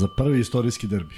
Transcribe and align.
za 0.00 0.08
prvi 0.16 0.40
istorijski 0.40 0.86
derbi. 0.86 1.14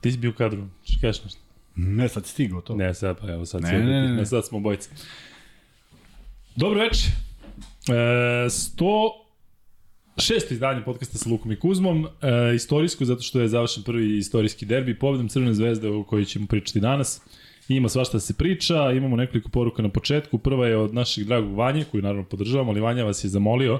Ti 0.00 0.12
si 0.12 0.18
bio 0.18 0.30
u 0.30 0.34
kadru, 0.34 0.66
kažeš 1.00 1.24
nešto? 1.24 1.40
Ne, 1.76 2.08
sad 2.08 2.26
stigao 2.26 2.60
to. 2.60 2.76
Ne, 2.76 2.94
sad 2.94 3.20
pa 3.20 3.32
evo 3.32 3.46
sad, 3.46 3.62
Ne, 3.62 3.68
sve, 3.68 3.78
ne, 3.78 4.02
ne, 4.02 4.08
ne. 4.14 4.26
sad 4.26 4.46
smo 4.46 4.58
obojice. 4.58 4.90
Dobro 6.56 6.80
večer. 6.80 7.10
E, 7.88 7.92
106. 10.16 10.52
izdanje 10.52 10.84
podcasta 10.84 11.18
sa 11.18 11.30
Lukom 11.30 11.52
i 11.52 11.56
Kuzmom. 11.56 12.06
E, 12.06 12.54
istorijsko, 12.54 13.04
zato 13.04 13.22
što 13.22 13.40
je 13.40 13.48
završen 13.48 13.82
prvi 13.82 14.18
istorijski 14.18 14.66
derbi 14.66 14.98
pobedom 14.98 15.28
Crvene 15.28 15.54
zvezde 15.54 15.88
o 15.88 16.04
kojoj 16.04 16.24
ćemo 16.24 16.46
pričati 16.46 16.80
danas. 16.80 17.20
Ima 17.68 17.88
svašta 17.88 18.16
da 18.16 18.20
se 18.20 18.34
priča, 18.34 18.92
imamo 18.92 19.16
nekoliko 19.16 19.48
poruka 19.48 19.82
na 19.82 19.88
početku. 19.88 20.38
Prva 20.38 20.66
je 20.66 20.76
od 20.76 20.94
našeg 20.94 21.26
dragog 21.26 21.54
Vanje, 21.54 21.84
koju 21.90 22.02
naravno 22.02 22.24
podržavamo, 22.24 22.70
ali 22.70 22.80
Vanja 22.80 23.04
vas 23.04 23.24
je 23.24 23.28
zamolio 23.30 23.78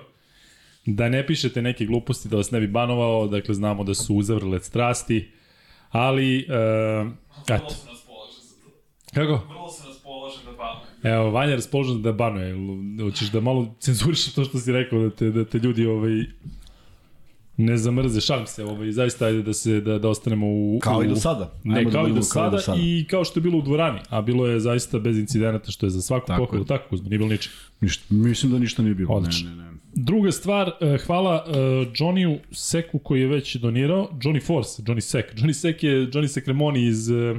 da 0.87 1.09
ne 1.09 1.27
pišete 1.27 1.63
neke 1.63 1.87
gluposti, 1.87 2.29
da 2.29 2.37
vas 2.37 2.51
ne 2.51 2.61
bi 2.61 2.67
banovao, 2.67 3.27
dakle 3.29 3.55
znamo 3.55 3.85
da 3.85 3.95
su 3.95 4.15
uzavrle 4.15 4.61
strasti, 4.61 5.31
ali, 5.91 6.47
Vrlo 6.49 7.57
eto, 7.57 7.75
kako? 9.15 9.41
Vrlo 9.49 9.71
sam 9.71 9.89
raspoložen 9.89 10.45
da 10.45 10.53
banujem. 10.53 10.87
Evo, 11.03 11.31
Vanja 11.31 11.55
raspoložen 11.55 12.03
da 12.03 12.13
banuje. 12.13 12.57
Hoćeš 13.01 13.31
da 13.31 13.41
malo 13.41 13.75
cenzuriš 13.81 14.33
to 14.35 14.45
što 14.45 14.59
si 14.59 14.73
rekao, 14.73 14.99
da 14.99 15.11
te, 15.11 15.31
da 15.31 15.45
te 15.45 15.59
ljudi 15.59 15.87
ovaj, 15.87 16.25
ne 17.57 17.77
zamrze. 17.79 18.21
Šalim 18.21 18.47
se, 18.47 18.65
ovaj, 18.65 18.93
zaista 18.93 19.27
ajde 19.27 19.43
da, 19.43 19.53
se, 19.53 19.81
da, 19.81 19.99
da 19.99 20.09
ostanemo 20.09 20.47
u... 20.47 20.79
Kao 20.83 20.99
u, 20.99 21.03
i 21.03 21.09
do 21.09 21.17
sada. 21.17 21.53
Ne, 21.65 21.79
Ajmo 21.79 21.91
da 21.91 21.97
kao 21.97 22.09
i 22.09 22.13
do 22.13 22.23
sada, 22.23 22.59
i 22.77 23.07
kao 23.11 23.25
što 23.25 23.39
je 23.39 23.43
bilo 23.43 23.59
u 23.59 23.63
dvorani, 23.63 24.01
a 24.09 24.23
bilo 24.23 24.47
je 24.47 24.61
zaista 24.61 24.99
bez 24.99 25.19
incidenata, 25.19 25.71
što 25.71 25.87
je 25.87 25.91
za 25.91 26.03
svaku 26.03 26.27
Tako 26.27 26.47
pohvalu, 26.47 26.65
tako 26.65 26.89
Kuzma, 26.89 27.09
nije 27.09 27.19
bilo 27.19 27.31
ničeg. 27.31 27.53
Ništa, 27.81 28.05
mislim 28.15 28.53
da 28.53 28.59
ništa 28.59 28.83
nije 28.83 28.95
bilo. 28.95 29.15
Odlično. 29.15 29.51
Ne, 29.51 29.57
ne, 29.57 29.63
ne. 29.63 29.74
Druga 29.97 30.33
stvar, 30.33 30.73
eh, 30.81 30.99
hvala 31.07 31.45
uh, 31.47 31.55
Johnny 31.93 32.39
Seku 32.53 32.99
koji 32.99 33.21
je 33.21 33.27
već 33.27 33.57
donirao, 33.57 34.11
Johnny 34.23 34.47
Force, 34.47 34.83
Johnny 34.83 35.01
Sek. 35.01 35.35
Johnny 35.35 35.53
Sek 35.53 35.83
je 35.83 35.91
Johnny 35.91 36.29
Sekremoni 36.29 36.87
iz 36.87 37.11
uh, 37.11 37.37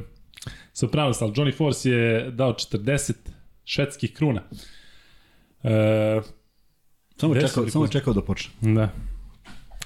Sopranos, 0.74 1.22
ali 1.22 1.32
Johnny 1.32 1.56
Force 1.58 1.90
je 1.90 2.32
dao 2.32 2.54
40 2.54 3.14
švedskih 3.66 4.14
kruna. 4.14 4.42
Uh, 5.64 5.72
Samo, 7.18 7.36
čekao, 7.36 7.70
samo 7.70 7.88
čekao 7.88 8.14
da 8.14 8.22
počne. 8.22 8.52
da. 8.62 8.90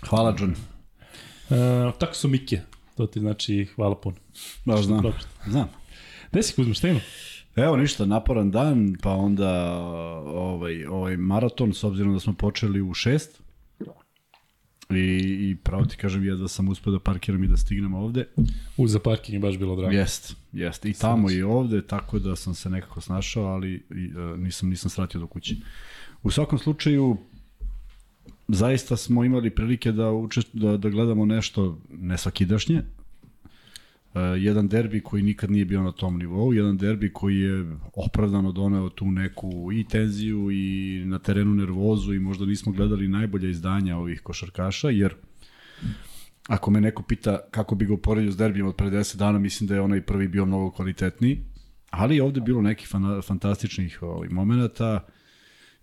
Hvala, 0.10 0.36
John. 0.40 0.52
Uh, 0.52 1.94
tako 2.00 2.16
su 2.16 2.28
Mike, 2.28 2.62
to 2.98 3.06
ti 3.06 3.20
znači 3.20 3.68
hvala 3.76 3.96
puno. 3.96 4.18
Da, 4.66 4.78
znam. 4.78 5.02
Dobro. 5.02 5.20
Znam. 5.48 5.70
Gde 6.32 6.44
si 6.44 6.56
Kuzma, 6.56 6.74
šta 6.74 6.88
ima? 6.88 7.00
Evo 7.64 7.78
ništa, 7.78 8.06
naporan 8.06 8.52
dan, 8.52 8.96
pa 9.02 9.12
onda 9.12 9.78
ovaj, 10.26 10.86
ovaj 10.86 11.18
maraton, 11.18 11.74
s 11.74 11.84
obzirom 11.84 12.14
da 12.14 12.20
smo 12.20 12.34
počeli 12.34 12.82
u 12.82 12.94
šest. 12.94 13.42
I, 14.90 15.50
i 15.50 15.58
pravo 15.64 15.86
ti 15.86 15.98
kažem, 15.98 16.26
jedva 16.26 16.48
sam 16.48 16.70
uspeo 16.70 16.94
da 16.94 17.00
parkiram 17.00 17.44
i 17.44 17.48
da 17.48 17.58
stignem 17.58 17.94
ovde. 17.94 18.28
U 18.78 18.88
za 18.88 19.00
parking 19.00 19.34
je 19.34 19.40
baš 19.40 19.58
bilo 19.58 19.76
drago. 19.76 19.92
Jest, 19.92 20.36
jest. 20.54 20.86
I 20.86 20.94
tamo 20.94 21.32
i 21.32 21.42
ovde, 21.42 21.82
tako 21.82 22.20
da 22.20 22.36
sam 22.36 22.56
se 22.56 22.70
nekako 22.70 23.02
snašao, 23.02 23.46
ali 23.46 23.74
i, 23.74 24.12
e, 24.18 24.38
nisam, 24.38 24.70
nisam 24.70 24.90
sratio 24.90 25.20
do 25.20 25.28
kuće. 25.28 25.56
U 26.24 26.32
svakom 26.32 26.60
slučaju, 26.60 27.18
zaista 28.48 28.98
smo 28.98 29.24
imali 29.24 29.50
prilike 29.50 29.92
da, 29.92 30.12
učest, 30.12 30.50
da, 30.54 30.78
da 30.78 30.90
gledamo 30.90 31.26
nešto 31.26 31.80
nesvakidašnje. 31.90 32.76
Uh, 32.76 32.99
jedan 34.20 34.68
derbi 34.68 35.02
koji 35.02 35.24
nikad 35.24 35.52
nije 35.52 35.66
bio 35.66 35.84
na 35.84 35.92
tom 35.92 36.18
nivou, 36.18 36.54
jedan 36.54 36.78
derbi 36.78 37.14
koji 37.14 37.40
je 37.40 37.78
opravdano 37.94 38.52
doneo 38.52 38.90
tu 38.90 39.12
neku 39.12 39.70
i 39.74 39.88
tenziju 39.88 40.52
i 40.52 41.04
na 41.06 41.20
terenu 41.20 41.54
nervozu 41.54 42.14
i 42.14 42.20
možda 42.20 42.46
nismo 42.46 42.72
gledali 42.72 43.08
najbolja 43.08 43.50
izdanja 43.50 43.98
ovih 43.98 44.22
košarkaša, 44.22 44.90
jer 44.90 45.14
Ako 46.50 46.72
me 46.72 46.82
neko 46.82 47.04
pita 47.04 47.40
kako 47.52 47.76
bi 47.76 47.86
ga 47.86 47.94
uporedio 47.94 48.32
s 48.32 48.38
derbijem 48.38 48.68
od 48.68 48.76
pre 48.76 48.90
10 48.90 49.18
dana, 49.18 49.40
mislim 49.40 49.68
da 49.68 49.76
je 49.76 49.82
onaj 49.82 50.02
prvi 50.02 50.28
bio 50.28 50.46
mnogo 50.46 50.72
kvalitetniji. 50.72 51.44
Ali 51.90 52.16
je 52.16 52.24
ovde 52.24 52.42
bilo 52.42 52.62
nekih 52.62 52.90
fantastičnih 53.24 54.02
ovaj, 54.02 54.30
momenta. 54.30 55.06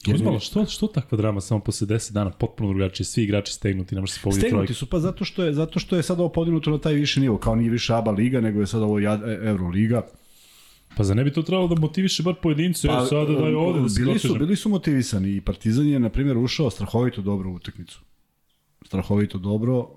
Kuzmalo, 0.05 0.41
što, 0.41 0.67
što 0.67 0.87
takva 0.87 1.19
drama 1.19 1.41
samo 1.41 1.61
posle 1.61 1.87
10 1.87 2.13
dana 2.13 2.31
potpuno 2.31 2.69
drugačije, 2.69 3.05
svi 3.05 3.23
igrači 3.23 3.53
stegnuti, 3.53 3.95
ne 3.95 4.01
može 4.01 4.13
se 4.13 4.21
pobediti 4.23 4.49
Stegnuti 4.49 4.75
su 4.75 4.87
pa 4.87 4.99
zato 4.99 5.25
što 5.25 5.45
je 5.45 5.53
zato 5.53 5.79
što 5.79 5.97
je 5.97 6.03
sad 6.03 6.21
ovo 6.21 6.29
podignuto 6.29 6.71
na 6.71 6.79
taj 6.79 6.95
viši 6.95 7.21
nivo, 7.21 7.39
kao 7.39 7.55
nije 7.55 7.71
više 7.71 7.95
ABA 7.95 8.11
liga, 8.11 8.41
nego 8.41 8.61
je 8.61 8.67
sad 8.67 8.83
ovo 8.83 9.01
e- 9.01 9.39
Euroliga. 9.43 10.03
Pa 10.97 11.05
za 11.05 11.15
ne 11.15 11.25
bi 11.25 11.33
to 11.33 11.43
trebalo 11.43 11.69
da 11.69 11.81
motiviše 11.81 12.23
bar 12.23 12.35
pojedincu, 12.43 12.89
pa, 12.89 13.07
sada 13.07 13.33
daj 13.33 13.55
ovde 13.55 13.81
da 13.81 13.89
se 13.89 14.01
bili 14.05 14.19
su, 14.19 14.35
bili 14.35 14.57
su 14.57 14.69
motivisani 14.69 15.37
i 15.37 15.41
Partizan 15.41 15.87
je, 15.87 15.99
na 15.99 16.09
primjer, 16.09 16.39
ušao 16.39 16.71
strahovito 16.71 17.23
dobro 17.23 17.51
u 17.51 17.55
utakmicu. 17.55 18.01
Strahovito 18.87 19.39
dobro, 19.39 19.89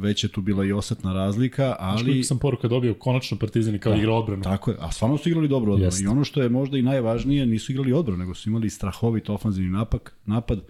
već 0.00 0.24
je 0.24 0.28
tu 0.28 0.40
bila 0.40 0.64
i 0.64 0.72
osetna 0.72 1.12
razlika, 1.12 1.76
Ali... 1.78 2.10
ali... 2.10 2.24
sam 2.24 2.38
poruka 2.38 2.68
dobio, 2.68 2.94
konačno 2.94 3.38
Partizan 3.38 3.74
je 3.74 3.80
kao 3.80 3.92
da. 3.92 3.98
igra 3.98 4.12
odbranu. 4.12 4.42
Tako 4.42 4.70
je, 4.70 4.76
a 4.80 4.92
stvarno 4.92 5.18
su 5.18 5.28
igrali 5.28 5.48
dobro 5.48 5.72
odbranu. 5.72 5.86
Jeste. 5.86 6.04
I 6.04 6.06
ono 6.06 6.24
što 6.24 6.42
je 6.42 6.48
možda 6.48 6.78
i 6.78 6.82
najvažnije, 6.82 7.46
nisu 7.46 7.72
igrali 7.72 7.92
odbranu, 7.92 8.18
nego 8.18 8.34
su 8.34 8.48
imali 8.48 8.70
strahovit 8.70 9.30
ofanzivni 9.30 9.70
napak, 9.70 10.16
napad, 10.24 10.60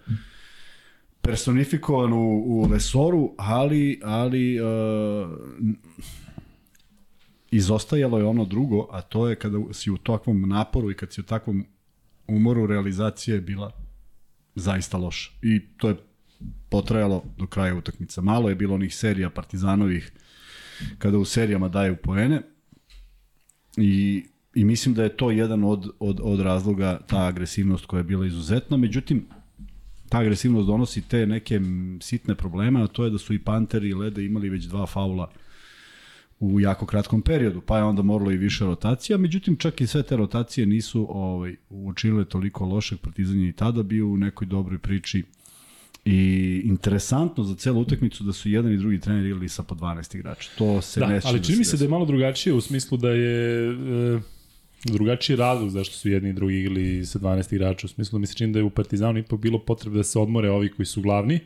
personifikovan 1.21 2.13
u, 2.13 2.43
u 2.45 2.67
Lesoru, 2.71 3.33
ali, 3.37 3.99
ali 4.03 4.59
uh, 4.59 4.67
izostajalo 7.51 8.17
je 8.17 8.25
ono 8.25 8.45
drugo, 8.45 8.87
a 8.91 9.01
to 9.01 9.29
je 9.29 9.35
kada 9.35 9.57
si 9.71 9.91
u 9.91 9.97
takvom 9.97 10.49
naporu 10.49 10.91
i 10.91 10.95
kad 10.95 11.13
si 11.13 11.21
u 11.21 11.23
takvom 11.23 11.65
umoru, 12.27 12.65
realizacija 12.67 13.35
je 13.35 13.41
bila 13.41 13.71
zaista 14.55 14.97
loša. 14.97 15.31
I 15.41 15.61
to 15.77 15.89
je 15.89 15.95
potrajalo 16.69 17.23
do 17.37 17.47
kraja 17.47 17.75
utakmica. 17.75 18.21
Malo 18.21 18.49
je 18.49 18.55
bilo 18.55 18.75
onih 18.75 18.95
serija 18.95 19.29
Partizanovih 19.29 20.11
kada 20.97 21.17
u 21.17 21.25
serijama 21.25 21.69
daju 21.69 21.95
poene 21.95 22.41
i, 23.77 24.25
i 24.55 24.65
mislim 24.65 24.95
da 24.95 25.03
je 25.03 25.17
to 25.17 25.31
jedan 25.31 25.63
od, 25.63 25.89
od, 25.99 26.19
od 26.23 26.39
razloga 26.39 26.99
ta 27.07 27.25
agresivnost 27.25 27.85
koja 27.85 27.99
je 27.99 28.03
bila 28.03 28.25
izuzetna. 28.25 28.77
Međutim, 28.77 29.25
ta 30.09 30.19
agresivnost 30.19 30.67
donosi 30.67 31.01
te 31.01 31.25
neke 31.25 31.61
sitne 32.01 32.35
probleme, 32.35 32.83
a 32.83 32.87
to 32.87 33.03
je 33.03 33.09
da 33.09 33.17
su 33.17 33.33
i 33.33 33.39
Panteri 33.39 33.89
i 33.89 33.93
Lede 33.93 34.25
imali 34.25 34.49
već 34.49 34.65
dva 34.65 34.85
faula 34.85 35.31
u 36.39 36.59
jako 36.59 36.85
kratkom 36.85 37.21
periodu, 37.21 37.61
pa 37.61 37.77
je 37.77 37.83
onda 37.83 38.01
moralo 38.01 38.31
i 38.31 38.37
više 38.37 38.65
rotacija, 38.65 39.17
međutim 39.17 39.57
čak 39.57 39.81
i 39.81 39.87
sve 39.87 40.03
te 40.03 40.17
rotacije 40.17 40.67
nisu 40.67 41.07
ovaj, 41.09 41.55
učinile 41.69 42.25
toliko 42.25 42.65
lošeg 42.65 42.99
Partizan 42.99 43.39
je 43.39 43.49
i 43.49 43.53
tada 43.53 43.83
bio 43.83 44.07
u 44.07 44.17
nekoj 44.17 44.47
dobroj 44.47 44.79
priči 44.79 45.23
I 46.05 46.61
interesantno 46.65 47.43
za 47.43 47.55
celu 47.55 47.81
utakmicu 47.81 48.23
da 48.23 48.33
su 48.33 48.49
jedan 48.49 48.73
i 48.73 48.77
drugi 48.77 48.99
trener 48.99 49.25
igrali 49.25 49.49
sa 49.49 49.63
po 49.63 49.75
12 49.75 50.15
igrača. 50.15 50.49
To 50.57 50.81
se 50.81 50.99
Da, 50.99 51.07
neće 51.07 51.27
ali 51.27 51.43
čini 51.43 51.57
mi 51.57 51.65
se 51.65 51.77
da 51.77 51.83
je 51.85 51.89
malo 51.89 52.05
drugačije 52.05 52.53
u 52.53 52.61
smislu 52.61 52.97
da 52.97 53.09
je 53.09 53.69
e, 53.69 54.19
drugačiji 54.85 55.35
razlog 55.35 55.69
zašto 55.69 55.95
su 55.95 56.09
jedni 56.09 56.29
i 56.29 56.33
drugi 56.33 56.59
igrali 56.59 57.05
sa 57.05 57.19
12 57.19 57.55
igrača. 57.55 57.85
U 57.85 57.87
smislu 57.87 58.17
da 58.17 58.21
mi 58.21 58.27
se 58.27 58.33
čini 58.33 58.53
da 58.53 58.59
je 58.59 58.63
u 58.63 58.69
Partizanu 58.69 59.19
ipak 59.19 59.39
bilo 59.39 59.59
potrebe 59.59 59.97
da 59.97 60.03
se 60.03 60.19
odmore 60.19 60.49
ovi 60.49 60.71
koji 60.71 60.85
su 60.85 61.01
glavni, 61.01 61.39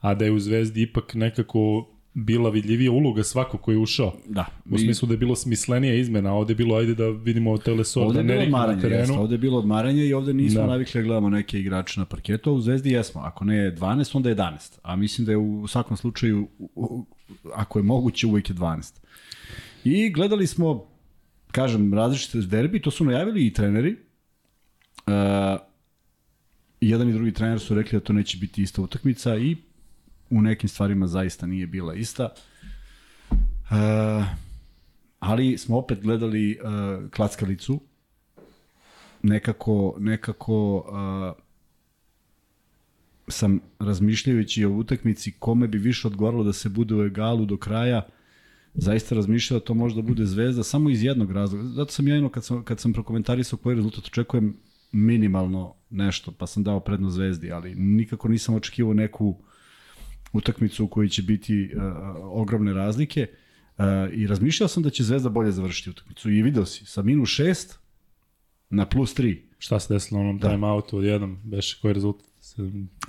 a 0.00 0.14
da 0.14 0.24
je 0.24 0.32
u 0.32 0.38
Zvezdi 0.38 0.82
ipak 0.82 1.14
nekako 1.14 1.88
bila 2.18 2.50
vidljivija 2.50 2.90
uloga 2.92 3.22
svako 3.22 3.58
ko 3.58 3.72
je 3.72 3.78
ušao. 3.78 4.12
Da. 4.26 4.46
U 4.66 4.78
smislu 4.78 5.06
da 5.08 5.14
je 5.14 5.18
bilo 5.18 5.36
smislenija 5.36 5.94
izmena, 5.94 6.30
a 6.30 6.34
ovde 6.34 6.50
je 6.50 6.56
bilo 6.56 6.76
ajde 6.76 6.94
da 6.94 7.08
vidimo 7.08 7.58
Telesor, 7.58 8.02
Ovde 8.02 8.14
da 8.14 8.20
je 8.20 8.24
ne 8.24 8.34
rikne 8.34 8.50
na 8.50 8.56
odmaranje, 8.56 8.76
jeste, 8.78 8.88
terenu. 8.88 9.22
ovde 9.22 9.34
je 9.34 9.38
bilo 9.38 9.58
odmaranje 9.58 10.06
i 10.06 10.14
ovde 10.14 10.34
nismo 10.34 10.60
Da. 10.60 10.66
navikli 10.66 11.00
da 11.00 11.04
gledamo 11.04 11.30
neke 11.30 11.60
igrače 11.60 12.00
na 12.00 12.06
parketu, 12.06 12.50
a 12.50 12.54
u 12.54 12.60
Zvezdi 12.60 12.90
jesmo. 12.90 13.20
Ako 13.20 13.44
ne 13.44 13.70
12, 13.70 14.16
onda 14.16 14.30
11. 14.30 14.78
A 14.82 14.96
mislim 14.96 15.26
da 15.26 15.32
je 15.32 15.36
u 15.36 15.66
svakom 15.66 15.96
slučaju, 15.96 16.48
u- 16.58 16.70
u- 16.74 17.06
ako 17.54 17.78
je 17.78 17.82
moguće, 17.82 18.26
uvijek 18.26 18.50
je 18.50 18.54
12. 18.54 19.00
I 19.84 20.10
gledali 20.10 20.46
smo, 20.46 20.84
kažem, 21.48 21.94
različite 21.94 22.38
derbi, 22.40 22.82
to 22.82 22.90
su 22.90 23.04
najavili 23.04 23.46
i 23.46 23.52
treneri. 23.52 23.96
Uh, 25.06 25.12
jedan 26.80 27.08
i 27.08 27.12
drugi 27.12 27.32
trener 27.32 27.60
su 27.60 27.74
rekli 27.74 27.98
da 27.98 28.04
to 28.04 28.12
neće 28.12 28.38
biti 28.38 28.62
ista 28.62 28.82
utakmica 28.82 29.36
i 29.36 29.56
u 30.30 30.42
nekim 30.42 30.68
stvarima 30.68 31.06
zaista 31.06 31.46
nije 31.46 31.66
bila 31.66 31.94
ista. 31.94 32.28
Uh, 33.30 34.24
ali 35.18 35.58
smo 35.58 35.78
opet 35.78 36.02
gledali 36.02 36.58
uh, 36.62 37.10
klackalicu 37.10 37.80
nekako 39.22 39.96
nekako 39.98 40.76
uh, 40.76 41.42
sam 43.28 43.60
razmišljajući 43.78 44.64
o 44.64 44.70
utakmici 44.70 45.32
kome 45.38 45.68
bi 45.68 45.78
više 45.78 46.08
odgovaralo 46.08 46.44
da 46.44 46.52
se 46.52 46.68
bude 46.68 46.94
u 46.94 47.04
egalu 47.04 47.46
do 47.46 47.56
kraja 47.56 48.06
zaista 48.74 49.14
razmišljao 49.14 49.60
da 49.60 49.64
to 49.64 49.74
možda 49.74 50.02
bude 50.02 50.26
zvezda 50.26 50.62
samo 50.62 50.90
iz 50.90 51.02
jednog 51.02 51.32
razloga. 51.32 51.64
Zato 51.64 51.92
sam 51.92 52.08
ja 52.08 52.14
jedno 52.14 52.28
kad 52.28 52.44
sam, 52.44 52.64
kad 52.64 52.80
sam 52.80 52.92
prokomentarisao 52.92 53.58
koji 53.58 53.76
rezultat 53.76 54.06
očekujem 54.06 54.56
minimalno 54.92 55.74
nešto, 55.90 56.32
pa 56.32 56.46
sam 56.46 56.62
dao 56.62 56.80
prednost 56.80 57.14
zvezdi, 57.14 57.52
ali 57.52 57.74
nikako 57.74 58.28
nisam 58.28 58.54
očekivao 58.54 58.94
neku 58.94 59.36
utakmicu 60.36 60.84
u 60.84 60.88
kojoj 60.88 61.08
će 61.08 61.22
biti 61.22 61.70
uh, 61.76 61.82
ogromne 62.22 62.72
razlike. 62.72 63.26
Uh, 63.78 63.84
I 64.12 64.26
razmišljao 64.26 64.68
sam 64.68 64.82
da 64.82 64.90
će 64.90 65.04
Zvezda 65.04 65.28
bolje 65.28 65.52
završiti 65.52 65.90
utakmicu. 65.90 66.30
I 66.30 66.42
video 66.42 66.66
si, 66.66 66.86
sa 66.86 67.02
minus 67.02 67.28
6 67.28 67.74
na 68.70 68.86
plus 68.86 69.14
3. 69.14 69.38
Šta 69.58 69.80
se 69.80 69.94
desilo 69.94 70.20
onom 70.20 70.38
da. 70.38 70.50
time 70.50 70.66
outu 70.66 70.98
odjednom, 70.98 71.38
beše 71.44 71.78
koji 71.82 71.94
rezultat? 71.94 72.26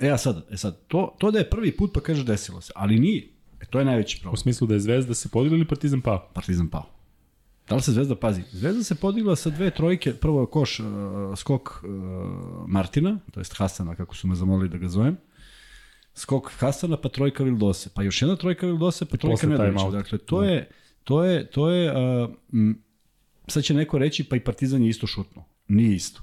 E, 0.00 0.10
a 0.10 0.18
sad, 0.18 0.46
e 0.50 0.56
sad, 0.56 0.78
to, 0.88 1.16
to 1.18 1.30
da 1.30 1.38
je 1.38 1.50
prvi 1.50 1.76
put 1.76 1.90
pa 1.94 2.00
kažeš 2.00 2.24
desilo 2.24 2.60
se, 2.60 2.72
ali 2.76 2.98
nije. 2.98 3.28
E, 3.60 3.66
to 3.66 3.78
je 3.78 3.84
najveći 3.84 4.16
U 4.16 4.22
problem. 4.22 4.36
smislu 4.36 4.66
da 4.66 4.74
je 4.74 4.80
Zvezda 4.80 5.14
se 5.14 5.28
podigla 5.28 5.56
ili 5.56 5.68
Partizan 5.68 6.00
pao? 6.00 6.30
Partizan 6.34 6.68
pao. 6.68 6.86
Da 7.68 7.74
li 7.74 7.82
se 7.82 7.92
Zvezda 7.92 8.16
pazi? 8.16 8.42
Zvezda 8.52 8.82
se 8.82 8.94
podigla 8.94 9.36
sa 9.36 9.50
dve 9.50 9.70
trojke, 9.70 10.14
prvo 10.14 10.40
je 10.40 10.46
koš 10.46 10.80
uh, 10.80 10.86
skok 11.36 11.68
uh, 11.68 11.90
Martina, 12.66 13.18
to 13.30 13.40
jest 13.40 13.56
Hasana, 13.56 13.94
kako 13.94 14.16
su 14.16 14.28
me 14.28 14.34
zamolili 14.34 14.68
da 14.68 14.78
ga 14.78 14.88
zovem. 14.88 15.16
Skok 16.18 16.50
Hasana, 16.58 16.96
pa 16.96 17.08
trojka 17.08 17.44
Vildose, 17.44 17.90
pa 17.94 18.02
još 18.02 18.22
jedna 18.22 18.36
trojka 18.36 18.66
Vildose, 18.66 19.04
pa 19.04 19.16
trojka 19.16 19.46
Nedovića. 19.46 19.90
Dakle, 19.90 20.18
to 20.18 20.42
je, 20.44 20.68
to 21.04 21.24
je, 21.24 21.50
to 21.50 21.70
je, 21.70 21.92
uh, 21.92 22.30
m, 22.52 22.82
sad 23.46 23.64
će 23.64 23.74
neko 23.74 23.98
reći, 23.98 24.24
pa 24.24 24.36
i 24.36 24.40
Partizan 24.40 24.82
je 24.82 24.88
isto 24.88 25.06
šutno. 25.06 25.44
Nije 25.68 25.94
isto. 25.94 26.22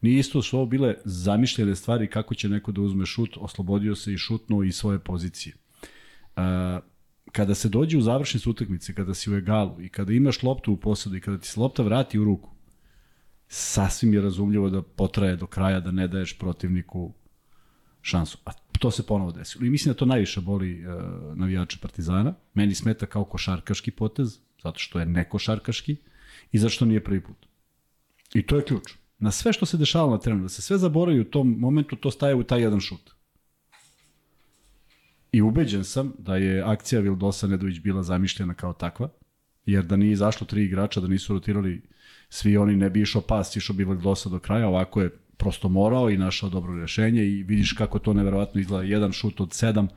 Nije 0.00 0.18
isto 0.18 0.42
su 0.42 0.56
ovo 0.56 0.66
bile 0.66 0.94
zamišljene 1.04 1.76
stvari 1.76 2.06
kako 2.06 2.34
će 2.34 2.48
neko 2.48 2.72
da 2.72 2.80
uzme 2.80 3.06
šut, 3.06 3.36
oslobodio 3.40 3.96
se 3.96 4.12
i 4.12 4.18
šutnuo 4.18 4.62
iz 4.62 4.76
svoje 4.76 4.98
pozicije. 4.98 5.54
Uh, 6.36 6.42
kada 7.32 7.54
se 7.54 7.68
dođe 7.68 7.98
u 7.98 8.02
završnicu 8.02 8.50
utakmice, 8.50 8.94
kada 8.94 9.14
si 9.14 9.30
u 9.30 9.36
egalu 9.36 9.80
i 9.82 9.88
kada 9.88 10.12
imaš 10.12 10.42
loptu 10.42 10.72
u 10.72 10.76
posadu 10.76 11.16
i 11.16 11.20
kada 11.20 11.38
ti 11.38 11.48
se 11.48 11.60
lopta 11.60 11.82
vrati 11.82 12.18
u 12.18 12.24
ruku, 12.24 12.50
sasvim 13.48 14.14
je 14.14 14.20
razumljivo 14.20 14.70
da 14.70 14.82
potraje 14.82 15.36
do 15.36 15.46
kraja, 15.46 15.80
da 15.80 15.90
ne 15.90 16.08
daješ 16.08 16.38
protivniku 16.38 17.12
šansu. 18.02 18.38
A 18.44 18.52
to 18.78 18.90
se 18.90 19.06
ponovo 19.06 19.32
desilo. 19.32 19.64
I 19.64 19.70
mislim 19.70 19.92
da 19.92 19.98
to 19.98 20.06
najviše 20.06 20.40
boli 20.40 20.86
uh, 20.86 20.94
navijače 21.34 21.78
Partizana. 21.82 22.34
Meni 22.54 22.74
smeta 22.74 23.06
kao 23.06 23.24
košarkaški 23.24 23.90
potez, 23.90 24.38
zato 24.62 24.78
što 24.78 25.00
je 25.00 25.06
nekošarkaški 25.06 25.96
i 26.52 26.58
zašto 26.58 26.84
nije 26.84 27.04
prvi 27.04 27.20
put. 27.20 27.46
I 28.34 28.42
to 28.42 28.56
je 28.56 28.64
ključ. 28.64 28.94
Na 29.18 29.30
sve 29.30 29.52
što 29.52 29.66
se 29.66 29.76
dešavalo 29.76 30.10
na 30.10 30.20
terenu, 30.20 30.42
da 30.42 30.48
se 30.48 30.62
sve 30.62 30.78
zaboravi 30.78 31.20
u 31.20 31.30
tom 31.30 31.56
momentu, 31.58 31.96
to 31.96 32.10
staje 32.10 32.34
u 32.34 32.42
taj 32.42 32.62
jedan 32.62 32.80
šut. 32.80 33.10
I 35.32 35.42
ubeđen 35.42 35.84
sam 35.84 36.12
da 36.18 36.36
je 36.36 36.62
akcija 36.62 37.00
Vildosa 37.00 37.46
Nedović 37.46 37.78
bila 37.80 38.02
zamišljena 38.02 38.54
kao 38.54 38.72
takva, 38.72 39.08
jer 39.66 39.84
da 39.84 39.96
nije 39.96 40.12
izašlo 40.12 40.46
tri 40.46 40.64
igrača, 40.64 41.00
da 41.00 41.08
nisu 41.08 41.32
rotirali 41.32 41.82
svi 42.28 42.56
oni, 42.56 42.76
ne 42.76 42.90
bi 42.90 43.00
išao 43.00 43.22
pas, 43.22 43.56
išao 43.56 43.76
bi 43.76 43.84
Vildosa 43.84 44.28
do 44.28 44.38
kraja, 44.38 44.68
ovako 44.68 45.02
je 45.02 45.10
prosto 45.42 45.68
morao 45.68 46.10
i 46.10 46.16
našao 46.16 46.50
dobro 46.50 46.80
rešenje 46.80 47.24
i 47.24 47.42
vidiš 47.42 47.72
kako 47.72 47.98
to 47.98 48.12
neverovatno 48.12 48.60
izgleda, 48.60 48.84
jedan 48.84 49.12
šut 49.12 49.40
od 49.40 49.52
sedam, 49.52 49.88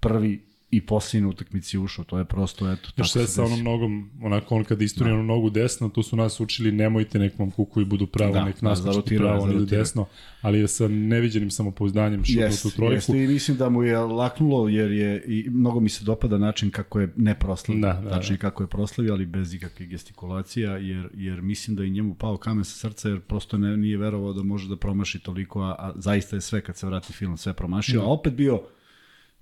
prvi 0.00 0.47
i 0.70 0.80
posljednji 0.80 1.22
na 1.22 1.28
utakmici 1.28 1.78
ušao, 1.78 2.04
to 2.04 2.18
je 2.18 2.24
prosto, 2.24 2.72
eto, 2.72 2.90
tako 2.90 3.08
se 3.08 3.12
sa 3.12 3.18
desi. 3.20 3.40
onom 3.42 3.62
nogom, 3.62 4.10
onako 4.22 4.54
on 4.54 4.64
kad 4.64 4.82
isturi 4.82 5.10
onu 5.10 5.22
nogu 5.22 5.50
desno, 5.50 5.88
tu 5.88 6.02
su 6.02 6.16
nas 6.16 6.40
učili 6.40 6.72
nemojte 6.72 7.18
nek 7.18 7.38
vam 7.38 7.50
kuku 7.50 7.80
i 7.80 7.84
budu 7.84 8.06
pravo, 8.06 8.32
Da, 8.32 8.44
nek 8.44 8.60
da, 8.60 8.68
naskočite 8.68 8.92
zarotirao 8.92 9.34
je, 9.34 9.40
pravo, 9.40 9.60
je. 9.60 9.66
desno, 9.66 10.06
ali 10.40 10.58
je 10.58 10.68
sa 10.68 10.88
neviđenim 10.88 11.50
samopouzdanjem 11.50 12.24
šutno 12.24 12.40
tu 12.40 12.44
Jeste, 12.44 12.70
trojku. 12.70 12.92
jeste 12.94 13.24
i 13.24 13.28
mislim 13.28 13.56
da 13.56 13.68
mu 13.68 13.82
je 13.82 13.98
laknulo 13.98 14.68
jer 14.68 14.90
je 14.92 15.24
i 15.26 15.50
mnogo 15.50 15.80
mi 15.80 15.88
se 15.88 16.04
dopada 16.04 16.38
način 16.38 16.70
kako 16.70 17.00
je 17.00 17.12
ne 17.16 17.34
proslavio, 17.34 17.82
Da, 17.82 17.92
da, 17.94 18.10
tačnije 18.10 18.38
kako 18.38 18.62
je 18.62 18.66
proslavio, 18.66 19.12
ali 19.12 19.26
bez 19.26 19.54
ikakvih 19.54 19.88
gestikulacija 19.88 20.72
jer 20.72 21.08
jer 21.14 21.42
mislim 21.42 21.76
da 21.76 21.82
je 21.82 21.90
njemu 21.90 22.14
pao 22.14 22.36
kamen 22.36 22.64
sa 22.64 22.78
srca 22.78 23.08
jer 23.08 23.20
prosto 23.20 23.58
ne, 23.58 23.76
nije 23.76 23.96
verovao 23.96 24.32
da 24.32 24.42
može 24.42 24.68
da 24.68 24.76
promaši 24.76 25.18
toliko, 25.18 25.60
a, 25.60 25.70
a 25.70 25.92
zaista 25.96 26.36
je 26.36 26.40
sve 26.40 26.60
kad 26.60 26.76
se 26.76 26.86
vrati 26.86 27.12
film 27.12 27.36
sve 27.36 27.52
promašio, 27.52 28.00
Da. 28.00 28.06
a 28.06 28.10
opet 28.10 28.32
bio 28.34 28.60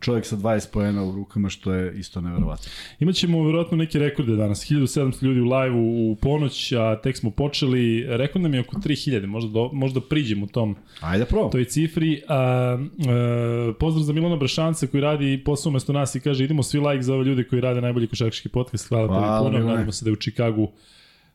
čovjek 0.07 0.27
sa 0.27 0.37
20 0.37 0.73
poena 0.73 1.05
u 1.05 1.13
rukama 1.13 1.49
što 1.49 1.73
je 1.73 1.99
isto 1.99 2.21
neverovatno. 2.21 2.71
Imaćemo 3.01 3.45
verovatno 3.45 3.77
neke 3.77 3.99
rekorde 3.99 4.37
danas. 4.37 4.71
1700 4.71 5.23
ljudi 5.23 5.41
u 5.41 5.45
live-u 5.45 6.13
u 6.13 6.17
ponoć, 6.17 6.73
a 6.73 7.01
tek 7.03 7.17
smo 7.17 7.31
počeli. 7.31 8.07
Rekord 8.09 8.43
nam 8.43 8.55
je 8.55 8.61
oko 8.61 8.77
3000, 8.77 9.27
možda, 9.27 9.51
do, 9.51 9.71
možda 9.73 10.01
priđemo 10.01 10.45
u 10.45 10.49
tom 10.49 10.77
Ajde 11.01 11.25
probamo. 11.25 11.51
toj 11.51 11.65
cifri. 11.65 12.23
A, 12.29 12.37
a, 12.37 13.73
pozdrav 13.79 14.03
za 14.03 14.13
Milana 14.13 14.37
Brašanca 14.37 14.87
koji 14.87 15.01
radi 15.01 15.43
posao 15.45 15.71
umesto 15.71 15.93
nas 15.93 16.15
i 16.15 16.21
kaže 16.21 16.45
idemo 16.45 16.63
svi 16.63 16.81
like 16.81 17.03
za 17.03 17.15
ove 17.15 17.25
ljude 17.25 17.45
koji 17.45 17.61
rade 17.61 17.81
najbolji 17.81 18.07
košarkaški 18.07 18.49
podcast. 18.49 18.89
Hvala, 18.89 19.07
Hvala, 19.07 19.27
Hvala 19.27 19.51
puno. 19.51 19.67
Nadamo 19.67 19.93
se 19.93 20.05
da 20.05 20.09
je 20.09 20.13
u 20.13 20.17
Čikagu 20.17 20.73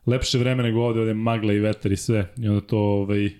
lepše 0.06 0.38
vreme 0.38 0.62
nego 0.62 0.80
ovde, 0.80 1.00
ovde 1.00 1.14
magla 1.14 1.52
i 1.52 1.58
vetar 1.58 1.92
i 1.92 1.96
sve. 1.96 2.32
I 2.36 2.48
onda 2.48 2.60
to 2.60 2.78
ovaj, 2.78 3.26
e, 3.26 3.32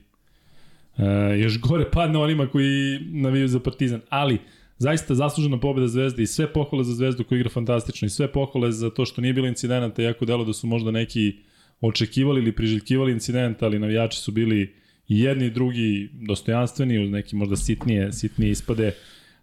još 1.39 1.61
gore 1.61 1.91
padne 1.91 2.19
onima 2.19 2.47
koji 2.47 2.99
navijaju 3.01 3.49
za 3.49 3.61
Partizan. 3.61 4.01
Ali, 4.09 4.39
zaista 4.83 5.15
zaslužena 5.15 5.61
pobeda 5.61 5.89
Zvezde 5.89 6.23
i 6.23 6.27
sve 6.27 6.53
pohvale 6.53 6.85
za 6.85 6.95
Zvezdu 6.95 7.25
koja 7.25 7.39
igra 7.39 7.51
fantastično 7.51 8.07
i 8.07 8.11
sve 8.11 8.33
pohvale 8.33 8.73
za 8.73 8.91
to 8.91 9.07
što 9.07 9.21
nije 9.21 9.35
bilo 9.35 9.47
incidenata, 9.47 10.03
jako 10.03 10.25
delo 10.25 10.45
da 10.45 10.53
su 10.53 10.67
možda 10.67 10.91
neki 10.91 11.37
očekivali 11.81 12.41
ili 12.41 12.53
priželjkivali 12.53 13.13
incident, 13.13 13.63
ali 13.63 13.79
navijači 13.79 14.19
su 14.19 14.33
bili 14.33 14.75
i 15.09 15.21
jedni 15.21 15.47
i 15.47 15.51
drugi 15.51 16.11
dostojanstveni 16.13 17.05
uz 17.05 17.11
neki 17.11 17.37
možda 17.37 17.57
sitnije, 17.57 18.13
sitnije 18.13 18.51
ispade. 18.51 18.93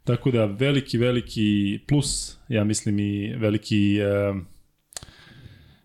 Tako 0.03 0.31
da 0.31 0.45
veliki, 0.45 0.97
veliki 0.97 1.79
plus, 1.87 2.37
ja 2.49 2.63
mislim 2.63 2.99
i 2.99 3.35
veliki 3.35 3.97
e, 3.97 4.33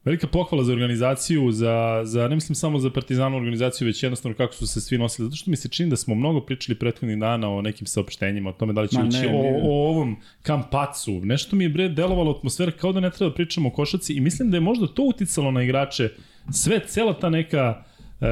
Velika 0.05 0.27
pohvala 0.27 0.65
za 0.65 0.73
organizaciju, 0.73 1.53
za, 1.53 2.03
za 2.05 2.29
ne 2.29 2.35
mislim 2.35 2.57
samo 2.57 2.79
za 2.79 2.91
partizanu 2.91 3.37
organizaciju, 3.37 3.87
već 3.87 4.03
jednostavno 4.03 4.37
kako 4.37 4.55
su 4.55 4.67
se 4.67 4.81
svi 4.81 4.99
nosili. 4.99 5.27
Zato 5.27 5.37
što 5.37 5.51
mi 5.51 5.57
se 5.57 5.69
čini 5.69 5.91
da 5.91 5.97
smo 5.97 6.15
mnogo 6.15 6.41
pričali 6.41 6.79
prethodnih 6.79 7.19
dana 7.19 7.51
o 7.51 7.63
nekim 7.63 7.87
saopštenjima, 7.87 8.51
o 8.51 8.53
tome 8.53 8.73
da 8.73 8.81
li 8.81 8.89
će 8.89 8.99
Ma 8.99 9.07
ići 9.07 9.19
ne, 9.19 9.35
o, 9.35 9.41
o 9.63 9.89
ovom 9.89 10.17
kampacu. 10.43 11.21
Nešto 11.23 11.57
mi 11.57 11.65
je 11.65 11.71
bre 11.71 11.89
delovalo 11.89 12.31
atmosfera 12.31 12.71
kao 12.71 12.93
da 12.93 13.01
ne 13.01 13.11
treba 13.11 13.31
da 13.31 13.35
pričamo 13.35 13.69
o 13.69 13.73
košaci 13.73 14.15
i 14.15 14.21
mislim 14.21 14.51
da 14.51 14.57
je 14.57 14.61
možda 14.61 14.87
to 14.87 15.03
uticalo 15.03 15.51
na 15.51 15.63
igrače. 15.63 16.09
Sve, 16.53 16.81
cela 16.87 17.19
ta 17.19 17.31
neka 17.31 17.85
e, 18.21 18.27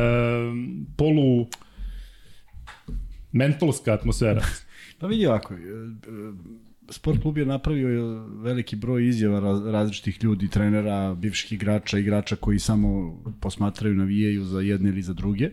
polu 0.96 1.46
mentalska 3.32 3.92
atmosfera. 3.92 4.42
Pa 4.98 5.06
vidi 5.06 5.26
ovako, 5.26 5.54
e, 5.54 5.58
e, 5.58 5.62
sport 6.93 7.23
klub 7.23 7.39
je 7.39 7.47
napravio 7.47 7.89
e, 7.89 8.29
veliki 8.43 8.77
broj 8.77 9.09
izjava 9.09 9.41
raz- 9.41 9.71
različitih 9.71 10.25
ljudi, 10.25 10.49
trenera, 10.49 11.15
bivših 11.15 11.53
igrača, 11.53 11.99
igrača 11.99 12.37
koji 12.37 12.59
samo 12.59 13.21
posmatraju, 13.41 13.94
navijaju 13.94 14.44
za 14.44 14.61
jedne 14.61 14.89
ili 14.89 15.03
za 15.03 15.12
druge. 15.12 15.50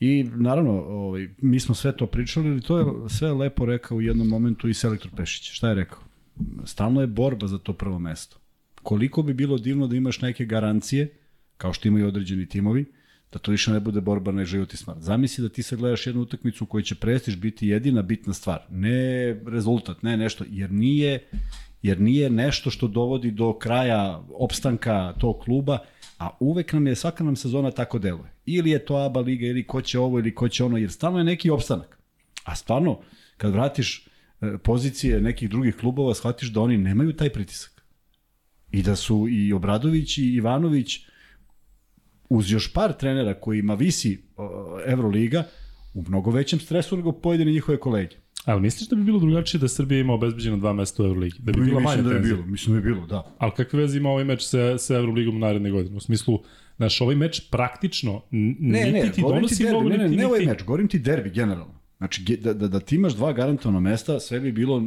I 0.00 0.24
naravno, 0.36 0.72
ovaj, 0.72 1.28
mi 1.38 1.60
smo 1.60 1.74
sve 1.74 1.96
to 1.96 2.06
pričali, 2.06 2.48
ali 2.48 2.60
to 2.60 2.78
je 2.78 2.84
sve 3.08 3.32
lepo 3.32 3.66
rekao 3.66 3.96
u 3.96 4.02
jednom 4.02 4.28
momentu 4.28 4.68
i 4.68 4.74
selektor 4.74 5.10
Pešić. 5.16 5.50
Šta 5.52 5.68
je 5.68 5.74
rekao? 5.74 5.98
Stalno 6.64 7.00
je 7.00 7.06
borba 7.06 7.46
za 7.46 7.58
to 7.58 7.72
prvo 7.72 7.98
mesto. 7.98 8.36
Koliko 8.82 9.22
bi 9.22 9.34
bilo 9.34 9.58
divno 9.58 9.86
da 9.86 9.96
imaš 9.96 10.20
neke 10.20 10.44
garancije, 10.44 11.18
kao 11.56 11.72
što 11.72 11.88
imaju 11.88 12.08
određeni 12.08 12.46
timovi, 12.46 12.84
da 13.32 13.38
to 13.38 13.50
više 13.50 13.70
ne 13.70 13.80
bude 13.80 14.00
borba 14.00 14.32
na 14.32 14.44
život 14.44 14.74
i 14.74 14.76
smrt. 14.76 15.00
Zamisli 15.00 15.42
da 15.42 15.48
ti 15.48 15.62
sad 15.62 15.78
gledaš 15.78 16.06
jednu 16.06 16.22
utakmicu 16.22 16.64
u 16.64 16.66
kojoj 16.66 16.82
će 16.82 16.94
prestiž 16.94 17.36
biti 17.36 17.68
jedina 17.68 18.02
bitna 18.02 18.34
stvar. 18.34 18.60
Ne 18.70 19.34
rezultat, 19.46 20.02
ne 20.02 20.16
nešto, 20.16 20.44
jer 20.50 20.72
nije, 20.72 21.28
jer 21.82 22.00
nije 22.00 22.30
nešto 22.30 22.70
što 22.70 22.88
dovodi 22.88 23.30
do 23.30 23.58
kraja 23.58 24.22
opstanka 24.28 25.14
tog 25.18 25.38
kluba, 25.44 25.78
a 26.18 26.30
uvek 26.40 26.72
nam 26.72 26.86
je, 26.86 26.94
svaka 26.94 27.24
nam 27.24 27.36
sezona 27.36 27.70
tako 27.70 27.98
deluje. 27.98 28.30
Ili 28.46 28.70
je 28.70 28.84
to 28.84 28.96
ABA 28.96 29.20
liga, 29.20 29.46
ili 29.46 29.66
ko 29.66 29.82
će 29.82 29.98
ovo, 29.98 30.18
ili 30.18 30.34
ko 30.34 30.48
će 30.48 30.64
ono, 30.64 30.76
jer 30.76 30.90
stalno 30.90 31.18
je 31.18 31.24
neki 31.24 31.50
opstanak. 31.50 31.98
A 32.44 32.54
stvarno, 32.54 33.00
kad 33.36 33.52
vratiš 33.52 34.06
e, 34.40 34.58
pozicije 34.58 35.20
nekih 35.20 35.50
drugih 35.50 35.76
klubova, 35.76 36.14
shvatiš 36.14 36.48
da 36.48 36.60
oni 36.60 36.78
nemaju 36.78 37.12
taj 37.12 37.30
pritisak. 37.30 37.82
I 38.72 38.82
da 38.82 38.96
su 38.96 39.26
i 39.30 39.52
Obradović 39.52 40.18
i 40.18 40.34
Ivanović 40.34 40.98
uz 42.28 42.52
još 42.52 42.72
par 42.72 42.92
trenera 42.92 43.34
kojima 43.34 43.74
visi 43.74 44.22
o, 44.36 44.78
Euroliga 44.86 45.44
u 45.94 46.04
mnogo 46.08 46.30
većem 46.30 46.60
stresu 46.60 46.96
nego 46.96 47.12
pojedine 47.12 47.52
njihove 47.52 47.78
kolege. 47.78 48.16
Ali 48.44 48.60
misliš 48.60 48.88
da 48.88 48.96
bi 48.96 49.04
bilo 49.04 49.18
drugačije 49.18 49.60
da 49.60 49.68
Srbija 49.68 50.00
ima 50.00 50.12
obezbeđeno 50.12 50.56
dva 50.56 50.72
mesta 50.72 51.02
u 51.02 51.06
Euroligi? 51.06 51.36
Da 51.38 51.52
bi 51.52 51.60
bila 51.60 51.80
manja 51.80 52.02
da 52.02 52.10
je 52.10 52.14
tenzija? 52.14 52.36
bilo, 52.36 52.46
mislim 52.46 52.72
da 52.72 52.78
je 52.78 52.94
bilo, 52.94 53.06
da. 53.06 53.34
Ali 53.38 53.52
kakve 53.56 53.80
veze 53.80 53.98
ima 53.98 54.08
ovaj 54.08 54.24
meč 54.24 54.42
sa, 54.42 54.78
sa 54.78 54.94
Euroligom 54.94 55.38
naredne 55.38 55.70
godine? 55.70 55.96
U 55.96 56.00
smislu, 56.00 56.40
znaš, 56.76 57.00
ovaj 57.00 57.16
meč 57.16 57.50
praktično 57.50 58.22
Ne, 58.30 58.84
niti 58.84 58.92
ne, 58.92 59.12
ti 59.12 59.22
donosi 59.22 59.62
derbi, 59.62 59.70
mnogo, 59.70 59.88
ne, 59.88 59.98
ne, 59.98 60.04
niti, 60.04 60.16
ne 60.16 60.26
ovaj 60.26 60.38
niti... 60.38 60.50
meč, 60.50 60.64
govorim 60.64 60.88
ti 60.88 60.98
derbi 60.98 61.30
generalno. 61.30 61.78
Znači, 61.98 62.36
da, 62.36 62.54
da, 62.54 62.68
da 62.68 62.80
ti 62.80 62.96
imaš 62.96 63.14
dva 63.14 63.32
garantovana 63.32 63.80
mesta, 63.80 64.20
sve 64.20 64.40
bi 64.40 64.52
bilo 64.52 64.82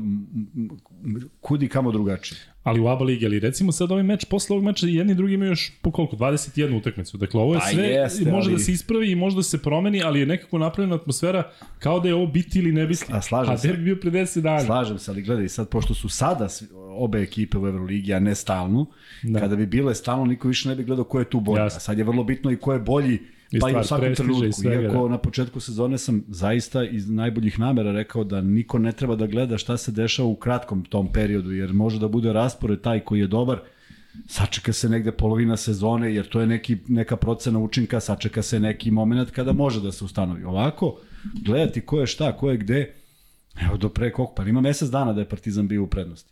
kudi 1.39 1.67
kamo 1.67 1.91
drugačije. 1.91 2.39
Ali 2.63 2.79
u 2.79 2.87
ABA 2.87 3.03
ligi, 3.03 3.25
ali 3.25 3.39
recimo 3.39 3.71
sad 3.71 3.91
ovaj 3.91 4.03
meč, 4.03 4.25
posle 4.25 4.53
ovog 4.53 4.65
meča 4.65 4.87
jedni 4.87 5.15
drugi 5.15 5.33
imaju 5.33 5.51
još 5.51 5.71
po 5.81 5.91
koliko, 5.91 6.15
21 6.15 6.77
utakmicu. 6.77 7.17
Dakle, 7.17 7.39
ovo 7.39 7.53
je 7.53 7.59
Pa 7.59 7.65
sve, 7.65 7.83
jeste, 7.83 8.31
može 8.31 8.49
ali- 8.49 8.57
da 8.57 8.63
se 8.63 8.71
ispravi 8.71 9.11
i 9.11 9.15
može 9.15 9.35
da 9.35 9.43
se 9.43 9.61
promeni, 9.61 10.03
ali 10.03 10.19
je 10.19 10.25
nekako 10.25 10.57
napravljena 10.57 10.95
atmosfera 10.95 11.43
kao 11.79 11.99
da 11.99 12.07
je 12.07 12.15
ovo 12.15 12.27
biti 12.27 12.59
ili 12.59 12.71
ne 12.71 12.87
biti. 12.87 13.05
A 13.09 13.21
slažem 13.21 13.53
A 13.53 13.57
se. 13.57 13.67
derbi 13.67 13.83
bio 13.83 13.95
pre 13.95 14.11
10 14.11 14.41
dana. 14.41 14.59
Slažem 14.59 14.99
se, 14.99 15.11
ali 15.11 15.21
gledaj, 15.21 15.49
sad 15.49 15.69
pošto 15.69 15.93
su 15.93 16.09
sada 16.09 16.47
obe 16.89 17.21
ekipe 17.21 17.57
u 17.57 17.67
Euroligi, 17.67 18.13
a 18.13 18.19
ne 18.19 18.35
stalno, 18.35 18.85
da. 19.23 19.39
kada 19.39 19.55
bi 19.55 19.65
bile 19.65 19.95
stalno, 19.95 20.25
niko 20.25 20.47
više 20.47 20.69
ne 20.69 20.75
bi 20.75 20.83
gledao 20.83 21.05
ko 21.05 21.19
je 21.19 21.25
tu 21.25 21.39
bolji. 21.39 21.61
A 21.61 21.69
sad 21.69 21.97
je 21.97 22.03
vrlo 22.03 22.23
bitno 22.23 22.51
i 22.51 22.57
ko 22.57 22.73
je 22.73 22.79
bolji, 22.79 23.19
pa 23.59 23.69
i 23.69 23.75
u 23.79 23.83
svakom 23.83 24.15
trenutku. 24.15 24.63
Iako 24.63 25.03
da. 25.03 25.11
na 25.11 25.17
početku 25.17 25.59
sezone 25.59 25.97
sam 25.97 26.23
zaista 26.27 26.83
iz 26.83 27.09
najboljih 27.09 27.59
namera 27.59 27.91
rekao 27.91 28.23
da 28.23 28.41
niko 28.41 28.79
ne 28.79 28.91
treba 28.91 29.15
da 29.15 29.27
gleda 29.27 29.57
šta 29.57 29.77
se 29.77 29.91
dešava 29.91 30.29
u 30.29 30.35
kratkom 30.35 30.83
tom 30.83 31.11
periodu, 31.11 31.51
jer 31.51 31.73
može 31.73 31.99
da 31.99 32.07
bude 32.07 32.33
raspored 32.33 32.81
taj 32.81 32.99
koji 32.99 33.19
je 33.19 33.27
dobar, 33.27 33.59
sačeka 34.27 34.73
se 34.73 34.89
negde 34.89 35.11
polovina 35.11 35.57
sezone, 35.57 36.15
jer 36.15 36.27
to 36.27 36.41
je 36.41 36.47
neki, 36.47 36.77
neka 36.87 37.15
procena 37.15 37.59
učinka, 37.59 37.99
sačeka 37.99 38.41
se 38.41 38.59
neki 38.59 38.91
moment 38.91 39.31
kada 39.31 39.53
može 39.53 39.81
da 39.81 39.91
se 39.91 40.05
ustanovi. 40.05 40.43
Ovako, 40.43 40.99
gledati 41.45 41.81
ko 41.81 41.99
je 41.99 42.07
šta, 42.07 42.37
ko 42.37 42.51
je 42.51 42.57
gde. 42.57 42.93
Evo 43.67 43.77
do 43.77 43.89
pre 43.89 44.11
koliko, 44.11 44.33
pa 44.33 44.43
ima 44.43 44.61
mesec 44.61 44.89
dana 44.89 45.13
da 45.13 45.19
je 45.21 45.29
Partizan 45.29 45.67
bio 45.67 45.83
u 45.83 45.87
prednosti. 45.87 46.31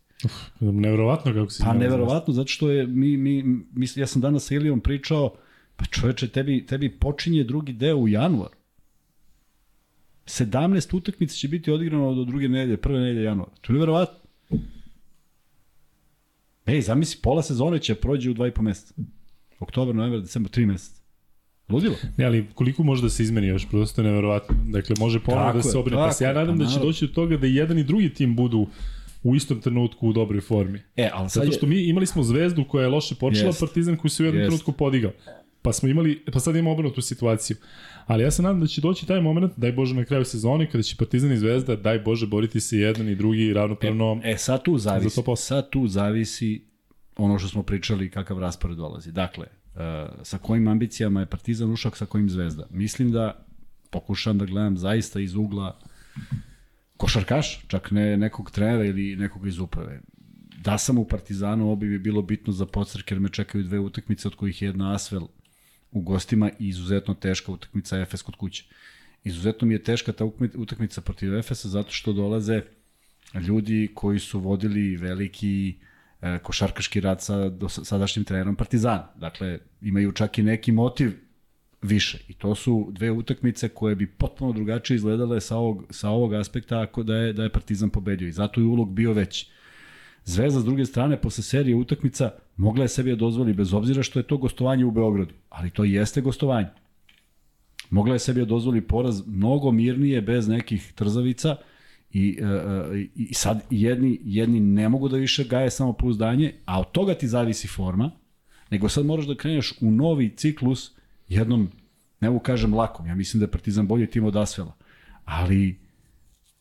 Neverovatno 0.60 1.34
kako 1.34 1.50
si 1.50 1.60
Pa 1.60 1.64
znao. 1.64 1.80
neverovatno, 1.80 2.34
zato 2.34 2.48
što 2.48 2.70
je, 2.72 2.88
mi, 2.88 3.18
mi, 3.18 3.44
mi, 3.74 3.88
ja 3.96 4.08
sam 4.08 4.22
danas 4.22 4.48
sa 4.48 4.56
Ilijom 4.56 4.80
pričao, 4.80 5.36
pa 5.80 5.86
čoveče, 5.86 6.28
tebi, 6.28 6.66
tebi 6.66 6.90
počinje 6.90 7.44
drugi 7.44 7.74
deo 7.74 7.98
u 7.98 8.08
januar. 8.08 8.50
17 10.26 10.96
utakmica 10.96 11.36
će 11.36 11.48
biti 11.48 11.72
odigrano 11.72 12.14
do 12.16 12.24
druge 12.24 12.50
nedelje, 12.50 12.78
prve 12.78 13.00
nedelje 13.00 13.24
januara. 13.24 13.52
To 13.62 13.74
je 13.74 13.74
neverovatno. 13.74 14.20
Ej, 16.66 16.82
zamisli, 16.82 17.20
pola 17.22 17.42
sezone 17.42 17.80
će 17.80 17.96
prođe 17.96 18.30
u 18.30 18.34
dva 18.34 18.48
i 18.48 18.52
po 18.52 18.62
meseca. 18.62 18.94
Oktobar, 19.60 19.96
novembar, 19.96 20.22
decembar, 20.22 20.52
tri 20.52 20.66
meseca. 20.66 21.02
Ludilo. 21.70 21.96
Ne, 22.18 22.26
ali 22.26 22.46
koliko 22.54 22.84
može 22.84 23.02
da 23.02 23.10
se 23.10 23.24
izmeni 23.24 23.48
još, 23.48 23.70
prosto 23.70 24.02
je 24.02 24.08
neverovatno. 24.08 24.56
Dakle, 24.66 24.96
može 25.00 25.20
ponovno 25.20 25.46
Tako 25.46 25.58
da 25.58 25.64
se 25.64 25.78
je, 25.78 25.80
obrne. 25.80 25.98
Pa 25.98 26.12
se 26.12 26.24
ja 26.24 26.30
je, 26.30 26.36
nadam 26.36 26.58
pa 26.58 26.64
da 26.64 26.70
će 26.70 26.80
doći 26.80 27.08
do 27.08 27.14
toga 27.14 27.38
da 27.38 27.48
i 27.48 27.56
jedan 27.56 27.80
i 27.80 27.84
drugi 27.84 28.14
tim 28.14 28.36
budu 28.36 28.68
u 29.24 29.36
istom 29.36 29.62
trenutku 29.62 30.10
u 30.10 30.14
dobroj 30.14 30.42
formi. 30.42 30.82
E, 30.96 31.10
ali 31.14 31.30
sad 31.30 31.44
Zato 31.44 31.58
što 31.58 31.68
mi 31.68 31.84
imali 31.84 32.06
smo 32.06 32.24
zvezdu 32.24 32.66
koja 32.66 32.82
je 32.82 32.90
loše 32.90 33.16
počela, 33.16 33.48
Jest. 33.48 33.60
Partizan 33.60 33.98
koji 33.98 34.12
se 34.12 34.24
u 34.24 34.26
jednom 34.26 34.42
Jest. 34.42 34.50
trenutku 34.50 34.72
podigao. 34.72 35.12
Pa 35.70 35.74
smo 35.74 35.90
imali, 35.90 36.24
pa 36.34 36.40
sad 36.40 36.56
imamo 36.56 36.72
obrnutu 36.72 37.02
situaciju. 37.02 37.58
Ali 38.06 38.24
ja 38.24 38.32
se 38.32 38.42
nadam 38.42 38.60
da 38.60 38.68
će 38.68 38.82
doći 38.82 39.06
taj 39.06 39.22
moment, 39.22 39.54
daj 39.58 39.72
Bože 39.72 39.96
na 39.96 40.06
kraju 40.06 40.26
sezone, 40.26 40.72
kada 40.72 40.84
će 40.84 40.96
Partizan 40.96 41.32
i 41.32 41.38
Zvezda, 41.38 41.76
daj 41.76 42.00
Bože, 42.00 42.28
boriti 42.28 42.60
se 42.60 42.78
jedan 42.78 43.10
i 43.10 43.16
drugi 43.16 43.54
ravnopravno. 43.54 44.22
E, 44.24 44.38
sad 44.38 44.64
tu 44.64 44.78
zavisi, 44.78 45.22
Za 45.26 45.36
sad 45.36 45.70
tu 45.70 45.88
zavisi 45.88 46.66
ono 47.18 47.40
što 47.40 47.48
smo 47.48 47.64
pričali 47.64 48.10
kakav 48.12 48.40
raspored 48.40 48.78
dolazi. 48.78 49.12
Dakle, 49.12 49.46
uh, 49.46 49.80
sa 50.24 50.38
kojim 50.38 50.68
ambicijama 50.68 51.20
je 51.20 51.26
Partizan 51.26 51.72
ušao, 51.72 51.92
sa 51.96 52.06
kojim 52.06 52.30
Zvezda. 52.30 52.68
Mislim 52.70 53.12
da 53.12 53.46
pokušam 53.90 54.38
da 54.38 54.46
gledam 54.46 54.78
zaista 54.78 55.20
iz 55.20 55.36
ugla 55.36 55.80
košarkaš, 56.98 57.66
čak 57.68 57.92
ne 57.92 58.18
nekog 58.18 58.52
trenera 58.52 58.86
ili 58.86 59.16
nekog 59.16 59.48
iz 59.48 59.60
uprave. 59.60 60.02
Da 60.64 60.78
sam 60.78 60.98
u 60.98 61.06
Partizanu, 61.06 61.66
ovo 61.66 61.76
bi 61.76 62.00
bilo 62.00 62.22
bitno 62.22 62.54
za 62.54 62.66
podstrk, 62.66 63.12
jer 63.12 63.20
me 63.20 63.30
čekaju 63.30 63.64
dve 63.64 63.80
utakmice, 63.80 64.28
od 64.28 64.36
kojih 64.36 64.62
je 64.62 64.66
jedna 64.66 64.94
Asvel 64.94 65.28
u 65.92 66.02
gostima 66.02 66.50
i 66.60 66.68
izuzetno 66.68 67.14
teška 67.14 67.52
utakmica 67.52 68.00
Efes 68.00 68.22
kod 68.22 68.36
kuće. 68.36 68.66
Izuzetno 69.24 69.68
mi 69.68 69.74
je 69.74 69.84
teška 69.84 70.12
ta 70.12 70.26
utakmica 70.56 71.02
protiv 71.02 71.38
Efesa 71.38 71.70
zato 71.70 71.92
što 71.92 72.14
dolaze 72.14 72.62
ljudi 73.48 73.90
koji 73.94 74.20
su 74.20 74.40
vodili 74.40 74.98
veliki 74.98 75.76
e, 76.22 76.40
košarkaški 76.40 77.00
rad 77.00 77.22
sa 77.22 77.52
sadašnjim 77.84 78.26
trenerom 78.26 78.56
Partizana. 78.56 79.08
Dakle, 79.16 79.60
imaju 79.82 80.12
čak 80.12 80.38
i 80.38 80.44
neki 80.44 80.72
motiv 80.72 81.12
više. 81.82 82.18
I 82.28 82.34
to 82.34 82.56
su 82.56 82.90
dve 82.92 83.12
utakmice 83.12 83.70
koje 83.70 83.96
bi 83.96 84.08
potpuno 84.08 84.54
drugačije 84.54 84.96
izgledale 84.96 85.42
sa 85.42 85.58
ovog, 85.58 85.86
sa 85.90 86.10
ovog 86.10 86.34
aspekta 86.34 86.82
ako 86.82 87.04
da 87.04 87.16
je, 87.16 87.34
da 87.34 87.44
je 87.44 87.50
Partizan 87.50 87.90
pobedio. 87.90 88.28
I 88.28 88.32
zato 88.32 88.62
je 88.62 88.68
ulog 88.68 88.94
bio 88.94 89.14
veći. 89.14 89.50
Zvezda 90.26 90.60
s 90.60 90.66
druge 90.66 90.86
strane 90.86 91.22
posle 91.22 91.44
serije 91.44 91.76
utakmica 91.76 92.32
mogla 92.58 92.84
je 92.84 92.88
sebi 92.88 93.10
da 93.10 93.16
dozvoli 93.16 93.54
bez 93.54 93.74
obzira 93.74 94.04
što 94.04 94.20
je 94.20 94.24
to 94.24 94.38
gostovanje 94.38 94.86
u 94.86 94.92
Beogradu, 94.92 95.34
ali 95.50 95.70
to 95.70 95.84
jeste 95.84 96.22
gostovanje. 96.22 96.68
Mogla 97.90 98.14
je 98.14 98.20
sebi 98.20 98.40
da 98.40 98.46
dozvoli 98.46 98.82
poraz 98.82 99.28
mnogo 99.28 99.72
mirnije 99.72 100.22
bez 100.22 100.48
nekih 100.48 100.94
trzavica 100.96 101.56
i, 102.12 102.40
e, 102.42 102.46
e, 102.46 103.06
i 103.16 103.34
sad 103.34 103.62
jedni, 103.70 104.20
jedni 104.24 104.60
ne 104.60 104.90
mogu 104.90 105.10
da 105.10 105.18
više 105.18 105.44
gaje 105.44 105.70
samo 105.70 105.94
pouzdanje, 105.94 106.54
a 106.66 106.80
od 106.80 106.92
toga 106.92 107.14
ti 107.14 107.28
zavisi 107.28 107.68
forma, 107.68 108.12
nego 108.72 108.90
sad 108.90 109.06
moraš 109.06 109.26
da 109.26 109.36
kreneš 109.36 109.74
u 109.82 109.92
novi 109.92 110.34
ciklus 110.36 110.92
jednom, 111.28 111.70
ne 112.22 112.30
mogu 112.30 112.40
kažem 112.40 112.74
lakom, 112.74 113.08
ja 113.08 113.16
mislim 113.16 113.40
da 113.40 113.44
je 113.44 113.52
Partizan 113.52 113.88
bolji 113.88 114.08
tim 114.08 114.24
od 114.24 114.36
Asvela, 114.36 114.74
ali 115.26 115.80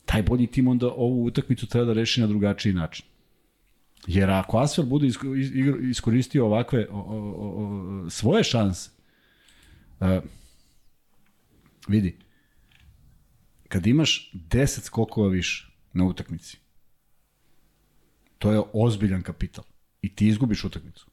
taj 0.04 0.22
bolji 0.22 0.46
tim 0.46 0.68
onda 0.68 0.86
ovu 0.86 1.24
utakmicu 1.24 1.66
treba 1.66 1.86
da 1.86 1.92
reši 1.92 2.20
na 2.20 2.26
drugačiji 2.26 2.72
način. 2.72 3.06
Jer 4.06 4.30
ako 4.30 4.58
Asvel 4.58 4.86
bude 4.86 5.08
iskoristio 5.90 6.46
ovakve 6.46 6.86
o, 6.90 6.98
o, 6.98 8.04
o, 8.06 8.10
svoje 8.10 8.44
šanse, 8.44 8.90
uh, 10.00 10.06
vidi, 11.88 12.16
kad 13.68 13.86
imaš 13.86 14.32
10 14.34 14.80
skokova 14.80 15.28
više 15.28 15.68
na 15.92 16.04
utakmici, 16.04 16.58
to 18.38 18.52
je 18.52 18.62
ozbiljan 18.72 19.22
kapital. 19.22 19.64
I 20.02 20.14
ti 20.14 20.28
izgubiš 20.28 20.64
utakmicu. 20.64 21.06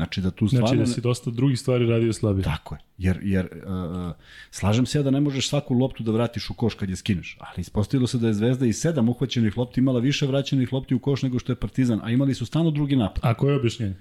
Znači 0.00 0.20
da 0.20 0.30
tu 0.30 0.48
stvarno... 0.48 0.66
Znači 0.66 0.78
da 0.78 0.86
si 0.86 1.00
dosta 1.00 1.30
drugih 1.30 1.60
stvari 1.60 1.86
radio 1.86 2.12
slabije. 2.12 2.44
Tako 2.44 2.74
je. 2.74 2.80
Jer, 2.98 3.18
jer 3.22 3.46
uh, 3.46 4.12
slažem 4.50 4.86
se 4.86 4.98
ja 4.98 5.02
da 5.02 5.10
ne 5.10 5.20
možeš 5.20 5.48
svaku 5.48 5.74
loptu 5.74 6.02
da 6.02 6.12
vratiš 6.12 6.50
u 6.50 6.54
koš 6.54 6.74
kad 6.74 6.90
je 6.90 6.96
skineš, 6.96 7.36
ali 7.40 7.60
ispostavilo 7.60 8.06
se 8.06 8.18
da 8.18 8.26
je 8.26 8.34
Zvezda 8.34 8.66
i 8.66 8.72
sedam 8.72 9.08
uhvaćenih 9.08 9.58
lopti 9.58 9.80
imala 9.80 10.00
više 10.00 10.26
vraćenih 10.26 10.72
lopti 10.72 10.94
u 10.94 10.98
koš 10.98 11.22
nego 11.22 11.38
što 11.38 11.52
je 11.52 11.56
Partizan, 11.56 12.00
a 12.02 12.10
imali 12.10 12.34
su 12.34 12.46
stano 12.46 12.70
drugi 12.70 12.96
napad. 12.96 13.20
A 13.22 13.34
koje 13.34 13.52
je 13.52 13.56
objašnjenje? 13.56 13.94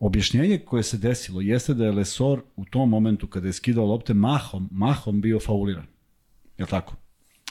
Objašnjenje 0.00 0.58
koje 0.58 0.82
se 0.82 0.98
desilo 0.98 1.40
jeste 1.40 1.74
da 1.74 1.84
je 1.84 1.92
Lesor 1.92 2.42
u 2.56 2.64
tom 2.64 2.90
momentu 2.90 3.26
kada 3.26 3.46
je 3.46 3.52
skidao 3.52 3.86
lopte 3.86 4.14
mahom, 4.14 4.68
mahom 4.72 5.20
bio 5.20 5.40
fauliran. 5.40 5.86
Je 6.58 6.66
tako? 6.66 6.94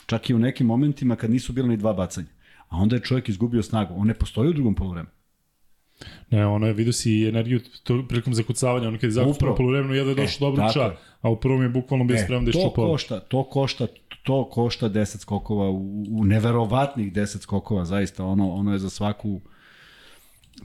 Čak 0.06 0.30
i 0.30 0.34
u 0.34 0.38
nekim 0.38 0.66
momentima 0.66 1.16
kad 1.16 1.30
nisu 1.30 1.52
bila 1.52 1.68
ni 1.68 1.76
dva 1.76 1.92
bacanja. 1.92 2.28
A 2.68 2.76
onda 2.76 2.96
je 2.96 3.02
čovjek 3.02 3.28
izgubio 3.28 3.62
snagu. 3.62 3.94
On 3.96 4.06
ne 4.06 4.14
postoji 4.14 4.50
u 4.50 4.52
drugom 4.52 4.74
polovremenu. 4.74 5.19
Ne, 6.30 6.46
ono 6.46 6.66
je, 6.66 6.72
vidio 6.72 6.92
si 6.92 7.24
energiju 7.28 7.60
to, 7.82 8.04
prilikom 8.08 8.34
zakucavanja, 8.34 8.88
ono 8.88 8.98
kad 8.98 9.04
je 9.04 9.10
zakucao 9.10 9.48
na 9.48 9.54
polovremenu, 9.54 9.94
jedno 9.94 10.10
je 10.10 10.14
došlo 10.14 10.48
E, 10.48 10.50
dobro 10.50 10.72
ča, 10.72 10.82
je. 10.82 10.96
a 11.20 11.30
u 11.30 11.36
prvom 11.36 11.62
je 11.62 11.68
bukvalno 11.68 12.04
bio 12.04 12.18
spreman 12.18 12.44
da 12.44 12.52
to 12.52 12.58
iščupa. 12.58 12.86
košta, 12.86 13.20
to 13.20 13.44
košta, 13.44 13.86
to 14.22 14.48
košta 14.50 14.90
10 14.90 15.18
skokova 15.18 15.70
u, 15.70 16.04
u 16.10 16.24
neverovatnih 16.24 17.12
10 17.12 17.40
skokova, 17.40 17.84
zaista 17.84 18.24
ono 18.24 18.52
ono 18.52 18.72
je 18.72 18.78
za 18.78 18.90
svaku 18.90 19.40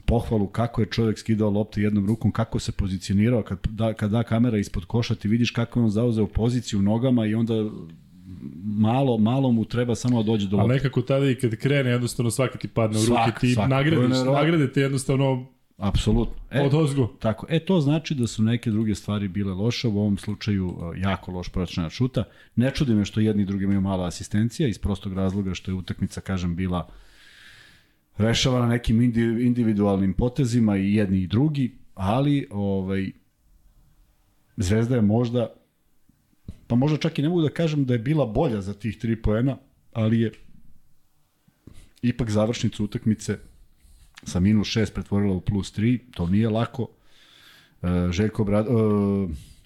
pohvalu 0.04 0.46
kako 0.46 0.80
je 0.80 0.90
čovjek 0.90 1.18
skidao 1.18 1.50
lopte 1.50 1.82
jednom 1.82 2.06
rukom, 2.06 2.30
kako 2.30 2.58
se 2.58 2.72
pozicionirao 2.72 3.42
kad 3.42 3.58
da, 3.70 3.94
kad 3.94 4.10
da 4.10 4.22
kamera 4.22 4.58
ispod 4.58 4.84
koša, 4.84 5.14
ti 5.14 5.28
vidiš 5.28 5.50
kako 5.50 5.80
je 5.80 5.84
on 5.84 5.90
zauzeo 5.90 6.26
poziciju 6.26 6.82
nogama 6.82 7.26
i 7.26 7.34
onda 7.34 7.54
malo, 8.64 9.18
malo 9.18 9.52
mu 9.52 9.64
treba 9.64 9.94
samo 9.94 10.22
da 10.22 10.26
dođe 10.26 10.48
do 10.48 10.56
lopte. 10.56 10.74
nekako 10.74 11.02
tada 11.02 11.30
i 11.30 11.34
kad 11.34 11.56
krene, 11.56 11.90
jednostavno 11.90 12.30
svaki 12.30 12.58
ti 12.58 12.68
padne 12.68 12.98
u 12.98 13.02
Svak, 13.02 13.26
ruke, 13.26 13.40
ti 13.40 13.54
svak. 13.54 13.70
Nagradiš, 13.70 14.72
te 14.74 14.80
jednostavno 14.80 15.46
Apsolutno. 15.76 16.34
E, 16.50 16.62
od 16.62 16.74
ozgo. 16.74 17.06
Tako, 17.18 17.46
e 17.48 17.58
to 17.58 17.80
znači 17.80 18.14
da 18.14 18.26
su 18.26 18.42
neke 18.42 18.70
druge 18.70 18.94
stvari 18.94 19.28
bile 19.28 19.54
loše, 19.54 19.88
u 19.88 19.98
ovom 19.98 20.18
slučaju 20.18 20.76
e, 20.96 21.00
jako 21.00 21.32
loš 21.32 21.48
proračunat 21.48 21.92
šuta. 21.92 22.24
Ne 22.56 22.70
čudi 22.74 22.94
me 22.94 23.04
što 23.04 23.20
jedni 23.20 23.42
i 23.42 23.46
drugi 23.46 23.64
imaju 23.64 23.80
mala 23.80 24.06
asistencija 24.06 24.68
iz 24.68 24.78
prostog 24.78 25.12
razloga 25.12 25.54
što 25.54 25.70
je 25.70 25.74
utakmica, 25.74 26.20
kažem, 26.20 26.56
bila 26.56 26.88
rešavana 28.18 28.66
nekim 28.66 29.00
indi- 29.00 29.46
individualnim 29.46 30.12
potezima 30.14 30.76
i 30.76 30.94
jedni 30.94 31.18
i 31.18 31.26
drugi, 31.26 31.78
ali 31.94 32.46
ovaj 32.50 33.10
Zvezda 34.56 34.94
je 34.94 35.02
možda 35.02 35.52
pa 36.66 36.74
možda 36.74 36.98
čak 36.98 37.18
i 37.18 37.22
ne 37.22 37.28
mogu 37.28 37.42
da 37.42 37.48
kažem 37.48 37.84
da 37.84 37.94
je 37.94 37.98
bila 37.98 38.26
bolja 38.26 38.60
za 38.60 38.74
tih 38.74 38.98
tri 38.98 39.22
poena, 39.22 39.56
ali 39.92 40.20
je 40.20 40.32
ipak 42.02 42.30
završnicu 42.30 42.84
utakmice 42.84 43.38
sa 44.22 44.40
minus 44.40 44.68
6 44.68 44.92
pretvorila 44.94 45.34
u 45.34 45.40
plus 45.40 45.78
3, 45.78 46.00
to 46.14 46.26
nije 46.26 46.48
lako. 46.48 46.88
E, 47.82 48.12
Željko 48.12 48.44
Brad, 48.44 48.66
e, 48.66 48.70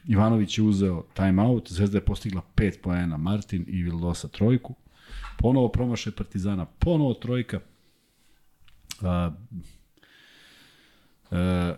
Ivanović 0.06 0.58
je 0.58 0.64
uzeo 0.64 1.04
timeout, 1.14 1.72
Zvezda 1.72 1.98
je 1.98 2.04
postigla 2.04 2.42
5 2.56 2.80
poena, 2.82 3.16
Martin 3.16 3.64
i 3.68 3.82
Vildosa 3.82 4.28
trojku. 4.28 4.74
Ponovo 5.38 5.68
promašaj 5.68 6.12
Partizana, 6.12 6.64
ponovo 6.64 7.14
trojka. 7.14 7.60
A, 9.02 9.32
e, 11.30 11.74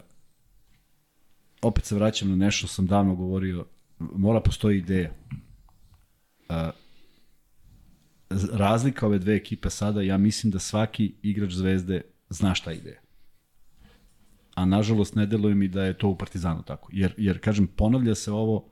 opet 1.63 1.85
se 1.85 1.95
vraćam 1.95 2.31
na 2.31 2.37
nešto 2.37 2.59
što 2.59 2.75
sam 2.75 2.87
davno 2.87 3.15
govorio, 3.15 3.67
mora 4.15 4.41
postoji 4.41 4.79
ideja. 4.79 5.11
A, 6.49 6.71
razlika 8.53 9.07
ove 9.07 9.19
dve 9.19 9.37
ekipe 9.37 9.71
sada, 9.71 10.03
ja 10.03 10.19
mislim 10.19 10.51
da 10.51 10.59
svaki 10.59 11.15
igrač 11.23 11.53
Zvezde 11.53 12.01
zna 12.29 12.55
šta 12.55 12.73
ideja. 12.73 13.01
A 14.55 14.65
nažalost 14.65 15.15
ne 15.15 15.27
deluje 15.27 15.55
mi 15.55 15.69
da 15.69 15.85
je 15.85 15.99
to 15.99 16.09
u 16.09 16.17
Partizanu 16.19 16.63
tako. 16.63 16.89
Jer, 16.93 17.15
jer 17.17 17.41
kažem, 17.41 17.67
ponavlja 17.67 18.15
se 18.15 18.33
ovo 18.33 18.69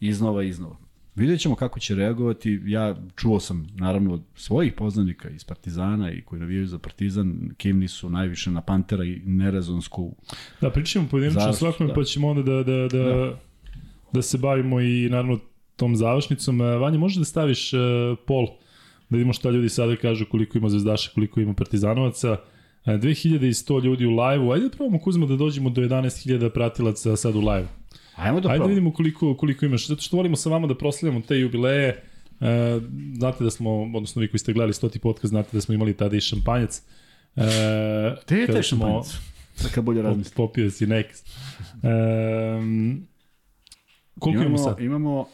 iznova 0.00 0.42
i 0.42 0.48
iznova. 0.48 0.76
Vidjet 1.14 1.40
ćemo 1.40 1.54
kako 1.54 1.80
će 1.80 1.94
reagovati. 1.94 2.60
Ja 2.64 2.96
čuo 3.16 3.40
sam, 3.40 3.66
naravno, 3.74 4.14
od 4.14 4.22
svojih 4.34 4.72
poznanika 4.72 5.28
iz 5.28 5.44
Partizana 5.44 6.12
i 6.12 6.22
koji 6.22 6.40
navijaju 6.40 6.66
za 6.66 6.78
Partizan, 6.78 7.50
kimni 7.56 7.88
su 7.88 8.10
najviše 8.10 8.50
na 8.50 8.60
Pantera 8.60 9.04
i 9.04 9.22
nerezonsku 9.24 10.14
Da, 10.60 10.70
pričat 10.70 10.92
ćemo 10.92 11.08
pojedinačno 11.10 11.52
svakome, 11.52 11.88
da. 11.88 11.94
pa 11.94 12.04
ćemo 12.04 12.28
onda 12.28 12.42
da, 12.42 12.62
da, 12.62 12.88
da, 12.88 12.98
da. 12.98 13.38
Da 14.12 14.22
se 14.22 14.38
bavimo 14.38 14.80
i 14.80 15.08
naravno 15.10 15.38
tom 15.76 15.96
završnicom. 15.96 16.60
E, 16.60 16.64
Vanja, 16.64 16.98
možeš 16.98 17.16
da 17.18 17.24
staviš 17.24 17.72
uh, 17.72 17.80
pol, 18.26 18.46
da 19.08 19.16
vidimo 19.16 19.32
šta 19.32 19.50
ljudi 19.50 19.68
sada 19.68 19.96
kažu 19.96 20.26
koliko 20.30 20.58
ima 20.58 20.68
zvezdaša, 20.68 21.10
koliko 21.14 21.40
ima 21.40 21.54
partizanovaca. 21.54 22.36
E, 22.86 22.90
2100 22.90 23.84
ljudi 23.84 24.06
u 24.06 24.10
live-u. 24.10 24.52
Ajde 24.52 24.68
da 24.68 24.76
probamo 24.76 24.98
Kuzma 24.98 25.26
da 25.26 25.36
dođemo 25.36 25.70
do 25.70 25.82
11.000 25.82 26.48
pratilaca 26.48 27.16
sad 27.16 27.36
u 27.36 27.40
live. 27.40 27.68
Ajmo 28.16 28.40
da 28.40 28.48
Ajde 28.48 28.62
da 28.64 28.68
vidimo 28.68 28.92
koliko, 28.92 29.36
koliko 29.36 29.64
imaš, 29.64 29.86
zato 29.86 30.02
što 30.02 30.16
volimo 30.16 30.36
sa 30.36 30.50
vama 30.50 30.66
da 30.66 30.74
proslavljamo 30.74 31.24
te 31.28 31.38
jubileje. 31.38 32.02
E, 32.40 32.80
znate 33.14 33.44
da 33.44 33.50
smo, 33.50 33.82
odnosno 33.82 34.20
vi 34.20 34.28
koji 34.28 34.38
ste 34.38 34.52
gledali 34.52 34.74
stoti 34.74 34.98
podcast, 34.98 35.28
znate 35.30 35.48
da 35.52 35.60
smo 35.60 35.74
imali 35.74 35.94
tada 35.94 36.16
i 36.16 36.20
šampanjac. 36.20 36.82
E, 37.36 37.42
Te 38.26 38.36
je 38.36 38.46
smo- 38.46 38.62
šampanjac? 38.62 39.16
Sad 39.54 39.72
kad 39.72 39.84
bolje 39.84 40.02
razmislim. 40.02 40.34
Popio 40.36 40.70
si 40.70 40.86
nek. 40.86 41.06
E, 41.06 41.88
koliko 44.18 44.42
imamo, 44.42 44.58
sad? 44.58 44.80
Imamo, 44.80 45.26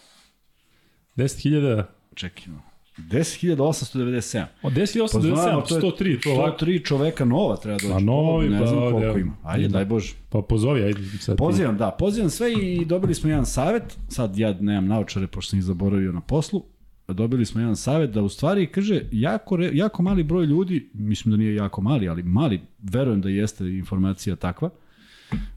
10.000? 1.16 1.84
čekaj, 2.14 2.44
imamo. 2.46 2.74
10.897. 2.98 4.44
Od 4.62 4.72
10.897, 4.72 5.42
znamo, 5.42 5.60
to 5.60 5.76
je 5.76 5.82
103, 5.82 6.22
to 6.22 6.30
je 6.30 6.38
lako. 6.38 6.64
103 6.64 6.84
čoveka 6.84 7.24
nova 7.24 7.56
treba 7.56 7.78
doći. 7.78 7.92
A 7.92 7.98
novi, 7.98 8.48
ne 8.48 8.58
pa, 8.60 8.66
znam 8.66 8.80
koliko 8.80 9.04
evo. 9.04 9.18
ima. 9.18 9.36
Ajde, 9.42 9.68
daj 9.68 9.84
Bože. 9.84 10.14
Pa 10.28 10.42
pozovi, 10.42 10.82
ajde 10.82 11.00
sad 11.20 11.36
ti. 11.36 11.38
Pozivam, 11.38 11.76
da, 11.76 11.90
pozivam 11.90 12.30
sve 12.30 12.52
i 12.52 12.84
dobili 12.84 13.14
smo 13.14 13.30
jedan 13.30 13.46
savet, 13.46 13.98
sad 14.08 14.38
ja 14.38 14.54
nemam 14.60 14.86
naočare 14.86 15.26
pošto 15.26 15.50
sam 15.50 15.58
ih 15.58 15.64
zaboravio 15.64 16.12
na 16.12 16.20
poslu, 16.20 16.62
dobili 17.08 17.46
smo 17.46 17.60
jedan 17.60 17.76
savet 17.76 18.10
da 18.10 18.22
u 18.22 18.28
stvari, 18.28 18.66
kaže, 18.66 19.02
jako, 19.12 19.58
jako 19.72 20.02
mali 20.02 20.22
broj 20.22 20.46
ljudi, 20.46 20.90
mislim 20.94 21.30
da 21.30 21.36
nije 21.36 21.54
jako 21.54 21.80
mali, 21.80 22.08
ali 22.08 22.22
mali, 22.22 22.60
verujem 22.82 23.20
da 23.20 23.28
jeste 23.28 23.64
informacija 23.64 24.36
takva, 24.36 24.70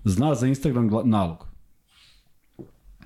zna 0.04 0.36
za 0.36 0.48
Instagram 0.48 0.90
nalog. 1.04 1.48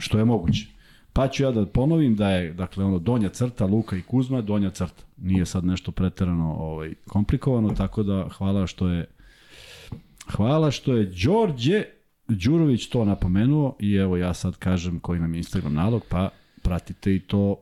Što 0.01 0.17
je 0.17 0.25
moguće. 0.25 0.67
Pa 1.13 1.27
ću 1.27 1.43
ja 1.43 1.51
da 1.51 1.65
ponovim 1.65 2.15
da 2.15 2.29
je, 2.29 2.53
dakle, 2.53 2.86
ono, 2.86 3.00
donja 3.00 3.29
crta, 3.29 3.65
Luka 3.65 3.98
i 3.98 4.01
Kuzma, 4.01 4.41
donja 4.41 4.70
crta. 4.70 5.03
Nije 5.17 5.46
sad 5.46 5.65
nešto 5.65 5.91
preterano 5.91 6.53
ovaj, 6.53 6.93
komplikovano, 7.08 7.70
tako 7.70 8.03
da 8.03 8.27
hvala 8.38 8.67
što 8.67 8.88
je 8.88 9.05
Hvala 10.36 10.72
što 10.72 10.93
je 10.93 11.05
Đorđe 11.05 11.84
Đurović 12.27 12.88
to 12.88 13.05
napomenuo 13.05 13.75
i 13.79 13.96
evo 13.96 14.17
ja 14.17 14.34
sad 14.34 14.58
kažem 14.58 15.00
koji 15.00 15.20
nam 15.20 15.34
je 15.34 15.38
Instagram 15.38 15.74
nalog, 15.74 16.03
pa 16.10 16.29
pratite 16.62 17.15
i 17.15 17.20
to. 17.20 17.55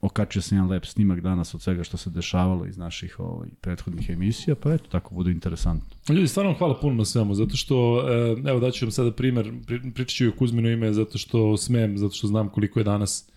Okačio 0.00 0.42
sam 0.42 0.58
jedan 0.58 0.70
lep 0.70 0.86
snimak 0.86 1.20
danas 1.20 1.54
od 1.54 1.62
svega 1.62 1.84
što 1.84 1.96
se 1.96 2.10
dešavalo 2.10 2.66
iz 2.66 2.78
naših 2.78 3.20
ovaj, 3.20 3.48
prethodnih 3.60 4.10
emisija, 4.10 4.54
pa 4.54 4.72
eto, 4.72 4.84
tako 4.88 5.14
bude 5.14 5.30
interesantno. 5.30 5.91
Ljudi, 6.08 6.28
stvarno 6.28 6.54
hvala 6.58 6.80
puno 6.80 6.94
na 6.94 7.04
svemu, 7.04 7.34
zato 7.34 7.56
što, 7.56 8.04
e, 8.08 8.50
evo 8.50 8.60
daću 8.60 8.84
vam 8.84 8.92
sada 8.92 9.12
primer, 9.12 9.52
pri, 9.66 9.80
pričat 9.94 10.16
ću 10.16 10.24
i 10.24 10.28
o 10.28 10.36
Kuzminu 10.38 10.70
ime, 10.70 10.92
zato 10.92 11.18
što 11.18 11.56
smem, 11.56 11.98
zato 11.98 12.14
što 12.14 12.26
znam 12.26 12.48
koliko 12.48 12.80
je 12.80 12.84
danas 12.84 13.28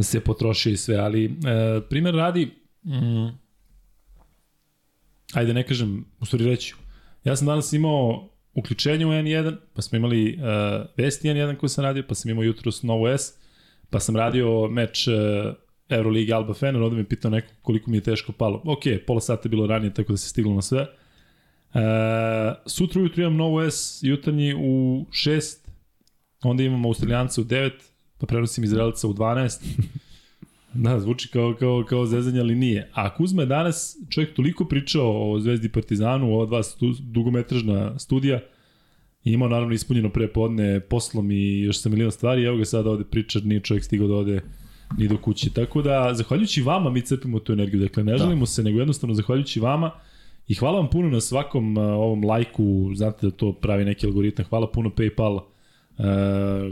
se 0.00 0.20
potrošio 0.20 0.72
i 0.72 0.76
sve, 0.76 0.96
ali 0.96 1.24
e, 1.24 1.30
primer 1.88 2.14
radi, 2.14 2.50
mm, 2.84 3.38
ajde 5.34 5.54
ne 5.54 5.66
kažem, 5.66 6.04
u 6.20 6.26
stvari 6.26 6.44
reći, 6.44 6.74
ja 7.24 7.36
sam 7.36 7.46
danas 7.46 7.72
imao 7.72 8.28
uključenje 8.54 9.06
u 9.06 9.10
N1, 9.10 9.56
pa 9.74 9.82
smo 9.82 9.96
imali 9.96 10.38
uh, 10.38 10.86
Vesti 10.96 11.28
N1 11.28 11.56
koji 11.56 11.70
sam 11.70 11.84
radio, 11.84 12.04
pa 12.08 12.14
sam 12.14 12.30
imao 12.30 12.44
jutros 12.44 12.82
Novo 12.82 13.08
S, 13.08 13.32
pa 13.90 14.00
sam 14.00 14.16
radio 14.16 14.68
meč 14.68 15.08
Euroliga 15.88 16.36
Alba 16.36 16.54
Fener, 16.54 16.82
onda 16.82 16.96
mi 16.96 17.04
pitao 17.04 17.30
neko 17.30 17.48
koliko 17.62 17.90
mi 17.90 17.96
je 17.96 18.00
teško 18.00 18.32
palo. 18.32 18.62
Ok, 18.64 18.82
pola 19.06 19.20
sata 19.20 19.40
je 19.44 19.50
bilo 19.50 19.66
ranije, 19.66 19.94
tako 19.94 20.12
da 20.12 20.16
se 20.16 20.28
stiglo 20.28 20.54
na 20.54 20.62
sve. 20.62 20.86
Uh, 21.74 21.80
sutra 22.66 23.00
ujutru 23.00 23.22
imam 23.22 23.36
Novo 23.36 23.62
S 23.62 23.98
jutarnji 24.02 24.54
u 24.54 25.06
6, 25.10 25.56
onda 26.42 26.62
imam 26.62 26.84
Australijanca 26.84 27.40
u 27.40 27.44
9, 27.44 27.70
pa 28.18 28.26
prenosim 28.26 28.64
Izraelca 28.64 29.08
u 29.08 29.14
12. 29.14 29.60
Da, 30.76 31.00
zvuči 31.00 31.28
kao, 31.28 31.54
kao, 31.58 31.84
kao 31.88 32.06
zezanje, 32.06 32.40
ali 32.40 32.54
nije. 32.54 32.90
A 32.92 33.14
Kuzma 33.14 33.42
je 33.42 33.46
danas 33.46 33.96
čovjek 34.10 34.34
toliko 34.34 34.64
pričao 34.64 35.32
o 35.32 35.40
Zvezdi 35.40 35.68
Partizanu, 35.68 36.34
ova 36.34 36.46
dva 36.46 36.62
stu, 36.62 36.94
dugometražna 37.00 37.98
studija, 37.98 38.40
i 39.24 39.32
imao 39.32 39.48
naravno 39.48 39.74
ispunjeno 39.74 40.10
pre 40.10 40.28
podne 40.28 40.80
poslom 40.80 41.30
i 41.30 41.60
još 41.60 41.80
sa 41.80 41.88
milion 41.88 42.10
stvari, 42.10 42.44
evo 42.44 42.56
ga 42.56 42.64
sada 42.64 42.90
ovde 42.90 43.04
priča, 43.04 43.40
nije 43.44 43.60
čovjek 43.60 43.84
stigao 43.84 44.08
da 44.08 44.14
ode 44.14 44.40
ni 44.98 45.08
do 45.08 45.16
kuće. 45.16 45.50
Tako 45.50 45.82
da, 45.82 46.14
zahvaljujući 46.14 46.62
vama 46.62 46.90
mi 46.90 47.00
crpimo 47.00 47.38
tu 47.38 47.52
energiju. 47.52 47.80
Dakle, 47.80 48.04
ne 48.04 48.18
želimo 48.18 48.46
se, 48.46 48.62
nego 48.62 48.78
jednostavno 48.78 49.14
zahvaljujući 49.14 49.60
vama 49.60 49.90
i 50.48 50.54
hvala 50.54 50.78
vam 50.78 50.90
puno 50.90 51.10
na 51.10 51.20
svakom 51.20 51.76
uh, 51.76 51.84
ovom 51.84 52.24
lajku, 52.24 52.90
znate 52.94 53.26
da 53.26 53.30
to 53.30 53.52
pravi 53.52 53.84
neki 53.84 54.06
algoritam, 54.06 54.44
hvala 54.44 54.70
puno 54.70 54.90
Paypal 54.90 55.34
uh, 55.34 55.44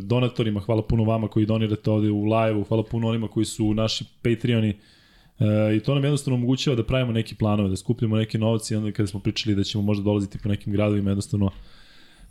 donatorima, 0.03 0.61
hvala 0.61 0.83
puno 0.83 1.05
vama 1.05 1.29
koji 1.29 1.47
donirate 1.47 1.91
ovde 1.91 2.11
u 2.11 2.25
live-u, 2.25 2.65
hvala 2.65 2.83
puno 2.83 3.09
onima 3.09 3.29
koji 3.29 3.45
su 3.45 3.75
naši 3.75 4.05
Patreoni, 4.23 4.71
uh, 4.71 5.47
i 5.77 5.81
to 5.81 5.95
nam 5.95 6.05
jednostavno 6.05 6.37
omogućava 6.37 6.77
da 6.77 6.85
pravimo 6.85 7.13
neki 7.13 7.35
planove, 7.35 7.69
da 7.69 7.77
skupljamo 7.77 8.17
neki 8.17 8.39
novac 8.39 8.71
i 8.71 8.77
onda 8.77 8.93
kada 8.93 9.07
smo 9.07 9.21
pričali 9.21 9.57
da 9.57 9.65
ćemo 9.65 9.85
možda 9.85 10.05
dolaziti 10.05 10.39
po 10.43 10.49
nekim 10.49 10.73
gradovima, 10.73 11.11
jednostavno 11.11 11.51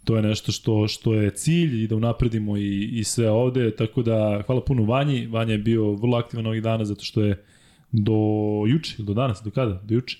to 0.03 0.15
je 0.15 0.21
nešto 0.21 0.51
što 0.51 0.87
što 0.87 1.13
je 1.13 1.31
cilj 1.31 1.83
i 1.83 1.87
da 1.87 1.95
unapredimo 1.95 2.57
i, 2.57 2.89
i 2.93 3.03
sve 3.03 3.29
ovde, 3.29 3.75
tako 3.75 4.01
da 4.03 4.43
hvala 4.45 4.61
puno 4.61 4.83
Vanji, 4.83 5.27
Vanja 5.27 5.51
je 5.51 5.57
bio 5.57 5.91
vrlo 5.91 6.17
aktivan 6.17 6.45
ovih 6.45 6.63
dana 6.63 6.85
zato 6.85 7.03
što 7.03 7.21
je 7.21 7.43
do 7.91 8.13
juče, 8.67 9.03
do 9.03 9.13
danas, 9.13 9.41
do 9.43 9.51
kada? 9.51 9.81
Do 9.83 9.93
juče? 9.93 10.17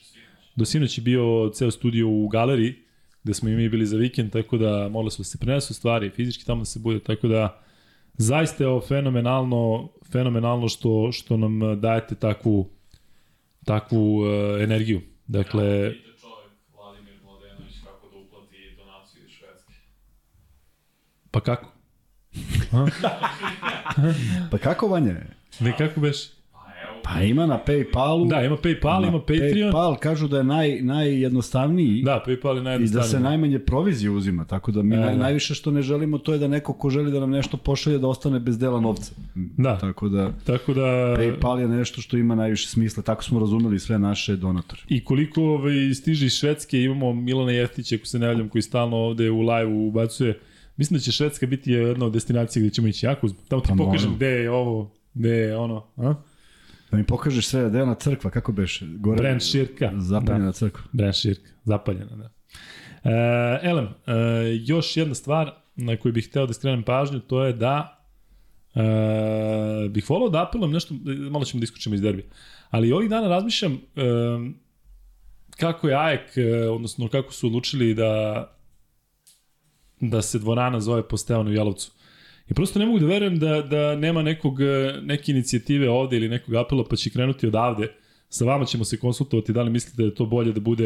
Do 0.61 0.65
sinoć 0.65 0.97
je 0.97 1.01
bio 1.01 1.51
ceo 1.53 1.71
studio 1.71 2.09
u 2.09 2.27
galeriji, 2.27 2.75
gde 3.23 3.33
smo 3.33 3.49
i 3.49 3.55
mi 3.55 3.69
bili 3.69 3.85
za 3.85 3.97
vikend, 3.97 4.31
tako 4.31 4.57
da 4.57 4.89
mogli 4.89 5.11
su 5.11 5.19
da 5.19 5.23
se 5.23 5.37
prenesu 5.37 5.73
stvari, 5.73 6.09
fizički 6.09 6.45
tamo 6.45 6.61
da 6.61 6.65
se 6.65 6.79
bude, 6.79 6.99
tako 6.99 7.27
da 7.27 7.63
zaista 8.17 8.63
je 8.63 8.67
ovo 8.67 8.81
fenomenalno, 8.81 9.89
fenomenalno 10.11 10.69
što, 10.69 11.11
što 11.11 11.37
nam 11.37 11.81
dajete 11.81 12.15
takvu, 12.15 12.69
takvu 13.65 14.17
uh, 14.17 14.27
energiju. 14.63 15.01
Dakle, 15.27 15.91
Pita 15.91 16.09
čovjek, 16.21 16.51
Vladimir 16.75 17.13
Mladenović, 17.23 17.75
kako 17.83 18.07
da 18.07 18.17
pa 21.31 21.39
kako? 21.39 21.71
Pa 24.51 24.57
kako 24.57 24.87
Vanja? 24.87 25.15
Ne, 25.59 25.77
kako 25.77 25.99
beš? 25.99 26.40
Pa 27.03 27.21
ima 27.21 27.45
na 27.45 27.59
Paypalu. 27.67 28.29
Da, 28.29 28.41
ima 28.41 28.57
Paypal, 28.57 29.07
ima 29.07 29.19
Patreon. 29.19 29.71
Paypal 29.73 29.97
kažu 29.97 30.27
da 30.27 30.37
je 30.37 30.43
naj, 30.43 30.81
najjednostavniji 30.81 32.01
Da, 32.03 32.23
Paypal 32.27 32.49
je 32.49 32.53
i 32.53 32.57
da 32.57 32.63
najjednostavniji. 32.63 33.09
se 33.09 33.19
najmanje 33.19 33.59
provizije 33.59 34.09
uzima, 34.09 34.45
tako 34.45 34.71
da 34.71 34.81
mi 34.81 34.95
E, 34.95 34.99
naj, 34.99 35.11
da. 35.11 35.17
najviše 35.17 35.53
što 35.55 35.71
ne 35.71 35.81
želimo 35.81 36.17
to 36.17 36.33
je 36.33 36.39
da 36.39 36.47
neko 36.47 36.73
ko 36.73 36.89
želi 36.89 37.11
da 37.11 37.19
nam 37.19 37.29
nešto 37.29 37.57
pošalje 37.57 37.97
da 37.97 38.07
ostane 38.07 38.39
bez 38.39 38.57
dela 38.57 38.79
novca. 38.79 39.11
Da. 39.35 39.77
Tako 39.77 40.09
da 40.09 40.31
Tako 40.45 40.73
da... 40.73 40.81
PayPal 41.19 41.59
je 41.59 41.67
nešto 41.67 42.01
što 42.01 42.17
ima 42.17 42.35
najviše 42.35 42.67
smisla, 42.67 43.03
tako 43.03 43.23
smo 43.23 43.39
razumeli 43.39 43.79
sve 43.79 43.99
naše 43.99 44.35
donatore. 44.35 44.81
I 44.89 45.03
koliko 45.03 45.41
ovaj, 45.41 45.93
stiže 45.93 46.25
iz 46.25 46.33
Švedske, 46.33 46.81
imamo 46.81 47.13
Milana 47.13 47.51
Jeftića, 47.51 47.95
ako 47.95 48.05
se 48.05 48.19
ne 48.19 48.25
javljam, 48.25 48.49
koji 48.49 48.61
stalno 48.61 48.97
ovde 48.97 49.29
u 49.31 49.41
live-u 49.41 49.87
ubacuje. 49.87 50.39
Mislim 50.77 50.97
da 50.97 51.01
će 51.01 51.11
Švedska 51.11 51.45
biti 51.45 51.71
jedna 51.71 52.05
od 52.05 52.13
destinacija 52.13 52.61
gde 52.61 52.69
ćemo 52.69 52.87
ići 52.87 53.05
jako. 53.05 53.27
Tamo 53.47 53.61
ti 53.61 53.69
Pa 53.69 53.75
pokažem 53.83 54.15
gde 54.15 54.27
je 54.27 54.51
ovo, 54.51 54.91
gde 55.13 55.29
je 55.29 55.57
ono. 55.57 55.83
A? 55.97 56.13
Da 56.91 56.97
mi 56.97 57.05
pokažeš 57.05 57.47
sve, 57.47 57.69
gde 57.69 57.77
je 57.77 57.83
ona 57.83 57.95
crkva, 57.95 58.31
kako 58.31 58.51
beše? 58.51 58.85
Gore, 58.97 59.17
Brand 59.17 59.41
Širka. 59.41 59.91
Zapaljena 59.97 60.45
Da. 60.45 60.51
crkva. 60.51 60.83
Brand 60.91 61.15
Širka, 61.15 61.49
zapaljena, 61.63 62.15
da. 62.15 62.29
E, 63.03 63.59
Elem, 63.63 63.85
e, 63.85 64.13
još 64.65 64.97
jedna 64.97 65.15
stvar 65.15 65.51
na 65.75 65.97
koju 65.97 66.13
bih 66.13 66.27
hteo 66.29 66.45
da 66.45 66.53
skrenem 66.53 66.83
pažnju, 66.83 67.19
to 67.19 67.43
je 67.43 67.53
da 67.53 68.05
e, 68.75 68.81
bih 69.89 70.09
volao 70.09 70.29
da 70.29 70.43
apelujem 70.43 70.71
nešto, 70.71 70.95
malo 71.31 71.45
ćemo 71.45 71.59
da 71.59 71.63
iskučemo 71.63 71.95
iz 71.95 72.01
derbija, 72.01 72.25
ali 72.69 72.91
ovih 72.91 73.09
dana 73.09 73.27
razmišljam 73.27 73.73
e, 73.73 73.79
kako 75.57 75.87
je 75.87 75.95
AEK, 75.95 76.37
e, 76.37 76.69
odnosno 76.69 77.07
kako 77.07 77.33
su 77.33 77.47
odlučili 77.47 77.93
da 77.93 78.45
da 80.01 80.21
se 80.21 80.39
dvorana 80.39 80.79
zove 80.81 81.07
po 81.07 81.17
Stevanu 81.17 81.51
Jelovcu. 81.51 81.91
I 82.51 82.53
prosto 82.53 82.79
ne 82.79 82.85
mogu 82.85 82.99
da 82.99 83.05
verujem 83.05 83.39
da, 83.39 83.61
da 83.61 83.95
nema 83.95 84.21
nekog, 84.21 84.61
e, 84.61 84.99
neke 85.01 85.31
inicijative 85.31 85.89
ovde 85.89 86.17
ili 86.17 86.29
nekog 86.29 86.55
apela 86.55 86.83
pa 86.89 86.95
će 86.95 87.09
krenuti 87.09 87.47
odavde. 87.47 87.87
Sa 88.29 88.45
vama 88.45 88.65
ćemo 88.65 88.83
se 88.83 88.99
konsultovati 88.99 89.53
da 89.53 89.63
li 89.63 89.69
mislite 89.69 89.97
da 89.97 90.03
je 90.03 90.15
to 90.15 90.25
bolje 90.25 90.51
da 90.51 90.59
bude 90.59 90.85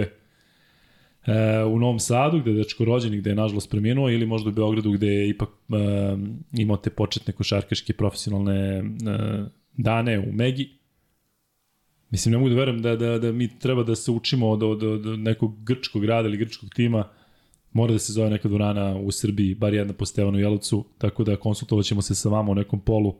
e, 1.25 1.63
u 1.63 1.80
Novom 1.80 1.99
Sadu, 1.99 2.39
gde 2.39 2.51
je 2.51 2.58
dečko 2.58 2.86
rođen 2.86 3.13
i 3.13 3.17
gde 3.17 3.30
je 3.30 3.36
nažalost 3.36 3.69
preminuo, 3.71 4.10
ili 4.10 4.25
možda 4.25 4.49
u 4.49 4.54
Beogradu 4.54 4.91
gde 4.91 5.08
je 5.08 5.30
ipak 5.30 5.49
e, 5.49 5.75
imao 6.54 6.78
te 6.78 6.89
početne 6.89 7.34
košarkaške 7.34 7.93
profesionalne 7.93 8.78
e, 8.78 8.84
dane 9.78 10.19
u 10.19 10.32
Megi. 10.32 10.69
Mislim, 12.12 12.32
ne 12.32 12.38
mogu 12.38 12.49
da 12.49 12.56
verujem 12.56 12.82
da, 12.82 12.95
da, 12.95 13.19
da 13.19 13.32
mi 13.32 13.60
treba 13.60 13.84
da 13.84 13.95
se 13.95 14.12
učimo 14.12 14.49
od, 14.49 14.63
od, 14.63 14.84
od 14.84 15.19
nekog 15.19 15.63
grčkog 15.63 16.01
grada 16.01 16.28
ili 16.28 16.38
grčkog 16.38 16.69
tima, 16.69 17.10
mora 17.76 17.94
da 17.94 18.00
se 18.00 18.14
zove 18.14 18.30
neka 18.30 18.48
dvorana 18.48 18.96
u 18.96 19.12
Srbiji, 19.12 19.56
bar 19.56 19.74
jedna 19.74 19.94
po 19.94 20.06
Stevanu 20.06 20.40
Jelovcu, 20.40 20.86
tako 20.98 21.24
da 21.24 21.36
konsultovat 21.36 21.86
ćemo 21.86 22.02
se 22.02 22.16
sa 22.16 22.30
vama 22.30 22.52
u 22.52 22.56
nekom 22.56 22.80
polu. 22.80 23.16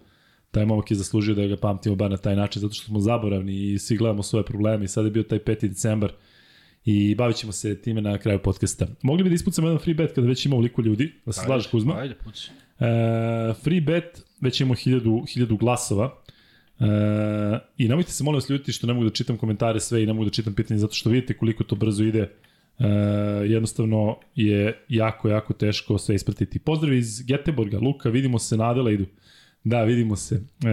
Taj 0.52 0.66
momak 0.66 0.92
je 0.92 0.98
zaslužio 0.98 1.36
da 1.36 1.48
ga 1.48 1.58
pamtimo 1.58 1.96
bar 1.96 2.12
na 2.12 2.18
taj 2.18 2.36
način, 2.36 2.62
zato 2.62 2.74
što 2.74 2.86
smo 2.86 3.00
zaboravni 3.00 3.72
i 3.72 3.80
svi 3.80 3.98
gledamo 3.98 4.24
svoje 4.24 4.46
probleme 4.46 4.86
i 4.86 4.88
sada 4.88 5.08
je 5.08 5.12
bio 5.12 5.24
taj 5.24 5.40
5. 5.40 5.68
decembar 5.68 6.12
i 6.86 7.16
bavit 7.16 7.38
ćemo 7.38 7.52
se 7.52 7.82
time 7.82 8.02
na 8.02 8.18
kraju 8.18 8.40
podcasta. 8.40 8.88
Mogli 9.02 9.24
bi 9.24 9.30
da 9.30 9.36
ispucamo 9.36 9.68
jedan 9.68 9.82
free 9.84 9.94
bet 9.94 10.16
kada 10.16 10.28
već 10.28 10.46
ima 10.46 10.56
ovoliko 10.56 10.82
ljudi, 10.82 11.12
da 11.26 11.32
se 11.32 11.42
slažeš 11.46 11.68
Kuzma? 11.72 11.98
Ajde, 11.98 12.16
puci. 12.24 12.50
E, 12.80 13.54
free 13.64 13.82
bet, 13.82 14.24
već 14.42 14.62
imamo 14.62 14.76
1000, 14.76 15.02
1000 15.04 15.58
glasova. 15.58 16.22
E, 16.80 16.86
I 17.78 17.88
nemojte 17.88 18.12
se 18.12 18.24
molim 18.24 18.38
vas 18.38 18.50
ljuditi 18.50 18.72
što 18.72 18.88
ne 18.88 18.94
mogu 18.94 19.04
da 19.04 19.12
čitam 19.12 19.38
komentare 19.38 19.80
sve 19.80 20.04
i 20.04 20.06
ne 20.06 20.14
mogu 20.14 20.26
da 20.26 20.32
čitam 20.32 20.54
pitanje 20.54 20.80
zato 20.80 20.94
što 20.94 21.10
vidite 21.10 21.38
koliko 21.38 21.64
to 21.64 21.76
brzo 21.76 22.04
ide. 22.04 22.30
E, 22.80 22.88
jednostavno 23.46 24.18
je 24.36 24.84
jako, 24.90 25.30
jako 25.30 25.54
teško 25.54 25.98
sve 25.98 26.16
ispratiti. 26.16 26.60
Pozdrav 26.60 26.94
iz 26.94 27.26
Geteborga, 27.26 27.80
Luka, 27.80 28.10
vidimo 28.10 28.40
se 28.40 28.58
na 28.58 28.70
Adelaidu. 28.70 29.06
Da, 29.64 29.84
vidimo 29.84 30.16
se. 30.16 30.36
E, 30.36 30.70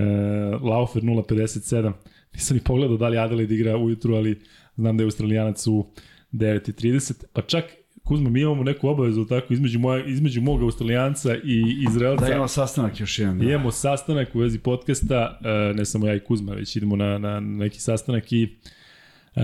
Laufer 0.62 1.03
0.57. 1.03 1.93
Nisam 2.35 2.57
ni 2.57 2.62
pogledao 2.62 2.97
da 2.97 3.09
li 3.09 3.19
Adelaide 3.19 3.55
igra 3.55 3.77
ujutru, 3.77 4.15
ali 4.15 4.41
znam 4.77 4.97
da 4.97 5.03
je 5.03 5.05
Australijanac 5.05 5.67
u 5.67 5.87
9.30. 6.33 7.25
Pa 7.33 7.43
čak, 7.43 7.65
Kuzma, 8.05 8.31
mi 8.31 8.41
imamo 8.41 8.62
neku 8.62 8.88
obavezu 8.88 9.25
tako 9.25 9.53
između, 9.53 9.79
moja, 9.79 10.05
između 10.05 10.41
moga 10.41 10.65
Australijanca 10.65 11.35
i 11.35 11.85
Izraelca. 11.88 12.25
Da 12.25 12.31
imamo 12.31 12.49
sastanak 12.49 13.01
još 13.01 13.19
jedan. 13.19 13.38
Da. 13.38 13.45
Imamo 13.45 13.71
sastanak 13.71 14.35
u 14.35 14.38
vezi 14.38 14.59
podcasta, 14.59 15.38
e, 15.45 15.75
ne 15.75 15.85
samo 15.85 16.07
ja 16.07 16.15
i 16.15 16.21
Kuzma, 16.21 16.53
već 16.53 16.77
idemo 16.77 16.97
na, 16.97 17.19
na 17.19 17.41
neki 17.41 17.81
sastanak 17.81 18.33
i 18.33 18.57
e, 19.37 19.42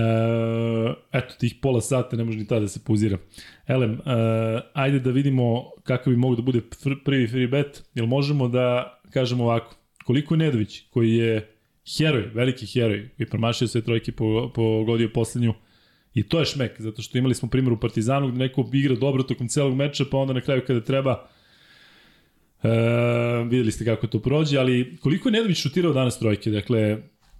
eto, 1.12 1.34
tih 1.38 1.54
pola 1.62 1.80
sata 1.80 2.16
ne 2.16 2.24
može 2.24 2.38
ni 2.38 2.46
tada 2.46 2.60
da 2.60 2.68
se 2.68 2.80
pauzira. 2.86 3.18
Elem, 3.66 3.92
e, 3.92 3.98
ajde 4.74 5.00
da 5.00 5.10
vidimo 5.10 5.70
kakav 5.84 6.12
bi 6.12 6.16
mogo 6.16 6.36
da 6.36 6.42
bude 6.42 6.60
prvi 7.04 7.28
free 7.28 7.46
bet, 7.46 7.82
jel 7.94 8.06
možemo 8.06 8.48
da 8.48 8.98
kažemo 9.10 9.44
ovako, 9.44 9.76
koliko 10.04 10.34
je 10.34 10.38
Nedović, 10.38 10.80
koji 10.90 11.14
je 11.14 11.54
heroj, 11.96 12.30
veliki 12.34 12.66
heroj, 12.66 13.08
i 13.18 13.26
promašio 13.26 13.68
sve 13.68 13.80
trojke, 13.80 14.12
po, 14.12 14.52
pogodio 14.54 15.10
poslednju, 15.14 15.54
I 16.14 16.22
to 16.22 16.38
je 16.40 16.46
šmek, 16.50 16.80
zato 16.80 17.02
što 17.02 17.18
imali 17.18 17.34
smo 17.34 17.48
primjer 17.48 17.72
u 17.72 17.80
Partizanu 17.80 18.28
gde 18.28 18.38
neko 18.38 18.64
igra 18.72 18.96
dobro 18.96 19.22
tokom 19.22 19.48
celog 19.48 19.76
meča, 19.76 20.04
pa 20.10 20.18
onda 20.18 20.32
na 20.32 20.40
kraju 20.40 20.62
kada 20.66 20.80
treba 20.80 21.28
E, 22.62 22.68
videli 23.50 23.72
ste 23.72 23.84
kako 23.84 24.06
to 24.06 24.20
prođe, 24.20 24.58
ali 24.58 24.96
koliko 25.00 25.28
je 25.28 25.32
Nedović 25.32 25.58
šutirao 25.58 25.92
danas 25.92 26.18
trojke? 26.18 26.50
Dakle, 26.50 26.98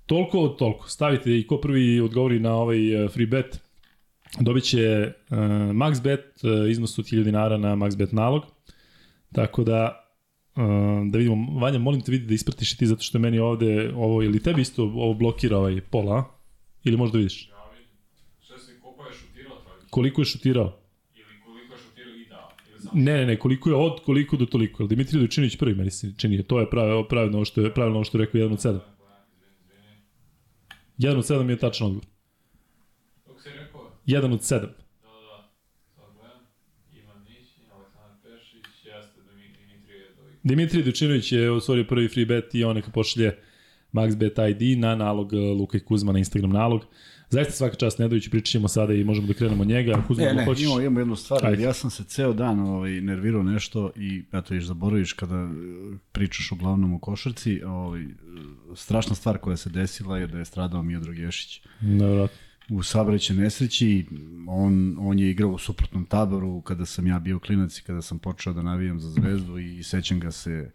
toliko 0.09 0.39
od 0.39 0.57
toliko. 0.59 0.89
Stavite 0.89 1.39
i 1.39 1.47
ko 1.47 1.61
prvi 1.61 2.01
odgovori 2.01 2.41
na 2.41 2.55
ovaj 2.55 3.05
e, 3.05 3.09
free 3.09 3.27
bet, 3.27 3.61
dobit 4.41 4.65
će 4.65 5.13
uh, 5.31 5.39
max 5.73 6.03
bet, 6.03 6.25
uh, 6.43 6.71
iznos 6.71 6.99
od 6.99 7.05
1000 7.05 7.25
dinara 7.25 7.57
na 7.57 7.77
max 7.77 7.97
bet 7.97 8.13
nalog. 8.13 8.43
Tako 9.33 9.65
da, 9.65 10.11
uh, 10.57 10.63
da 11.11 11.19
vidimo, 11.19 11.61
Vanja, 11.61 11.79
molim 11.79 12.01
te 12.01 12.13
vidi 12.13 12.27
da 12.27 12.35
ispratiš 12.35 12.77
ti, 12.77 12.87
zato 12.87 13.03
što 13.03 13.19
je 13.19 13.23
meni 13.23 13.39
ovde, 13.39 13.93
ovo, 13.97 14.23
ili 14.23 14.43
tebi 14.43 14.63
isto 14.63 14.83
ovo 14.83 15.15
blokira 15.15 15.59
ovaj 15.59 15.81
pola, 15.81 16.17
a? 16.17 16.25
ili 16.85 16.97
možda 16.97 17.19
vidiš? 17.19 17.49
Ja 17.49 17.71
vidim. 17.73 17.89
Šta 18.41 18.59
si, 18.59 18.73
koliko 18.81 19.05
je 19.05 19.13
šutirao? 19.13 19.57
Koliko 19.91 20.21
je 20.21 20.25
šutirao? 20.25 20.79
Ili 21.15 21.25
koliko 21.45 21.75
je 21.75 21.79
šutirao 21.79 22.15
i 22.15 22.25
samo 22.83 22.91
Ne, 22.95 23.13
ne, 23.13 23.27
ne, 23.27 23.39
koliko 23.39 23.71
je 23.71 23.77
od 23.77 24.01
koliko 24.05 24.37
do 24.37 24.47
toliko. 24.47 24.83
Jel 24.83 24.89
Dimitrij 24.89 25.19
Dojčinić 25.19 25.57
prvi, 25.57 25.75
meni 25.75 25.91
se 25.91 26.13
čini. 26.17 26.43
To 26.43 26.61
je 26.61 26.71
pravilno, 26.71 27.05
pravilno 27.09 27.39
ovo 27.39 27.45
što 27.45 27.61
je, 27.61 27.75
pravilno 27.75 27.97
ovo 27.97 28.05
što 28.05 28.19
je 28.19 28.25
rekao 28.25 28.39
jedan 28.39 28.53
od 28.53 28.61
sedam. 28.61 28.98
Jedan 30.99 31.19
od 31.19 31.27
sedam 31.27 31.51
je 31.51 31.57
tačan 31.57 31.87
odgovor. 31.87 32.07
Kako 33.27 33.41
si 33.41 33.49
rekao? 33.49 33.91
Jedan 34.07 34.33
od 34.33 34.45
sedam. 34.45 34.71
Da, 35.03 35.09
da, 35.09 35.49
da. 36.23 36.41
Dimitrije 40.43 40.85
Dojčinović 40.85 41.33
je 41.33 41.51
osvorio 41.51 41.85
prvi 41.85 42.09
free 42.09 42.27
bet 42.27 42.55
i 42.55 42.65
on 42.65 42.77
neka 42.77 42.91
pošalje 42.91 43.37
MaxBet 43.93 44.51
ID 44.51 44.79
na 44.79 44.95
nalog 44.95 45.35
eh, 45.35 45.37
Luka 45.37 45.79
i 45.79 45.81
Kuzma 45.81 46.13
na 46.13 46.19
Instagram 46.19 46.51
nalog. 46.51 46.85
Zaista 47.31 47.53
svaka 47.53 47.77
čast 47.77 47.99
Nedović, 47.99 48.29
pričat 48.31 48.47
ćemo 48.51 48.69
sada 48.69 48.95
i 48.95 49.05
možemo 49.05 49.27
da 49.27 49.35
krenemo 49.35 49.65
njega. 49.65 50.05
Kuzma, 50.07 50.25
Ne, 50.25 50.31
ako 50.31 50.37
ne, 50.39 50.45
hoćeš... 50.45 50.65
imamo, 50.65 50.81
imamo 50.81 51.01
jednu 51.01 51.17
stvar, 51.17 51.47
Ajde. 51.47 51.63
Ja 51.63 51.73
sam 51.73 51.91
se 51.91 52.05
ceo 52.05 52.33
dan 52.33 52.61
ovaj, 52.61 52.91
nervirao 52.91 53.43
nešto 53.43 53.91
i 53.97 54.23
eto 54.33 54.55
viš 54.55 54.65
zaboraviš 54.65 55.13
kada 55.13 55.37
e, 55.37 55.49
pričaš 56.13 56.53
uglavnom 56.53 56.95
o 56.95 56.99
košarci, 56.99 57.63
ovaj, 57.63 58.03
e, 58.03 58.07
strašna 58.75 59.15
stvar 59.15 59.39
koja 59.39 59.57
se 59.57 59.71
desila 59.71 60.19
je 60.19 60.27
da 60.27 60.39
je 60.39 60.45
stradao 60.45 60.83
Miodrag 60.83 61.19
Ješić 61.19 61.61
Nevjerojatno. 61.81 62.37
u 62.69 62.83
sabraćaj 62.83 63.37
nesreći, 63.37 64.07
on, 64.49 64.97
on 65.01 65.19
je 65.19 65.31
igrao 65.31 65.51
u 65.51 65.59
suprotnom 65.59 66.05
taboru 66.05 66.61
kada 66.61 66.87
sam 66.87 67.07
ja 67.07 67.19
bio 67.19 67.39
klinac 67.39 67.79
i 67.79 67.83
kada 67.83 68.03
sam 68.03 68.19
počeo 68.19 68.53
da 68.53 68.63
navijam 68.63 69.01
za 69.01 69.11
zvezdu 69.11 69.59
i 69.59 69.83
sećam 69.83 70.21
ga 70.21 70.31
se 70.31 70.71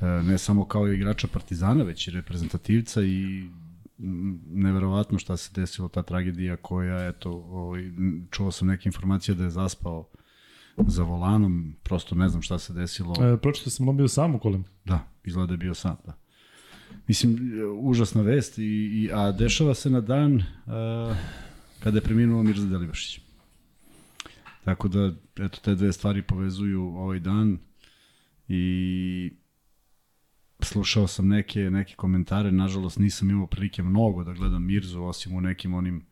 e, 0.00 0.06
ne 0.06 0.38
samo 0.38 0.64
kao 0.64 0.92
igrača 0.92 1.26
Partizana, 1.26 1.84
već 1.84 2.08
i 2.08 2.10
reprezentativca 2.10 3.02
i 3.02 3.44
neverovatno 4.46 5.18
šta 5.18 5.36
se 5.36 5.50
desilo 5.54 5.88
ta 5.88 6.02
tragedija 6.02 6.56
koja, 6.56 7.08
eto, 7.08 7.30
ovaj, 7.30 7.90
čuo 8.30 8.50
sam 8.50 8.68
neke 8.68 8.88
informacije 8.88 9.34
da 9.34 9.44
je 9.44 9.50
zaspao 9.50 10.08
za 10.86 11.02
volanom, 11.02 11.74
prosto 11.82 12.14
ne 12.14 12.28
znam 12.28 12.42
šta 12.42 12.58
se 12.58 12.72
desilo. 12.72 13.14
E, 13.20 13.36
pročito 13.36 13.70
sam 13.70 13.88
on 13.88 13.96
bio 13.96 14.08
sam 14.08 14.34
u 14.34 14.38
kolima. 14.38 14.64
Da, 14.84 15.08
izgleda 15.24 15.46
da 15.46 15.52
je 15.52 15.58
bio 15.58 15.74
sam, 15.74 15.96
da. 16.06 16.16
Mislim, 17.06 17.52
užasna 17.80 18.22
vest, 18.22 18.58
i, 18.58 18.62
i, 18.62 19.10
a 19.12 19.32
dešava 19.32 19.74
se 19.74 19.90
na 19.90 20.00
dan 20.00 20.34
uh, 20.34 21.16
kada 21.80 21.98
je 21.98 22.02
preminuo 22.02 22.42
Mirza 22.42 22.66
Delibašić. 22.66 23.20
Tako 24.64 24.88
da, 24.88 25.12
eto, 25.38 25.60
te 25.64 25.74
dve 25.74 25.92
stvari 25.92 26.22
povezuju 26.22 26.82
ovaj 26.82 27.20
dan 27.20 27.58
i 28.48 29.32
slušao 30.60 31.06
sam 31.06 31.28
neke, 31.28 31.60
neke 31.60 31.94
komentare, 31.94 32.52
nažalost 32.52 32.98
nisam 32.98 33.30
imao 33.30 33.46
prilike 33.46 33.82
mnogo 33.82 34.24
da 34.24 34.32
gledam 34.32 34.66
Mirzu, 34.66 35.02
osim 35.02 35.36
u 35.36 35.40
nekim 35.40 35.74
onim 35.74 36.06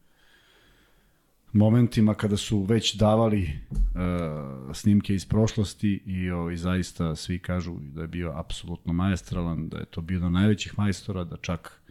momentima 1.53 2.15
kada 2.15 2.37
su 2.37 2.63
već 2.63 2.95
davali 2.95 3.51
uh, 3.71 4.77
snimke 4.77 5.15
iz 5.15 5.27
prošlosti 5.27 6.03
i 6.07 6.31
ovaj, 6.31 6.57
zaista 6.57 7.17
svi 7.17 7.39
kažu 7.39 7.77
da 7.81 8.03
je 8.03 8.09
bio 8.09 8.33
apsolutno 8.35 8.93
maestralan, 8.93 9.69
da 9.69 9.79
je 9.79 9.85
to 9.85 10.01
bio 10.01 10.21
do 10.21 10.31
najvećih 10.31 10.79
majstora, 10.79 11.25
da 11.25 11.37
čak 11.37 11.83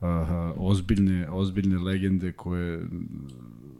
uh, 0.00 0.08
ozbiljne, 0.56 1.30
ozbiljne 1.30 1.78
legende 1.78 2.32
koje 2.32 2.86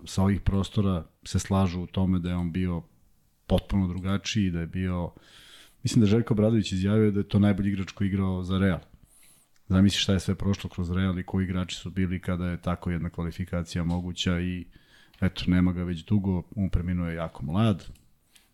sa 0.05 0.23
ovih 0.23 0.41
prostora 0.41 1.05
se 1.25 1.39
slažu 1.39 1.81
u 1.81 1.87
tome 1.87 2.19
da 2.19 2.29
je 2.29 2.37
on 2.37 2.53
bio 2.53 2.83
potpuno 3.47 3.89
drugačiji, 3.89 4.51
da 4.51 4.61
je 4.61 4.67
bio 4.67 5.11
mislim 5.85 6.01
da 6.01 6.07
Željko 6.07 6.35
Bradović 6.35 6.73
izjavio 6.73 7.11
da 7.11 7.21
je 7.21 7.29
to 7.29 7.39
najbolji 7.39 7.73
igrač 7.73 7.93
koji 7.93 8.09
je 8.09 8.09
igrao 8.09 8.43
za 8.43 8.59
Real. 8.59 8.81
Zamisli 9.69 9.99
šta 9.99 10.13
je 10.13 10.21
sve 10.21 10.35
prošlo 10.35 10.71
kroz 10.71 10.91
Real 10.91 11.19
i 11.19 11.23
koji 11.23 11.45
igrači 11.45 11.77
su 11.77 11.91
bili 11.91 12.21
kada 12.21 12.47
je 12.47 12.63
tako 12.63 12.91
jedna 12.91 13.11
kvalifikacija 13.11 13.85
moguća 13.85 14.41
i 14.41 14.65
eto, 15.21 15.45
nema 15.47 15.73
ga 15.73 15.83
već 15.83 16.05
dugo, 16.05 16.43
on 16.57 16.69
preminuo 16.69 17.09
je 17.09 17.15
jako 17.15 17.45
mlad, 17.45 17.87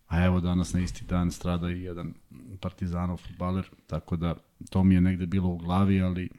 a 0.07 0.25
evo 0.25 0.39
danas 0.39 0.73
na 0.73 0.79
isti 0.79 1.05
dan 1.05 1.31
strada 1.31 1.71
i 1.71 1.81
jedan 1.81 2.13
partizanov 2.59 3.17
futbaler, 3.17 3.65
tako 3.87 4.15
da 4.15 4.35
to 4.69 4.83
mi 4.83 4.95
je 4.95 5.01
negde 5.01 5.25
bilo 5.25 5.49
u 5.49 5.57
glavi, 5.57 6.01
ali 6.01 6.29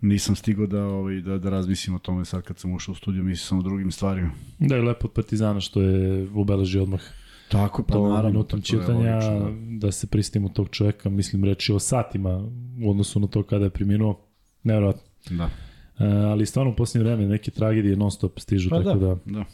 nisam 0.00 0.36
stigao 0.36 0.66
da, 0.66 0.84
ovaj, 0.84 1.20
da, 1.20 1.38
da 1.38 1.50
razmislim 1.50 1.96
o 1.96 1.98
tome 1.98 2.24
sad 2.24 2.42
kad 2.42 2.58
sam 2.58 2.74
ušao 2.74 2.92
u 2.92 2.96
studiju, 2.96 3.24
mislim 3.24 3.46
sam 3.46 3.58
o 3.58 3.62
drugim 3.62 3.92
stvarima. 3.92 4.30
Da 4.58 4.76
je 4.76 4.82
lepo 4.82 5.06
od 5.06 5.12
Partizana 5.12 5.60
što 5.60 5.80
je 5.80 6.28
obeležio 6.34 6.82
odmah 6.82 7.00
Tako, 7.48 7.82
pa 7.82 7.92
to 7.92 8.08
naravno. 8.08 8.30
minutom 8.30 8.62
čitanja, 8.62 9.14
logično, 9.14 9.50
da. 9.50 9.86
da 9.86 9.92
se 9.92 10.06
pristimo 10.06 10.48
tog 10.48 10.68
čoveka, 10.70 11.08
mislim 11.08 11.44
reći 11.44 11.72
o 11.72 11.78
satima 11.78 12.48
u 12.84 12.90
odnosu 12.90 13.20
na 13.20 13.26
to 13.26 13.42
kada 13.42 13.64
je 13.64 13.70
preminuo, 13.70 14.20
nevjerojatno. 14.62 15.02
Da. 15.30 15.50
E, 15.98 16.06
ali 16.06 16.46
stvarno 16.46 16.72
u 16.72 16.76
posljednje 16.76 17.04
vreme 17.04 17.26
neke 17.26 17.50
tragedije 17.50 17.96
non 17.96 18.10
stop 18.10 18.38
stižu, 18.40 18.70
Pa 18.70 18.76
tako 18.76 18.98
da, 18.98 19.06
da, 19.06 19.16
da. 19.24 19.44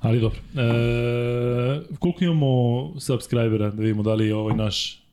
Ali 0.00 0.20
dobro. 0.20 0.38
E, 0.54 1.96
koliko 1.98 2.24
imamo 2.24 3.00
subscribera, 3.00 3.70
da 3.70 3.82
vidimo 3.82 4.02
da 4.02 4.14
li 4.14 4.26
je 4.26 4.34
ovaj 4.34 4.56
naš 4.56 5.04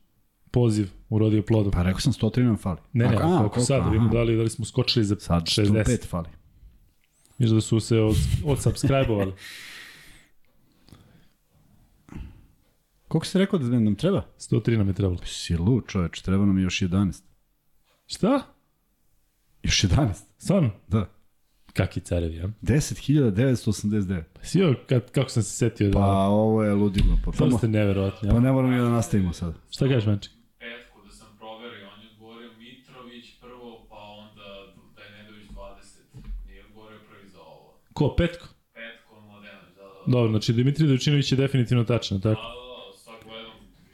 poziv 0.50 0.88
urodio 1.08 1.42
plodom? 1.42 1.72
Pa 1.72 1.82
rekao 1.82 2.00
sam 2.00 2.12
103 2.12 2.42
nam 2.42 2.56
fali. 2.56 2.78
Ne, 2.92 3.08
ne, 3.08 3.16
A, 3.16 3.18
koliko, 3.18 3.38
koliko? 3.38 3.60
sad, 3.60 3.84
da 3.84 3.90
vidimo 3.90 4.08
da 4.08 4.22
li, 4.22 4.36
da 4.36 4.42
li 4.42 4.50
smo 4.50 4.64
skočili 4.64 5.04
za 5.04 5.16
Sad 5.18 5.42
60. 5.42 5.84
105 5.84 6.06
fali. 6.06 6.28
Viš 7.38 7.50
da 7.50 7.60
su 7.60 7.80
se 7.80 7.98
od, 8.00 8.16
od 8.44 8.58
subscribe-ovali. 8.58 9.32
Koliko 13.10 13.26
si 13.26 13.38
rekao 13.38 13.58
da 13.58 13.78
nam 13.80 13.94
treba? 13.94 14.22
103 14.38 14.76
nam 14.76 14.88
je 14.88 14.94
trebalo. 14.94 15.18
Si 15.24 15.56
lud 15.56 15.84
čoveč, 15.88 16.20
treba 16.20 16.46
nam 16.46 16.58
još 16.58 16.80
11. 16.80 17.22
Šta? 18.06 18.42
Još 19.62 19.82
11? 19.82 20.14
Stvarno? 20.38 20.70
Da. 20.88 21.10
Kaki 21.72 22.00
carevi, 22.00 22.36
ja? 22.36 22.48
10.989. 22.62 24.22
Si 24.42 24.58
joj, 24.58 24.74
kad, 24.86 25.10
kako 25.10 25.30
sam 25.30 25.42
se 25.42 25.50
setio 25.50 25.88
da... 25.90 25.98
Pa 25.98 26.06
ovo 26.26 26.64
je 26.64 26.74
ludilo. 26.74 27.18
Pa, 27.24 27.32
Stvarno 27.32 27.54
pa, 27.54 27.58
ste 27.58 27.68
neverovatni, 27.68 28.28
pa 28.28 28.34
ja? 28.34 28.40
ne 28.40 28.52
moramo 28.52 28.74
ni 28.74 28.80
da 28.80 28.88
nastavimo 28.88 29.32
sad. 29.32 29.54
Šta 29.70 29.88
kažeš, 29.88 30.06
Manček? 30.06 30.32
Petku 30.58 30.98
da 31.06 31.12
sam 31.12 31.28
proverio, 31.38 31.88
on 31.96 32.02
je 32.02 32.08
odgovorio 32.10 32.50
Mitrović 32.58 33.24
prvo, 33.40 33.86
pa 33.88 33.96
onda 33.96 34.46
da 34.96 35.02
je 35.02 35.22
Nedović 35.22 35.46
20. 35.48 36.46
Nije 36.46 36.64
odgovorio 36.64 36.98
prvi 37.10 37.28
za 37.28 37.40
ovo. 37.40 37.78
Ko, 37.92 38.14
Petko? 38.18 38.46
Petko 38.72 39.20
Mladenović, 39.20 39.74
da, 39.76 39.82
da. 39.82 39.88
da. 40.06 40.12
Dobro, 40.12 40.30
znači 40.30 40.52
Dimitrij 40.52 40.88
Dojčinović 40.88 41.32
je 41.32 41.36
definitivno 41.36 41.84
tačno, 41.84 42.18
Da, 42.18 42.34
tako? 42.34 42.40
da, 42.42 42.48
da, 42.48 42.98
sad 42.98 43.14
gledam, 43.24 43.52
mislim, 43.62 43.86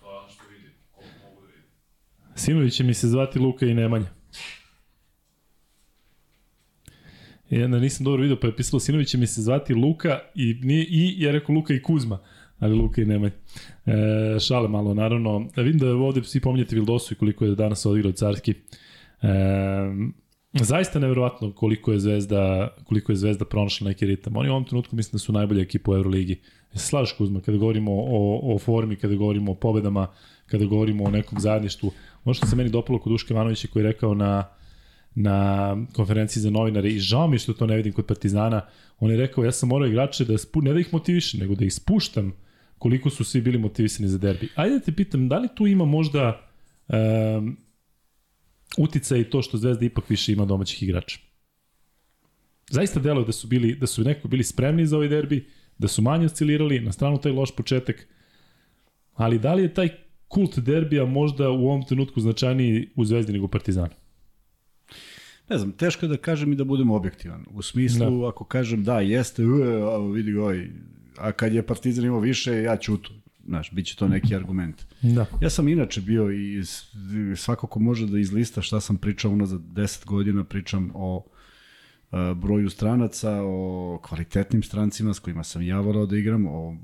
to 0.00 0.10
je 0.10 0.16
ono 0.18 0.28
što 0.30 0.42
vidim, 0.52 0.70
koliko 0.94 1.14
mogu 1.24 1.40
da 1.40 1.46
vidim. 1.46 1.64
Sinović 2.50 2.74
će 2.74 2.84
mi 2.84 2.94
se 2.94 3.08
zvati 3.08 3.38
Luka 3.38 3.66
i 3.66 3.74
Nemanja. 3.74 4.06
Jedna 7.50 7.78
nisam 7.78 8.04
dobro 8.04 8.22
vidio, 8.22 8.40
pa 8.40 8.46
je 8.46 8.56
pisalo 8.56 8.80
Sinović 8.80 9.08
će 9.08 9.18
mi 9.18 9.26
se 9.26 9.42
zvati 9.42 9.74
Luka 9.74 10.18
i, 10.34 10.54
nije, 10.54 10.86
i 10.88 11.22
ja 11.22 11.32
rekao 11.32 11.54
Luka 11.54 11.74
i 11.74 11.82
Kuzma, 11.82 12.18
ali 12.58 12.74
Luka 12.74 13.02
i 13.02 13.04
Nemanja. 13.04 13.32
E, 13.86 14.40
šale 14.40 14.68
malo, 14.68 14.94
naravno. 14.94 15.48
Da 15.56 15.62
vidim 15.62 15.78
da 15.78 15.94
ovde 15.94 16.22
svi 16.22 16.40
pominjate 16.40 16.74
Vildosu 16.74 17.14
i 17.14 17.16
koliko 17.16 17.44
je 17.44 17.54
danas 17.54 17.86
odigrao 17.86 18.12
carski. 18.12 18.54
E, 19.22 19.28
Zaista 20.52 20.98
neverovatno 20.98 21.52
koliko 21.52 21.92
je 21.92 22.00
Zvezda, 22.00 22.74
koliko 22.84 23.12
je 23.12 23.16
Zvezda 23.16 23.44
pronašla 23.44 23.88
neki 23.88 24.06
ritam. 24.06 24.36
Oni 24.36 24.48
u 24.48 24.52
ovom 24.52 24.64
trenutku 24.64 24.96
mislim 24.96 25.12
da 25.12 25.18
su 25.18 25.32
najbolja 25.32 25.62
ekipa 25.62 25.90
u 25.90 25.94
Euroligi. 25.94 26.40
Se 26.72 26.86
slažeš 26.86 27.12
Kuzma, 27.12 27.40
kada 27.40 27.58
govorimo 27.58 27.92
o, 27.92 28.54
o 28.54 28.58
formi, 28.58 28.96
kada 28.96 29.14
govorimo 29.14 29.52
o 29.52 29.54
pobedama, 29.54 30.06
kada 30.46 30.64
govorimo 30.64 31.04
o 31.04 31.10
nekom 31.10 31.40
zajedništvu. 31.40 31.92
Ono 32.24 32.34
što 32.34 32.46
se 32.46 32.56
meni 32.56 32.70
dopalo 32.70 32.98
kod 32.98 33.12
Duška 33.12 33.34
Ivanovića 33.34 33.68
koji 33.72 33.82
je 33.82 33.92
rekao 33.92 34.14
na, 34.14 34.48
na 35.14 35.76
konferenciji 35.92 36.40
za 36.40 36.50
novinare 36.50 36.88
i 36.88 36.98
žao 36.98 37.26
mi 37.28 37.38
što 37.38 37.52
to 37.52 37.66
ne 37.66 37.76
vidim 37.76 37.92
kod 37.92 38.06
Partizana, 38.06 38.66
on 38.98 39.10
je 39.10 39.16
rekao 39.16 39.44
ja 39.44 39.52
sam 39.52 39.68
morao 39.68 39.88
igrače 39.88 40.24
da 40.24 40.38
spu, 40.38 40.60
ne 40.62 40.72
da 40.72 40.80
ih 40.80 40.92
motivišem, 40.92 41.40
nego 41.40 41.54
da 41.54 41.64
ih 41.64 41.74
spuštam 41.74 42.32
koliko 42.78 43.10
su 43.10 43.24
svi 43.24 43.40
bili 43.40 43.58
motivisani 43.58 44.08
za 44.08 44.18
derbi. 44.18 44.48
Ajde 44.54 44.78
da 44.78 44.84
te 44.84 44.92
pitam, 44.92 45.28
da 45.28 45.38
li 45.38 45.48
tu 45.54 45.66
ima 45.66 45.84
možda 45.84 46.40
um, 46.88 47.56
utica 48.78 49.16
i 49.16 49.24
to 49.24 49.42
što 49.42 49.58
Zvezda 49.58 49.84
ipak 49.84 50.08
više 50.10 50.32
ima 50.32 50.44
domaćih 50.44 50.82
igrača? 50.82 51.18
Zaista 52.70 53.00
deluje 53.00 53.26
da 53.26 53.32
su 53.32 53.46
bili 53.46 53.74
da 53.74 53.86
su 53.86 54.02
neko 54.02 54.28
bili 54.28 54.44
spremni 54.44 54.86
za 54.86 54.96
ovaj 54.96 55.08
derbi, 55.08 55.46
da 55.78 55.88
su 55.88 56.02
manje 56.02 56.26
oscilirali, 56.26 56.80
na 56.80 56.92
stranu 56.92 57.20
taj 57.20 57.32
loš 57.32 57.56
početak. 57.56 58.06
Ali 59.14 59.38
da 59.38 59.54
li 59.54 59.62
je 59.62 59.74
taj 59.74 59.88
kult 60.30 60.58
derbija 60.58 61.04
možda 61.04 61.50
u 61.50 61.66
ovom 61.66 61.82
trenutku 61.86 62.20
značajniji 62.20 62.88
u 62.96 63.04
Zvezdi 63.04 63.32
nego 63.32 63.44
u 63.44 63.48
Partizanu? 63.48 63.94
Ne 65.48 65.58
znam, 65.58 65.72
teško 65.72 66.06
je 66.06 66.08
da 66.08 66.16
kažem 66.16 66.52
i 66.52 66.56
da 66.56 66.64
budem 66.64 66.90
objektivan. 66.90 67.44
U 67.50 67.62
smislu, 67.62 68.20
da. 68.20 68.28
ako 68.28 68.44
kažem 68.44 68.84
da, 68.84 69.00
jeste, 69.00 69.46
ue, 69.46 69.82
a, 69.82 69.96
vidi 69.98 70.36
ovaj, 70.36 70.68
a 71.18 71.32
kad 71.32 71.54
je 71.54 71.66
Partizan 71.66 72.04
imao 72.04 72.20
više, 72.20 72.62
ja 72.62 72.76
ćutu. 72.76 73.12
Znaš, 73.44 73.72
bit 73.72 73.86
će 73.86 73.96
to 73.96 74.08
neki 74.08 74.34
argument. 74.36 74.86
Da. 75.02 75.26
Ja 75.40 75.50
sam 75.50 75.68
inače 75.68 76.00
bio 76.00 76.30
i 76.30 76.62
svako 77.36 77.66
ko 77.66 77.80
može 77.80 78.06
da 78.06 78.18
izlista 78.18 78.62
šta 78.62 78.80
sam 78.80 78.96
pričao 78.96 79.30
unazad 79.30 79.60
10 79.60 80.06
godina, 80.06 80.44
pričam 80.44 80.90
o 80.94 81.24
a, 82.10 82.34
broju 82.34 82.70
stranaca, 82.70 83.42
o 83.42 83.98
kvalitetnim 84.02 84.62
strancima 84.62 85.14
s 85.14 85.18
kojima 85.18 85.44
sam 85.44 85.62
ja 85.62 85.80
volao 85.80 86.06
da 86.06 86.16
igram, 86.16 86.46
o 86.46 86.76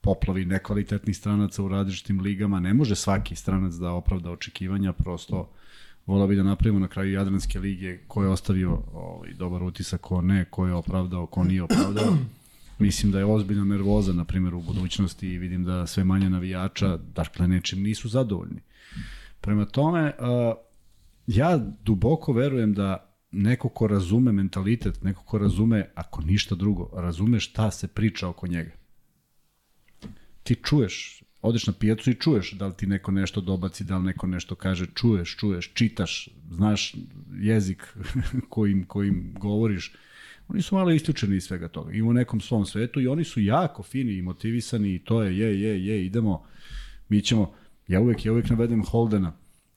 poplavi 0.00 0.44
nekvalitetnih 0.44 1.16
stranaca 1.16 1.62
u 1.62 1.68
različitim 1.68 2.20
ligama. 2.20 2.60
Ne 2.60 2.74
može 2.74 2.96
svaki 2.96 3.36
stranac 3.36 3.74
da 3.74 3.90
opravda 3.90 4.30
očekivanja, 4.30 4.92
prosto 4.92 5.50
volao 6.06 6.26
bi 6.26 6.36
da 6.36 6.42
napravimo 6.42 6.78
na 6.78 6.88
kraju 6.88 7.12
Jadranske 7.12 7.58
lige 7.58 7.98
ko 8.08 8.22
je 8.22 8.28
ostavio 8.28 8.82
ovaj, 8.92 9.32
dobar 9.34 9.62
utisak, 9.62 10.00
ko 10.00 10.22
ne, 10.22 10.44
ko 10.44 10.66
je 10.66 10.74
opravdao, 10.74 11.26
ko 11.26 11.44
nije 11.44 11.62
opravdao. 11.62 12.16
Mislim 12.78 13.12
da 13.12 13.18
je 13.18 13.24
ozbiljna 13.24 13.64
nervoza, 13.64 14.12
na 14.12 14.24
primjer, 14.24 14.54
u 14.54 14.62
budućnosti 14.62 15.28
i 15.28 15.38
vidim 15.38 15.64
da 15.64 15.86
sve 15.86 16.04
manje 16.04 16.30
navijača, 16.30 16.96
dakle, 16.96 17.48
nečim 17.48 17.82
nisu 17.82 18.08
zadovoljni. 18.08 18.60
Prema 19.40 19.64
tome, 19.64 20.04
uh, 20.18 20.54
ja 21.26 21.58
duboko 21.84 22.32
verujem 22.32 22.74
da 22.74 23.14
neko 23.30 23.68
ko 23.68 23.86
razume 23.86 24.32
mentalitet, 24.32 25.02
neko 25.02 25.22
ko 25.24 25.38
razume, 25.38 25.90
ako 25.94 26.20
ništa 26.22 26.54
drugo, 26.54 26.90
razume 26.94 27.40
šta 27.40 27.70
se 27.70 27.88
priča 27.88 28.28
oko 28.28 28.46
njega. 28.46 28.79
Ti 30.42 30.54
čuješ, 30.54 31.22
odeš 31.42 31.66
na 31.66 31.72
pijacu 31.72 32.10
i 32.10 32.14
čuješ 32.14 32.52
da 32.52 32.66
li 32.66 32.76
ti 32.76 32.86
neko 32.86 33.10
nešto 33.10 33.40
dobaci, 33.40 33.84
da 33.84 33.98
li 33.98 34.04
neko 34.04 34.26
nešto 34.26 34.54
kaže, 34.54 34.86
čuješ, 34.94 35.36
čuješ, 35.36 35.72
čitaš, 35.74 36.28
znaš 36.50 36.94
jezik 37.32 37.94
kojim, 38.48 38.84
kojim 38.84 39.34
govoriš. 39.38 39.92
Oni 40.48 40.62
su 40.62 40.74
malo 40.74 40.90
isključeni 40.90 41.36
iz 41.36 41.44
svega 41.44 41.68
toga. 41.68 41.92
I 41.92 42.02
u 42.02 42.12
nekom 42.12 42.40
svom 42.40 42.66
svetu 42.66 43.00
i 43.00 43.08
oni 43.08 43.24
su 43.24 43.40
jako 43.40 43.82
fini 43.82 44.12
i 44.12 44.22
motivisani 44.22 44.94
i 44.94 44.98
to 44.98 45.22
je, 45.22 45.38
je, 45.38 45.60
je, 45.60 45.86
je, 45.86 46.06
idemo, 46.06 46.44
mi 47.08 47.22
ćemo, 47.22 47.54
ja 47.88 48.00
uvek, 48.00 48.24
ja 48.24 48.32
uvek 48.32 48.50
navedem 48.50 48.84
Holdena, 48.84 49.32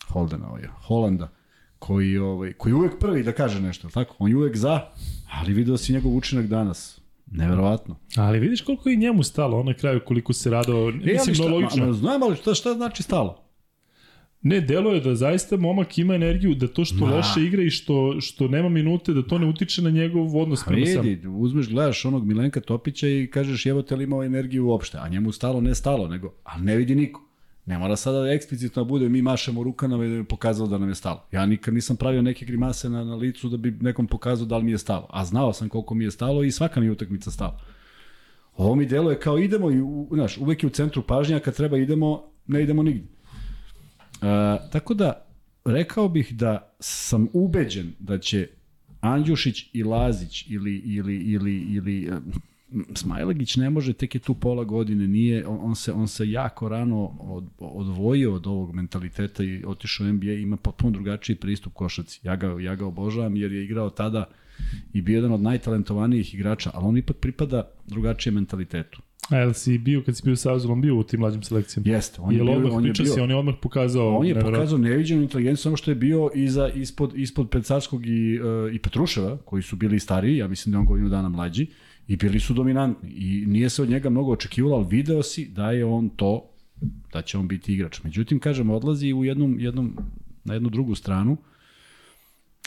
Holdena, 0.08 0.49
ovaj, 0.49 0.63
Holanda, 0.67 1.32
koji, 1.80 2.17
ovaj, 2.17 2.54
koji 2.54 2.73
uvek 2.73 2.99
prvi 2.99 3.23
da 3.23 3.32
kaže 3.32 3.62
nešto, 3.62 3.89
tako? 3.89 4.15
On 4.19 4.30
je 4.30 4.38
uvek 4.38 4.58
za, 4.58 4.82
ali 5.32 5.54
video 5.54 5.78
si 5.78 5.93
njegov 5.93 6.15
učinak 6.15 6.45
danas. 6.45 7.02
Neverovatno. 7.33 7.95
Ali 8.15 8.39
vidiš 8.39 8.61
koliko 8.61 8.89
je 8.89 8.95
njemu 8.95 9.23
stalo, 9.23 9.63
na 9.63 9.73
kraju 9.73 10.01
koliko 10.05 10.33
se 10.33 10.49
radao, 10.49 10.89
e, 10.89 10.93
mislim, 10.93 11.35
šta, 11.35 11.45
logično. 11.45 11.85
Ma, 11.85 11.93
znam, 11.93 12.23
ali 12.23 12.35
šta, 12.35 12.53
šta 12.53 12.73
znači 12.73 13.03
stalo? 13.03 13.43
Ne, 14.41 14.61
delo 14.61 14.91
je 14.91 14.99
da 14.99 15.15
zaista 15.15 15.57
momak 15.57 15.97
ima 15.97 16.15
energiju, 16.15 16.55
da 16.55 16.67
to 16.67 16.85
što 16.85 17.05
Ma. 17.05 17.15
loše 17.15 17.43
igra 17.43 17.63
i 17.63 17.69
što, 17.69 18.21
što 18.21 18.47
nema 18.47 18.69
minute, 18.69 19.13
da 19.13 19.23
to 19.27 19.37
ne 19.37 19.47
utiče 19.47 19.81
na 19.81 19.89
njegov 19.89 20.37
odnos 20.37 20.63
prema 20.67 20.85
sam. 20.85 21.05
Vidi, 21.05 21.27
uzmeš, 21.27 21.69
gledaš 21.69 22.05
onog 22.05 22.25
Milenka 22.25 22.61
Topića 22.61 23.07
i 23.07 23.29
kažeš 23.33 23.65
jevo 23.65 23.81
te 23.81 23.95
li 23.95 24.03
imao 24.03 24.23
energiju 24.23 24.67
uopšte, 24.67 24.97
a 25.01 25.07
njemu 25.07 25.31
stalo 25.31 25.61
ne 25.61 25.75
stalo, 25.75 26.07
nego, 26.07 26.33
a 26.43 26.57
ne 26.57 26.75
vidi 26.75 26.95
niko. 26.95 27.32
Ne 27.65 27.78
mora 27.78 27.95
sada 27.95 28.21
da 28.21 28.32
eksplicitno 28.32 28.84
bude 28.84 29.10
mi 29.10 29.21
mašemo 29.21 29.63
rukama 29.63 30.06
i 30.06 30.10
da 30.10 30.15
bi 30.15 30.23
pokazalo 30.23 30.69
da 30.69 30.78
nam 30.78 30.89
je 30.89 30.95
stalo. 30.95 31.26
Ja 31.32 31.45
nikad 31.45 31.73
nisam 31.73 31.95
pravio 31.95 32.21
neke 32.21 32.45
grimase 32.45 32.89
na, 32.89 33.04
na 33.04 33.15
licu 33.15 33.49
da 33.49 33.58
bi 33.58 33.71
nekom 33.71 34.08
pokazao 34.08 34.45
da 34.45 34.58
li 34.58 34.63
mi 34.63 34.71
je 34.71 34.78
stalo. 34.78 35.08
A 35.10 35.26
znao 35.26 35.54
sam 35.54 35.69
koliko 35.69 35.95
mi 35.95 36.04
je 36.04 36.12
stalo 36.12 36.43
i 36.43 36.52
svaka 36.52 36.80
mi 36.80 36.86
je 36.86 36.91
utakmica 36.91 37.32
stala. 37.32 37.60
Ovo 38.58 38.76
mi 38.76 38.86
deluje 38.86 39.19
kao 39.19 39.38
idemo 39.38 39.71
i, 39.71 39.82
u, 39.82 40.10
znaš, 40.13 40.38
uvek 40.38 40.63
je 40.63 40.67
u 40.67 40.69
centru 40.69 41.02
pažnja, 41.02 41.39
kad 41.39 41.56
treba 41.56 41.78
idemo, 41.78 42.23
ne 42.47 42.63
idemo 42.63 42.84
nigde. 42.84 43.08
E, 43.08 44.69
tako 44.71 44.93
da, 44.93 45.26
rekao 45.65 46.10
bih 46.10 46.34
da 46.34 46.76
sam 46.80 47.28
ubeđen 47.34 47.93
da 47.99 48.19
će 48.19 48.47
Andjušić 49.02 49.69
i 49.73 49.84
Lazić 49.84 50.45
ili, 50.49 50.76
ili, 50.76 51.17
ili, 51.17 51.58
ili 51.58 52.12
Smajlagić 52.95 53.55
ne 53.55 53.69
može, 53.69 53.93
tek 53.93 54.15
je 54.15 54.21
tu 54.21 54.33
pola 54.33 54.63
godine, 54.63 55.07
nije, 55.07 55.47
on, 55.47 55.59
on, 55.62 55.75
se, 55.75 55.93
on 55.93 56.07
se 56.07 56.29
jako 56.29 56.69
rano 56.69 57.17
od, 57.19 57.45
odvojio 57.59 58.36
od 58.36 58.47
ovog 58.47 58.75
mentaliteta 58.75 59.43
i 59.43 59.63
otišao 59.65 60.07
u 60.07 60.13
NBA, 60.13 60.31
ima 60.31 60.57
potpuno 60.57 60.91
drugačiji 60.91 61.36
pristup 61.36 61.73
košaci. 61.73 62.19
Ja 62.23 62.36
ga, 62.36 62.55
ja 62.59 62.75
ga 62.75 62.86
obožavam 62.86 63.36
jer 63.36 63.51
je 63.51 63.63
igrao 63.63 63.89
tada 63.89 64.25
i 64.93 65.01
bio 65.01 65.15
jedan 65.15 65.31
od 65.31 65.41
najtalentovanijih 65.41 66.33
igrača, 66.33 66.71
ali 66.73 66.86
on 66.86 66.97
ipak 66.97 67.17
pripada 67.17 67.71
drugačijem 67.88 68.36
mentalitetu. 68.36 69.01
A 69.29 69.38
jel 69.38 69.53
si 69.53 69.77
bio, 69.77 70.03
kad 70.03 70.17
si 70.17 70.23
bio 70.25 70.36
sa 70.36 70.53
Azulom, 70.53 70.81
bio 70.81 70.95
u 70.95 71.03
tim 71.03 71.19
mlađim 71.19 71.43
selekcijama? 71.43 71.89
Jeste. 71.89 72.21
On 72.21 72.36
je, 72.36 72.43
bio, 72.43 72.53
odmah, 72.53 72.73
on 72.73 72.86
je 72.86 72.91
bio, 72.91 73.13
si, 73.13 73.19
on 73.19 73.29
je 73.29 73.36
odmah 73.36 73.55
pokazao... 73.62 74.17
On 74.17 74.25
je 74.25 74.39
pokazao 74.39 74.77
neviđenu 74.77 75.21
inteligenciju, 75.21 75.63
samo 75.63 75.77
što 75.77 75.91
je 75.91 75.95
bio 75.95 76.29
iza, 76.36 76.69
ispod, 76.69 77.13
ispod 77.15 77.49
Pecarskog 77.49 78.05
i, 78.05 78.39
uh, 78.39 78.73
i 78.73 78.79
Petruševa, 78.79 79.38
koji 79.38 79.63
su 79.63 79.75
bili 79.75 79.99
stariji, 79.99 80.38
ja 80.38 80.47
mislim 80.47 80.71
da 80.71 80.75
je 80.75 80.79
on 80.79 80.86
godinu 80.86 81.09
dana 81.09 81.29
mlađi, 81.29 81.67
i 82.07 82.15
bili 82.17 82.39
su 82.39 82.53
dominantni. 82.53 83.09
I 83.09 83.45
nije 83.45 83.69
se 83.69 83.81
od 83.81 83.89
njega 83.89 84.09
mnogo 84.09 84.31
očekivalo, 84.31 84.75
ali 84.75 84.87
video 84.89 85.23
si 85.23 85.45
da 85.45 85.71
je 85.71 85.85
on 85.85 86.09
to, 86.09 86.49
da 87.13 87.21
će 87.21 87.37
on 87.37 87.47
biti 87.47 87.73
igrač. 87.73 88.03
Međutim, 88.03 88.39
kažem, 88.39 88.69
odlazi 88.69 89.13
u 89.13 89.25
jednom, 89.25 89.59
jednom, 89.59 89.97
na 90.43 90.53
jednu 90.53 90.69
drugu 90.69 90.95
stranu, 90.95 91.37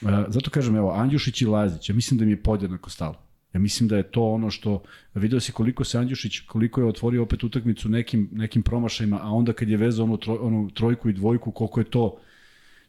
Uh, 0.03 0.11
zato 0.29 0.51
kažem, 0.51 0.77
evo, 0.77 0.91
Andjušić 0.91 1.43
i 1.43 1.47
Lazić, 1.47 1.89
ja 1.89 1.95
mislim 1.95 2.19
da 2.19 2.25
mi 2.25 2.31
je 2.31 2.43
podjednako 2.43 2.91
stalo. 2.91 3.15
Ja 3.53 3.61
mislim 3.61 3.89
da 3.89 3.97
je 3.97 4.03
to 4.03 4.23
ono 4.23 4.51
što 4.51 4.83
video 5.15 5.41
si 5.41 5.53
koliko 5.53 5.85
se 5.85 5.99
Andjušić 5.99 6.41
koliko 6.41 6.81
je 6.81 6.87
otvorio 6.87 7.23
opet 7.23 7.45
utakmicu 7.45 7.89
nekim 7.89 8.29
nekim 8.33 8.63
promašajima, 8.63 9.21
a 9.23 9.31
onda 9.31 9.53
kad 9.53 9.69
je 9.69 9.77
vezao 9.77 10.05
onu, 10.05 10.17
troj, 10.17 10.39
onu 10.41 10.71
trojku 10.71 11.09
i 11.09 11.13
dvojku, 11.13 11.51
koliko 11.51 11.81
je 11.81 11.85
to 11.85 12.17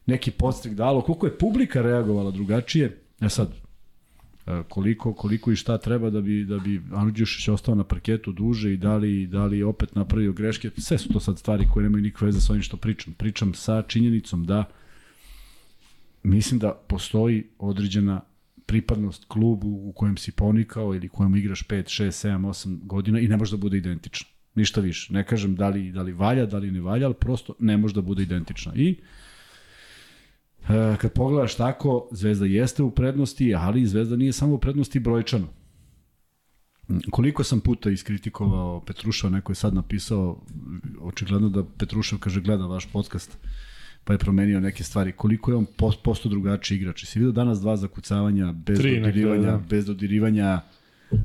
neki 0.06 0.32
podstrek 0.32 0.76
dalo, 0.76 1.02
koliko 1.02 1.26
je 1.26 1.38
publika 1.38 1.82
reagovala 1.82 2.32
drugačije. 2.32 2.98
Ja 3.20 3.30
sad 3.30 3.48
e, 3.48 3.67
koliko 4.70 5.14
koliko 5.14 5.52
i 5.52 5.56
šta 5.56 5.78
treba 5.78 6.10
da 6.10 6.22
bi 6.22 6.46
da 6.46 6.60
bi 6.60 6.82
Andjušić 6.94 7.48
ostao 7.48 7.76
na 7.76 7.84
parketu 7.84 8.32
duže 8.32 8.74
i 8.74 8.78
da 8.78 8.98
li 8.98 9.28
da 9.28 9.46
li 9.46 9.64
opet 9.64 9.96
napravio 9.96 10.34
greške. 10.34 10.70
Sve 10.78 10.98
su 10.98 11.14
to 11.14 11.20
sad 11.20 11.40
stvari 11.40 11.68
koje 11.74 11.84
nemaju 11.84 12.04
nikakve 12.04 12.26
veze 12.26 12.42
sa 12.42 12.54
ovim 12.54 12.64
što 12.64 12.78
pričam. 12.78 13.14
Pričam 13.14 13.54
sa 13.54 13.82
činjenicom 13.82 14.46
da 14.46 14.64
mislim 16.24 16.60
da 16.60 16.72
postoji 16.88 17.44
određena 17.60 18.22
pripadnost 18.66 19.26
klubu 19.28 19.68
u 19.68 19.92
kojem 19.92 20.18
si 20.18 20.32
ponikao 20.32 20.96
ili 20.96 21.10
kojem 21.10 21.36
igraš 21.36 21.64
5, 21.68 22.04
6, 22.04 22.28
7, 22.28 22.48
8 22.48 22.78
godina 22.84 23.20
i 23.20 23.28
ne 23.28 23.38
može 23.38 23.52
da 23.52 23.58
bude 23.58 23.78
identično. 23.78 24.28
Ništa 24.56 24.82
više. 24.82 25.14
Ne 25.14 25.26
kažem 25.26 25.56
da 25.56 25.70
li, 25.70 25.92
da 25.92 26.02
li 26.02 26.14
valja, 26.14 26.46
da 26.46 26.58
li 26.58 26.72
ne 26.72 26.82
valja, 26.82 27.06
ali 27.06 27.16
prosto 27.16 27.56
ne 27.60 27.78
može 27.78 27.96
da 27.96 28.02
bude 28.02 28.24
identično. 28.24 28.74
I 28.76 28.90
e, 28.90 28.96
kad 30.98 31.14
pogledaš 31.14 31.56
tako, 31.56 32.08
Zvezda 32.12 32.46
jeste 32.46 32.84
u 32.84 32.92
prednosti, 32.92 33.56
ali 33.56 33.86
Zvezda 33.86 34.16
nije 34.16 34.34
samo 34.34 34.54
u 34.54 34.60
prednosti 34.60 35.00
brojčano. 35.00 35.48
Koliko 37.12 37.44
sam 37.44 37.60
puta 37.60 37.90
iskritikovao 37.90 38.82
Petruševa, 38.82 39.32
neko 39.32 39.52
je 39.52 39.56
sad 39.56 39.74
napisao, 39.74 40.42
očigledno 41.02 41.50
da 41.50 41.64
Petrušev 41.78 42.20
kaže 42.20 42.42
gleda 42.42 42.66
vaš 42.66 42.92
podcast, 42.92 43.38
pa 44.04 44.14
je 44.14 44.20
promenio 44.20 44.60
neke 44.60 44.84
stvari. 44.84 45.12
Koliko 45.12 45.52
je 45.52 45.58
on 45.58 45.66
post, 45.78 46.00
posto 46.04 46.30
drugačiji 46.30 46.76
igrač. 46.78 47.06
Si 47.06 47.20
vidio 47.20 47.32
danas 47.32 47.60
dva 47.60 47.78
zakucavanja, 47.78 48.52
bez 48.52 48.80
Tri, 48.80 49.00
dodirivanja, 49.00 49.42
nekada, 49.42 49.58
da. 49.58 49.64
bez 49.70 49.86
dodirivanja, 49.86 50.62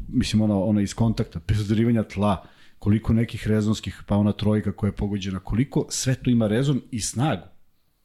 mislim 0.09 0.42
ona, 0.42 0.59
ona 0.59 0.83
iz 0.83 0.94
kontakta, 0.94 1.40
bez 1.48 1.68
dodirivanja 1.68 2.02
tla, 2.02 2.44
koliko 2.78 3.12
nekih 3.12 3.48
rezonskih, 3.48 4.02
pa 4.07 4.16
ona 4.16 4.33
trojka 4.33 4.72
koja 4.72 4.88
je 4.88 4.96
pogođena, 4.96 5.38
koliko 5.38 5.87
sve 5.88 6.14
to 6.14 6.31
ima 6.31 6.46
rezon 6.46 6.81
i 6.90 7.00
snagu. 7.00 7.51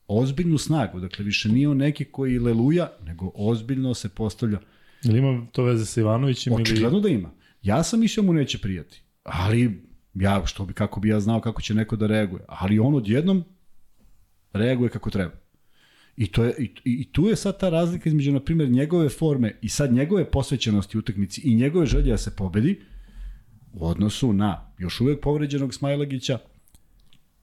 Ozbiljnu 0.07 0.57
snagu, 0.57 0.99
dakle 0.99 1.25
više 1.25 1.49
nije 1.49 1.69
on 1.69 1.77
neki 1.77 2.05
koji 2.05 2.39
leluja, 2.39 2.91
nego 3.05 3.31
ozbiljno 3.35 3.93
se 3.93 4.09
postavlja. 4.09 4.59
Ili 5.05 5.19
ima 5.19 5.47
to 5.51 5.63
veze 5.63 5.85
sa 5.85 6.01
Ivanovićem? 6.01 6.53
Očigledno 6.53 6.97
ili... 6.97 7.01
da 7.01 7.09
ima. 7.09 7.31
Ja 7.61 7.83
sam 7.83 7.99
mislio 7.99 8.23
mu 8.23 8.33
neće 8.33 8.57
prijati, 8.57 9.01
ali 9.23 9.83
ja, 10.13 10.45
što 10.45 10.65
bi, 10.65 10.73
kako 10.73 10.99
bi 10.99 11.09
ja 11.09 11.19
znao 11.19 11.41
kako 11.41 11.61
će 11.61 11.73
neko 11.73 11.95
da 11.95 12.07
reaguje. 12.07 12.43
Ali 12.47 12.79
on 12.79 12.95
odjednom 12.95 13.43
reaguje 14.53 14.89
kako 14.89 15.09
treba. 15.09 15.33
I, 16.17 16.27
to 16.27 16.43
je, 16.43 16.55
i, 16.59 16.71
i 16.83 17.11
tu 17.11 17.27
je 17.27 17.35
sad 17.35 17.59
ta 17.59 17.69
razlika 17.69 18.09
između, 18.09 18.31
na 18.31 18.39
primjer, 18.39 18.69
njegove 18.69 19.09
forme 19.09 19.59
i 19.61 19.69
sad 19.69 19.93
njegove 19.93 20.31
posvećenosti 20.31 20.97
utakmici 20.97 21.41
i 21.41 21.55
njegove 21.55 21.85
želje 21.85 22.11
da 22.11 22.17
se 22.17 22.35
pobedi 22.35 22.81
u 23.73 23.87
odnosu 23.87 24.33
na 24.33 24.73
još 24.77 25.01
uvek 25.01 25.21
povređenog 25.21 25.73
Smajlagića, 25.73 26.39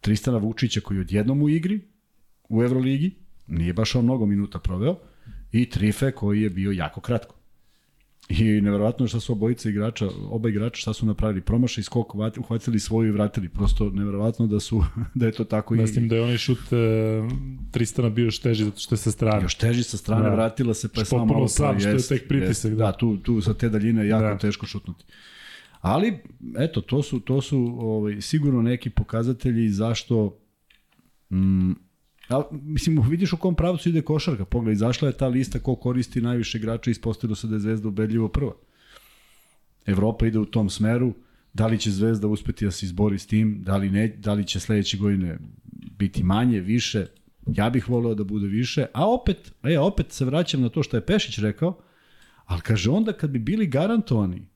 Tristana 0.00 0.38
Vučića 0.38 0.80
koji 0.80 0.96
je 0.96 1.00
odjednom 1.00 1.42
u 1.42 1.48
igri 1.48 1.80
u 2.48 2.62
Euroligi, 2.62 3.14
nije 3.46 3.72
baš 3.72 3.94
on 3.94 4.04
mnogo 4.04 4.26
minuta 4.26 4.58
proveo, 4.58 4.96
i 5.52 5.70
Trife 5.70 6.12
koji 6.12 6.42
je 6.42 6.50
bio 6.50 6.72
jako 6.72 7.00
kratko. 7.00 7.34
I 8.28 8.60
neverovatno 8.60 9.04
je 9.04 9.08
šta 9.08 9.20
su 9.20 9.32
obojica 9.32 9.68
igrača, 9.68 10.08
oba 10.30 10.48
igrača 10.48 10.80
šta 10.80 10.92
su 10.92 11.06
napravili, 11.06 11.40
promašaj 11.40 11.84
skok, 11.84 12.14
uhvatili 12.14 12.80
svoju 12.80 13.08
i 13.08 13.12
vratili. 13.12 13.48
Prosto 13.48 13.90
neverovatno 13.90 14.46
da 14.46 14.60
su 14.60 14.84
da 15.14 15.26
je 15.26 15.32
to 15.32 15.44
tako 15.44 15.74
Mislim 15.74 16.04
i 16.04 16.08
da 16.08 16.16
je 16.16 16.22
onaj 16.22 16.38
šut 16.38 16.72
e, 16.72 16.76
Tristana 17.70 18.08
bio 18.08 18.24
još 18.24 18.38
teži 18.38 18.64
zato 18.64 18.78
što 18.78 18.94
je 18.94 18.98
sa 18.98 19.10
strane. 19.10 19.42
Još 19.42 19.54
teži 19.54 19.82
sa 19.82 19.96
strane, 19.96 20.22
da. 20.22 20.34
vratila 20.34 20.74
se 20.74 20.88
pa 20.88 21.00
je 21.00 21.04
samo 21.04 21.24
malo 21.24 21.48
sam, 21.48 21.80
što 21.80 21.88
je 21.88 22.02
tek 22.08 22.28
pritisak. 22.28 22.70
Jest, 22.70 22.78
da. 22.78 22.84
da, 22.84 22.92
tu, 22.92 23.16
tu 23.16 23.40
sa 23.40 23.54
te 23.54 23.68
daljine 23.68 24.02
je 24.02 24.08
jako 24.08 24.34
da. 24.34 24.38
teško 24.38 24.66
šutnuti. 24.66 25.04
Ali, 25.80 26.18
eto, 26.58 26.80
to 26.80 27.02
su, 27.02 27.20
to 27.20 27.40
su 27.40 27.76
ovaj, 27.78 28.20
sigurno 28.20 28.62
neki 28.62 28.90
pokazatelji 28.90 29.68
zašto 29.68 30.38
mm, 31.30 31.72
A, 32.28 32.42
mislim, 32.52 33.02
vidiš 33.08 33.32
u 33.32 33.36
kom 33.36 33.54
pravcu 33.54 33.88
ide 33.88 34.02
košarka. 34.02 34.44
Pogledaj, 34.44 34.72
izašla 34.72 35.08
je 35.08 35.16
ta 35.16 35.26
lista 35.28 35.58
ko 35.58 35.76
koristi 35.76 36.20
najviše 36.20 36.58
igrača 36.58 36.90
i 36.90 36.92
ispostavilo 36.92 37.36
se 37.36 37.46
da 37.46 37.54
je 37.54 37.60
Zvezda 37.60 37.88
ubedljivo 37.88 38.28
prva. 38.28 38.52
Evropa 39.86 40.26
ide 40.26 40.38
u 40.38 40.44
tom 40.44 40.70
smeru. 40.70 41.14
Da 41.52 41.66
li 41.66 41.78
će 41.78 41.90
Zvezda 41.90 42.26
uspeti 42.26 42.64
da 42.64 42.70
se 42.70 42.86
izbori 42.86 43.18
s 43.18 43.26
tim? 43.26 43.62
Da 43.62 43.76
li, 43.76 43.90
ne, 43.90 44.08
da 44.08 44.32
li 44.32 44.46
će 44.46 44.60
sledeće 44.60 44.96
godine 44.96 45.38
biti 45.98 46.22
manje, 46.22 46.60
više? 46.60 47.06
Ja 47.46 47.70
bih 47.70 47.88
voleo 47.88 48.14
da 48.14 48.24
bude 48.24 48.46
više. 48.46 48.86
A 48.94 49.10
opet, 49.10 49.52
e, 49.62 49.78
opet 49.78 50.12
se 50.12 50.24
vraćam 50.24 50.60
na 50.60 50.68
to 50.68 50.82
što 50.82 50.96
je 50.96 51.06
Pešić 51.06 51.38
rekao, 51.38 51.78
ali 52.44 52.60
kaže 52.60 52.90
onda 52.90 53.12
kad 53.12 53.30
bi 53.30 53.38
bili 53.38 53.66
garantovani 53.66 54.48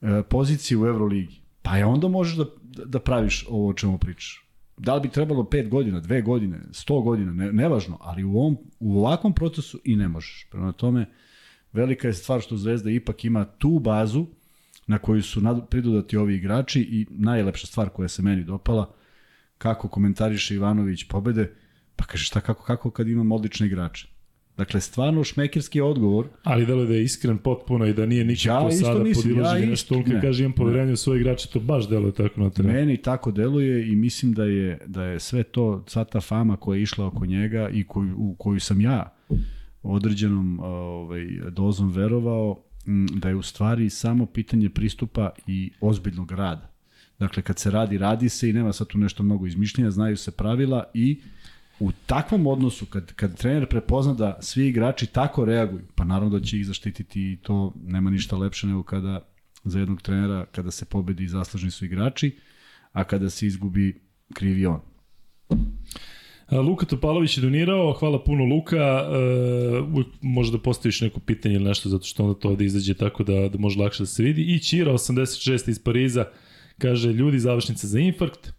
e, 0.00 0.22
pozicije 0.22 0.78
u 0.78 0.86
Euroligi, 0.86 1.40
pa 1.62 1.76
je 1.76 1.84
onda 1.84 2.08
možeš 2.08 2.36
da, 2.36 2.44
da 2.62 3.00
praviš 3.00 3.46
ovo 3.48 3.68
o 3.68 3.74
čemu 3.74 3.98
pričaš. 3.98 4.46
Da 4.82 4.94
li 4.94 5.00
bi 5.00 5.08
trebalo 5.08 5.42
5 5.42 5.68
godina, 5.68 6.00
2 6.00 6.22
godine, 6.22 6.60
100 6.70 7.02
godina, 7.04 7.32
ne, 7.32 7.52
nevažno, 7.52 7.98
ali 8.00 8.24
u, 8.24 8.36
ovom, 8.36 8.56
u 8.80 8.98
ovakvom 8.98 9.34
procesu 9.34 9.80
i 9.84 9.96
ne 9.96 10.08
možeš. 10.08 10.46
Prema 10.50 10.72
tome, 10.72 11.06
velika 11.72 12.08
je 12.08 12.14
stvar 12.14 12.40
što 12.40 12.56
Zvezda 12.56 12.90
ipak 12.90 13.24
ima 13.24 13.44
tu 13.44 13.78
bazu 13.78 14.26
na 14.86 14.98
koju 14.98 15.22
su 15.22 15.40
pridodati 15.70 16.16
ovi 16.16 16.34
igrači 16.34 16.80
i 16.80 17.06
najlepša 17.10 17.66
stvar 17.66 17.88
koja 17.88 18.08
se 18.08 18.22
meni 18.22 18.44
dopala, 18.44 18.94
kako 19.58 19.88
komentariše 19.88 20.54
Ivanović 20.54 21.04
pobede, 21.08 21.54
pa 21.96 22.04
kaže 22.04 22.24
šta 22.24 22.40
kako, 22.40 22.64
kako 22.64 22.90
kad 22.90 23.08
imam 23.08 23.32
odlične 23.32 23.66
igrače. 23.66 24.11
Dakle, 24.56 24.80
stvarno 24.80 25.24
šmekirski 25.24 25.80
odgovor. 25.80 26.26
Ali 26.42 26.66
da 26.66 26.74
li 26.74 26.86
da 26.86 26.94
je 26.94 27.04
iskren 27.04 27.38
potpuno 27.38 27.86
i 27.86 27.94
da 27.94 28.06
nije 28.06 28.24
nikako 28.24 28.64
ja 28.64 28.70
sada 28.70 29.04
podilaženje 29.14 29.64
ja 29.64 29.70
nešto, 29.70 29.94
toliko 29.94 30.10
kaže 30.20 30.44
imam 30.44 30.52
poverenje 30.52 30.92
u 30.92 30.96
svoje 30.96 31.20
igrače, 31.20 31.48
to 31.48 31.60
baš 31.60 31.88
deluje 31.88 32.12
tako 32.12 32.40
na 32.40 32.50
terenu. 32.50 32.74
Meni 32.74 32.96
tako 32.96 33.30
deluje 33.30 33.92
i 33.92 33.96
mislim 33.96 34.32
da 34.32 34.44
je, 34.44 34.78
da 34.86 35.04
je 35.04 35.20
sve 35.20 35.42
to, 35.42 35.84
sva 35.86 36.04
ta 36.04 36.20
fama 36.20 36.56
koja 36.56 36.76
je 36.76 36.82
išla 36.82 37.06
oko 37.06 37.26
njega 37.26 37.68
i 37.68 37.84
koju, 37.84 38.14
u 38.16 38.34
koju 38.38 38.60
sam 38.60 38.80
ja 38.80 39.12
određenom 39.82 40.60
ovaj, 40.60 41.26
dozom 41.50 41.92
verovao, 41.92 42.62
da 43.14 43.28
je 43.28 43.34
u 43.34 43.42
stvari 43.42 43.90
samo 43.90 44.26
pitanje 44.26 44.68
pristupa 44.68 45.30
i 45.46 45.70
ozbiljnog 45.80 46.32
rada. 46.32 46.72
Dakle, 47.18 47.42
kad 47.42 47.58
se 47.58 47.70
radi, 47.70 47.98
radi 47.98 48.28
se 48.28 48.50
i 48.50 48.52
nema 48.52 48.72
sad 48.72 48.86
tu 48.86 48.98
nešto 48.98 49.22
mnogo 49.22 49.46
izmišljenja, 49.46 49.90
znaju 49.90 50.16
se 50.16 50.30
pravila 50.30 50.84
i 50.94 51.20
u 51.82 51.92
takvom 52.06 52.46
odnosu, 52.46 52.86
kad, 52.86 53.12
kad 53.12 53.36
trener 53.36 53.66
prepozna 53.66 54.14
da 54.14 54.38
svi 54.40 54.66
igrači 54.66 55.06
tako 55.06 55.44
reaguju, 55.44 55.82
pa 55.94 56.04
naravno 56.04 56.38
da 56.38 56.44
će 56.44 56.58
ih 56.58 56.66
zaštititi 56.66 57.32
i 57.32 57.38
to 57.42 57.72
nema 57.84 58.10
ništa 58.10 58.36
lepše 58.36 58.66
nego 58.66 58.82
kada 58.82 59.28
za 59.64 59.78
jednog 59.78 60.02
trenera, 60.02 60.46
kada 60.46 60.70
se 60.70 60.84
pobedi 60.84 61.28
zaslužni 61.28 61.70
su 61.70 61.84
igrači, 61.84 62.36
a 62.92 63.04
kada 63.04 63.30
se 63.30 63.46
izgubi 63.46 64.00
krivi 64.34 64.66
on. 64.66 64.80
Luka 66.50 66.86
Topalović 66.86 67.38
je 67.38 67.42
donirao, 67.42 67.92
hvala 67.92 68.24
puno 68.24 68.44
Luka, 68.44 69.08
uvijek 69.92 70.08
može 70.20 70.52
da 70.52 70.58
postaviš 70.58 71.00
neko 71.00 71.20
pitanje 71.20 71.54
ili 71.54 71.64
nešto, 71.64 71.88
zato 71.88 72.04
što 72.04 72.24
onda 72.24 72.38
to 72.38 72.56
da 72.56 72.64
izađe 72.64 72.94
tako 72.94 73.24
da, 73.24 73.48
da 73.48 73.58
može 73.58 73.80
lakše 73.80 74.02
da 74.02 74.06
se 74.06 74.22
vidi. 74.22 74.42
I 74.42 74.58
Čira, 74.58 74.92
86 74.92 75.70
iz 75.70 75.78
Pariza, 75.78 76.24
kaže, 76.78 77.12
ljudi, 77.12 77.38
završnica 77.38 77.86
za 77.86 77.98
infarkt, 77.98 78.52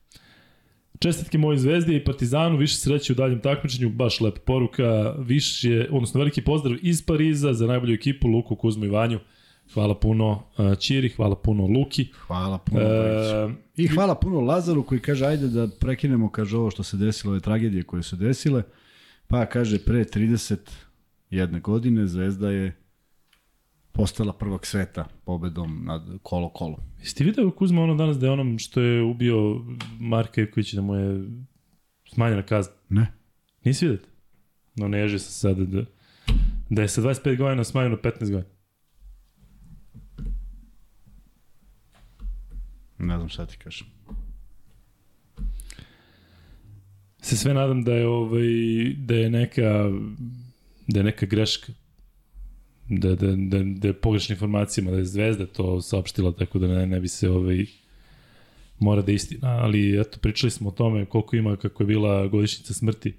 Čestitke 1.04 1.38
mojoj 1.38 1.58
zvezdi 1.58 1.96
i 1.96 2.04
Partizanu, 2.04 2.58
više 2.58 2.76
sreće 2.78 3.14
u 3.14 3.16
daljem 3.16 3.42
takmičenju, 3.42 3.90
baš 3.90 4.22
lepa 4.22 4.40
poruka, 4.46 5.16
više, 5.20 5.88
odnosno 5.92 6.18
veliki 6.18 6.42
pozdrav 6.42 6.78
iz 6.82 7.06
Pariza 7.06 7.54
za 7.54 7.68
najbolju 7.68 7.94
ekipu, 7.94 8.28
Luku, 8.28 8.56
Kuzmu 8.56 8.86
i 8.86 8.90
Vanju. 8.90 9.20
Hvala 9.74 9.96
puno 9.96 10.44
Čiri, 10.80 11.08
uh, 11.08 11.16
hvala 11.16 11.36
puno 11.36 11.66
Luki. 11.66 12.08
Hvala 12.28 12.58
puno. 12.58 12.82
E, 12.82 13.50
I 13.76 13.88
hvala 13.88 14.16
puno 14.16 14.42
Lazaru 14.42 14.84
koji 14.84 15.02
kaže 15.02 15.26
ajde 15.26 15.48
da 15.48 15.68
prekinemo 15.80 16.30
kaže 16.30 16.58
ovo 16.58 16.72
što 16.72 16.84
se 16.84 16.98
desilo, 16.98 17.32
ove 17.32 17.40
tragedije 17.40 17.84
koje 17.84 18.04
su 18.04 18.16
desile. 18.16 18.64
Pa 19.28 19.46
kaže 19.46 19.80
pre 19.80 20.04
31 20.04 21.62
godine 21.62 22.08
Zvezda 22.08 22.50
je 22.50 22.83
postala 23.94 24.34
prvog 24.34 24.66
sveta 24.66 25.06
pobedom 25.26 25.86
nad 25.86 26.02
Kolo 26.24 26.50
Kolo. 26.50 26.78
Jeste 27.00 27.24
vidio 27.24 27.52
Kuzma 27.52 27.82
ono 27.82 27.96
danas 27.96 28.18
da 28.18 28.26
je 28.26 28.32
onom 28.32 28.60
što 28.60 28.82
je 28.82 29.02
ubio 29.02 29.66
Marka 30.00 30.42
Ivković 30.42 30.74
da 30.74 30.82
mu 30.82 30.96
je 30.96 31.24
smanjena 32.14 32.44
kazna? 32.44 32.74
Ne. 32.90 33.14
Nisi 33.64 33.88
vidio? 33.88 34.08
No 34.76 34.88
ne 34.88 35.00
ježi 35.00 35.20
se 35.20 35.32
sada 35.32 35.66
da, 35.66 35.86
da 36.70 36.82
je 36.82 36.88
sa 36.88 37.02
25 37.02 37.38
godina 37.38 37.64
smanjeno 37.64 37.96
15 37.96 38.20
godina. 38.20 38.54
Ne 42.98 43.18
znam 43.18 43.30
šta 43.30 43.46
ti 43.46 43.58
kažem. 43.58 43.88
Se 47.22 47.38
sve 47.38 47.54
nadam 47.54 47.84
da 47.84 47.94
je 47.94 48.08
ovaj 48.08 48.48
da 48.98 49.16
je 49.16 49.30
neka 49.30 49.90
da 50.88 51.00
je 51.00 51.04
neka 51.04 51.26
greška 51.26 51.74
da, 52.90 53.16
da, 53.16 53.36
da, 53.36 53.64
da 53.64 53.88
je 53.88 53.94
pogrešna 53.94 54.34
informacijama, 54.34 54.92
da 54.92 54.98
je 54.98 55.06
Zvezda 55.06 55.46
to 55.46 55.82
saopštila, 55.82 56.32
tako 56.32 56.60
da 56.60 56.68
ne, 56.68 56.88
ne 56.88 57.00
bi 57.00 57.08
se 57.08 57.30
ovaj, 57.30 57.66
mora 58.80 59.02
da 59.02 59.12
istina, 59.12 59.48
ali 59.48 60.02
eto, 60.02 60.20
pričali 60.20 60.52
smo 60.52 60.70
o 60.70 60.72
tome 60.72 61.06
koliko 61.06 61.36
ima, 61.36 61.58
kako 61.58 61.84
je 61.84 61.88
bila 61.88 62.28
godišnjica 62.28 62.74
smrti 62.74 63.14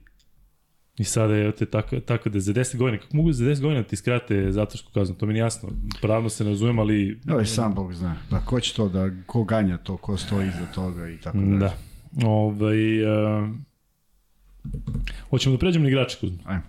I 0.99 1.05
sada 1.05 1.35
je 1.35 1.53
te 1.53 1.67
tako, 1.67 2.01
tako 2.01 2.31
da 2.31 2.41
za 2.41 2.53
10 2.53 2.77
godina, 2.77 3.03
kako 3.03 3.17
mogu 3.17 3.33
za 3.33 3.45
10 3.45 3.61
godina 3.61 3.83
da 3.83 3.89
ti 3.89 3.97
skrate 3.97 4.53
zatvorsku 4.53 4.93
kaznu, 4.93 5.15
to 5.15 5.27
mi 5.27 5.35
je 5.35 5.39
jasno. 5.39 5.69
Pravno 6.01 6.29
se 6.29 6.45
ne 6.45 6.51
razumijem, 6.51 6.79
ali... 6.79 7.21
No, 7.25 7.41
i 7.41 7.47
sam 7.47 7.75
Bog 7.75 7.95
zna. 7.95 8.17
Da, 8.31 8.41
ko 8.41 8.61
će 8.61 8.75
to 8.75 8.89
da, 8.89 9.11
ko 9.27 9.45
ganja 9.45 9.79
to, 9.79 9.97
ko 9.97 10.17
stoji 10.17 10.49
iza 10.49 10.67
toga 10.75 11.09
i 11.09 11.17
tako 11.17 11.39
da. 11.39 11.57
Da. 11.57 11.77
Ovaj, 12.29 13.03
uh, 13.03 13.49
hoćemo 15.31 15.57
da 15.57 15.61
pređemo 15.61 15.83
na 15.83 15.89
igrače, 15.89 16.17
Kuzma. 16.21 16.39
Ajmo. 16.45 16.63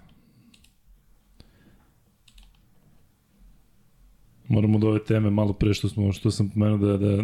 Moramo 4.48 4.80
do 4.80 4.88
ove 4.88 5.04
teme 5.04 5.30
malo 5.30 5.54
pre 5.54 5.74
što 5.74 5.90
smo 5.90 6.12
što 6.12 6.32
sam 6.32 6.50
pomenuo 6.50 6.78
da, 6.78 6.98
da, 6.98 7.24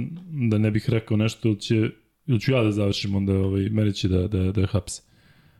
da 0.49 0.57
ne 0.57 0.71
bih 0.71 0.89
rekao 0.89 1.17
nešto 1.17 1.47
ili 1.47 1.60
će 1.60 1.89
ili 2.25 2.39
ću 2.39 2.51
ja 2.51 2.63
da 2.63 2.71
završim 2.71 3.15
onda 3.15 3.34
ovaj 3.34 3.69
mene 3.69 3.93
će 3.93 4.07
da 4.07 4.27
da 4.27 4.51
da 4.51 4.67
hapse. 4.67 5.01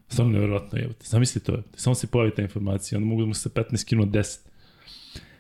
Stvarno 0.08 0.34
neverovatno 0.34 0.80
je. 0.80 0.90
Zamisli 1.04 1.42
to. 1.42 1.64
Samo 1.76 1.96
se 1.96 2.08
pojavi 2.08 2.36
ta 2.36 2.42
informacija, 2.42 2.98
onda 2.98 3.10
mogu 3.10 3.22
da 3.22 3.28
mu 3.28 3.34
se 3.34 3.50
15 3.50 3.88
kino 3.88 4.06
10. 4.06 4.40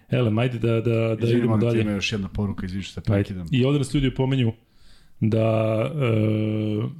Ele, 0.09 0.41
ajde 0.41 0.59
da, 0.59 0.81
da, 0.81 1.15
da 1.15 1.25
Izvim, 1.25 1.37
idemo 1.37 1.57
dalje. 1.57 1.81
Ima 1.81 1.91
još 1.91 2.11
jedna 2.11 2.29
poruka, 2.29 2.65
izvini 2.65 2.83
što 2.83 3.01
prekidam. 3.01 3.47
I 3.51 3.65
ovde 3.65 3.79
nas 3.79 3.93
ljudi 3.93 4.15
pomenju 4.15 4.53
da... 5.19 5.91
Uh, 5.95 6.91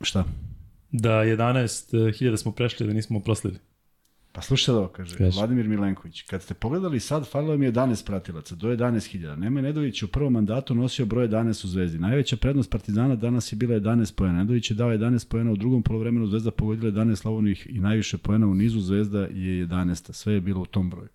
Šta? 0.00 0.24
Da 0.92 1.10
11.000 1.10 2.36
smo 2.36 2.52
prešli, 2.52 2.86
da 2.86 2.92
nismo 2.92 3.20
proslili. 3.20 3.58
Pa 4.34 4.40
slušaj 4.42 4.74
ovo, 4.74 4.88
kaže, 4.88 5.16
Kaži. 5.16 5.38
Vladimir 5.38 5.68
Milenković, 5.68 6.22
kad 6.22 6.42
ste 6.42 6.54
pogledali 6.54 7.00
sad, 7.00 7.28
falilo 7.30 7.56
mi 7.56 7.72
11 7.72 8.06
pratilaca, 8.06 8.54
do 8.54 8.68
11.000. 8.68 9.36
Nemoj 9.36 9.62
Nedović 9.62 10.02
u 10.02 10.08
prvom 10.08 10.32
mandatu 10.32 10.74
nosio 10.74 11.06
broj 11.06 11.28
11 11.28 11.64
u 11.64 11.68
Zvezdi. 11.68 11.98
Najveća 11.98 12.36
prednost 12.36 12.70
Partizana 12.70 13.16
danas 13.16 13.52
je 13.52 13.56
bila 13.56 13.74
11 13.74 14.14
poena. 14.14 14.38
Nedović 14.38 14.70
je 14.70 14.74
dao 14.74 14.90
11 14.90 15.28
poena 15.28 15.52
u 15.52 15.56
drugom 15.56 15.82
polovremenu, 15.82 16.26
Zvezda 16.26 16.50
pogodila 16.50 16.92
11 16.92 17.16
slavovnih 17.16 17.66
i 17.70 17.80
najviše 17.80 18.18
poena 18.18 18.46
u 18.46 18.54
nizu, 18.54 18.80
Zvezda 18.80 19.20
je 19.20 19.66
11. 19.66 20.12
Sve 20.12 20.34
je 20.34 20.40
bilo 20.40 20.60
u 20.62 20.66
tom 20.66 20.90
broju. 20.90 21.08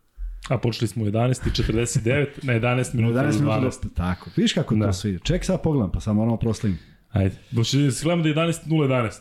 A 0.50 0.58
počeli 0.58 0.88
smo 0.88 1.04
u 1.04 1.08
11.49 1.08 2.26
na 2.44 2.54
11 2.54 2.96
minuta 2.96 3.20
11 3.20 3.40
minuta 3.40 3.62
12. 3.62 3.94
Tako, 3.96 4.30
vidiš 4.36 4.54
kako 4.54 4.76
da. 4.76 4.86
to 4.86 4.94
sve 4.94 5.10
ide. 5.10 5.20
Ček 5.24 5.46
sad 5.46 5.62
pogledam, 5.62 5.92
pa 5.92 6.00
samo 6.00 6.22
moramo 6.22 6.38
proslavim. 6.38 6.78
Ajde, 7.10 7.36
da 7.52 7.64
se 7.64 7.78
gledamo 8.04 8.24
da 8.24 8.30
je 8.30 8.36
11.011. 8.36 9.20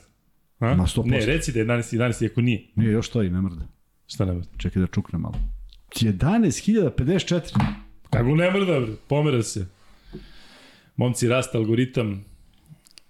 A? 0.59 0.75
Ma 0.75 0.87
100%. 0.87 1.07
Ne, 1.07 1.27
reci 1.27 1.53
da 1.53 1.59
je 1.59 1.67
11.11, 1.67 1.99
11, 1.99 2.23
iako 2.23 2.41
nije. 2.41 2.67
Nije, 2.77 2.93
još 2.93 3.09
to 3.09 3.23
i 3.23 3.31
ne 3.31 3.43
mrda. 3.43 3.78
Šta 4.09 4.25
ne 4.25 4.33
mrda? 4.33 4.47
Čekaj 4.57 4.81
da 4.81 4.87
čukne 4.87 5.19
malo. 5.19 5.35
11.054. 5.95 7.59
Kako 8.11 8.29
ne 8.37 8.51
mrda, 8.51 8.81
bre? 8.81 8.93
Pomera 9.09 9.43
se. 9.43 9.67
Momci, 10.97 11.29
rasta 11.29 11.59
algoritam. 11.59 12.25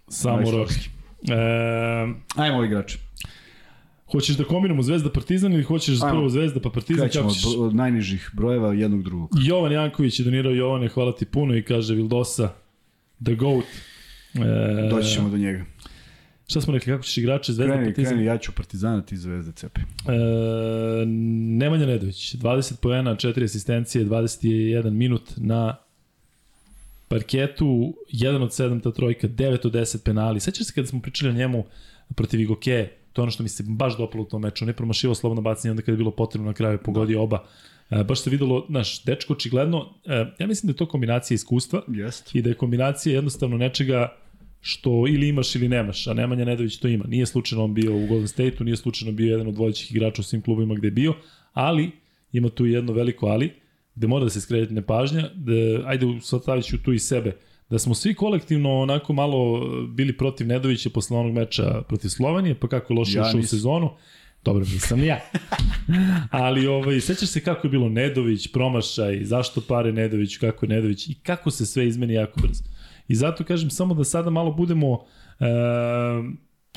Samo 0.09 0.51
roški. 0.51 0.89
E, 1.29 1.35
Ajmo 2.37 2.65
igrač. 2.65 2.97
Hoćeš 4.13 4.37
da 4.37 4.45
kombinujemo 4.45 4.83
Zvezda 4.83 5.11
Partizan 5.13 5.53
ili 5.53 5.63
hoćeš 5.63 6.03
Ajmo. 6.03 6.13
prvo 6.13 6.29
Zvezda 6.29 6.61
pa 6.61 6.71
Partizan? 6.71 7.03
Krećemo 7.05 7.31
ćeš? 7.31 7.45
od 7.59 7.75
najnižih 7.75 8.31
brojeva 8.33 8.73
jednog 8.75 9.03
drugog. 9.03 9.31
Jovan 9.43 9.73
Janković 9.73 10.19
je 10.21 10.25
donirao 10.25 10.53
Jovane, 10.53 10.89
hvala 10.89 11.13
ti 11.15 11.25
puno 11.25 11.57
i 11.57 11.63
kaže 11.63 11.95
Vildosa, 11.95 12.53
the 13.25 13.35
GOAT. 13.35 13.65
E, 14.35 14.89
Doći 14.91 15.09
ćemo 15.15 15.29
do 15.31 15.37
njega. 15.37 15.65
Šta 16.49 16.61
smo 16.61 16.73
rekli, 16.73 16.93
kako 16.93 17.05
ćeš 17.05 17.19
igrače 17.19 17.53
Zvezda 17.53 17.75
Kreni, 17.75 17.87
Partizan? 17.87 18.13
kreni, 18.13 18.27
ja 18.27 18.39
ću 18.39 18.53
Partizana, 18.53 19.03
ti 19.03 19.17
Zvezda 19.17 19.53
cepi. 19.53 19.81
E, 19.81 19.85
Nemanja 21.59 21.87
Nedović, 21.87 22.35
20 22.35 22.77
poena, 22.83 23.17
4 23.17 23.45
asistencije, 23.45 24.05
21 24.05 24.91
minut 24.91 25.33
na 25.37 25.77
parketu, 27.09 27.95
1 28.13 28.43
od 28.43 28.51
7 28.51 28.83
ta 28.83 28.93
trojka, 28.93 29.29
9 29.29 29.67
od 29.67 29.73
10 29.73 30.05
penali. 30.05 30.41
Sećaš 30.41 30.67
se 30.67 30.73
kada 30.73 30.87
smo 30.87 31.01
pričali 31.01 31.31
o 31.31 31.35
njemu 31.35 31.65
protiv 32.15 32.41
Igoke, 32.41 32.89
to 33.13 33.21
je 33.21 33.23
ono 33.23 33.31
što 33.31 33.43
mi 33.43 33.49
se 33.49 33.65
baš 33.67 33.97
dopalo 33.97 34.23
u 34.23 34.27
tom 34.27 34.43
meču, 34.43 34.65
on 34.65 34.69
je 34.69 34.75
promašivao 34.75 35.15
slobodno 35.15 35.43
bacanje, 35.43 35.71
onda 35.71 35.83
kada 35.83 35.93
je 35.93 35.97
bilo 35.97 36.11
potrebno 36.11 36.49
na 36.49 36.55
kraju 36.55 36.75
je 36.75 36.83
pogodio 36.83 37.23
oba. 37.23 37.45
E, 37.91 38.05
baš 38.05 38.23
se 38.23 38.31
videlo, 38.31 38.67
znaš, 38.69 39.05
dečko 39.05 39.33
očigledno, 39.33 39.95
e, 40.07 40.27
ja 40.39 40.47
mislim 40.47 40.67
da 40.69 40.73
je 40.73 40.77
to 40.77 40.87
kombinacija 40.87 41.35
iskustva 41.35 41.83
Jest. 41.89 42.35
i 42.35 42.43
da 42.43 42.49
je 42.49 42.55
kombinacija 42.55 43.15
jednostavno 43.15 43.57
nečega 43.57 44.17
što 44.61 45.05
ili 45.09 45.29
imaš 45.29 45.55
ili 45.55 45.69
nemaš, 45.69 46.07
a 46.07 46.15
Nemanja 46.15 46.45
Nedović 46.45 46.77
to 46.77 46.89
ima. 46.89 47.05
Nije 47.09 47.27
slučajno 47.27 47.65
on 47.65 47.75
bio 47.75 47.97
u 47.97 48.07
Golden 48.07 48.29
State-u, 48.29 48.65
nije 48.65 48.77
slučajno 48.77 49.13
bio 49.13 49.31
jedan 49.31 49.47
od 49.47 49.57
vodećih 49.57 49.91
igrača 49.91 50.21
u 50.21 50.25
svim 50.25 50.43
klubima 50.43 50.75
gde 50.75 50.87
je 50.87 50.93
bio, 50.93 51.15
ali 51.53 51.91
ima 52.33 52.49
tu 52.49 52.67
jedno 52.67 52.93
veliko 52.93 53.27
ali, 53.27 53.53
gde 53.95 54.07
mora 54.07 54.25
da 54.25 54.31
se 54.31 54.41
skreditne 54.41 54.83
pažnja, 54.83 55.31
da, 55.35 55.53
ajde 55.87 56.07
stavit 56.43 56.65
ću 56.65 56.83
tu 56.83 56.93
i 56.93 56.99
sebe, 56.99 57.37
da 57.71 57.79
smo 57.79 57.95
svi 57.95 58.15
kolektivno 58.15 58.81
onako 58.81 59.13
malo 59.13 59.69
bili 59.87 60.17
protiv 60.17 60.47
Nedovića 60.47 60.91
posle 60.91 61.17
onog 61.17 61.33
meča 61.33 61.83
protiv 61.89 62.09
Slovenije, 62.09 62.55
pa 62.55 62.69
kako 62.69 62.93
je 62.93 62.99
loše 62.99 63.19
Ja 63.19 63.23
ušao 63.23 63.41
u 63.41 63.43
sezonu. 63.43 63.91
Dobro, 64.45 64.65
nisam 64.65 65.01
ni 65.01 65.07
ja. 65.07 65.21
Ali 66.31 66.67
ovaj, 66.67 67.01
sećaš 67.01 67.29
se 67.29 67.41
kako 67.41 67.67
je 67.67 67.71
bilo 67.71 67.89
Nedović, 67.89 68.53
promašaj, 68.53 69.25
zašto 69.25 69.61
pare 69.61 69.93
Nedović, 69.93 70.37
kako 70.37 70.67
je 70.67 70.69
Nedović 70.69 71.09
i 71.09 71.15
kako 71.15 71.51
se 71.51 71.67
sve 71.67 71.89
izmeni 71.89 72.15
jako 72.15 72.41
brzo. 72.41 72.65
I 73.09 73.15
zato 73.15 73.45
kažem 73.45 73.71
samo 73.71 73.95
da 73.95 74.05
sada 74.05 74.31
malo 74.31 74.53
budemo 74.53 74.99
e, 75.41 75.45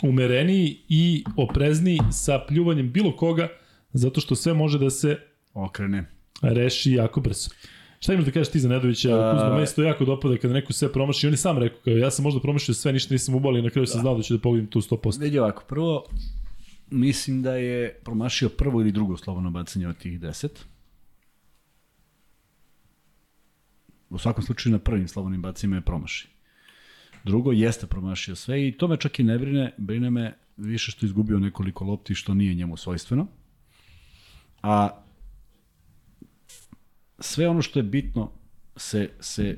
umereniji 0.03 0.77
i 0.89 1.23
oprezniji 1.37 1.99
sa 2.11 2.39
pljuvanjem 2.39 2.91
bilo 2.91 3.15
koga, 3.15 3.47
zato 3.93 4.21
što 4.21 4.35
sve 4.35 4.53
može 4.53 4.79
da 4.79 4.89
se 4.89 5.17
Okrene. 5.53 6.05
reši 6.41 6.91
jako 6.91 7.21
brzo. 7.21 7.49
Šta 7.99 8.13
imaš 8.13 8.25
da 8.25 8.31
kažeš 8.31 8.51
ti 8.51 8.59
za 8.59 8.69
Nedovića? 8.69 9.15
A- 9.19 9.33
Kuzma, 9.33 9.53
meni 9.53 9.67
se 9.67 9.75
to 9.75 9.83
jako 9.83 10.05
dopada 10.05 10.37
kada 10.37 10.53
neko 10.53 10.73
sve 10.73 10.91
promaši. 10.93 11.27
On 11.27 11.33
je 11.33 11.37
sam 11.37 11.57
rekao, 11.57 11.79
kao, 11.83 11.93
ja 11.93 12.11
sam 12.11 12.23
možda 12.23 12.39
promašio 12.39 12.73
sve, 12.73 12.93
ništa 12.93 13.13
nisam 13.13 13.35
ubali 13.35 13.59
i 13.59 13.63
na 13.63 13.69
kraju 13.69 13.87
sam 13.87 14.01
znao 14.01 14.15
da 14.17 14.23
ću 14.23 14.33
da 14.33 14.41
pogodim 14.41 14.67
tu 14.67 14.81
100%. 14.81 15.19
Vidi 15.19 15.39
ovako, 15.39 15.63
prvo, 15.67 16.03
mislim 16.89 17.41
da 17.41 17.55
je 17.55 17.93
promašio 17.95 18.49
prvo 18.49 18.81
ili 18.81 18.91
drugo 18.91 19.17
slobodno 19.17 19.49
bacanje 19.51 19.87
od 19.87 19.97
tih 19.97 20.19
deset. 20.19 20.65
U 24.11 24.17
svakom 24.17 24.43
slučaju 24.43 24.73
na 24.73 24.79
prvim 24.79 25.07
slobodnim 25.07 25.41
bacima 25.41 25.75
je 25.75 25.81
promaši. 25.81 26.27
Drugo, 27.23 27.51
jeste 27.51 27.87
promašio 27.87 28.35
sve 28.35 28.67
i 28.67 28.71
to 28.71 28.87
me 28.87 28.97
čak 28.97 29.19
i 29.19 29.23
ne 29.23 29.37
brine, 29.39 29.73
brine 29.77 30.09
me 30.09 30.37
više 30.57 30.91
što 30.91 31.05
izgubio 31.05 31.39
nekoliko 31.39 31.85
lopti 31.85 32.15
što 32.15 32.33
nije 32.33 32.55
njemu 32.55 32.77
svojstveno. 32.77 33.27
A 34.63 35.03
sve 37.19 37.49
ono 37.49 37.61
što 37.61 37.79
je 37.79 37.83
bitno 37.83 38.31
se, 38.75 39.09
se 39.19 39.57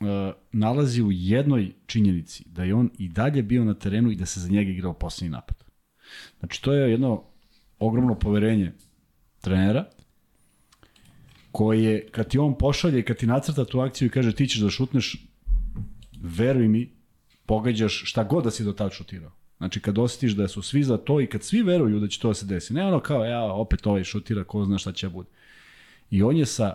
e, 0.00 0.32
nalazi 0.52 1.02
u 1.02 1.12
jednoj 1.12 1.72
činjenici, 1.86 2.44
da 2.46 2.64
je 2.64 2.74
on 2.74 2.90
i 2.98 3.08
dalje 3.08 3.42
bio 3.42 3.64
na 3.64 3.74
terenu 3.74 4.10
i 4.10 4.16
da 4.16 4.26
se 4.26 4.40
za 4.40 4.48
njega 4.48 4.70
igrao 4.70 4.92
posljednji 4.92 5.30
napad. 5.30 5.64
Znači, 6.38 6.62
to 6.62 6.72
je 6.72 6.90
jedno 6.90 7.22
ogromno 7.78 8.14
poverenje 8.14 8.72
trenera, 9.40 9.84
koje, 11.56 12.08
kad 12.10 12.28
ti 12.28 12.38
on 12.38 12.58
pošalje 12.58 13.02
kad 13.02 13.16
ti 13.16 13.26
nacrta 13.26 13.64
tu 13.64 13.80
akciju 13.80 14.06
i 14.06 14.10
kaže 14.10 14.34
ti 14.34 14.46
ćeš 14.46 14.60
da 14.60 14.70
šutneš, 14.70 15.16
veruj 16.22 16.68
mi, 16.68 16.90
pogađaš 17.46 18.02
šta 18.04 18.24
god 18.24 18.44
da 18.44 18.50
si 18.50 18.64
do 18.64 18.72
tad 18.72 18.92
šutirao. 18.92 19.32
Znači, 19.56 19.80
kad 19.80 19.98
osjetiš 19.98 20.32
da 20.32 20.48
su 20.48 20.62
svi 20.62 20.82
za 20.84 20.96
to 20.96 21.20
i 21.20 21.26
kad 21.26 21.42
svi 21.42 21.62
veruju 21.62 22.00
da 22.00 22.08
će 22.08 22.20
to 22.20 22.28
da 22.28 22.34
se 22.34 22.46
desi. 22.46 22.74
Ne 22.74 22.84
ono 22.86 23.00
kao, 23.00 23.24
ja, 23.24 23.44
opet 23.44 23.86
ovaj 23.86 24.04
šutira, 24.04 24.44
ko 24.44 24.64
zna 24.64 24.78
šta 24.78 24.92
će 24.92 25.08
bude. 25.08 25.28
I 26.10 26.22
on 26.22 26.36
je 26.36 26.46
sa 26.46 26.74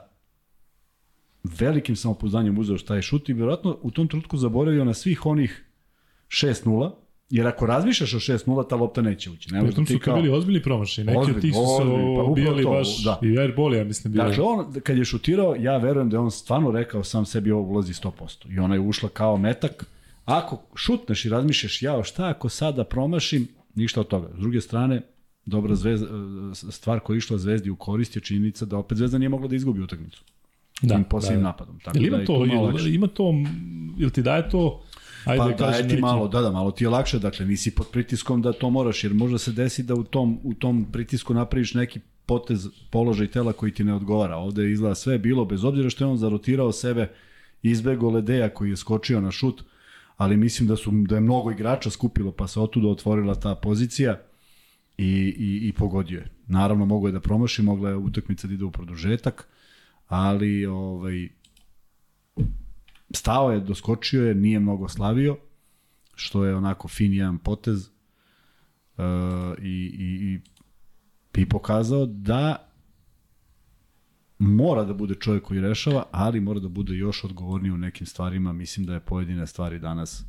velikim 1.43 1.95
samopouzdanjem 1.95 2.57
uzeo 2.57 2.77
šta 2.77 2.95
je 2.95 3.01
šut 3.01 3.29
i 3.29 3.33
vjerojatno 3.33 3.77
u 3.81 3.91
tom 3.91 4.07
trenutku 4.07 4.37
zaboravio 4.37 4.85
na 4.85 4.93
svih 4.93 5.25
onih 5.25 5.63
6-0, 6.27 6.91
jer 7.31 7.47
ako 7.47 7.65
razmišljaš 7.65 8.13
o 8.13 8.19
6-0, 8.19 8.69
ta 8.69 8.75
lopta 8.75 9.01
neće 9.01 9.29
ući. 9.29 9.53
Ne 9.53 9.61
da 9.61 9.71
ti 9.71 9.93
su 9.93 9.99
kao... 9.99 10.15
bili 10.15 10.29
ozbiljni 10.29 10.61
promašaj. 10.61 11.03
Neki 11.03 11.17
od 11.17 11.21
Ozbiljni, 11.21 11.41
tih 11.41 11.53
su 11.53 11.59
se 11.77 11.83
pa 12.15 12.21
obijali 12.21 12.63
to, 12.63 12.69
baš 12.69 13.03
da. 13.03 13.19
i 13.23 13.39
airball, 13.39 13.75
ja 13.75 13.83
mislim. 13.83 14.13
Bio. 14.13 14.23
Dakle, 14.23 14.43
on 14.43 14.73
kad 14.83 14.97
je 14.97 15.05
šutirao, 15.05 15.55
ja 15.59 15.77
verujem 15.77 16.09
da 16.09 16.15
je 16.17 16.19
on 16.21 16.31
stvarno 16.31 16.71
rekao 16.71 17.03
sam 17.03 17.25
sebi 17.25 17.51
ovo 17.51 17.61
ulazi 17.61 17.93
100%. 17.93 18.55
I 18.55 18.59
ona 18.59 18.75
je 18.75 18.81
ušla 18.81 19.09
kao 19.09 19.37
metak. 19.37 19.85
Ako 20.25 20.61
šutneš 20.75 21.25
i 21.25 21.29
razmišljaš, 21.29 21.81
jao 21.81 22.03
šta 22.03 22.27
ako 22.27 22.49
sada 22.49 22.83
promašim, 22.83 23.47
ništa 23.75 23.99
od 23.99 24.07
toga. 24.07 24.29
S 24.37 24.39
druge 24.39 24.61
strane, 24.61 25.01
dobra 25.45 25.75
zvezda, 25.75 26.07
stvar 26.53 26.99
koja 26.99 27.15
je 27.15 27.17
išla 27.17 27.37
Zvezdi 27.37 27.69
u 27.69 27.75
korist 27.75 28.15
je 28.15 28.21
činjenica 28.21 28.65
da 28.65 28.77
opet 28.77 28.97
Zvezda 28.97 29.17
nije 29.17 29.29
mogla 29.29 29.47
da 29.47 29.55
izgubi 29.55 29.81
utakmicu. 29.81 30.23
da, 30.81 30.95
Tim 30.95 31.03
posljednjim 31.03 31.41
da. 31.41 31.47
napadom. 31.47 31.79
Tako 31.79 31.97
Jel 31.97 32.03
da 32.03 32.07
ima 32.07 32.17
je 32.17 32.25
to, 32.25 32.45
ima 32.87 33.07
to, 33.07 33.33
jel 33.97 34.09
ti 34.09 34.21
daje 34.21 34.49
to, 34.49 34.83
ajde 35.25 35.37
Pa 35.37 35.49
da 35.49 35.71
daje 35.71 35.87
ti 35.87 35.97
malo, 35.97 36.27
da, 36.27 36.41
da, 36.41 36.51
malo 36.51 36.71
ti 36.71 36.83
je 36.83 36.89
lakše, 36.89 37.19
dakle 37.19 37.45
nisi 37.45 37.75
pod 37.75 37.87
pritiskom 37.91 38.41
da 38.41 38.53
to 38.53 38.69
moraš, 38.69 39.03
jer 39.03 39.13
možda 39.13 39.37
se 39.37 39.51
desi 39.51 39.83
da 39.83 39.95
u 39.95 40.03
tom, 40.03 40.39
u 40.43 40.53
tom 40.53 40.85
pritisku 40.91 41.33
napraviš 41.33 41.73
neki 41.73 41.99
potez, 42.25 42.67
položaj 42.89 43.27
tela 43.27 43.53
koji 43.53 43.73
ti 43.73 43.83
ne 43.83 43.93
odgovara. 43.93 44.35
Ovde 44.35 44.63
je 44.63 44.71
izgleda 44.71 44.95
sve 44.95 45.17
bilo, 45.17 45.45
bez 45.45 45.63
obzira 45.63 45.89
što 45.89 46.03
je 46.03 46.07
on 46.07 46.17
zarotirao 46.17 46.71
sebe, 46.71 47.11
izbego 47.63 48.09
Ledeja 48.09 48.49
koji 48.49 48.69
je 48.69 48.77
skočio 48.77 49.21
na 49.21 49.31
šut, 49.31 49.63
ali 50.17 50.37
mislim 50.37 50.67
da 50.67 50.75
su 50.75 50.91
da 50.91 51.15
je 51.15 51.21
mnogo 51.21 51.51
igrača 51.51 51.89
skupilo, 51.89 52.31
pa 52.31 52.47
se 52.47 52.59
otuda 52.59 52.87
otvorila 52.87 53.35
ta 53.35 53.55
pozicija 53.55 54.19
i, 54.97 55.35
i, 55.37 55.67
i 55.67 55.73
pogodio 55.73 56.19
je. 56.19 56.27
Naravno, 56.47 56.85
mogo 56.85 57.07
je 57.07 57.11
da 57.11 57.19
promaši, 57.19 57.61
mogla 57.61 57.89
je 57.89 57.95
utakmica 57.95 58.47
da 58.47 58.53
ide 58.53 58.65
u 58.65 58.71
produžetak, 58.71 59.47
ali 60.07 60.65
ovaj, 60.65 61.29
stao 63.13 63.51
je, 63.51 63.59
doskočio 63.59 64.27
je, 64.27 64.35
nije 64.35 64.59
mnogo 64.59 64.87
slavio, 64.87 65.37
što 66.15 66.45
je 66.45 66.55
onako 66.55 66.87
fin 66.87 67.13
jedan 67.13 67.37
potez 67.37 67.89
uh, 68.97 69.03
i, 69.61 69.91
i, 69.99 70.39
i, 71.35 71.41
i 71.41 71.49
pokazao 71.49 72.05
da 72.05 72.71
mora 74.39 74.83
da 74.83 74.93
bude 74.93 75.15
čovjek 75.15 75.43
koji 75.43 75.61
rešava, 75.61 76.03
ali 76.11 76.39
mora 76.39 76.59
da 76.59 76.67
bude 76.67 76.93
još 76.93 77.23
odgovorniji 77.23 77.71
u 77.71 77.77
nekim 77.77 78.07
stvarima. 78.07 78.53
Mislim 78.53 78.85
da 78.85 78.93
je 78.93 78.99
pojedine 78.99 79.47
stvari 79.47 79.79
danas 79.79 80.25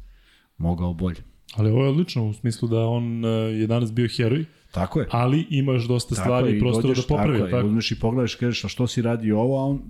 mogao 0.59 0.95
bolje. 0.95 1.23
Ali 1.55 1.71
ovo 1.71 1.83
je 1.83 1.89
odlično 1.89 2.27
u 2.27 2.33
smislu 2.33 2.69
da 2.69 2.81
on 2.81 3.25
eh, 3.25 3.29
je 3.29 3.67
danas 3.67 3.93
bio 3.93 4.09
heroj, 4.17 4.45
Tako 4.73 5.01
je. 5.01 5.07
ali 5.11 5.47
ima 5.51 5.73
još 5.73 5.85
dosta 5.85 6.15
Tako 6.15 6.27
stvari 6.27 6.51
je, 6.51 6.57
i 6.57 6.61
prostora 6.61 6.95
da 6.95 7.03
popravi. 7.09 7.39
Tako, 7.39 7.51
Tako, 7.51 7.57
je, 7.57 7.65
uzmeš 7.65 7.91
i 7.91 8.01
pogledaš, 8.01 8.35
kažeš, 8.35 8.65
a 8.65 8.69
što 8.69 8.87
si 8.87 9.03
radi 9.03 9.33
ovo, 9.33 9.59
a 9.59 9.65
on, 9.65 9.83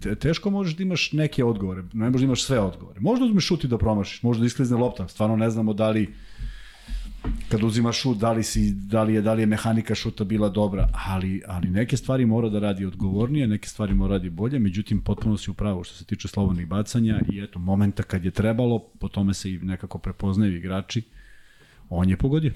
te- 0.00 0.14
teško 0.14 0.50
možeš 0.50 0.76
da 0.76 0.82
imaš 0.82 1.12
neke 1.12 1.44
odgovore, 1.44 1.82
ne 1.92 2.10
možeš 2.10 2.20
da 2.20 2.24
imaš 2.24 2.42
sve 2.42 2.60
odgovore. 2.60 3.00
Možda 3.00 3.26
uzmeš 3.26 3.46
šut 3.46 3.64
i 3.64 3.68
da 3.68 3.78
promašiš, 3.78 4.22
možda 4.22 4.40
da 4.40 4.46
isklizne 4.46 4.76
lopta, 4.76 5.08
stvarno 5.08 5.36
ne 5.36 5.50
znamo 5.50 5.72
da 5.72 5.90
li 5.90 6.14
kad 7.48 7.62
uzimaš 7.62 8.00
šut, 8.00 8.18
da 8.18 8.32
li, 8.32 8.42
si, 8.42 8.72
da 8.74 9.02
li, 9.02 9.14
je, 9.14 9.22
da 9.22 9.32
li 9.32 9.42
je 9.42 9.46
mehanika 9.46 9.94
šuta 9.94 10.24
bila 10.24 10.48
dobra, 10.48 10.88
ali, 11.06 11.42
ali 11.46 11.70
neke 11.70 11.96
stvari 11.96 12.26
mora 12.26 12.48
da 12.48 12.58
radi 12.58 12.86
odgovornije, 12.86 13.46
neke 13.46 13.68
stvari 13.68 13.94
mora 13.94 14.08
da 14.08 14.14
radi 14.14 14.30
bolje, 14.30 14.58
međutim 14.58 15.00
potpuno 15.00 15.36
si 15.36 15.50
u 15.50 15.54
pravu 15.54 15.84
što 15.84 15.94
se 15.94 16.04
tiče 16.04 16.28
slobodnih 16.28 16.66
bacanja 16.66 17.20
i 17.32 17.40
eto, 17.40 17.58
momenta 17.58 18.02
kad 18.02 18.24
je 18.24 18.30
trebalo, 18.30 18.78
po 18.78 19.08
tome 19.08 19.34
se 19.34 19.50
i 19.50 19.58
nekako 19.58 19.98
prepoznaju 19.98 20.56
igrači, 20.56 21.02
on 21.90 22.08
je 22.08 22.16
pogodio. 22.16 22.52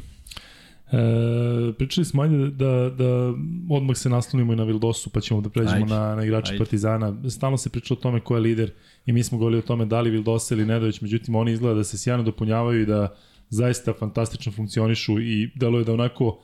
E, 0.92 1.72
pričali 1.72 2.04
smo 2.04 2.22
ajde 2.22 2.50
da, 2.50 2.90
da 2.90 3.34
odmah 3.70 3.96
se 3.96 4.08
naslonimo 4.08 4.52
i 4.52 4.56
na 4.56 4.64
Vildosu, 4.64 5.10
pa 5.10 5.20
ćemo 5.20 5.40
da 5.40 5.48
pređemo 5.48 5.76
Ajde, 5.76 5.94
na, 5.94 6.14
na 6.14 6.24
igrače 6.24 6.52
ajde. 6.52 6.58
Partizana. 6.58 7.30
Stalno 7.30 7.56
se 7.56 7.70
priča 7.70 7.94
o 7.94 7.96
tome 7.96 8.20
ko 8.20 8.34
je 8.34 8.40
lider 8.40 8.72
i 9.06 9.12
mi 9.12 9.22
smo 9.22 9.38
govorili 9.38 9.58
o 9.58 9.66
tome 9.66 9.86
da 9.86 10.00
li 10.00 10.10
Vildosa 10.10 10.54
ili 10.54 10.66
Nedović, 10.66 11.00
međutim 11.00 11.34
oni 11.34 11.52
izgleda 11.52 11.74
da 11.74 11.84
se 11.84 11.98
sjajno 11.98 12.22
dopunjavaju 12.22 12.82
i 12.82 12.86
da 12.86 13.14
zaista 13.48 13.92
fantastično 13.92 14.52
funkcionišu 14.52 15.20
i 15.20 15.50
deluje 15.54 15.84
da 15.84 15.92
onako 15.92 16.40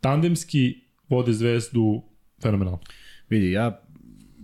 tandemski 0.00 0.80
vode 1.08 1.32
zvezdu 1.32 2.02
fenomenalno. 2.42 2.78
Vidi, 3.28 3.50
ja, 3.50 3.80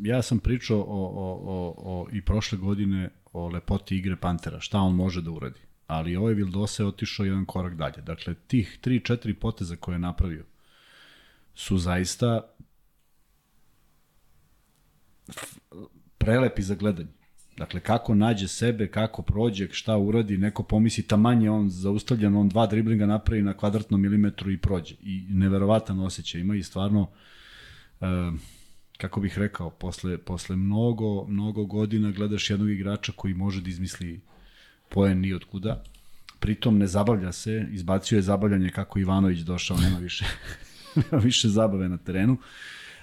ja 0.02 0.22
sam 0.22 0.38
pričao 0.38 0.78
o, 0.78 0.84
o, 0.84 1.40
o, 1.44 1.74
o, 1.76 2.06
i 2.12 2.24
prošle 2.24 2.58
godine 2.58 3.10
o 3.32 3.48
lepoti 3.48 3.96
igre 3.96 4.16
Pantera, 4.16 4.60
šta 4.60 4.78
on 4.78 4.94
može 4.94 5.22
da 5.22 5.30
uradi. 5.30 5.60
Ali 5.90 6.16
ovaj 6.16 6.34
Vildosa 6.34 6.82
je 6.82 6.86
otišao 6.86 7.26
jedan 7.26 7.44
korak 7.44 7.74
dalje. 7.74 8.02
Dakle, 8.02 8.34
tih 8.34 8.78
3-4 8.82 9.34
poteza 9.34 9.76
koje 9.76 9.94
je 9.94 9.98
napravio 9.98 10.44
su 11.54 11.78
zaista 11.78 12.40
prelepi 16.18 16.62
za 16.62 16.74
gledanje. 16.74 17.08
Dakle, 17.56 17.80
kako 17.80 18.14
nađe 18.14 18.48
sebe, 18.48 18.86
kako 18.88 19.22
prođe, 19.22 19.68
šta 19.72 19.96
uradi, 19.96 20.38
neko 20.38 20.62
pomisli, 20.62 21.06
taman 21.06 21.42
je 21.42 21.50
on 21.50 21.68
zaustavljen, 21.70 22.36
on 22.36 22.48
dva 22.48 22.66
driblinga 22.66 23.06
napravi 23.06 23.42
na 23.42 23.56
kvadratnom 23.56 24.00
milimetru 24.00 24.50
i 24.50 24.58
prođe. 24.58 24.94
I 25.02 25.26
neverovatan 25.28 26.00
osjećaj 26.00 26.40
ima 26.40 26.56
i 26.56 26.62
stvarno, 26.62 27.00
uh, 28.00 28.06
kako 28.98 29.20
bih 29.20 29.38
rekao, 29.38 29.70
posle, 29.70 30.18
posle 30.18 30.56
mnogo, 30.56 31.26
mnogo 31.28 31.64
godina 31.64 32.10
gledaš 32.10 32.50
jednog 32.50 32.70
igrača 32.70 33.12
koji 33.16 33.34
može 33.34 33.60
da 33.60 33.68
izmisli 33.68 34.20
poen 34.90 35.20
ni 35.20 35.32
od 35.32 35.44
kuda, 35.44 35.82
pritom 36.40 36.78
ne 36.78 36.86
zabavlja 36.86 37.32
se, 37.32 37.66
izbacio 37.72 38.16
je 38.16 38.22
zabavljanje 38.22 38.70
kako 38.70 38.98
Ivanović 38.98 39.38
došao, 39.38 39.76
nema 39.76 39.98
više, 39.98 40.24
nema 40.96 41.22
više 41.22 41.48
zabave 41.48 41.88
na 41.88 41.98
terenu, 41.98 42.36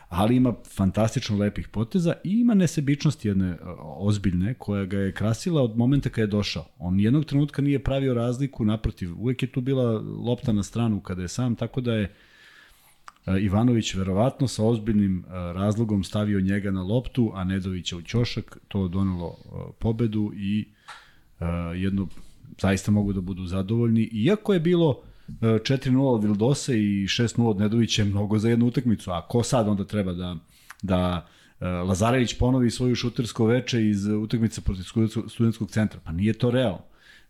ali 0.10 0.36
ima 0.36 0.54
fantastično 0.76 1.38
lepih 1.38 1.68
poteza 1.68 2.14
i 2.24 2.40
ima 2.40 2.54
nesebičnost 2.54 3.26
jedne 3.26 3.50
e, 3.50 3.58
ozbiljne 3.80 4.54
koja 4.54 4.86
ga 4.86 4.98
je 4.98 5.12
krasila 5.12 5.62
od 5.62 5.78
momenta 5.78 6.10
kada 6.10 6.22
je 6.22 6.28
došao. 6.28 6.66
On 6.80 7.00
jednog 7.00 7.26
trenutka 7.26 7.62
nije 7.62 7.84
pravio 7.84 8.14
razliku, 8.14 8.66
naprotiv, 8.66 9.22
uvek 9.22 9.44
je 9.44 9.52
tu 9.52 9.62
bila 9.62 10.02
lopta 10.02 10.52
na 10.52 10.64
stranu 10.64 11.02
kada 11.02 11.22
je 11.22 11.28
sam, 11.28 11.56
tako 11.56 11.82
da 11.82 11.94
je 11.94 12.04
e, 12.04 13.40
Ivanović 13.40 13.94
verovatno 13.96 14.48
sa 14.48 14.64
ozbiljnim 14.64 15.20
e, 15.20 15.32
razlogom 15.54 16.04
stavio 16.04 16.42
njega 16.42 16.72
na 16.72 16.82
loptu, 16.82 17.32
a 17.36 17.44
Nedovića 17.44 17.98
u 17.98 18.02
ćošak, 18.02 18.58
to 18.68 18.88
donelo 18.88 19.38
pobedu 19.80 20.32
i 20.36 20.77
jedno 21.76 22.08
zaista 22.62 22.92
mogu 22.92 23.14
da 23.14 23.22
budu 23.22 23.46
zadovoljni, 23.46 24.04
iako 24.04 24.54
je 24.54 24.60
bilo 24.60 25.02
4-0 25.28 26.02
od 26.02 26.24
Vildose 26.24 26.80
i 26.80 27.08
6-0 27.08 27.50
od 27.50 27.60
Nedovića 27.60 28.06
mnogo 28.06 28.40
za 28.40 28.50
jednu 28.50 28.66
utakmicu, 28.66 29.12
a 29.12 29.28
ko 29.28 29.44
sad 29.44 29.68
onda 29.68 29.84
treba 29.84 30.14
da, 30.14 30.36
da 30.82 31.28
e, 31.60 31.68
Lazarević 31.68 32.38
ponovi 32.38 32.72
svoju 32.72 32.96
šutersko 32.96 33.46
veče 33.46 33.88
iz 33.88 34.08
utakmice 34.08 34.62
protiv 34.62 34.84
studentskog 35.28 35.70
centra? 35.70 36.00
Pa 36.04 36.12
nije 36.12 36.34
to 36.34 36.52
realno. 36.52 36.82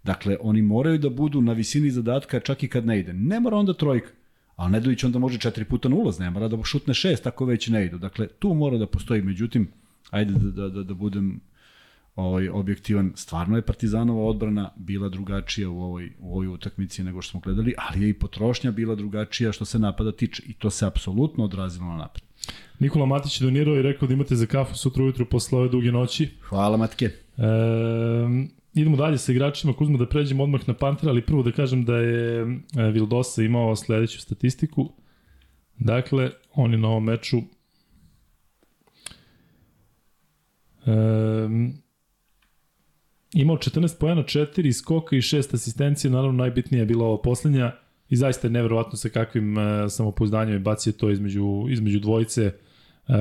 Dakle, 0.04 0.38
oni 0.42 0.62
moraju 0.62 0.98
da 0.98 1.10
budu 1.10 1.42
na 1.42 1.54
visini 1.54 1.92
zadatka 1.92 2.40
čak 2.40 2.64
i 2.64 2.68
kad 2.68 2.86
ne 2.86 3.00
ide. 3.00 3.14
Ne 3.14 3.40
mora 3.40 3.58
onda 3.58 3.74
trojka. 3.74 4.10
Ali 4.56 4.72
Nedović 4.72 5.04
onda 5.04 5.20
može 5.20 5.40
četiri 5.40 5.66
puta 5.66 5.90
na 5.90 5.96
ulaz, 5.96 6.20
ne 6.20 6.30
mora 6.30 6.48
da 6.48 6.64
šutne 6.64 6.94
šest 6.94 7.28
ako 7.28 7.46
već 7.46 7.68
ne 7.68 7.86
idu. 7.86 7.98
Dakle, 7.98 8.28
tu 8.28 8.54
mora 8.54 8.78
da 8.78 8.88
postoji. 8.88 9.22
Međutim, 9.22 9.68
ajde 10.10 10.34
da, 10.34 10.52
da, 10.52 10.70
da, 10.70 10.84
da 10.84 10.94
budem 10.94 11.40
ovaj, 12.18 12.50
objektivan, 12.50 13.12
stvarno 13.16 13.56
je 13.56 13.62
Partizanova 13.62 14.24
odbrana 14.24 14.72
bila 14.76 15.10
drugačija 15.10 15.70
u 15.70 15.82
ovoj, 15.82 16.12
u 16.20 16.32
ovoj 16.32 16.48
utakmici 16.48 17.04
nego 17.04 17.22
što 17.22 17.32
smo 17.32 17.40
gledali, 17.40 17.74
ali 17.78 18.04
je 18.04 18.10
i 18.10 18.14
potrošnja 18.14 18.72
bila 18.72 18.96
drugačija 18.96 19.52
što 19.52 19.66
se 19.66 19.80
napada 19.80 20.12
tiče 20.12 20.44
i 20.46 20.54
to 20.54 20.70
se 20.70 20.86
apsolutno 20.86 21.44
odrazilo 21.44 21.86
na 21.86 21.98
napad. 21.98 22.22
Nikola 22.80 23.06
Matić 23.06 23.42
je 23.42 23.46
donirao 23.46 23.76
i 23.76 23.82
rekao 23.82 24.08
da 24.08 24.14
imate 24.14 24.36
za 24.36 24.46
kafu 24.46 24.78
sutra 24.78 25.04
ujutru 25.04 25.26
posle 25.26 25.60
ove 25.60 25.70
duge 25.70 25.92
noći. 25.92 26.30
Hvala 26.42 26.78
Matke. 26.78 27.06
E, 27.06 27.12
idemo 28.74 28.98
dalje 28.98 29.18
sa 29.18 29.32
igračima, 29.32 29.74
Kuzmo 29.74 29.98
da 29.98 30.06
pređemo 30.06 30.44
odmah 30.44 30.68
na 30.68 30.74
Pantera, 30.74 31.12
ali 31.12 31.26
prvo 31.26 31.44
da 31.44 31.52
kažem 31.52 31.86
da 31.86 31.98
je 31.98 32.42
e, 32.42 32.92
Vildosa 32.92 33.44
imao 33.44 33.76
sledeću 33.76 34.22
statistiku. 34.22 34.90
Dakle, 35.80 36.32
on 36.54 36.72
je 36.72 36.78
na 36.78 36.88
ovom 36.88 37.04
meču 37.04 37.42
Um, 40.88 41.74
imao 43.34 43.58
14 43.58 44.00
pojena, 44.00 44.24
4 44.24 44.74
skoka 44.74 45.16
i 45.16 45.22
6 45.22 45.54
asistencije, 45.54 46.12
naravno 46.12 46.38
najbitnija 46.38 46.80
je 46.80 46.86
bila 46.86 47.06
ova 47.06 47.22
poslednja 47.22 47.72
i 48.10 48.16
zaista 48.16 48.48
je 48.48 48.52
neverovatno 48.52 48.98
sa 48.98 49.10
kakvim 49.10 49.58
uh, 49.58 49.64
samopouzdanjem 49.90 50.54
je 50.54 50.60
bacio 50.60 50.94
to 50.94 51.10
između, 51.10 51.66
između 51.70 52.00
dvojice. 52.00 52.52
Uh, 53.08 53.16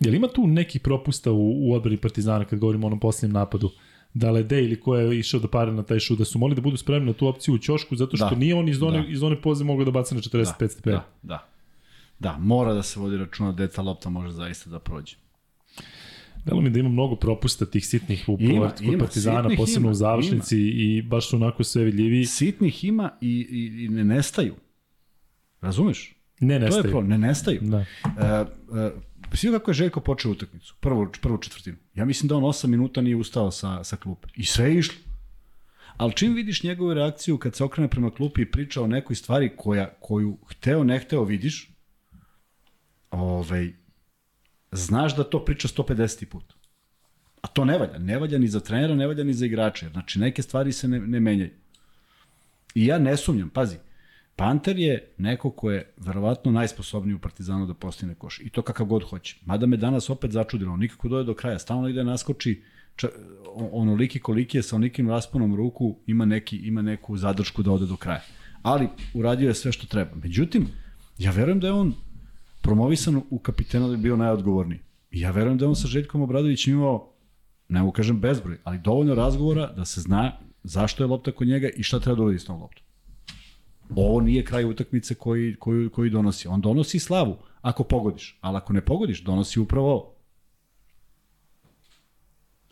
je 0.00 0.10
li 0.10 0.16
ima 0.16 0.28
tu 0.28 0.46
neki 0.46 0.78
propusta 0.78 1.32
u, 1.32 1.68
u 1.68 1.74
odbrani 1.74 1.96
Partizana 1.96 2.44
kad 2.44 2.58
govorimo 2.58 2.86
o 2.86 2.88
onom 2.88 3.00
poslednjem 3.00 3.34
napadu? 3.34 3.70
da 4.14 4.30
Lede 4.30 4.64
ili 4.64 4.80
ko 4.80 4.96
je 4.96 5.18
išao 5.18 5.40
da 5.40 5.48
pare 5.48 5.72
na 5.72 5.82
taj 5.82 5.98
šut, 5.98 6.18
da 6.18 6.24
su 6.24 6.38
mogli 6.38 6.54
da 6.54 6.60
budu 6.60 6.76
spremni 6.76 7.06
na 7.06 7.12
tu 7.12 7.26
opciju 7.26 7.54
u 7.54 7.58
ćošku, 7.58 7.96
zato 7.96 8.16
što 8.16 8.30
da, 8.30 8.36
nije 8.36 8.54
on 8.54 8.68
iz 8.68 8.78
zone, 8.78 9.02
da. 9.02 9.08
iz 9.08 9.18
zone 9.18 9.40
poze 9.40 9.64
mogao 9.64 9.84
da 9.84 9.90
baca 9.90 10.14
na 10.14 10.20
45 10.20 10.60
da, 10.60 10.68
stepena. 10.68 10.96
Da, 10.96 11.04
da. 11.22 11.46
Da, 12.18 12.38
mora 12.38 12.74
da 12.74 12.82
se 12.82 13.00
vodi 13.00 13.16
računa 13.16 13.52
da 13.52 13.68
ta 13.68 13.82
lopta 13.82 14.10
može 14.10 14.32
zaista 14.32 14.70
da 14.70 14.78
prođe. 14.78 15.16
Delo 16.44 16.60
mi 16.60 16.70
da 16.70 16.78
ima 16.78 16.88
mnogo 16.88 17.16
propusta 17.16 17.66
tih 17.66 17.86
sitnih 17.86 18.24
u 18.28 18.36
ima, 18.40 18.70
kod 18.70 18.98
Partizana, 18.98 19.50
posebno 19.56 19.86
ima, 19.86 19.90
u 19.90 19.94
završnici 19.94 20.56
ima. 20.56 20.72
i 20.76 21.02
baš 21.02 21.30
su 21.30 21.36
onako 21.36 21.64
sve 21.64 21.84
vidljivi. 21.84 22.26
Sitnih 22.26 22.84
ima 22.84 23.10
i, 23.20 23.46
i, 23.50 23.84
i 23.84 23.88
ne 23.88 24.04
nestaju. 24.04 24.54
Razumeš? 25.60 26.14
Ne 26.40 26.58
nestaju. 26.58 26.82
To 26.82 26.88
je 26.88 26.92
pro, 26.92 27.02
ne 27.02 27.18
nestaju. 27.18 27.60
Da. 27.62 27.78
Uh, 28.04 28.48
uh, 28.68 29.36
svi 29.36 29.50
kako 29.50 29.70
je 29.70 29.74
Željko 29.74 30.00
počeo 30.00 30.32
utakmicu, 30.32 30.74
prvu, 30.80 31.08
prvu 31.20 31.38
četvrtinu. 31.38 31.76
Ja 31.94 32.04
mislim 32.04 32.28
da 32.28 32.36
on 32.36 32.42
8 32.42 32.66
minuta 32.66 33.00
nije 33.00 33.16
ustao 33.16 33.50
sa, 33.50 33.84
sa 33.84 33.96
klupe. 33.96 34.28
I 34.36 34.44
sve 34.44 34.70
je 34.70 34.78
išlo. 34.78 34.94
Ali 35.96 36.12
čim 36.12 36.34
vidiš 36.34 36.62
njegovu 36.62 36.94
reakciju 36.94 37.38
kad 37.38 37.54
se 37.54 37.64
okrene 37.64 37.88
prema 37.88 38.10
klupi 38.10 38.42
i 38.42 38.50
priča 38.50 38.82
o 38.82 38.86
nekoj 38.86 39.16
stvari 39.16 39.50
koja, 39.56 39.94
koju 40.00 40.38
hteo 40.48 40.84
ne 40.84 40.98
hteo 40.98 41.24
vidiš, 41.24 41.70
ovaj, 43.10 43.72
znaš 44.72 45.16
da 45.16 45.24
to 45.24 45.44
priča 45.44 45.68
150. 45.68 46.24
put. 46.24 46.54
A 47.42 47.46
to 47.46 47.64
ne 47.64 47.78
valja. 47.78 47.98
Ne 47.98 48.18
valja 48.18 48.38
ni 48.38 48.48
za 48.48 48.60
trenera, 48.60 48.94
ne 48.94 49.06
valja 49.06 49.24
ni 49.24 49.34
za 49.34 49.46
igrače. 49.46 49.88
Znači, 49.92 50.18
neke 50.18 50.42
stvari 50.42 50.72
se 50.72 50.88
ne, 50.88 51.00
ne 51.00 51.20
menjaju. 51.20 51.50
I 52.74 52.86
ja 52.86 52.98
ne 52.98 53.16
sumnjam, 53.16 53.50
pazi, 53.50 53.76
Panter 54.40 54.78
je 54.78 55.12
neko 55.18 55.50
ko 55.50 55.70
je 55.70 55.92
verovatno 55.96 56.52
najsposobniji 56.52 57.14
u 57.14 57.18
Partizanu 57.18 57.66
da 57.66 57.74
postigne 57.74 58.14
koš. 58.14 58.38
I 58.40 58.50
to 58.50 58.62
kakav 58.62 58.86
god 58.86 59.02
hoće. 59.04 59.36
Mada 59.44 59.66
me 59.66 59.76
danas 59.76 60.10
opet 60.10 60.32
začudilo. 60.32 60.76
Nikako 60.76 61.08
doje 61.08 61.24
do 61.24 61.34
kraja. 61.34 61.58
Stalno 61.58 61.88
ide 61.88 62.04
naskoči 62.04 62.62
ča, 62.96 63.08
onoliki 63.72 64.18
koliki 64.18 64.58
je 64.58 64.62
sa 64.62 64.76
onikim 64.76 65.10
rasponom 65.10 65.56
ruku 65.56 65.96
ima, 66.06 66.24
neki, 66.24 66.56
ima 66.56 66.82
neku 66.82 67.16
zadršku 67.16 67.62
da 67.62 67.72
ode 67.72 67.86
do 67.86 67.96
kraja. 67.96 68.22
Ali 68.62 68.88
uradio 69.14 69.48
je 69.48 69.54
sve 69.54 69.72
što 69.72 69.86
treba. 69.86 70.10
Međutim, 70.14 70.68
ja 71.18 71.30
verujem 71.30 71.60
da 71.60 71.66
je 71.66 71.72
on 71.72 71.94
promovisan 72.60 73.22
u 73.30 73.38
kapitena 73.38 73.86
da 73.86 73.92
je 73.92 73.98
bio 73.98 74.16
najodgovorniji. 74.16 74.80
I 75.10 75.20
ja 75.20 75.30
verujem 75.30 75.58
da 75.58 75.68
on 75.68 75.76
sa 75.76 75.88
Željkom 75.88 76.22
Obradovićem 76.22 76.74
imao, 76.74 77.12
ne 77.68 77.80
mogu 77.80 77.92
kažem 77.92 78.20
bezbroj, 78.20 78.58
ali 78.64 78.78
dovoljno 78.78 79.14
razgovora 79.14 79.72
da 79.72 79.84
se 79.84 80.00
zna 80.00 80.32
zašto 80.62 81.02
je 81.02 81.06
lopta 81.06 81.32
kod 81.32 81.48
njega 81.48 81.68
i 81.76 81.82
šta 81.82 82.00
treba 82.00 82.16
da 82.16 82.22
uradi 82.22 82.38
s 82.38 82.44
tom 82.44 82.60
loptom. 82.60 82.84
Ovo 83.96 84.20
nije 84.20 84.44
kraj 84.44 84.64
utakmice 84.64 85.14
koji, 85.14 85.56
koji, 85.58 85.88
koji 85.88 86.10
donosi. 86.10 86.48
On 86.48 86.60
donosi 86.60 86.98
slavu 86.98 87.36
ako 87.60 87.84
pogodiš, 87.84 88.38
ali 88.40 88.56
ako 88.56 88.72
ne 88.72 88.80
pogodiš, 88.80 89.24
donosi 89.24 89.60
upravo 89.60 89.92
ovo. 89.92 90.14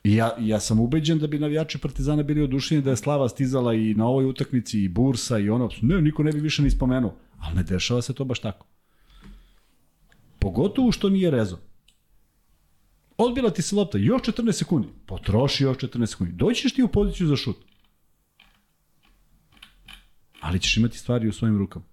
Ja, 0.05 0.36
ja 0.39 0.61
sam 0.61 0.80
ubeđen 0.80 1.18
da 1.18 1.26
bi 1.26 1.39
navijači 1.39 1.78
Partizana 1.78 2.22
bili 2.22 2.43
odušeni 2.43 2.82
da 2.82 2.91
je 2.91 2.97
Slava 2.97 3.28
stizala 3.28 3.74
i 3.74 3.95
na 3.95 4.07
ovoj 4.07 4.24
utakmici 4.24 4.80
i 4.80 4.89
Bursa 4.89 5.39
i 5.39 5.51
ono, 5.51 5.70
ne, 5.82 6.01
niko 6.01 6.22
ne 6.22 6.32
bi 6.32 6.41
više 6.41 6.62
ni 6.62 6.70
spomenuo. 6.70 7.14
Ali 7.39 7.57
ne 7.57 7.62
dešava 7.62 8.03
se 8.03 8.14
to 8.14 8.24
baš 8.24 8.39
tako. 8.39 8.66
Pogotovo 10.39 10.93
što 10.93 11.09
nije 11.09 11.30
rezo. 11.30 11.59
Odbila 13.18 13.51
ti 13.51 13.62
se 13.62 13.76
lopta, 13.76 13.99
još 13.99 14.22
14 14.22 14.53
sekundi. 14.53 14.89
Potroši 15.07 15.64
još 15.64 15.76
14 15.76 16.07
sekundi. 16.07 16.32
Doći 16.32 16.62
ćeš 16.62 16.74
ti 16.74 16.82
u 16.82 16.89
poziciju 16.89 17.26
za 17.26 17.36
šut. 17.36 17.57
Ali 20.41 20.61
ćeš 20.61 20.76
imati 20.76 20.99
stvari 20.99 21.28
u 21.28 21.32
svojim 21.32 21.59
rukama. 21.59 21.84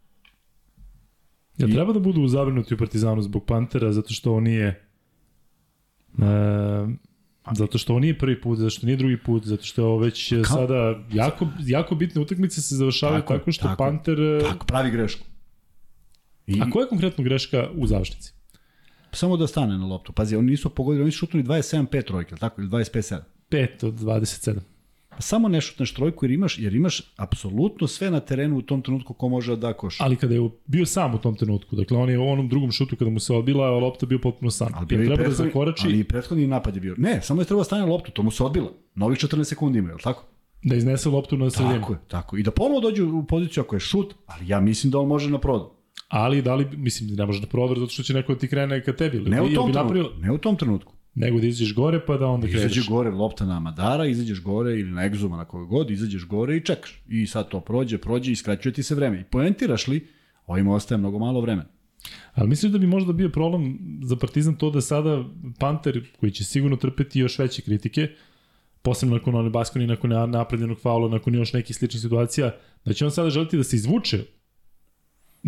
Ja 1.58 1.68
treba 1.68 1.93
da 1.93 2.00
budu 2.00 2.28
zabrinuti 2.28 2.74
u 2.74 2.78
Partizanu 2.78 3.22
zbog 3.22 3.46
Pantera, 3.46 3.93
zato 3.93 4.14
što 4.14 4.34
on 4.36 4.43
nije... 4.43 4.68
E, 6.20 6.88
zato 7.52 7.78
što 7.78 7.93
ovo 7.93 8.00
nije 8.00 8.18
prvi 8.18 8.41
put, 8.41 8.58
zato 8.58 8.70
što 8.70 8.86
nije 8.86 8.98
drugi 8.98 9.18
put, 9.18 9.46
zato 9.46 9.64
što 9.64 9.82
je 9.82 9.86
ovo 9.86 9.98
već 9.98 10.30
Kao? 10.30 10.43
sada 10.43 11.04
jako, 11.14 11.48
jako 11.60 11.96
bitne 11.96 12.22
utakmice 12.22 12.62
se 12.62 12.76
završavaju 12.76 13.22
tako, 13.22 13.34
tako 13.34 13.52
što 13.52 13.68
tako, 13.68 13.84
Panter... 13.84 14.20
E, 14.22 14.39
tako, 14.39 14.66
pravi 14.66 14.91
grešku. 14.91 15.26
I... 16.48 16.62
A 16.62 16.70
koja 16.70 16.84
je 16.84 16.89
konkretno 16.89 17.24
greška 17.24 17.70
u 17.76 17.88
završnici? 17.88 18.34
Samo 19.16 19.38
da 19.38 19.47
stane 19.47 19.78
na 19.78 19.86
loptu. 19.86 20.13
Pazi, 20.13 20.36
oni 20.36 20.51
nisu 20.51 20.70
pogodili, 20.70 21.03
oni 21.03 21.11
su 21.11 21.18
šutnuli 21.18 21.45
27-5 21.45 22.07
trojke, 22.07 22.36
tako, 22.36 22.61
ili 22.61 22.70
25-7. 22.70 23.20
5 23.49 23.88
od 23.88 23.93
27. 23.93 24.59
Pa 25.09 25.22
samo 25.22 25.47
ne 25.47 25.61
šutneš 25.61 25.93
trojku 25.93 26.26
jer 26.26 26.32
imaš, 26.32 26.59
jer 26.59 26.76
imaš 26.76 27.01
apsolutno 27.16 27.88
sve 27.88 28.11
na 28.11 28.20
terenu 28.20 28.57
u 28.57 28.61
tom 28.61 28.82
trenutku 28.82 29.13
ko 29.13 29.30
može 29.30 29.55
da 29.55 29.74
koš. 29.74 30.01
Ali 30.01 30.16
kada 30.16 30.34
je 30.34 30.49
bio 30.66 30.86
sam 30.86 31.16
u 31.16 31.18
tom 31.18 31.36
trenutku, 31.36 31.76
dakle 31.76 31.97
on 31.97 32.09
je 32.09 32.20
u 32.20 32.30
onom 32.30 32.49
drugom 32.49 32.72
šutu 32.72 32.95
kada 32.95 33.11
mu 33.11 33.20
se 33.20 33.34
odbila, 33.34 33.70
lopta 33.70 34.05
bio 34.05 34.20
potpuno 34.20 34.51
sam. 34.51 34.68
Ali 34.74 34.86
bio 34.86 35.05
treba 35.05 35.24
da 35.24 35.32
zakorači. 35.32 35.88
Ali 35.88 35.99
i 35.99 36.03
prethodni 36.03 36.47
napad 36.47 36.76
je 36.76 36.82
bio. 36.82 36.95
Ne, 36.97 37.22
samo 37.22 37.41
je 37.41 37.45
trebao 37.45 37.63
stane 37.63 37.86
loptu, 37.86 38.11
to 38.11 38.24
mu 38.24 38.32
se 38.32 38.43
odbila. 38.43 38.72
Novih 38.95 39.20
14 39.20 39.43
sekundi 39.43 39.80
ima, 39.80 39.89
je 39.89 39.95
li 39.95 40.01
tako? 40.01 40.24
Da 40.63 40.76
iznese 40.76 41.09
loptu 41.09 41.38
na 41.38 41.49
sredinu. 41.49 41.80
Tako 41.80 41.93
je, 41.93 41.99
tako. 42.07 42.38
I 42.38 42.43
da 42.43 42.51
ponovo 42.51 42.82
dođe 42.82 43.03
u 43.03 43.26
poziciju 43.26 43.63
ako 43.63 43.76
je 43.76 43.80
šut, 43.80 44.13
ali 44.26 44.47
ja 44.47 44.59
mislim 44.59 44.91
da 44.91 44.99
on 44.99 45.07
može 45.07 45.30
na 45.30 45.39
produ. 45.39 45.74
Ali 46.08 46.41
da 46.41 46.56
li, 46.56 46.68
mislim, 46.78 47.16
ne 47.16 47.26
može 47.26 47.41
da 47.41 47.47
prodor 47.47 47.80
zato 47.80 47.91
što 47.91 48.03
će 48.03 48.14
neko 48.14 48.34
da 48.34 48.39
ti 48.39 48.47
krene 48.47 48.84
ka 48.84 48.95
tebi. 48.95 49.20
Ne 49.20 49.41
u 49.41 49.53
tom 49.53 49.74
trenutku. 49.74 50.20
Ne 50.20 50.32
u 50.32 50.38
tom 50.38 50.58
trenutku. 50.58 50.93
Nego 51.16 51.39
da 51.39 51.47
izađeš 51.47 51.76
gore 51.76 52.06
pa 52.06 52.18
da 52.18 52.28
onda 52.28 52.47
kreneš. 52.47 52.66
Izađeš 52.66 52.89
gore, 52.89 53.10
lopta 53.10 53.45
na 53.45 53.58
Amadara, 53.58 54.06
izađeš 54.06 54.41
gore 54.41 54.72
ili 54.72 54.91
na 54.91 55.06
Egzuma 55.06 55.38
na 55.38 55.45
koga 55.45 55.66
god, 55.66 55.91
izađeš 55.91 56.28
gore 56.28 56.58
i 56.58 56.62
čekaš. 56.62 57.03
I 57.08 57.28
sad 57.28 57.49
to 57.49 57.60
prođe, 57.60 57.97
prođe 57.97 58.32
i 58.32 58.36
skraćuje 58.36 58.74
ti 58.74 58.84
se 58.84 58.95
vreme. 58.95 59.20
I 59.20 59.24
poentiraš 59.24 59.88
li, 59.88 60.08
ovima 60.47 60.74
ostaje 60.76 60.97
mnogo 60.97 61.20
malo 61.20 61.41
vremena. 61.41 61.70
Ali 62.34 62.49
misliš 62.49 62.72
da 62.72 62.78
bi 62.78 62.88
možda 62.88 63.14
bio 63.14 63.30
problem 63.30 63.80
za 64.03 64.16
Partizan 64.16 64.56
to 64.56 64.70
da 64.70 64.82
sada 64.82 65.24
Panter, 65.60 66.03
koji 66.20 66.32
će 66.32 66.43
sigurno 66.43 66.78
trpeti 66.78 67.20
još 67.20 67.39
veće 67.39 67.62
kritike, 67.62 68.10
posebno 68.82 69.16
nakon 69.16 69.36
one 69.36 69.49
Baskoni, 69.49 69.88
nakon 69.88 70.10
napravljenog 70.10 70.80
faula, 70.80 71.10
nakon 71.10 71.36
još 71.36 71.53
nekih 71.53 71.76
sličnih 71.76 72.01
situacija, 72.01 72.51
da 72.86 72.93
će 72.93 73.06
on 73.06 73.12
sada 73.12 73.30
želiti 73.30 73.58
da 73.58 73.64
se 73.64 73.76
izvuče 73.76 74.24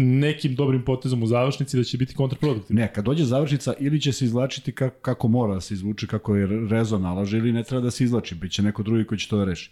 nekim 0.03 0.55
dobrim 0.55 0.81
potezom 0.85 1.23
u 1.23 1.27
završnici 1.27 1.77
da 1.77 1.83
će 1.83 1.97
biti 1.97 2.15
kontraproduktivno. 2.15 2.81
Ne, 2.81 2.93
kad 2.93 3.05
dođe 3.05 3.25
završnica 3.25 3.73
ili 3.79 4.01
će 4.01 4.13
se 4.13 4.25
izvlačiti 4.25 4.71
kako, 4.71 4.99
kako 5.01 5.27
mora 5.27 5.53
da 5.53 5.61
se 5.61 5.73
izvuče, 5.73 6.07
kako 6.07 6.35
je 6.35 6.47
rezo 6.69 6.99
nalaže 6.99 7.37
ili 7.37 7.51
ne 7.51 7.63
treba 7.63 7.81
da 7.81 7.91
se 7.91 8.03
izvlači, 8.03 8.35
bit 8.35 8.51
će 8.51 8.63
neko 8.63 8.83
drugi 8.83 9.05
koji 9.05 9.19
će 9.19 9.29
to 9.29 9.37
da 9.37 9.45
reši. 9.45 9.71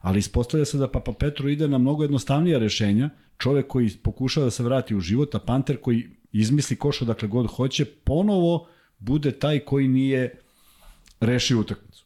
Ali 0.00 0.18
ispostavlja 0.18 0.64
se 0.64 0.78
da 0.78 0.88
Papa 0.88 1.12
Petru 1.12 1.48
ide 1.48 1.68
na 1.68 1.78
mnogo 1.78 2.04
jednostavnija 2.04 2.58
rešenja, 2.58 3.10
čovek 3.38 3.66
koji 3.66 3.90
pokušava 4.02 4.44
da 4.44 4.50
se 4.50 4.62
vrati 4.62 4.96
u 4.96 5.00
život, 5.00 5.34
a 5.34 5.38
Panter 5.38 5.76
koji 5.80 6.08
izmisli 6.32 6.76
koša 6.76 7.04
dakle 7.04 7.28
god 7.28 7.46
hoće, 7.46 7.84
ponovo 7.84 8.66
bude 8.98 9.32
taj 9.32 9.58
koji 9.58 9.88
nije 9.88 10.38
rešio 11.20 11.60
utakmicu. 11.60 12.04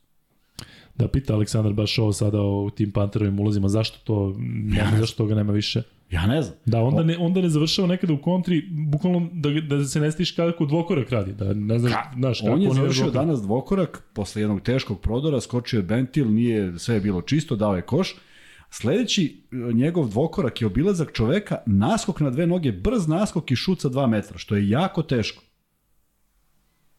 Da 0.96 1.08
pita 1.08 1.34
Aleksandar 1.34 1.72
baš 1.72 1.98
ovo 1.98 2.12
sada 2.12 2.40
o 2.40 2.70
tim 2.76 2.90
Panterovim 2.90 3.40
ulazima, 3.40 3.68
zašto 3.68 3.98
to 4.04 4.36
nema, 4.38 4.96
zašto 5.00 5.16
toga 5.16 5.34
nema 5.34 5.52
više? 5.52 5.82
Ja 6.10 6.26
ne 6.26 6.42
znam. 6.42 6.56
Da, 6.66 6.82
onda 6.82 7.02
ne, 7.02 7.18
onda 7.18 7.40
ne 7.40 7.48
završava 7.48 7.88
nekada 7.88 8.12
u 8.12 8.22
kontri, 8.22 8.68
bukvalno 8.70 9.28
da, 9.32 9.50
da 9.50 9.84
se 9.84 10.00
ne 10.00 10.12
stiš 10.12 10.30
kako 10.30 10.66
dvokorak 10.66 11.10
radi. 11.10 11.32
Da, 11.32 11.54
ne 11.54 11.78
znaš, 11.78 11.92
Ka? 11.92 12.10
znaš 12.16 12.40
kako 12.40 12.52
on 12.52 12.62
je 12.62 12.70
završio 12.70 13.02
dvokorak. 13.02 13.26
danas 13.26 13.42
dvokorak, 13.42 14.02
posle 14.12 14.42
jednog 14.42 14.60
teškog 14.60 15.00
prodora, 15.00 15.40
skočio 15.40 15.78
je 15.78 15.82
bentil, 15.82 16.32
nije, 16.32 16.78
sve 16.78 16.94
je 16.94 17.00
bilo 17.00 17.22
čisto, 17.22 17.56
dao 17.56 17.76
je 17.76 17.82
koš. 17.82 18.16
Sledeći 18.70 19.42
e, 19.52 19.56
njegov 19.74 20.08
dvokorak 20.08 20.60
je 20.60 20.66
obilazak 20.66 21.12
čoveka, 21.12 21.56
naskok 21.66 22.20
na 22.20 22.30
dve 22.30 22.46
noge, 22.46 22.72
brz 22.72 23.08
naskok 23.08 23.50
i 23.50 23.56
šut 23.56 23.80
sa 23.80 23.88
2 23.88 24.08
metra, 24.08 24.38
što 24.38 24.56
je 24.56 24.68
jako 24.68 25.02
teško. 25.02 25.42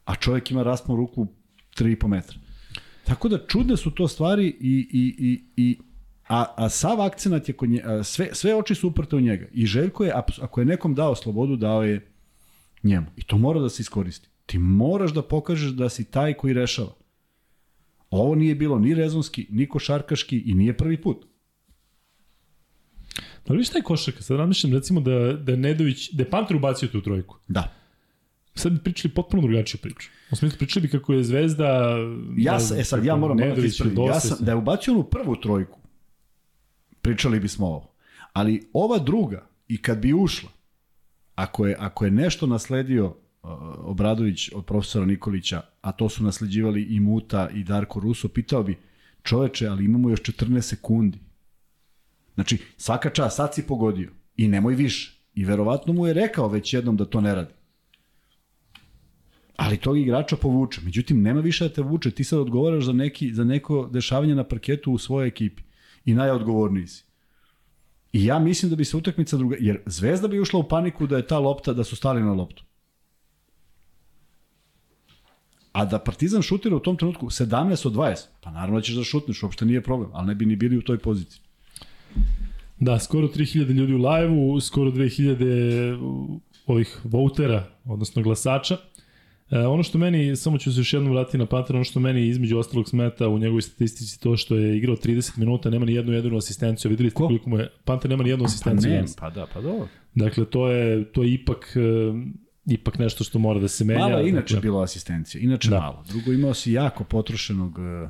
A 0.05 0.16
čovek 0.16 0.51
ima 0.51 0.64
raspon 0.64 0.97
ruku 0.97 1.28
3,5 1.78 2.07
metra. 2.07 2.38
Tako 3.03 3.30
da 3.30 3.45
čudne 3.47 3.78
su 3.78 3.91
to 3.91 4.07
stvari 4.07 4.47
i, 4.47 4.89
i, 4.91 5.16
i, 5.20 5.43
i 5.57 5.80
a, 6.30 6.54
a 6.58 6.70
sav 6.70 7.02
akcenat 7.02 7.50
je 7.50 7.54
kod 7.54 7.70
nje, 7.70 7.84
sve, 8.04 8.30
sve 8.34 8.56
oči 8.56 8.76
su 8.76 8.88
uprte 8.88 9.16
u 9.16 9.20
njega. 9.20 9.46
I 9.52 9.66
Željko 9.66 10.06
je, 10.06 10.12
ako 10.42 10.62
je 10.62 10.66
nekom 10.66 10.96
dao 10.96 11.16
slobodu, 11.16 11.56
dao 11.56 11.84
je 11.84 12.12
njemu. 12.84 13.08
I 13.16 13.24
to 13.24 13.38
mora 13.38 13.60
da 13.60 13.70
se 13.70 13.82
iskoristi. 13.82 14.30
Ti 14.46 14.58
moraš 14.58 15.14
da 15.14 15.22
pokažeš 15.22 15.72
da 15.72 15.90
si 15.90 16.12
taj 16.12 16.34
koji 16.34 16.54
rešava. 16.54 16.94
Ovo 18.10 18.36
nije 18.36 18.56
bilo 18.56 18.80
ni 18.80 18.94
rezonski, 18.94 19.48
ni 19.50 19.68
košarkaški 19.70 20.44
i 20.46 20.54
nije 20.54 20.78
prvi 20.78 21.02
put. 21.02 21.26
Da 23.48 23.54
li 23.54 23.66
taj 23.66 23.82
košarka? 23.82 24.22
Sad 24.22 24.38
razmišljam 24.38 24.74
recimo 24.74 25.02
da, 25.02 25.34
da 25.34 25.56
Nedović, 25.56 26.12
da 26.12 26.24
je 26.24 26.30
Panter 26.30 26.58
ubacio 26.58 26.88
tu 26.88 27.02
trojku. 27.02 27.38
Da. 27.48 27.74
Sad 28.56 28.72
bi 28.72 28.80
pričali 28.80 29.14
potpuno 29.14 29.42
drugačiju 29.42 29.80
priču. 29.82 30.10
U 30.32 30.36
smislu 30.36 30.58
pričali 30.58 30.82
bi 30.82 30.92
kako 30.92 31.14
je 31.14 31.24
Zvezda... 31.24 31.96
Ja, 32.38 32.58
da, 32.70 32.80
e 32.80 32.84
sad, 32.84 33.06
ja 33.06 33.16
moram 33.16 33.38
da 33.38 33.46
ispravim. 33.46 33.98
Ja 34.08 34.20
sam, 34.20 34.38
da 34.46 34.52
je 34.52 34.56
ubacio 34.56 34.94
onu 34.94 35.04
prvu 35.04 35.36
trojku, 35.36 35.79
pričali 37.02 37.39
bismo 37.39 37.68
ovo. 37.68 37.93
Ali 38.34 38.70
ova 38.74 38.97
druga, 38.97 39.50
i 39.70 39.78
kad 39.78 40.00
bi 40.00 40.14
ušla, 40.14 40.50
ako 41.36 41.68
je, 41.68 41.76
ako 41.80 42.06
je 42.06 42.12
nešto 42.12 42.47
nasledio 42.47 43.06
uh, 43.06 43.50
Obradović 43.78 44.50
od 44.54 44.66
profesora 44.66 45.06
Nikolića, 45.06 45.62
a 45.82 45.91
to 45.91 46.10
su 46.10 46.24
nasleđivali 46.24 46.84
i 46.84 47.00
Muta 47.00 47.50
i 47.54 47.64
Darko 47.64 48.00
Ruso, 48.00 48.28
pitao 48.28 48.64
bi, 48.64 48.78
čoveče, 49.24 49.68
ali 49.68 49.86
imamo 49.86 50.10
još 50.10 50.22
14 50.22 50.62
sekundi. 50.62 51.20
Znači, 52.34 52.58
svaka 52.78 53.10
čast, 53.10 53.36
sad 53.36 53.56
si 53.56 53.68
pogodio 53.68 54.12
i 54.38 54.47
nemoj 54.47 54.76
više. 54.76 55.20
I 55.34 55.45
verovatno 55.45 55.93
mu 55.93 56.08
je 56.08 56.14
rekao 56.14 56.47
već 56.47 56.74
jednom 56.74 56.97
da 56.97 57.06
to 57.06 57.22
ne 57.22 57.36
radi. 57.36 57.54
Ali 59.56 59.78
tog 59.78 59.97
igrača 59.97 60.36
povuče. 60.36 60.82
Međutim, 60.84 61.22
nema 61.22 61.39
više 61.39 61.68
da 61.68 61.74
te 61.74 61.82
vuče. 61.82 62.12
Ti 62.12 62.24
sad 62.24 62.39
odgovaraš 62.39 62.84
za, 62.86 62.93
neki, 62.93 63.34
za 63.34 63.43
neko 63.43 63.89
dešavanje 63.93 64.36
na 64.36 64.43
parketu 64.43 64.91
u 64.91 64.97
svojoj 64.97 65.28
ekipi 65.28 65.64
i 66.10 66.14
najodgovorniji 66.14 66.88
si. 66.88 67.03
I 68.14 68.26
ja 68.26 68.39
mislim 68.39 68.70
da 68.70 68.76
bi 68.76 68.86
se 68.86 68.97
utakmica 68.97 69.38
druga, 69.38 69.55
jer 69.60 69.82
Zvezda 69.86 70.28
bi 70.28 70.39
ušla 70.39 70.60
u 70.60 70.68
paniku 70.68 71.07
da 71.07 71.18
je 71.18 71.28
ta 71.28 71.39
lopta, 71.39 71.74
da 71.74 71.84
su 71.84 71.95
stali 71.95 72.24
na 72.24 72.34
loptu. 72.34 72.64
A 75.72 75.86
da 75.86 75.99
Partizan 75.99 76.41
šutira 76.41 76.76
u 76.76 76.80
tom 76.80 76.97
trenutku 76.97 77.26
17 77.26 77.88
od 77.88 77.93
20, 77.93 78.26
pa 78.41 78.51
naravno 78.51 78.80
da 78.80 78.82
ćeš 78.82 78.95
da 78.95 79.03
šutneš, 79.03 79.43
uopšte 79.43 79.66
nije 79.66 79.84
problem, 79.84 80.10
ali 80.14 80.28
ne 80.28 80.36
bi 80.36 80.45
ni 80.45 80.55
bili 80.55 80.78
u 80.78 80.82
toj 80.82 80.97
poziciji. 80.97 81.41
Da, 82.80 82.99
skoro 82.99 83.28
3000 83.28 83.72
ljudi 83.72 83.93
u 83.93 83.97
live-u, 83.97 84.62
skoro 84.62 84.91
2000 84.91 86.39
ovih 86.66 86.99
votera, 87.03 87.68
odnosno 87.86 88.22
glasača. 88.22 88.78
E, 89.52 89.60
ono 89.60 89.84
što 89.84 89.97
meni, 89.97 90.36
samo 90.36 90.58
ću 90.58 90.74
se 90.74 90.80
još 90.80 90.93
jednom 90.93 91.12
vratiti 91.12 91.38
na 91.38 91.45
Pantera, 91.45 91.78
ono 91.78 91.84
što 91.84 92.00
meni 92.00 92.28
između 92.28 92.58
ostalog 92.58 92.89
smeta 92.89 93.28
u 93.28 93.39
njegovoj 93.39 93.62
statistici 93.62 94.20
to 94.20 94.38
što 94.38 94.56
je 94.56 94.78
igrao 94.78 94.95
30 94.95 95.38
minuta, 95.38 95.70
nema 95.70 95.86
ni 95.86 95.93
jednu 95.93 96.14
jedinu 96.14 96.38
asistenciju. 96.38 96.89
Videli 96.89 97.10
ste 97.10 97.18
koliko 97.18 97.50
mu 97.50 97.58
je, 97.58 97.70
Panter 97.86 98.10
nema 98.10 98.24
ni 98.24 98.30
jednu 98.30 98.45
asistenciju. 98.45 98.91
Pa 98.91 98.97
ne, 98.97 99.06
pa 99.20 99.30
da, 99.30 99.47
pa 99.54 99.62
dobro. 99.62 99.88
Dakle, 100.16 100.45
to 100.45 100.68
je, 100.68 101.12
to 101.12 101.24
je 101.24 101.34
ipak 101.34 101.74
e, 101.76 101.80
ipak 102.74 103.00
nešto 103.00 103.24
što 103.24 103.39
mora 103.39 103.60
da 103.60 103.68
se 103.68 103.84
menja. 103.84 104.00
Malo 104.00 104.18
je 104.18 104.30
inače 104.30 104.54
dakle, 104.54 104.68
bilo 104.68 104.80
asistencija, 104.80 105.41
inače 105.41 105.70
da. 105.70 105.80
malo. 105.80 106.04
Drugo, 106.08 106.32
imao 106.32 106.54
si 106.54 106.72
jako 106.72 107.04
potrošenog 107.04 107.78
uh, 107.78 108.10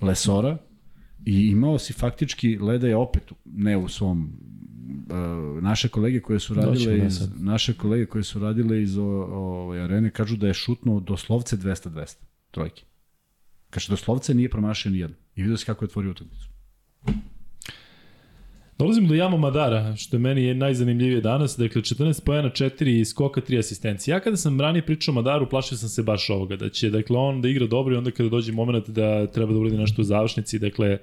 lesora 0.00 0.58
i 1.26 1.48
imao 1.48 1.78
si 1.78 1.92
faktički 1.92 2.58
Leda 2.58 2.88
je 2.88 2.96
opet 2.96 3.32
ne 3.44 3.76
u 3.76 3.88
svom 3.88 4.32
naše 5.60 5.88
kolege 5.88 6.20
koje 6.20 6.40
su 6.40 6.54
radile 6.54 7.06
iz 7.06 7.20
naše 7.36 7.74
kolege 7.74 8.06
koje 8.06 8.24
su 8.24 8.38
radile 8.38 8.82
iz 8.82 8.98
o, 8.98 9.04
o, 9.04 9.72
arene 9.72 10.10
kažu 10.10 10.36
da 10.36 10.46
je 10.46 10.54
šutno 10.54 11.00
doslovce 11.00 11.56
200-200 11.56 12.16
trojke. 12.50 12.82
Kaže 13.70 13.88
doslovce 13.88 14.34
nije 14.34 14.48
promašio 14.48 14.92
ni 14.92 14.98
jedno. 14.98 15.16
I 15.36 15.42
vidio 15.42 15.56
se 15.56 15.66
kako 15.66 15.84
je 15.84 15.86
otvorio 15.86 16.10
utakmicu. 16.10 16.48
Dolazimo 18.78 19.08
do 19.08 19.14
Jamo 19.14 19.36
Madara, 19.36 19.96
što 19.96 20.16
je 20.16 20.20
meni 20.20 20.44
je 20.44 20.54
najzanimljivije 20.54 21.20
danas, 21.20 21.56
dakle 21.58 21.82
14 21.82 22.24
pojena, 22.24 22.50
4 22.50 23.04
skoka, 23.04 23.40
3 23.40 23.58
asistencije. 23.58 24.12
Ja 24.12 24.20
kada 24.20 24.36
sam 24.36 24.60
ranije 24.60 24.86
pričao 24.86 25.12
o 25.12 25.14
Madaru, 25.14 25.48
plašio 25.48 25.78
sam 25.78 25.88
se 25.88 26.02
baš 26.02 26.30
ovoga, 26.30 26.56
da 26.56 26.68
će 26.68 26.90
dakle, 26.90 27.16
on 27.16 27.42
da 27.42 27.48
igra 27.48 27.66
dobro 27.66 27.94
i 27.94 27.98
onda 27.98 28.10
kada 28.10 28.28
dođe 28.28 28.52
moment 28.52 28.88
da 28.88 29.26
treba 29.26 29.52
da 29.52 29.58
uradi 29.58 29.78
nešto 29.78 30.02
u 30.02 30.04
završnici, 30.04 30.58
dakle, 30.58 30.98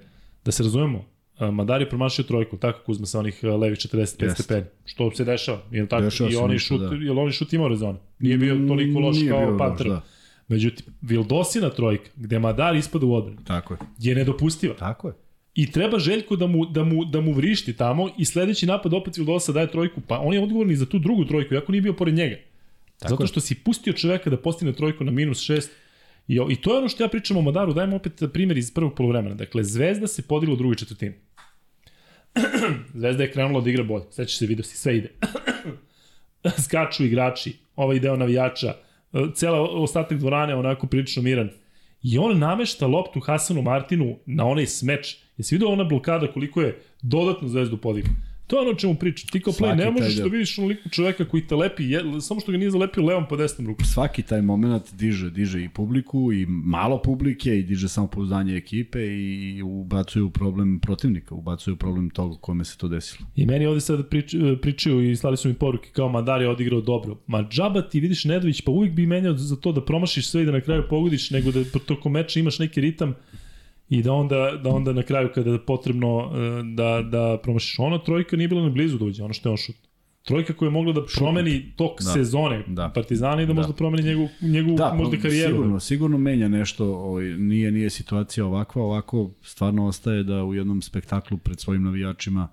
da 0.45 0.51
se 0.51 0.63
razumemo, 0.63 1.05
Madar 1.39 1.81
je 1.81 1.89
promašio 1.89 2.23
trojku, 2.23 2.57
tako 2.57 2.79
Kuzma 2.85 3.05
sa 3.05 3.19
onih 3.19 3.43
levih 3.43 3.77
45 3.79 4.23
Jest. 4.23 4.43
stepeni. 4.43 4.65
Što 4.85 5.11
se 5.11 5.23
dešava? 5.23 5.61
Je 5.71 5.88
tako? 5.88 6.03
Dešava 6.03 6.29
I 6.31 6.35
oni 6.35 6.59
šut, 6.59 6.81
da. 6.81 6.95
je 6.95 7.11
oni 7.11 7.31
šut 7.31 7.53
imao 7.53 7.67
rezone? 7.67 7.97
Nije 8.19 8.38
bio 8.38 8.55
toliko 8.67 8.99
loš 8.99 9.15
Nije 9.15 9.29
kao 9.29 9.57
Panter. 9.57 9.88
Da. 9.88 10.01
Međutim, 10.47 10.85
Vildosina 11.01 11.69
trojka, 11.69 12.09
gde 12.15 12.39
Madar 12.39 12.75
ispada 12.75 13.05
u 13.05 13.13
odbranu, 13.13 13.39
tako 13.47 13.73
je. 13.73 13.77
je 13.99 14.15
nedopustiva. 14.15 14.75
Tako 14.75 15.07
je. 15.07 15.13
I 15.55 15.71
treba 15.71 15.99
Željko 15.99 16.35
da 16.35 16.47
mu, 16.47 16.65
da 16.65 16.83
mu, 16.83 17.05
da 17.05 17.21
mu 17.21 17.33
vrišti 17.33 17.73
tamo 17.73 18.09
i 18.17 18.25
sledeći 18.25 18.65
napad 18.65 18.93
opet 18.93 19.17
Vildosa 19.17 19.51
daje 19.51 19.67
trojku, 19.71 20.01
pa 20.07 20.19
on 20.19 20.33
je 20.33 20.43
odgovorni 20.43 20.75
za 20.75 20.85
tu 20.85 20.99
drugu 20.99 21.25
trojku, 21.25 21.53
jako 21.53 21.71
nije 21.71 21.81
bio 21.81 21.93
pored 21.93 22.13
njega. 22.13 22.35
Tako 22.99 23.09
Zato 23.13 23.27
što 23.27 23.38
je. 23.38 23.41
si 23.41 23.55
pustio 23.55 23.93
čoveka 23.93 24.29
da 24.29 24.38
postigne 24.38 24.73
trojku 24.73 25.03
na 25.03 25.11
minus 25.11 25.41
šest, 25.41 25.71
I, 26.27 26.39
I 26.49 26.55
to 26.55 26.73
je 26.73 26.77
ono 26.77 26.89
što 26.89 27.03
ja 27.03 27.09
pričam 27.09 27.38
o 27.38 27.41
Madaru, 27.41 27.73
dajmo 27.73 27.95
opet 27.95 28.23
primjer 28.33 28.57
iz 28.57 28.73
prvog 28.73 28.93
polovremena. 28.95 29.35
Dakle, 29.35 29.63
Zvezda 29.63 30.07
se 30.07 30.21
podigla 30.21 30.53
u 30.53 30.57
drugoj 30.57 30.75
četvrtini. 30.75 31.13
Zvezda 32.99 33.23
je 33.23 33.31
krenula 33.31 33.61
da 33.61 33.69
igra 33.69 33.83
bolje. 33.83 34.03
Sveća 34.11 34.38
se 34.38 34.45
vidio 34.45 34.63
si, 34.63 34.77
sve 34.77 34.97
ide. 34.97 35.11
Skaču 36.63 37.05
igrači, 37.05 37.57
ovaj 37.75 37.99
deo 37.99 38.15
navijača, 38.15 38.73
cela 39.35 39.61
ostatak 39.61 40.17
dvorane 40.17 40.55
onako 40.55 40.88
prilično 40.88 41.21
miran. 41.21 41.49
I 42.03 42.17
on 42.17 42.39
namešta 42.39 42.88
loptu 42.88 43.19
Hasanu 43.19 43.61
Martinu 43.61 44.17
na 44.25 44.45
onaj 44.45 44.65
smeč. 44.65 45.17
Jesi 45.38 45.55
vidio 45.55 45.69
ona 45.69 45.83
blokada 45.83 46.31
koliko 46.31 46.61
je 46.61 46.81
dodatno 47.01 47.47
Zvezdu 47.47 47.77
podigla? 47.77 48.13
To 48.47 48.55
je 48.55 48.61
ono 48.61 48.73
čemu 48.73 48.95
pričam. 48.95 49.29
Ti 49.29 49.39
kao 49.39 49.53
play 49.53 49.75
ne 49.75 49.91
možeš 49.91 50.15
da 50.15 50.23
vidiš 50.23 50.57
onoliko 50.57 50.89
čoveka 50.89 51.25
koji 51.25 51.47
te 51.47 51.55
lepi, 51.55 51.83
je, 51.83 52.01
samo 52.21 52.39
što 52.39 52.51
ga 52.51 52.57
nije 52.57 52.71
zalepio 52.71 53.03
levom 53.03 53.25
pa 53.29 53.35
desnom 53.35 53.67
rukom. 53.67 53.85
Svaki 53.85 54.23
taj 54.23 54.41
moment 54.41 54.93
diže, 54.93 55.29
diže 55.29 55.63
i 55.63 55.69
publiku 55.69 56.33
i 56.33 56.45
malo 56.45 57.01
publike 57.01 57.59
i 57.59 57.63
diže 57.63 57.89
samo 57.89 58.07
pouzdanje 58.07 58.55
ekipe 58.55 58.99
i 59.05 59.61
ubacuje 59.61 60.23
u 60.23 60.29
problem 60.29 60.79
protivnika, 60.79 61.35
ubacuje 61.35 61.73
u 61.73 61.77
problem 61.77 62.09
toga 62.09 62.35
kome 62.41 62.65
se 62.65 62.77
to 62.77 62.87
desilo. 62.87 63.27
I 63.35 63.45
meni 63.45 63.65
ovde 63.65 63.81
sad 63.81 64.09
prič, 64.09 64.35
pričaju 64.61 65.11
i 65.11 65.15
slali 65.15 65.37
su 65.37 65.47
mi 65.47 65.53
poruke 65.53 65.89
kao 65.93 66.09
Madar 66.09 66.41
je 66.41 66.49
odigrao 66.49 66.81
dobro. 66.81 67.17
Ma 67.27 67.43
džaba 67.49 67.81
ti 67.81 67.99
vidiš 67.99 68.25
Nedović 68.25 68.61
pa 68.61 68.71
uvijek 68.71 68.93
bi 68.93 69.05
menjao 69.05 69.37
za 69.37 69.55
to 69.55 69.71
da 69.71 69.85
promašiš 69.85 70.29
sve 70.29 70.41
i 70.41 70.45
da 70.45 70.51
na 70.51 70.61
kraju 70.61 70.83
pogodiš 70.89 71.31
nego 71.31 71.51
da 71.51 71.63
tokom 71.85 72.11
meča 72.11 72.39
imaš 72.39 72.59
neki 72.59 72.81
ritam 72.81 73.15
i 73.89 74.01
da 74.03 74.13
onda, 74.13 74.59
da 74.63 74.69
onda 74.69 74.93
na 74.93 75.03
kraju 75.03 75.29
kada 75.35 75.51
je 75.51 75.65
potrebno 75.65 76.31
e, 76.33 76.63
da, 76.75 77.01
da 77.01 77.39
promašiš. 77.43 77.79
Ona 77.79 77.97
trojka 77.97 78.38
nije 78.38 78.47
bila 78.47 78.61
na 78.61 78.69
blizu 78.69 78.97
da 78.97 79.05
uđe, 79.05 79.23
ono 79.23 79.33
što 79.33 79.49
je 79.49 79.51
on 79.51 79.57
šut. 79.57 79.75
Trojka 80.23 80.53
koja 80.53 80.67
je 80.67 80.71
mogla 80.71 80.93
da 80.93 81.01
promeni 81.17 81.73
tok 81.75 82.01
da. 82.01 82.11
sezone 82.11 82.63
da. 82.67 82.91
Partizana 82.95 83.41
i 83.41 83.45
da, 83.45 83.53
da. 83.53 83.57
možda 83.57 83.73
promeni 83.73 84.03
njegu, 84.03 84.27
njegu 84.41 84.75
da, 84.75 84.93
možda 84.93 85.17
karijeru. 85.17 85.53
Sigurno, 85.53 85.79
sigurno 85.79 86.17
menja 86.17 86.47
nešto, 86.47 86.85
ovaj, 86.85 87.25
nije, 87.25 87.71
nije 87.71 87.89
situacija 87.89 88.45
ovakva, 88.45 88.83
ovako 88.83 89.31
stvarno 89.41 89.88
ostaje 89.88 90.23
da 90.23 90.43
u 90.43 90.53
jednom 90.53 90.81
spektaklu 90.81 91.38
pred 91.38 91.59
svojim 91.59 91.83
navijačima 91.83 92.47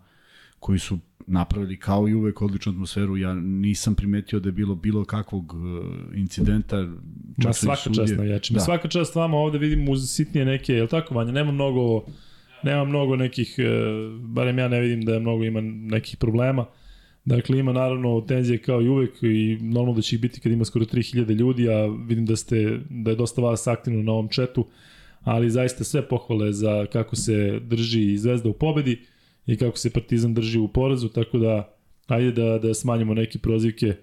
koji 0.64 0.78
su 0.78 0.98
napravili 1.26 1.78
kao 1.78 2.08
i 2.08 2.14
uvek 2.14 2.42
odličnu 2.42 2.72
atmosferu. 2.72 3.16
Ja 3.16 3.34
nisam 3.34 3.94
primetio 3.94 4.40
da 4.40 4.48
je 4.48 4.52
bilo 4.52 4.74
bilo 4.74 5.04
kakvog 5.04 5.54
uh, 5.54 5.60
incidenta. 6.14 6.76
Ma 6.76 7.42
čak 7.42 7.50
i 7.50 7.54
svaka 7.54 7.80
sudije- 7.80 8.06
čast 8.06 8.16
na 8.18 8.24
jačima. 8.24 8.58
Da. 8.58 8.64
Svaka 8.64 8.88
čast 8.88 9.14
vama 9.14 9.36
ovde 9.36 9.58
vidim 9.58 9.88
uz 9.88 10.10
sitnije 10.10 10.44
neke, 10.44 10.74
je 10.74 10.82
li 10.82 10.88
tako 10.88 11.14
Vanja? 11.14 11.32
Nema 11.32 11.52
mnogo, 11.52 12.04
nema 12.62 12.84
mnogo 12.84 13.16
nekih, 13.16 13.54
e, 13.58 13.64
barem 14.20 14.58
ja 14.58 14.68
ne 14.68 14.80
vidim 14.80 15.04
da 15.04 15.12
je 15.14 15.20
mnogo 15.20 15.44
ima 15.44 15.60
nekih 15.60 16.16
problema. 16.16 16.66
Dakle, 17.24 17.58
ima 17.58 17.72
naravno 17.72 18.20
tenzije 18.20 18.58
kao 18.58 18.82
i 18.82 18.88
uvek 18.88 19.22
i 19.22 19.58
normalno 19.60 19.94
da 19.94 20.02
će 20.02 20.16
ih 20.16 20.22
biti 20.22 20.40
kad 20.40 20.52
ima 20.52 20.64
skoro 20.64 20.84
3000 20.84 21.34
ljudi, 21.34 21.68
a 21.68 21.86
vidim 21.86 22.26
da, 22.26 22.36
ste, 22.36 22.80
da 22.90 23.10
je 23.10 23.16
dosta 23.16 23.42
vas 23.42 23.66
aktivno 23.66 24.02
na 24.02 24.12
ovom 24.12 24.28
četu, 24.28 24.66
ali 25.22 25.50
zaista 25.50 25.84
sve 25.84 26.08
pohvale 26.08 26.52
za 26.52 26.86
kako 26.86 27.16
se 27.16 27.60
drži 27.60 28.12
i 28.12 28.18
Zvezda 28.18 28.48
u 28.48 28.52
pobedi 28.52 29.13
i 29.46 29.56
kako 29.56 29.78
se 29.78 29.90
Partizan 29.90 30.34
drži 30.34 30.58
u 30.58 30.68
porazu, 30.68 31.08
tako 31.08 31.38
da 31.38 31.76
ajde 32.06 32.32
da, 32.32 32.58
da 32.58 32.74
smanjimo 32.74 33.14
neke 33.14 33.38
prozivke 33.38 33.94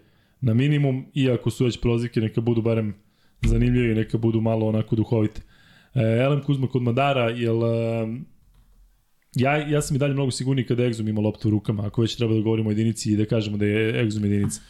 na 0.42 0.54
minimum, 0.54 1.06
iako 1.14 1.50
su 1.50 1.66
već 1.66 1.82
prozivke, 1.82 2.22
neka 2.22 2.42
budu 2.42 2.62
barem 2.62 2.96
zanimljive 3.42 3.92
i 3.92 3.96
neka 3.96 4.18
budu 4.18 4.42
malo 4.42 4.68
onako 4.68 4.96
duhovite. 4.96 5.42
E, 5.94 6.02
Elem 6.02 6.44
Kuzma 6.44 6.68
kod 6.68 6.82
Madara, 6.82 7.30
jel... 7.30 7.64
e, 7.64 8.08
Ja, 9.36 9.58
ja 9.58 9.82
sam 9.82 9.96
i 9.96 10.00
dalje 10.00 10.14
mnogo 10.14 10.32
sigurniji 10.32 10.66
kada 10.66 10.84
Exum 10.84 11.10
ima 11.10 11.22
loptu 11.22 11.48
u 11.48 11.52
rukama, 11.52 11.86
ako 11.88 12.02
već 12.02 12.16
treba 12.16 12.34
da 12.34 12.42
govorimo 12.42 12.70
o 12.70 12.72
jedinici 12.72 13.12
i 13.12 13.16
da 13.16 13.26
kažemo 13.26 13.58
da 13.58 13.66
je 13.66 14.06
Exum 14.06 14.24
jedinica. 14.24 14.62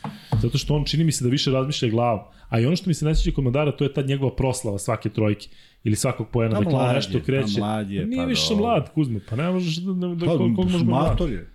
Zato 0.41 0.57
što 0.57 0.75
on 0.75 0.85
čini 0.85 1.03
mi 1.03 1.11
se 1.11 1.23
da 1.23 1.29
više 1.29 1.51
razmišlja 1.51 1.89
glavom. 1.89 2.19
A 2.49 2.59
i 2.59 2.65
ono 2.65 2.75
što 2.75 2.89
mi 2.89 2.93
se 2.93 3.05
ne 3.05 3.15
sviđa 3.15 3.35
kod 3.35 3.43
Madara, 3.43 3.71
to 3.71 3.83
je 3.83 3.93
ta 3.93 4.01
njegova 4.01 4.35
proslava 4.35 4.77
svake 4.79 5.09
trojke 5.09 5.49
ili 5.83 5.95
svakog 5.95 6.27
poena. 6.27 6.53
Pa 6.55 6.59
dakle, 6.59 6.73
mlad 6.73 6.95
nešto 6.95 7.17
je, 7.17 7.23
kreće. 7.23 7.53
pa 7.59 7.65
mlad 7.65 7.91
je, 7.91 8.05
Nije 8.05 8.21
pa 8.21 8.25
više 8.25 8.49
dobro. 8.49 8.65
mlad, 8.65 8.89
Kuzma, 8.93 9.19
pa 9.29 9.35
ne 9.35 9.51
možeš 9.51 9.75
da, 9.77 9.93
da, 9.93 10.07
da 10.15 10.25
Pa, 10.25 10.37
koliko 10.37 10.61
može 10.63 10.77
biti 10.77 10.89
mlad. 10.89 11.09
mator 11.11 11.29
je. 11.31 11.47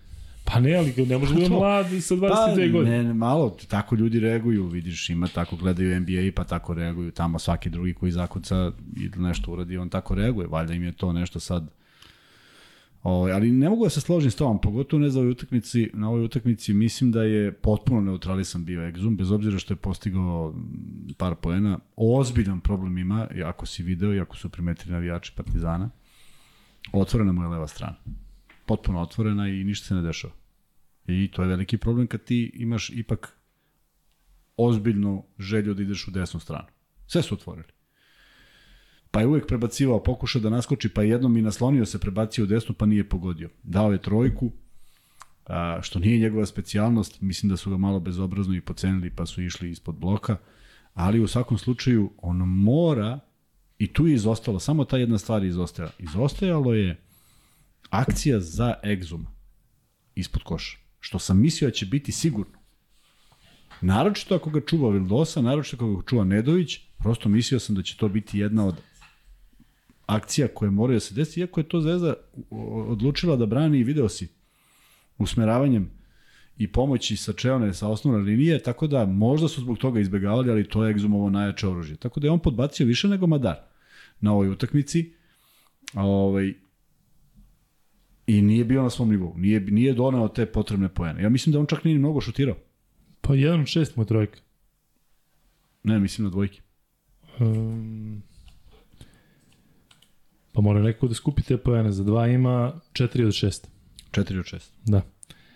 Pa 0.45 0.61
ne, 0.61 0.75
ali 0.75 1.07
ne 1.07 1.19
može 1.19 1.35
da 1.35 1.41
bude 1.41 1.55
mlad 1.61 1.87
sa 1.87 2.15
22 2.15 2.29
Pa, 2.29 2.73
godine. 2.73 2.97
ne, 2.99 3.05
ne, 3.05 3.15
malo, 3.15 3.57
tako 3.69 3.95
ljudi 3.95 4.21
reaguju, 4.21 4.67
vidiš, 4.67 5.11
ima 5.11 5.29
tako 5.29 5.57
gledaju 5.57 6.01
NBA, 6.01 6.31
pa 6.35 6.45
tako 6.45 6.75
reaguju, 6.75 7.11
tamo 7.11 7.39
svaki 7.39 7.71
drugi 7.71 7.95
koji 7.95 8.13
zakuca 8.13 8.73
i 8.97 9.11
nešto 9.19 9.53
uradi, 9.53 9.79
on 9.79 9.89
tako 9.89 10.15
reaguje, 10.15 10.47
valjda 10.47 10.75
im 10.75 10.83
je 10.85 10.93
to 10.93 11.13
nešto 11.13 11.41
sad 11.41 11.69
O, 13.09 13.29
ali 13.33 13.53
ne 13.53 13.69
mogu 13.69 13.85
da 13.85 13.91
se 13.91 14.01
složim 14.01 14.31
s 14.31 14.37
tobom, 14.37 14.61
pogotovo 14.61 15.01
ne 15.01 15.11
za 15.11 15.21
ovoj 15.21 15.31
utakmici, 15.31 15.91
na 15.95 16.09
ovoj 16.09 16.25
utakmici 16.25 16.75
mislim 16.75 17.13
da 17.13 17.23
je 17.23 17.53
potpuno 17.53 18.01
neutralisan 18.01 18.65
bio 18.65 18.81
Exum, 18.81 19.17
bez 19.17 19.31
obzira 19.31 19.59
što 19.59 19.75
je 19.75 19.77
postigao 19.77 20.53
mm, 20.53 21.15
par 21.19 21.35
poena. 21.35 21.79
Ozbiljan 21.97 22.61
problem 22.61 22.99
ima, 22.99 23.29
ako 23.45 23.67
si 23.67 23.83
video 23.83 24.15
i 24.15 24.21
ako 24.21 24.37
su 24.37 24.49
primetili 24.49 24.93
navijači 24.93 25.33
Partizana, 25.37 25.91
otvorena 26.93 27.33
mu 27.33 27.43
je 27.43 27.49
leva 27.49 27.69
strana. 27.69 27.97
Potpuno 28.67 29.01
otvorena 29.01 29.49
i 29.49 29.65
ništa 29.65 29.87
se 29.87 29.95
ne 29.95 30.03
dešava. 30.03 30.35
I 31.07 31.31
to 31.31 31.43
je 31.43 31.49
veliki 31.49 31.79
problem 31.79 32.07
kad 32.07 32.25
ti 32.25 32.51
imaš 32.55 32.91
ipak 32.91 33.39
ozbiljnu 34.57 35.25
želju 35.39 35.75
da 35.75 35.83
ideš 35.83 36.09
u 36.09 36.11
desnu 36.11 36.41
stranu. 36.41 36.69
Sve 37.07 37.23
su 37.23 37.35
otvorili. 37.35 37.76
Pa 39.11 39.21
je 39.21 39.27
uvek 39.27 39.47
prebacivao, 39.47 40.03
pokušao 40.03 40.43
da 40.43 40.51
naskoči, 40.51 40.89
pa 40.89 41.03
je 41.03 41.09
jednom 41.09 41.37
i 41.37 41.43
naslonio 41.43 41.87
se, 41.87 41.99
prebacio 41.99 42.45
u 42.45 42.47
desnu, 42.47 42.75
pa 42.79 42.87
nije 42.87 43.09
pogodio. 43.09 43.51
Dao 43.63 43.93
je 43.93 44.03
trojku, 44.03 44.51
a, 45.47 45.79
što 45.83 45.99
nije 45.99 46.19
njegova 46.19 46.47
specijalnost, 46.47 47.21
mislim 47.21 47.51
da 47.51 47.57
su 47.57 47.71
ga 47.71 47.77
malo 47.77 48.01
bezobrazno 48.01 48.55
i 48.55 48.61
pocenili, 48.61 49.11
pa 49.11 49.27
su 49.27 49.43
išli 49.43 49.71
ispod 49.71 49.95
bloka, 49.95 50.37
ali 50.95 51.21
u 51.21 51.29
svakom 51.29 51.59
slučaju 51.59 52.11
on 52.19 52.37
mora, 52.37 53.21
i 53.79 53.93
tu 53.93 54.07
je 54.07 54.15
izostalo, 54.15 54.61
samo 54.61 54.85
ta 54.85 54.97
jedna 54.97 55.19
stvar 55.19 55.43
je 55.43 55.49
izostajala. 55.49 55.93
Izostajalo 55.99 56.75
je 56.75 57.01
akcija 57.91 58.41
za 58.41 58.75
egzuma 58.85 59.31
ispod 60.15 60.43
koša, 60.43 60.79
što 61.01 61.19
sam 61.19 61.41
mislio 61.41 61.69
da 61.69 61.75
će 61.75 61.87
biti 61.87 62.13
sigurno. 62.13 62.59
Naročito 63.81 64.35
ako 64.35 64.51
ga 64.51 64.61
čuva 64.61 64.91
Vildosa, 64.91 65.43
naročito 65.43 65.85
ako 65.85 65.97
ga 65.97 66.07
čuva 66.07 66.25
Nedović, 66.25 66.79
prosto 66.99 67.29
mislio 67.29 67.61
sam 67.61 67.75
da 67.75 67.83
će 67.83 67.97
to 67.97 68.09
biti 68.09 68.39
jedna 68.39 68.67
od 68.67 68.77
akcija 70.07 70.49
koje 70.49 70.71
moraju 70.71 70.97
da 70.97 71.01
se 71.01 71.15
desi, 71.15 71.41
iako 71.41 71.61
je 71.61 71.69
to 71.69 71.81
Zvezda 71.81 72.15
odlučila 72.89 73.37
da 73.37 73.47
brani 73.47 73.79
i 73.79 73.85
video 73.85 74.09
si 74.09 74.29
usmeravanjem 75.19 75.91
i 76.59 76.73
pomoći 76.73 77.17
sa 77.17 77.33
čeone 77.33 77.75
sa 77.75 77.89
osnovne 77.89 78.21
linije, 78.21 78.63
tako 78.63 78.87
da 78.87 79.07
možda 79.07 79.49
su 79.49 79.61
zbog 79.61 79.79
toga 79.79 80.01
izbegavali, 80.01 80.51
ali 80.51 80.69
to 80.69 80.85
je 80.85 80.91
Egzumovo 80.91 81.31
najjače 81.31 81.69
oružje. 81.69 81.97
Tako 81.97 82.21
da 82.21 82.27
je 82.27 82.31
on 82.31 82.39
podbacio 82.39 82.87
više 82.87 83.09
nego 83.09 83.27
Madar 83.27 83.57
na 84.21 84.33
ovoj 84.33 84.49
utakmici. 84.49 85.13
Ovaj, 85.95 86.55
I 88.27 88.43
nije 88.43 88.65
bio 88.65 88.83
na 88.83 88.91
svom 88.91 89.11
nivou. 89.11 89.35
Nije, 89.37 89.61
nije 89.61 89.93
donao 89.95 90.29
te 90.29 90.47
potrebne 90.47 90.89
poene. 90.89 91.23
Ja 91.23 91.29
mislim 91.29 91.53
da 91.53 91.61
on 91.61 91.67
čak 91.67 91.85
nije 91.85 91.95
ni 91.95 91.99
mnogo 91.99 92.21
šutirao. 92.21 92.57
Pa 93.21 93.35
jedan 93.35 93.61
od 93.61 93.67
šest 93.67 93.97
mu 93.97 94.03
je 94.03 94.07
trojka. 94.07 94.41
Ne, 95.83 95.99
mislim 95.99 96.25
na 96.25 96.31
dvojke. 96.31 96.61
Um, 97.41 98.23
pa 100.57 100.63
mora 100.63 100.83
neko 100.83 101.09
da 101.09 101.15
skupi 101.15 101.43
te 101.43 101.57
pojene. 101.57 101.93
Za 101.93 102.05
dva 102.05 102.27
ima 102.27 102.81
4 102.93 103.27
od 103.27 103.33
6. 103.33 103.67
4 104.11 104.39
od 104.39 104.45
6. 104.45 104.71
Da. 104.85 105.03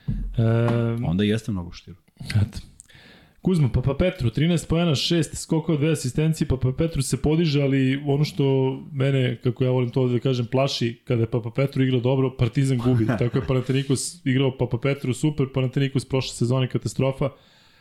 Um, 0.07 1.05
Onda 1.05 1.25
jeste 1.25 1.53
mnogo 1.53 1.73
šutirao. 1.73 2.03
Eto. 2.21 2.59
Kuzma, 3.43 3.69
Papa 3.69 3.95
Petru, 3.95 4.31
13 4.31 4.69
pojena, 4.69 4.91
6 4.91 5.35
skokova, 5.35 5.79
2 5.79 5.93
asistencije, 5.93 6.49
Papa 6.49 6.73
Petru 6.79 7.03
se 7.03 7.23
podiže, 7.23 7.63
ali 7.63 8.03
ono 8.07 8.25
što 8.25 8.45
mene, 8.93 9.37
kako 9.43 9.65
ja 9.65 9.71
volim 9.71 9.91
to 9.91 10.09
da 10.09 10.19
kažem, 10.19 10.47
plaši, 10.47 11.03
kada 11.05 11.23
je 11.23 11.31
Papa 11.31 11.51
Petru 11.51 11.83
igrao 11.83 12.01
dobro, 12.01 12.37
Partizan 12.37 12.79
gubi. 12.79 13.07
Tako 13.19 13.39
je 13.39 13.47
Panathinaikos 13.47 14.27
igrao 14.27 14.59
Papa 14.59 14.79
Petru 14.79 15.15
super, 15.15 15.47
Panathinaikos 15.55 16.05
prošle 16.05 16.35
sezone 16.35 16.69
katastrofa, 16.69 17.31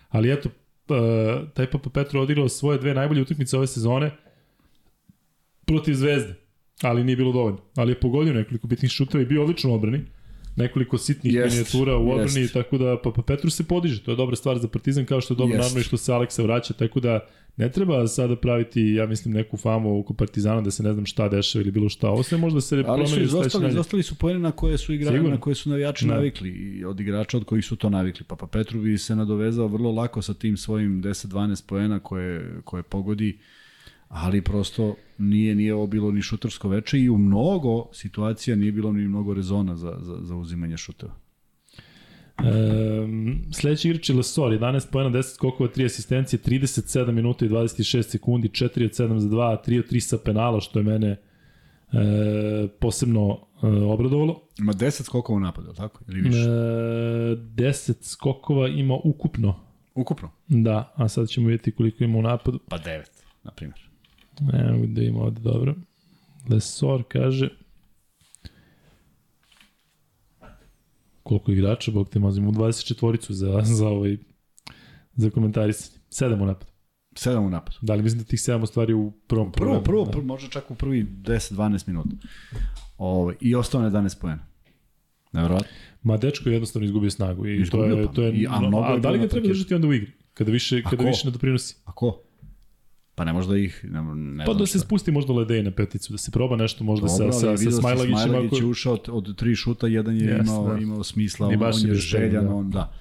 ali 0.09 0.32
eto, 0.32 0.49
uh, 0.49 1.49
taj 1.53 1.72
Papa 1.72 1.89
Petru 1.89 2.22
odigrao 2.22 2.49
svoje 2.49 2.80
dve 2.80 2.93
najbolje 2.93 3.22
utakmice 3.22 3.57
ove 3.57 3.67
sezone 3.67 4.11
protiv 5.65 5.93
Zvezde, 5.93 6.36
ali 6.82 7.03
nije 7.03 7.15
bilo 7.15 7.32
dovoljno. 7.32 7.59
Ali 7.75 7.91
je 7.91 7.99
pogodio 7.99 8.34
nekoliko 8.34 8.67
bitnih 8.67 8.91
šuteva 8.91 9.21
i 9.21 9.25
bio 9.25 9.43
odlično 9.43 9.71
u 9.71 9.73
odbrani 9.73 10.01
nekoliko 10.55 10.97
sitnih 10.97 11.34
Jest, 11.34 11.55
minijatura 11.55 11.97
u 11.97 12.11
odbrani, 12.11 12.39
jest. 12.41 12.53
tako 12.53 12.77
da 12.77 12.97
Papa 13.03 13.21
Petru 13.21 13.49
se 13.49 13.63
podiže, 13.63 14.03
to 14.03 14.11
je 14.11 14.15
dobra 14.15 14.36
stvar 14.36 14.57
za 14.59 14.67
Partizan, 14.67 15.05
kao 15.05 15.21
što 15.21 15.34
je 15.34 15.38
dobro 15.38 15.53
Jest. 15.55 15.59
naravno 15.61 15.80
i 15.80 15.84
što 15.84 15.97
se 15.97 16.13
Aleksa 16.13 16.43
vraća, 16.43 16.73
tako 16.73 16.99
da 16.99 17.19
ne 17.57 17.71
treba 17.71 18.07
sada 18.07 18.36
praviti, 18.36 18.82
ja 18.82 19.05
mislim, 19.05 19.34
neku 19.34 19.57
famu 19.57 19.99
oko 19.99 20.13
Partizana 20.13 20.61
da 20.61 20.71
se 20.71 20.84
ne 20.84 20.93
znam 20.93 21.05
šta 21.05 21.30
dešava 21.30 21.61
ili 21.63 21.71
bilo 21.71 21.89
šta. 21.89 22.09
Ovo 22.09 22.23
sve 22.23 22.38
možda 22.38 22.61
se 22.61 22.75
Ali 22.75 22.84
su 22.84 22.88
promeni 22.88 23.05
u 23.05 23.30
sledećem 23.30 23.41
izostali, 23.41 23.69
izostali 23.69 24.03
su 24.03 24.15
poene 24.15 24.39
na 24.39 24.51
koje 24.51 24.77
su 24.77 24.93
igrali, 24.93 25.17
Sigurno. 25.17 25.36
na 25.36 25.41
koje 25.41 25.55
su 25.55 25.69
navijači 25.69 26.05
Da. 26.07 26.13
navikli 26.13 26.49
i 26.49 26.86
od 26.86 26.99
igrača 26.99 27.38
od 27.38 27.43
kojih 27.43 27.65
su 27.65 27.75
to 27.75 27.89
navikli. 27.89 28.25
Papa 28.25 28.47
Petru 28.47 28.82
bi 28.82 28.97
se 28.97 29.15
nadovezao 29.15 29.67
vrlo 29.67 29.91
lako 29.91 30.21
sa 30.21 30.34
tim 30.34 30.57
svojim 30.57 31.03
10-12 31.03 31.65
poena 31.67 31.99
koje, 31.99 32.61
koje 32.63 32.84
pogodi, 32.84 33.38
ali 34.10 34.41
prosto 34.41 34.95
nije 35.18 35.55
nije 35.55 35.74
ovo 35.76 35.88
bilo 35.88 36.12
ni 36.12 36.22
šutarsko 36.22 36.70
veče 36.70 36.99
i 36.99 37.10
u 37.10 37.18
mnogo 37.18 37.89
situacija 37.93 38.55
nije 38.55 38.72
bilo 38.72 38.91
ni 38.91 39.07
mnogo 39.07 39.34
rezona 39.34 39.76
za, 39.76 39.97
za, 40.01 40.18
za 40.22 40.36
uzimanje 40.36 40.78
šuteva. 40.78 41.14
Um, 42.43 43.41
sledeći 43.51 43.89
igrač 43.89 44.10
je 44.10 44.16
Lesor, 44.16 44.51
11 44.51 44.91
pojena, 44.91 45.10
10 45.18 45.34
skokova, 45.34 45.70
3 45.70 45.86
asistencije, 45.86 46.39
37 46.39 47.12
minuta 47.12 47.45
i 47.45 47.49
26 47.49 48.01
sekundi, 48.01 48.47
4 48.47 48.64
od 48.86 48.91
7 49.12 49.18
za 49.18 49.28
2, 49.30 49.57
3 49.68 49.80
od 49.80 49.91
3 49.91 49.99
sa 49.99 50.18
penala, 50.26 50.62
što 50.62 50.80
je 50.80 50.84
mene 50.84 51.07
e, 51.07 51.18
posebno 52.80 53.39
e, 53.64 53.68
obradovalo. 53.68 54.41
Ima 54.60 54.74
10 54.74 55.03
skokova 55.03 55.38
u 55.38 55.39
napadu, 55.39 55.74
tako? 55.74 56.03
Ili 56.07 56.22
više? 56.22 56.39
E, 56.39 56.43
10 56.43 57.93
skokova 58.01 58.68
ima 58.68 58.97
ukupno, 59.03 59.55
Ukupno? 59.95 60.30
da, 60.47 60.93
a 60.95 61.07
sad 61.10 61.28
ćemo 61.28 61.47
vidjeti 61.47 61.72
koliko 61.72 62.03
ima 62.03 62.18
u 62.18 62.22
napadu. 62.22 62.60
Pa 62.70 62.78
9, 62.78 63.03
na 63.43 63.51
primjer. 63.51 63.89
Ne 64.42 64.72
mogu 64.72 64.88
da 64.88 65.02
ima 65.02 65.20
ovde 65.20 65.42
dobro. 65.42 65.76
Lesor 66.50 67.04
kaže 67.04 67.50
koliko 71.24 71.52
igrača, 71.52 71.92
bog 71.92 72.10
te 72.10 72.20
mazimo 72.20 72.50
u 72.50 72.54
24-icu 72.54 73.34
za, 73.34 73.62
za 73.64 73.88
ovaj 73.88 74.18
za 75.14 75.30
komentarisanje. 75.30 76.00
7 76.10 76.42
u 76.42 76.46
napadu. 76.46 76.72
7 77.12 77.38
u 77.38 77.50
napadu. 77.50 77.78
Da 77.82 77.96
li 77.96 78.04
mislim 78.04 78.20
da 78.20 78.28
tih 78.28 78.40
7 78.40 78.64
u 78.64 78.68
stvari 78.68 78.94
u 78.94 79.12
prvom 79.28 79.52
Prvo, 79.52 79.56
programu? 79.56 79.84
prvo, 79.84 80.06
da. 80.06 80.12
prvo, 80.12 80.24
možda 80.24 80.50
čak 80.50 80.72
u 80.72 80.76
prvi 80.76 81.04
10-12 81.06 81.88
minuta. 81.88 82.10
Ovo, 82.98 83.34
I 83.42 83.56
ostao 83.56 83.82
na 83.82 83.92
11 83.92 84.22
poena. 84.22 84.46
Nevjerojatno. 85.34 85.68
Ma 86.04 86.18
dečko 86.18 86.50
je 86.50 86.54
jednostavno 86.54 86.86
izgubio 86.86 87.10
snagu 87.12 87.48
i 87.48 87.62
Izgubio, 87.62 87.88
to 87.88 88.00
je 88.00 88.06
pa. 88.08 88.14
to 88.14 88.22
je 88.24 88.34
I- 88.34 88.48
a 88.48 88.60
mnogo 88.60 88.78
a 88.80 88.98
da 88.98 89.10
li 89.10 89.20
ga 89.20 89.28
treba 89.28 89.48
držati 89.48 89.74
onda 89.76 89.88
u 89.88 89.94
igri? 89.94 90.12
Kada 90.34 90.52
više 90.52 90.84
kada 90.84 91.04
više 91.04 91.26
ne 91.28 91.32
doprinosi. 91.32 91.76
A 91.86 91.92
ko? 91.92 92.22
Pa 93.20 93.26
ne 93.26 93.34
možda 93.34 93.57
ih, 93.57 93.86
ne, 93.91 94.01
ne 94.15 94.45
Pa 94.45 94.53
da 94.53 94.65
se 94.65 94.78
šta. 94.78 94.80
spusti 94.80 95.11
možda 95.11 95.34
Ledej 95.34 95.63
na 95.63 95.72
peticu, 95.72 96.13
da 96.13 96.17
se 96.17 96.32
proba 96.32 96.55
nešto 96.55 96.84
možda 96.84 97.07
Dobro, 97.07 97.32
sa 97.32 97.39
sa 97.39 97.57
sa 97.57 97.72
Smajlagićem 97.72 98.17
Smajlagić 98.17 98.51
ako 98.51 98.55
je 98.55 98.65
ušao 98.65 98.93
od, 98.93 99.09
od 99.09 99.36
tri 99.36 99.55
šuta, 99.55 99.88
jedan 99.88 100.15
je 100.15 100.26
Jeste, 100.26 100.51
imao, 100.51 100.74
da. 100.74 100.80
imao 100.80 101.03
smisla, 101.03 101.47
on, 101.47 101.63
on 101.63 101.88
je 101.88 101.95
željan, 101.95 102.45
da. 102.45 102.53
on 102.53 102.70
da. 102.70 102.93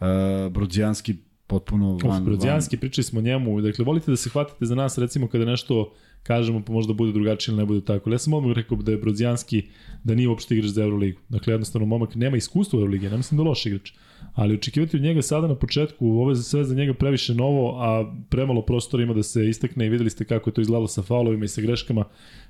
Uh, 0.00 0.52
Brodzijanski 0.52 1.16
potpuno 1.46 1.98
van... 2.04 2.24
Brodzijanski, 2.24 2.76
pričali 2.76 3.04
smo 3.04 3.20
njemu, 3.20 3.60
dakle, 3.60 3.84
volite 3.84 4.10
da 4.10 4.16
se 4.16 4.30
hvatite 4.30 4.66
za 4.66 4.74
nas, 4.74 4.98
recimo, 4.98 5.28
kada 5.28 5.44
nešto 5.44 5.92
kažemo, 6.22 6.64
pa 6.64 6.72
možda 6.72 6.92
bude 6.92 7.12
drugačije 7.12 7.52
ili 7.52 7.58
ne 7.62 7.66
bude 7.66 7.84
tako. 7.84 8.10
Ja 8.10 8.18
sam 8.18 8.34
odmah 8.34 8.52
rekao 8.52 8.76
da 8.76 8.92
je 8.92 8.98
Brodzijanski, 8.98 9.62
da 10.04 10.14
nije 10.14 10.28
uopšte 10.28 10.54
igrač 10.54 10.70
za 10.70 10.82
Euroligu. 10.82 11.20
Dakle, 11.28 11.52
jednostavno, 11.52 11.86
momak 11.86 12.14
nema 12.14 12.36
iskustva 12.36 12.78
u 12.78 12.80
Euroligi, 12.80 13.08
ne 13.08 13.16
mislim 13.16 13.36
da 13.38 13.42
je 13.42 13.48
loš 13.48 13.66
igrač. 13.66 13.92
Ali 14.34 14.54
očekivati 14.54 14.96
od 14.96 15.02
njega 15.02 15.22
sada 15.22 15.48
na 15.48 15.54
početku, 15.54 16.06
ovo 16.06 16.30
je 16.30 16.34
za 16.34 16.42
sve 16.42 16.64
za 16.64 16.74
njega 16.74 16.94
previše 16.94 17.34
novo, 17.34 17.76
a 17.80 18.14
premalo 18.28 18.62
prostora 18.62 19.02
ima 19.02 19.14
da 19.14 19.22
se 19.22 19.48
istakne 19.48 19.86
i 19.86 19.88
videli 19.88 20.10
ste 20.10 20.24
kako 20.24 20.50
je 20.50 20.54
to 20.54 20.60
izgledalo 20.60 20.88
sa 20.88 21.02
faulovima 21.02 21.44
i 21.44 21.48
sa 21.48 21.60
greškama, 21.60 22.04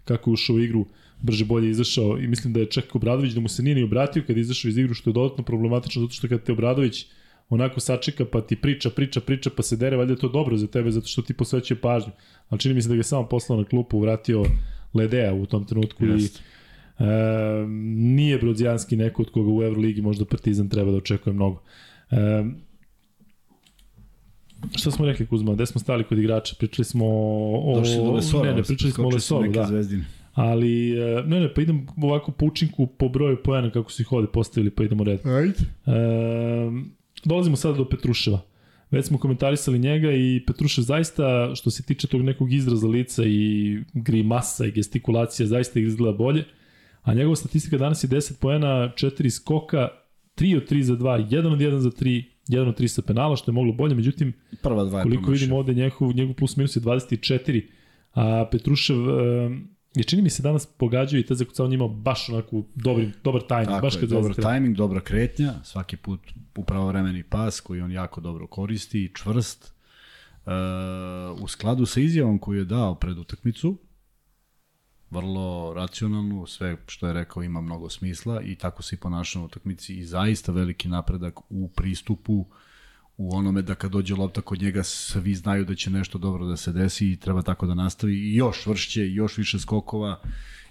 kako 0.04 0.30
je 0.30 0.32
ušao 0.32 0.56
u 0.56 0.60
igru, 0.60 0.86
brže 1.22 1.44
bolje 1.44 1.70
izašao 1.70 2.18
i 2.18 2.26
mislim 2.26 2.52
da 2.52 2.60
je 2.60 2.66
čak 2.66 2.94
Obradović 2.96 3.32
da 3.32 3.40
mu 3.40 3.48
se 3.48 3.62
nije 3.62 3.74
ni 3.74 3.82
obratio 3.82 4.22
kad 4.26 4.36
je 4.36 4.40
izašao 4.40 4.68
iz 4.68 4.78
igru, 4.78 4.94
što 4.94 5.10
je 5.10 5.14
dodatno 5.14 5.44
problematično 5.44 6.02
zato 6.02 6.14
što 6.14 6.28
kad 6.28 6.42
te 6.42 6.52
Obradović 6.52 7.06
onako 7.48 7.80
sačeka 7.80 8.24
pa 8.24 8.40
ti 8.40 8.56
priča, 8.56 8.90
priča, 8.90 9.20
priča 9.20 9.50
pa 9.56 9.62
se 9.62 9.76
dere, 9.76 9.96
valjda 9.96 10.12
je 10.12 10.18
to 10.18 10.28
dobro 10.28 10.56
za 10.56 10.66
tebe 10.66 10.90
zato 10.90 11.06
što 11.06 11.22
ti 11.22 11.34
posvećuje 11.34 11.80
pažnju. 11.80 12.12
Ali 12.48 12.60
čini 12.60 12.74
mi 12.74 12.82
se 12.82 12.88
da 12.88 12.94
ga 12.94 12.98
je 12.98 13.04
samo 13.04 13.28
poslao 13.28 13.58
na 13.58 13.64
klupu, 13.64 14.00
vratio 14.00 14.44
Ledea 14.94 15.34
u 15.34 15.46
tom 15.46 15.64
trenutku 15.64 16.04
Jeste. 16.04 16.38
i 16.38 16.59
e, 17.00 17.66
nije 17.96 18.38
Brodzijanski 18.38 18.96
neko 18.96 19.22
od 19.22 19.30
koga 19.30 19.50
u 19.50 19.62
Euroligi 19.62 20.02
možda 20.02 20.24
Partizan 20.24 20.68
treba 20.68 20.90
da 20.90 20.96
očekuje 20.96 21.34
mnogo. 21.34 21.62
E, 22.10 22.44
Šta 24.76 24.90
smo 24.90 25.06
rekli 25.06 25.26
Kuzma, 25.26 25.54
gde 25.54 25.66
smo 25.66 25.80
stali 25.80 26.04
kod 26.04 26.18
igrača? 26.18 26.54
Pričali 26.58 26.84
smo 26.84 27.06
o... 27.06 27.78
Došli 27.78 27.96
do 27.96 28.12
Lesora. 28.12 28.50
Ne, 28.50 28.56
ne, 28.56 28.62
pričali 28.62 28.92
smo 28.92 29.06
o 29.06 29.10
Lesoru, 29.10 29.52
da. 29.52 29.66
Zvezdine. 29.66 30.04
Ali, 30.34 30.98
e, 30.98 31.22
ne, 31.26 31.40
ne, 31.40 31.54
pa 31.54 31.62
idem 31.62 31.86
ovako 32.02 32.32
po 32.32 32.46
učinku, 32.46 32.86
po 32.86 33.08
broju 33.08 33.42
pojena 33.44 33.70
kako 33.70 33.90
su 33.90 34.02
ih 34.02 34.12
ovde 34.12 34.28
postavili, 34.32 34.70
pa 34.70 34.84
idemo 34.84 35.04
red. 35.04 35.26
Ajde. 35.26 35.54
E, 35.86 35.92
dolazimo 37.24 37.56
sada 37.56 37.76
do 37.76 37.88
Petruševa. 37.88 38.40
Već 38.90 39.06
smo 39.06 39.18
komentarisali 39.18 39.78
njega 39.78 40.12
i 40.12 40.42
Petrušev 40.46 40.82
zaista, 40.82 41.54
što 41.54 41.70
se 41.70 41.82
tiče 41.82 42.06
tog 42.06 42.22
nekog 42.22 42.52
izraza 42.52 42.86
lica 42.86 43.22
i 43.26 43.78
grimasa 43.94 44.66
i 44.66 44.70
gestikulacija, 44.70 45.46
zaista 45.46 45.80
izgleda 45.80 46.16
bolje. 46.16 46.44
A 47.02 47.14
njegova 47.14 47.36
statistika 47.36 47.78
danas 47.78 48.04
je 48.04 48.08
10 48.08 48.40
poena, 48.40 48.66
4 48.96 49.30
skoka, 49.30 49.88
3 50.36 50.56
od 50.56 50.70
3 50.70 50.80
za 50.82 50.96
2, 50.96 51.28
1 51.28 51.52
od 51.52 51.58
1 51.58 51.78
za 51.78 51.90
3, 51.90 52.24
1 52.48 52.68
od 52.68 52.80
3 52.80 52.88
sa 52.88 53.02
penala, 53.02 53.36
što 53.36 53.50
je 53.50 53.54
moglo 53.54 53.72
bolje. 53.72 53.94
Međutim, 53.94 54.32
Prva 54.62 54.84
dva 54.84 55.02
koliko 55.02 55.22
promašio. 55.22 55.32
vidimo 55.40 55.56
ovde, 55.58 55.74
njegov, 55.74 56.12
njegov 56.12 56.34
plus 56.34 56.56
minus 56.56 56.76
je 56.76 56.80
24, 56.80 57.64
a 58.12 58.48
Petrušev 58.50 58.96
je 59.94 60.04
čini 60.04 60.22
mi 60.22 60.30
se 60.30 60.42
danas 60.42 60.66
pogađao 60.66 61.18
i 61.18 61.26
te 61.26 61.34
zakucavanje 61.34 61.74
imao 61.74 61.88
baš 61.88 62.28
onako 62.28 62.62
dobri, 62.74 63.10
dobar 63.24 63.42
tajnik, 63.42 63.68
Tako 63.68 63.82
baš 63.82 63.94
je, 63.96 64.06
dobar 64.06 64.32
treba. 64.34 64.48
tajming, 64.48 64.76
dobra 64.76 65.00
kretnja, 65.00 65.54
svaki 65.64 65.96
put 65.96 66.20
u 66.56 66.64
pravovremeni 66.64 67.22
pas 67.22 67.60
koji 67.60 67.80
on 67.80 67.92
jako 67.92 68.20
dobro 68.20 68.46
koristi, 68.46 69.10
čvrst, 69.14 69.74
e, 70.46 70.50
u 71.42 71.48
skladu 71.48 71.86
sa 71.86 72.00
izjavom 72.00 72.38
koju 72.38 72.58
je 72.58 72.64
dao 72.64 72.94
pred 72.94 73.18
utakmicu, 73.18 73.76
vrlo 75.10 75.74
racionalnu, 75.74 76.46
sve 76.46 76.76
što 76.86 77.06
je 77.06 77.12
rekao 77.12 77.42
ima 77.42 77.60
mnogo 77.60 77.88
smisla 77.88 78.42
i 78.42 78.54
tako 78.54 78.82
se 78.82 78.96
i 78.96 78.98
ponaša 78.98 79.38
na 79.38 79.44
utakmici 79.44 79.94
i 79.94 80.04
zaista 80.04 80.52
veliki 80.52 80.88
napredak 80.88 81.40
u 81.48 81.68
pristupu 81.68 82.46
u 83.16 83.36
onome 83.36 83.62
da 83.62 83.74
kad 83.74 83.92
dođe 83.92 84.14
lopta 84.14 84.40
kod 84.40 84.62
njega 84.62 84.82
svi 84.82 85.34
znaju 85.34 85.64
da 85.64 85.74
će 85.74 85.90
nešto 85.90 86.18
dobro 86.18 86.46
da 86.46 86.56
se 86.56 86.72
desi 86.72 87.12
i 87.12 87.16
treba 87.16 87.42
tako 87.42 87.66
da 87.66 87.74
nastavi 87.74 88.14
i 88.14 88.34
još 88.34 88.66
vršće 88.66 89.06
i 89.06 89.14
još 89.14 89.38
više 89.38 89.58
skokova 89.58 90.20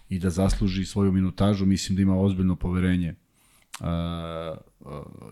i 0.10 0.20
da 0.20 0.30
zasluži 0.30 0.86
svoju 0.86 1.12
minutažu, 1.12 1.66
mislim 1.66 1.96
da 1.96 2.02
ima 2.02 2.20
ozbiljno 2.20 2.56
poverenje 2.56 3.16
uh, 3.80 3.88
uh, 4.80 4.90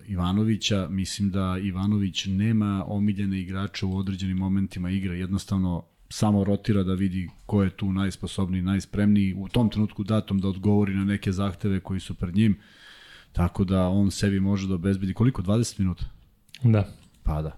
Ivanovića, 0.07 0.87
mislim 0.89 1.31
da 1.31 1.57
Ivanović 1.63 2.25
nema 2.25 2.83
omiljene 2.87 3.39
igrače 3.39 3.85
u 3.85 3.97
određenim 3.97 4.37
momentima 4.37 4.89
igre, 4.89 5.19
jednostavno 5.19 5.85
samo 6.09 6.43
rotira 6.43 6.83
da 6.83 6.93
vidi 6.93 7.29
ko 7.45 7.63
je 7.63 7.69
tu 7.69 7.93
najsposobniji, 7.93 8.61
najspremniji 8.61 9.33
u 9.33 9.47
tom 9.47 9.69
trenutku 9.69 10.03
datom 10.03 10.39
da 10.39 10.47
odgovori 10.47 10.95
na 10.95 11.05
neke 11.05 11.31
zahteve 11.31 11.79
koji 11.79 11.99
su 11.99 12.13
pred 12.13 12.35
njim, 12.35 12.57
tako 13.31 13.63
da 13.63 13.87
on 13.87 14.11
sebi 14.11 14.39
može 14.39 14.67
da 14.67 14.73
obezbedi 14.73 15.13
koliko? 15.13 15.41
20 15.41 15.79
minuta? 15.79 16.05
Da, 16.63 16.87
Pa 17.23 17.41
da. 17.41 17.57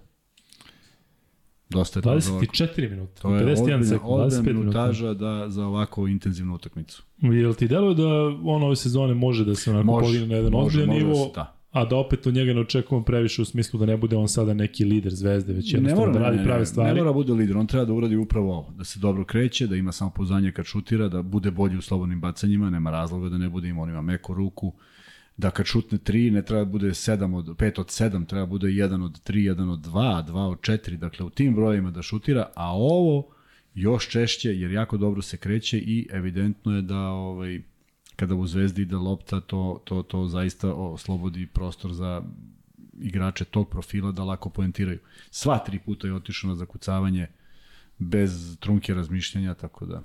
Dosta 1.70 1.98
je 1.98 2.02
to 2.02 2.20
za 2.20 2.32
ovako. 2.32 2.46
24 2.46 2.90
minuta, 2.90 3.22
To 3.22 3.34
je 3.34 3.44
51 3.46 3.52
ozbiljna, 3.52 3.84
sekund, 3.84 4.20
ozbiljna 4.20 4.42
25 4.42 4.46
minuta. 4.46 4.60
minutaža 4.78 5.14
da, 5.14 5.44
za 5.48 5.66
ovako 5.66 6.06
intenzivnu 6.06 6.54
utakmicu. 6.54 7.02
Jel 7.18 7.54
ti 7.54 7.68
deluje 7.68 7.94
da 7.94 8.08
on 8.44 8.62
ove 8.62 8.76
sezone 8.76 9.14
može 9.14 9.44
da 9.44 9.54
se 9.54 9.70
onako 9.70 9.86
Može, 9.86 10.06
podigne 10.06 10.26
na 10.26 10.34
jedan 10.34 10.54
ozbiljan 10.54 10.88
može 10.88 11.00
da 11.00 11.06
nivo, 11.06 11.14
se- 11.16 11.30
da. 11.34 11.59
A 11.70 11.84
da 11.84 11.96
opet 11.96 12.26
od 12.26 12.34
njega 12.34 12.52
ne 12.52 12.60
očekujemo 12.60 13.04
previše 13.04 13.42
u 13.42 13.44
smislu 13.44 13.80
da 13.80 13.86
ne 13.86 13.96
bude 13.96 14.16
on 14.16 14.28
sada 14.28 14.54
neki 14.54 14.84
lider 14.84 15.14
zvezde, 15.14 15.52
već 15.52 15.72
Ne 15.72 15.76
jednostavno 15.76 16.06
mora, 16.06 16.18
da 16.18 16.24
radi 16.24 16.36
ne, 16.36 16.42
ne, 16.42 16.46
prave 16.46 16.60
ne, 16.60 16.66
stvari. 16.66 16.94
ne 16.94 17.00
mora 17.00 17.12
bude 17.12 17.32
lider, 17.32 17.56
on 17.56 17.66
treba 17.66 17.84
da 17.84 17.92
uradi 17.92 18.16
upravo 18.16 18.52
ovo, 18.52 18.74
da 18.78 18.84
se 18.84 18.98
dobro 18.98 19.24
kreće, 19.24 19.66
da 19.66 19.76
ima 19.76 19.92
samopouzdanje 19.92 20.52
kad 20.52 20.64
šutira, 20.64 21.08
da 21.08 21.22
bude 21.22 21.50
bolji 21.50 21.76
u 21.76 21.82
slobodnim 21.82 22.20
bacanjima, 22.20 22.70
nema 22.70 22.90
razloga 22.90 23.28
da 23.28 23.38
ne 23.38 23.48
bude 23.48 23.68
ima, 23.68 23.82
on 23.82 23.90
ima 23.90 24.02
meku 24.02 24.34
ruku, 24.34 24.72
da 25.36 25.50
kad 25.50 25.66
šutne 25.66 25.98
3 25.98 26.30
ne 26.32 26.42
treba 26.42 26.64
da 26.64 26.70
bude 26.70 26.88
7 26.88 27.36
od 27.36 27.46
5 27.46 27.80
od 27.80 27.86
7, 27.86 28.26
treba 28.26 28.46
da 28.46 28.50
bude 28.50 28.66
1 28.66 29.04
od 29.04 29.28
3, 29.28 29.54
1 29.54 29.72
od 29.72 29.80
2, 29.80 30.26
2 30.26 30.36
od 30.36 30.58
4, 30.58 30.96
dakle 30.96 31.26
u 31.26 31.30
tim 31.30 31.54
brojevima 31.54 31.90
da 31.90 32.02
šutira, 32.02 32.48
a 32.56 32.72
ovo 32.72 33.28
još 33.74 34.08
češće 34.08 34.48
jer 34.60 34.70
jako 34.70 34.96
dobro 34.96 35.22
se 35.22 35.36
kreće 35.36 35.78
i 35.78 36.08
evidentno 36.12 36.76
je 36.76 36.82
da 36.82 36.98
ovaj 36.98 37.60
kada 38.20 38.34
u 38.34 38.46
Zvezdi 38.46 38.82
ide 38.82 38.96
lopta 38.96 39.40
to 39.40 39.80
to 39.84 40.02
to 40.02 40.26
zaista 40.26 40.74
oslobodi 40.74 41.46
prostor 41.46 41.92
za 41.92 42.22
igrače 43.00 43.44
tog 43.44 43.68
profila 43.70 44.12
da 44.12 44.24
lako 44.24 44.50
poentiraju. 44.50 44.98
Sva 45.30 45.58
tri 45.58 45.78
puta 45.78 46.06
je 46.06 46.14
otišao 46.14 46.48
na 46.48 46.56
zakucavanje 46.56 47.26
bez 47.98 48.56
trunke 48.60 48.94
razmišljanja, 48.94 49.54
tako 49.54 49.86
da 49.86 50.02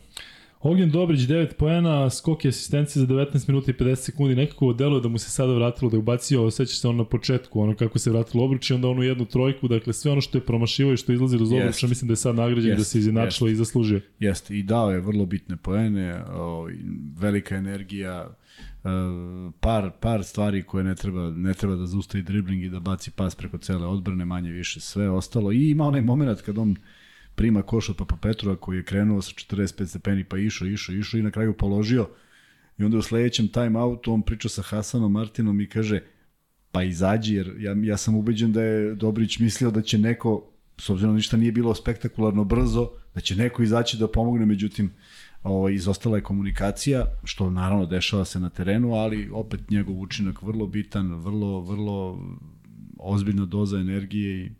Ognjen 0.59 0.89
Dobrić 0.89 1.19
9 1.19 1.53
poena, 1.53 2.09
skok 2.09 2.45
i 2.45 2.47
asistencije 2.47 2.99
za 2.99 3.07
19 3.07 3.49
minuta 3.49 3.71
i 3.71 3.73
50 3.73 3.95
sekundi, 3.95 4.35
nekako 4.35 4.73
deluje 4.73 5.01
da 5.01 5.07
mu 5.07 5.17
se 5.17 5.29
sada 5.29 5.53
vratilo 5.53 5.91
da 5.91 5.97
je 5.97 5.99
ubacio, 5.99 6.51
sećaš 6.51 6.79
se 6.79 6.87
on 6.87 6.95
na 6.97 7.05
početku, 7.05 7.61
ono 7.61 7.75
kako 7.75 7.99
se 7.99 8.11
vratilo 8.11 8.45
obruč 8.45 8.69
i 8.69 8.73
onda 8.73 8.87
onu 8.87 9.03
jednu 9.03 9.25
trojku, 9.25 9.67
dakle 9.67 9.93
sve 9.93 10.11
ono 10.11 10.21
što 10.21 10.37
je 10.37 10.45
promašivao 10.45 10.93
i 10.93 10.97
što 10.97 11.11
je 11.11 11.13
izlazilo 11.13 11.43
iz 11.43 11.51
obruča, 11.51 11.87
mislim 11.87 12.07
da 12.07 12.11
je 12.11 12.15
sad 12.15 12.35
nagrađen 12.35 12.71
da 12.71 12.77
Jest, 12.77 12.91
se 12.91 12.99
izjednačilo 12.99 13.49
i 13.49 13.55
zaslužio. 13.55 14.01
Jeste, 14.19 14.57
i 14.57 14.63
dao 14.63 14.91
je 14.91 14.99
vrlo 14.99 15.25
bitne 15.25 15.57
poene, 15.57 16.23
o, 16.33 16.67
velika 17.17 17.55
energija, 17.55 18.29
e, 18.83 18.89
par, 19.59 19.91
par 19.99 20.23
stvari 20.23 20.63
koje 20.63 20.83
ne 20.83 20.95
treba, 20.95 21.31
ne 21.31 21.53
treba 21.53 21.75
da 21.75 21.85
zaustavi 21.85 22.23
dribling 22.23 22.63
i 22.63 22.69
da 22.69 22.79
baci 22.79 23.11
pas 23.11 23.35
preko 23.35 23.57
cele 23.57 23.87
odbrane, 23.87 24.25
manje 24.25 24.51
više 24.51 24.79
sve 24.79 25.09
ostalo. 25.09 25.51
I 25.51 25.69
ima 25.69 25.83
onaj 25.83 26.01
moment 26.01 26.41
kad 26.41 26.57
on 26.57 26.75
prima 27.35 27.61
koš 27.61 27.89
od 27.89 27.97
Papa 27.97 28.15
Petrova 28.21 28.55
koji 28.55 28.77
je 28.77 28.83
krenuo 28.83 29.21
sa 29.21 29.31
45 29.31 29.85
stepeni 29.85 30.23
pa 30.23 30.37
išao, 30.37 30.67
išao, 30.67 30.95
išao 30.95 31.19
i 31.19 31.23
na 31.23 31.31
kraju 31.31 31.57
položio. 31.57 32.09
I 32.77 32.83
onda 32.83 32.97
u 32.97 33.01
sledećem 33.01 33.47
time 33.47 33.79
outu 33.79 34.13
on 34.13 34.21
priča 34.21 34.49
sa 34.49 34.61
Hasanom 34.61 35.11
Martinom 35.11 35.61
i 35.61 35.69
kaže 35.69 35.99
pa 36.71 36.83
izađi 36.83 37.35
jer 37.35 37.53
ja, 37.59 37.75
ja 37.83 37.97
sam 37.97 38.15
ubeđen 38.15 38.51
da 38.51 38.63
je 38.63 38.95
Dobrić 38.95 39.39
mislio 39.39 39.71
da 39.71 39.81
će 39.81 39.97
neko 39.97 40.51
s 40.77 40.89
obzirom 40.89 41.13
da 41.13 41.15
ništa 41.15 41.37
nije 41.37 41.51
bilo 41.51 41.75
spektakularno 41.75 42.43
brzo, 42.43 42.89
da 43.13 43.21
će 43.21 43.35
neko 43.35 43.63
izaći 43.63 43.97
da 43.97 44.07
pomogne, 44.07 44.45
međutim 44.45 44.91
ovaj, 45.43 45.73
izostala 45.73 46.17
je 46.17 46.23
komunikacija, 46.23 47.05
što 47.23 47.49
naravno 47.49 47.85
dešava 47.85 48.25
se 48.25 48.39
na 48.39 48.49
terenu, 48.49 48.93
ali 48.93 49.29
opet 49.33 49.69
njegov 49.69 49.99
učinak 49.99 50.41
vrlo 50.41 50.67
bitan, 50.67 51.13
vrlo, 51.15 51.61
vrlo 51.61 52.19
ozbiljna 52.97 53.45
doza 53.45 53.77
energije 53.77 54.45
i 54.45 54.51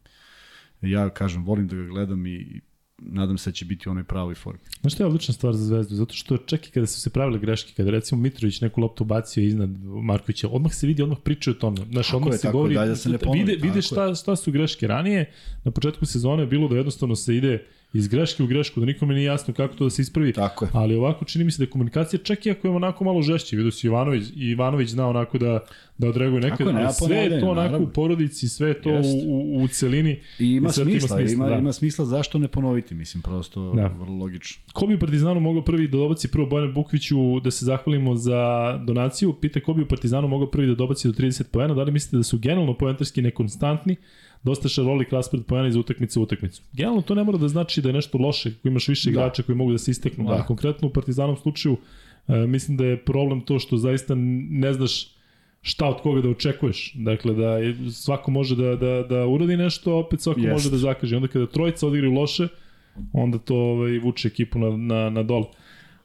ja 0.92 1.10
kažem, 1.10 1.46
volim 1.46 1.68
da 1.68 1.76
ga 1.76 1.84
gledam 1.84 2.28
i 2.28 2.62
nadam 2.98 3.38
se 3.38 3.50
da 3.50 3.54
će 3.54 3.66
biti 3.66 3.90
u 3.90 3.92
onoj 3.92 4.04
pravoj 4.04 4.36
formi. 4.36 4.60
Znaš 4.82 4.94
šta 4.94 5.04
je 5.04 5.08
odlična 5.08 5.34
stvar 5.34 5.54
za 5.54 5.66
Zvezdu? 5.66 5.96
Zato 5.96 6.14
što 6.14 6.38
čak 6.38 6.68
i 6.68 6.72
kada 6.72 6.88
su 6.88 7.02
se 7.02 7.10
pravile 7.10 7.40
greške, 7.40 7.74
kada 7.78 7.92
recimo 7.92 8.22
Mitrović 8.22 8.62
neku 8.62 8.82
loptu 8.82 9.04
bacio 9.04 9.44
iznad 9.44 9.70
Markovića, 9.84 10.48
odmah 10.48 10.74
se 10.74 10.88
vidi, 10.88 11.04
odmah 11.04 11.18
pričaju 11.24 11.56
o 11.56 11.60
tome. 11.60 11.78
Znaš, 11.92 12.08
Tako 12.08 12.18
odmah 12.18 12.34
je, 12.34 12.38
se 12.38 12.52
govori, 12.52 12.76
daj 12.76 12.88
da 12.88 12.96
se 12.96 13.10
ne 13.10 13.18
ponovi, 13.18 13.40
vide, 13.40 13.68
vide 13.68 13.82
šta, 13.82 14.16
šta 14.16 14.36
su 14.36 14.52
greške. 14.52 14.88
Ranije, 14.88 15.32
na 15.64 15.72
početku 15.72 16.06
sezone 16.06 16.44
je 16.44 16.48
bilo 16.48 16.68
da 16.68 16.76
jednostavno 16.76 17.16
se 17.16 17.36
ide 17.36 17.66
iz 17.94 18.08
greške 18.08 18.44
u 18.44 18.48
grešku, 18.48 18.80
da 18.80 18.86
nikome 18.86 19.14
nije 19.14 19.26
jasno 19.26 19.54
kako 19.54 19.76
to 19.76 19.84
da 19.84 19.90
se 19.90 20.02
ispravi. 20.02 20.34
Tako 20.34 20.66
je. 20.66 20.72
Ali 20.74 20.96
ovako 20.96 21.26
čini 21.26 21.46
mi 21.46 21.52
se 21.52 21.58
da 21.58 21.64
je 21.64 21.70
komunikacija 21.70 22.20
čak 22.24 22.46
i 22.46 22.52
ako 22.52 22.68
je 22.68 22.72
onako 22.72 23.04
malo 23.04 23.22
žešće, 23.22 23.56
vidio 23.56 23.72
si 23.72 23.88
Ivanović, 23.88 24.28
i 24.36 24.50
Ivanović 24.50 24.90
zna 24.90 25.08
onako 25.08 25.38
da, 25.38 25.60
da 25.98 26.10
odreaguje 26.10 26.42
nekad, 26.42 26.58
Tako 26.58 26.70
je, 26.70 26.74
nema 26.74 26.86
ali 26.86 26.94
sve 26.94 27.18
je 27.18 27.40
to 27.40 27.46
onako 27.50 27.56
naravno. 27.56 27.88
u 27.88 27.90
porodici, 27.90 28.50
sve 28.50 28.68
je 28.68 28.82
to 28.82 28.90
Jest. 28.90 29.10
u, 29.28 29.64
u, 29.64 29.68
celini. 29.68 30.20
I 30.40 30.52
ima 30.52 30.70
to 30.70 30.74
smisla, 30.74 31.20
ima, 31.20 31.28
smisla, 31.28 31.50
da. 31.50 31.56
ima, 31.56 31.74
smisla 31.74 32.06
zašto 32.06 32.38
ne 32.38 32.48
ponoviti, 32.48 32.96
mislim, 32.96 33.22
prosto 33.22 33.74
da. 33.76 33.88
vrlo 33.88 34.16
logično. 34.18 34.64
Ko 34.74 34.88
bi 34.88 34.96
u 34.96 35.00
Partizanu 35.00 35.40
mogao 35.40 35.64
prvi 35.64 35.88
da 35.88 35.98
dobaci 35.98 36.28
prvo 36.28 36.48
Bojan 36.48 36.74
Bukviću 36.74 37.40
da 37.40 37.52
se 37.52 37.66
zahvalimo 37.66 38.16
za 38.16 38.38
donaciju? 38.88 39.34
Pita 39.34 39.60
ko 39.60 39.74
bi 39.74 39.82
u 39.82 39.88
Partizanu 39.88 40.28
mogao 40.28 40.52
prvi 40.52 40.68
da 40.68 40.76
dobaci 40.76 41.08
do 41.08 41.14
30 41.14 41.44
poena? 41.44 41.74
Da 41.74 41.84
li 41.84 41.92
mislite 41.92 42.18
da 42.18 42.24
su 42.24 42.38
generalno 42.40 42.74
poentarski 42.78 43.22
nekonstantni? 43.22 43.96
Dosta 44.46 44.70
šarolik 44.70 45.12
raspored 45.14 45.46
poena 45.46 45.68
iz 45.68 45.76
utakmice 45.76 46.20
u 46.20 46.24
utakmicu. 46.24 46.62
Generalno 46.74 47.02
to 47.02 47.16
ne 47.16 47.24
mora 47.24 47.38
da 47.38 47.48
znači 47.48 47.82
da 47.82 47.90
je 47.90 47.94
nešto 47.94 48.18
loše, 48.18 48.50
ako 48.60 48.68
imaš 48.68 48.88
više 48.88 49.10
Da. 49.10 49.12
igrača 49.12 49.44
koji 49.44 49.56
mogu 49.56 49.72
da 49.72 49.78
se 49.78 49.92
isteknu, 49.92 50.24
Da. 50.28 50.34
ali 50.34 50.44
konkretno 50.48 50.88
u 50.88 50.92
Partizanom 50.92 51.38
slučaju 51.38 51.78
e, 52.28 52.36
mislim 52.48 52.78
da 52.78 52.86
je 52.86 52.98
problem 52.98 53.42
to 53.42 53.60
što 53.60 53.78
zaista 53.78 54.14
ne 54.50 54.74
znaš 54.74 55.08
šta 55.62 55.88
od 55.88 56.02
koga 56.02 56.22
da 56.22 56.30
očekuješ. 56.30 56.94
Dakle, 56.96 57.34
da 57.34 57.58
je, 57.58 57.76
svako 57.92 58.32
može 58.32 58.56
da, 58.56 58.76
da, 58.76 59.04
da 59.10 59.26
uradi 59.28 59.58
nešto, 59.58 59.98
opet 59.98 60.22
svako 60.22 60.40
Jest. 60.40 60.52
može 60.52 60.70
da 60.72 60.78
zakaže. 60.78 61.16
Onda 61.16 61.28
kada 61.28 61.48
trojica 61.48 61.88
odigraju 61.88 62.14
loše, 62.14 62.48
onda 63.14 63.38
to 63.38 63.56
ovaj, 63.56 63.98
vuče 64.00 64.28
ekipu 64.28 64.60
na, 64.60 64.78
na, 64.78 65.10
na 65.10 65.24
dole. 65.24 65.46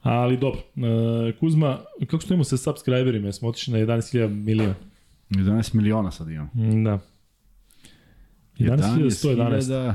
Ali 0.02 0.36
dobro, 0.36 0.60
e, 1.28 1.32
Kuzma, 1.32 1.78
kako 2.00 2.22
stojimo 2.22 2.44
sa 2.44 2.56
subscriberima? 2.56 3.26
Jesmo 3.26 3.48
otišli 3.48 3.72
na 3.72 3.78
11.000 3.78 4.28
miliona? 4.28 4.74
11 5.30 5.74
miliona 5.74 6.10
sad 6.10 6.30
imam. 6.30 6.50
Da. 6.84 6.98
11.111. 8.60 9.36
11.000 9.36 9.94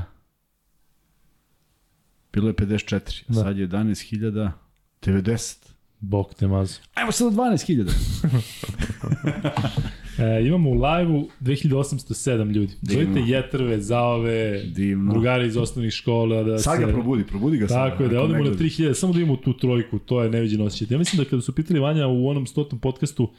Bilo 2.32 2.48
je 2.48 2.54
54, 2.54 3.22
Da. 3.28 3.34
sad 3.34 3.58
je 3.58 3.68
11.090. 3.68 5.56
Bog 6.00 6.34
te 6.34 6.46
mazu. 6.46 6.80
Ajmo 6.94 7.12
sad 7.12 7.32
12.000. 7.32 7.90
E, 10.18 10.46
imamo 10.46 10.70
u 10.70 10.74
live-u 10.74 11.28
2807 11.40 12.52
ljudi. 12.52 12.72
Zovite 12.82 13.20
jetrve, 13.26 13.80
zaove, 13.80 14.62
Divno. 14.62 15.12
drugari 15.12 15.46
iz 15.46 15.56
osnovnih 15.56 15.92
škola. 15.92 16.42
Da 16.42 16.58
Sad 16.58 16.78
se... 16.78 16.84
ga 16.86 16.92
probudi, 16.92 17.26
probudi 17.26 17.58
ga 17.58 17.68
sad. 17.68 17.90
Tako 17.90 18.02
je, 18.02 18.08
da 18.08 18.20
odemo 18.22 18.38
na 18.44 18.50
gleda. 18.50 18.64
3000, 18.64 18.94
samo 18.94 19.12
da 19.12 19.18
imamo 19.20 19.36
tu 19.36 19.52
trojku, 19.58 19.98
to 19.98 20.22
je 20.22 20.30
neviđeno 20.30 20.64
osjećaj. 20.64 20.94
Ja 20.94 20.98
mislim 20.98 21.24
da 21.24 21.30
kada 21.30 21.42
su 21.42 21.54
pitali 21.54 21.80
Vanja 21.80 22.06
u 22.06 22.28
onom 22.28 22.46
stotom 22.46 22.78
podcastu 22.78 23.32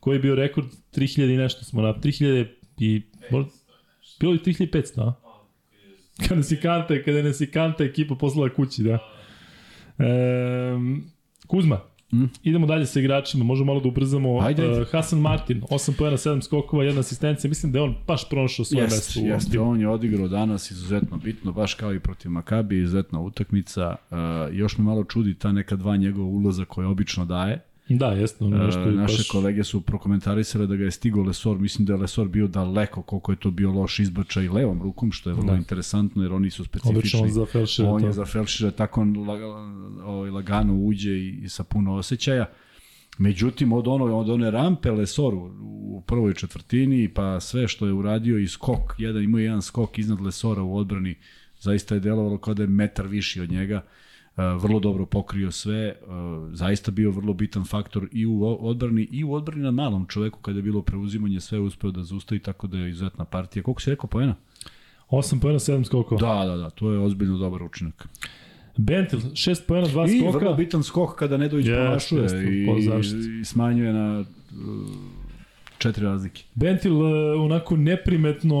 koji 0.00 0.16
je 0.16 0.20
bio 0.20 0.34
rekord 0.34 0.66
3000 0.96 1.34
i 1.34 1.36
nešto 1.36 1.64
smo 1.64 1.82
na 1.82 1.94
3000 1.94 2.46
i 2.78 3.02
možda, 3.30 3.50
bilo 4.20 4.32
je 4.32 4.38
3500, 4.38 5.00
a? 5.00 5.12
Kada 6.28 6.42
si 6.42 6.56
kanta, 6.60 7.02
kada 7.04 7.22
ne 7.22 7.34
si 7.34 7.46
kanta 7.50 7.84
ekipa 7.84 8.14
poslala 8.14 8.48
kući, 8.54 8.82
da. 8.82 8.98
E, 9.98 10.08
Kuzma, 11.46 11.80
Mm. 12.12 12.24
idemo 12.42 12.66
dalje 12.66 12.86
sa 12.86 13.00
igračima, 13.00 13.44
možemo 13.44 13.66
malo 13.66 13.80
da 13.80 13.88
ubrzamo. 13.88 14.40
Ajde, 14.40 14.62
ajde. 14.62 14.80
Uh, 14.80 14.88
Hasan 14.90 15.18
Martin, 15.20 15.62
8 15.70 15.92
pojena, 15.98 16.16
7 16.16 16.42
skokova, 16.42 16.84
jedna 16.84 17.00
asistencija. 17.00 17.48
Mislim 17.48 17.72
da 17.72 17.78
je 17.78 17.82
on 17.82 17.94
baš 18.06 18.28
pronašao 18.28 18.64
svoje 18.64 18.82
mesto 18.82 18.96
Jeste, 18.96 19.20
u 19.20 19.26
jeste. 19.26 19.60
On 19.60 19.80
je 19.80 19.88
odigrao 19.88 20.28
danas 20.28 20.70
izuzetno 20.70 21.16
bitno, 21.16 21.52
baš 21.52 21.74
kao 21.74 21.94
i 21.94 22.00
protiv 22.00 22.30
Makabi, 22.30 22.78
izuzetna 22.78 23.20
utakmica. 23.20 23.96
Uh, 24.10 24.16
još 24.52 24.78
me 24.78 24.84
malo 24.84 25.04
čudi 25.04 25.34
ta 25.34 25.52
neka 25.52 25.76
dva 25.76 25.96
njegova 25.96 26.28
ulaza 26.28 26.64
koje 26.64 26.86
obično 26.86 27.24
daje. 27.24 27.64
Da, 27.88 28.06
jeste. 28.06 28.44
Ono 28.44 28.56
nešto 28.64 28.80
je 28.80 28.92
naše 28.92 29.16
baš... 29.16 29.28
kolege 29.28 29.64
su 29.64 29.80
prokomentarisale 29.80 30.66
da 30.66 30.76
ga 30.76 30.84
je 30.84 30.90
stigao 30.90 31.22
Lesor, 31.22 31.58
mislim 31.58 31.86
da 31.86 31.92
je 31.92 31.98
Lesor 31.98 32.28
bio 32.28 32.46
daleko 32.46 33.02
koliko 33.02 33.32
je 33.32 33.36
to 33.36 33.50
bio 33.50 33.72
loš 33.72 33.98
izbačaj 33.98 34.48
levom 34.48 34.82
rukom, 34.82 35.12
što 35.12 35.30
je 35.30 35.34
vrlo 35.34 35.50
Da. 35.52 35.56
interesantno 35.56 36.22
jer 36.22 36.32
oni 36.32 36.50
su 36.50 36.62
Obično 36.62 36.80
specifični. 36.80 37.20
on 37.22 37.30
za 37.30 37.46
Felšera. 37.46 37.88
on 37.90 38.00
to. 38.00 38.06
je 38.06 38.12
za 38.12 38.24
Felšira 38.24 38.70
tako 38.70 39.00
on 39.00 39.16
ovaj, 40.04 40.30
lagano 40.30 40.74
uđe 40.74 41.10
i, 41.10 41.28
i 41.42 41.48
sa 41.48 41.64
puno 41.64 41.94
osjećaja. 41.94 42.46
Međutim, 43.18 43.72
od, 43.72 43.88
ono, 43.88 44.16
od 44.18 44.30
one 44.30 44.50
rampe 44.50 44.90
Lesoru 44.90 45.50
u 45.62 46.02
prvoj 46.06 46.34
četvrtini, 46.34 47.08
pa 47.08 47.40
sve 47.40 47.68
što 47.68 47.86
je 47.86 47.92
uradio 47.92 48.38
i 48.38 48.48
skok, 48.48 48.80
jedan, 48.98 49.22
imao 49.24 49.38
je 49.38 49.44
jedan 49.44 49.62
skok 49.62 49.98
iznad 49.98 50.20
Lesora 50.20 50.62
u 50.62 50.76
odbrani, 50.76 51.14
zaista 51.60 51.94
je 51.94 52.00
delovalo 52.00 52.38
kao 52.38 52.54
da 52.54 52.62
je 52.62 52.66
metar 52.66 53.06
viši 53.06 53.40
od 53.40 53.50
njega, 53.50 53.76
Uh, 53.76 53.90
vrlo 54.36 54.80
dobro 54.80 55.06
pokrio 55.06 55.50
sve, 55.50 55.94
uh, 56.06 56.14
zaista 56.52 56.90
bio 56.90 57.10
vrlo 57.10 57.32
bitan 57.32 57.64
faktor 57.64 58.08
i 58.12 58.26
u 58.26 58.44
odbrani 58.60 59.08
i 59.10 59.24
u 59.24 59.32
odbrani 59.32 59.62
na 59.62 59.70
malom 59.70 60.06
čoveku 60.06 60.40
kada 60.40 60.58
je 60.58 60.62
bilo 60.62 60.82
preuzimanje, 60.82 61.40
sve 61.40 61.58
uspeo 61.58 61.90
da 61.90 62.02
zaustavi, 62.02 62.38
tako 62.38 62.66
da 62.66 62.78
je 62.78 62.90
izuzetna 62.90 63.24
partija. 63.24 63.62
Koliko 63.62 63.80
si 63.80 63.90
rekao 63.90 64.06
poena? 64.06 64.34
8 65.10 65.40
pojena, 65.40 65.58
7 65.58 65.84
skokova. 65.84 66.20
Da, 66.20 66.50
da, 66.50 66.56
da, 66.56 66.70
to 66.70 66.92
je 66.92 66.98
ozbiljno 66.98 67.38
dobar 67.38 67.62
učinak. 67.62 68.08
Bentil, 68.76 69.18
6 69.18 69.66
pojena, 69.68 69.88
2 69.88 70.16
I 70.16 70.20
skoka. 70.20 70.38
vrlo 70.38 70.54
bitan 70.54 70.82
skok 70.82 71.18
kada 71.18 71.36
Nedović 71.36 71.66
Jeste, 71.66 71.82
promašuje 71.82 72.22
jeste, 72.22 72.44
i, 72.78 72.82
zaštiti. 72.82 73.40
i 73.40 73.44
smanjuje 73.44 73.92
na 73.92 74.20
uh, 74.20 75.23
četiri 75.84 76.04
razlike. 76.04 76.42
Bentil 76.54 76.96
uh, 76.96 77.10
onako 77.40 77.76
neprimetno 77.76 78.56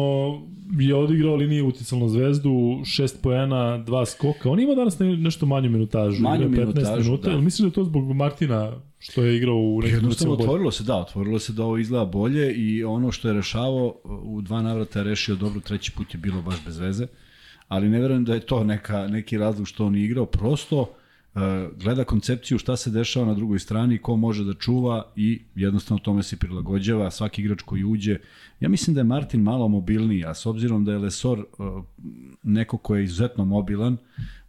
je 0.78 0.94
odigrao, 0.94 1.32
ali 1.32 1.46
nije 1.48 1.62
uticao 1.62 1.98
na 1.98 2.08
zvezdu, 2.08 2.50
6 2.50 3.14
poena, 3.22 3.56
2 3.78 4.06
skoka. 4.06 4.50
On 4.50 4.60
ima 4.60 4.74
danas 4.74 4.98
ne- 4.98 5.16
nešto 5.16 5.46
manju 5.46 5.70
minutažu, 5.70 6.22
Manju 6.22 6.46
igra 6.46 6.66
15 6.66 6.74
minutažu, 6.74 7.10
minuta. 7.10 7.30
da. 7.30 7.40
Misliš 7.40 7.60
da 7.60 7.66
je 7.66 7.72
to 7.72 7.84
zbog 7.84 8.12
Martina 8.12 8.72
što 8.98 9.22
je 9.22 9.36
igrao 9.36 9.56
u 9.56 9.80
nekim 9.80 9.94
Jednostavno 9.96 10.36
bolje? 10.36 10.44
otvorilo 10.44 10.70
se, 10.70 10.84
da, 10.84 10.96
otvorilo 10.96 11.38
se 11.38 11.52
da 11.52 11.64
ovo 11.64 11.78
izgleda 11.78 12.04
bolje 12.04 12.54
i 12.54 12.84
ono 12.84 13.12
što 13.12 13.28
je 13.28 13.34
rešavao 13.34 13.94
u 14.24 14.40
dva 14.42 14.62
navrata 14.62 14.98
je 14.98 15.04
rešio 15.04 15.34
dobro, 15.36 15.60
treći 15.60 15.92
put 15.92 16.14
je 16.14 16.18
bilo 16.18 16.42
baš 16.42 16.64
bez 16.66 16.78
veze. 16.78 17.06
Ali 17.68 17.88
ne 17.88 18.00
verujem 18.00 18.24
da 18.24 18.34
je 18.34 18.40
to 18.40 18.64
neka, 18.64 19.08
neki 19.08 19.38
razlog 19.38 19.68
što 19.68 19.86
on 19.86 19.94
je 19.94 20.04
igrao, 20.04 20.26
prosto 20.26 20.80
uh, 20.80 20.86
gleda 21.76 22.04
koncepciju 22.04 22.58
šta 22.58 22.76
se 22.76 22.90
dešava 22.90 23.26
na 23.26 23.34
drugoj 23.34 23.58
strani, 23.58 23.98
ko 23.98 24.16
može 24.16 24.44
da 24.44 24.54
čuva 24.54 25.12
i 25.16 25.42
jednostavno 25.54 25.98
tome 25.98 26.22
se 26.22 26.36
prilagođava, 26.36 27.10
svaki 27.10 27.42
igrač 27.42 27.62
koji 27.62 27.84
uđe. 27.84 28.18
Ja 28.60 28.68
mislim 28.68 28.94
da 28.94 29.00
je 29.00 29.04
Martin 29.04 29.42
malo 29.42 29.68
mobilniji, 29.68 30.24
a 30.24 30.34
s 30.34 30.46
obzirom 30.46 30.84
da 30.84 30.92
je 30.92 30.98
Lesor 30.98 31.38
uh, 31.38 31.84
neko 32.42 32.78
ko 32.78 32.96
je 32.96 33.04
izuzetno 33.04 33.44
mobilan, 33.44 33.96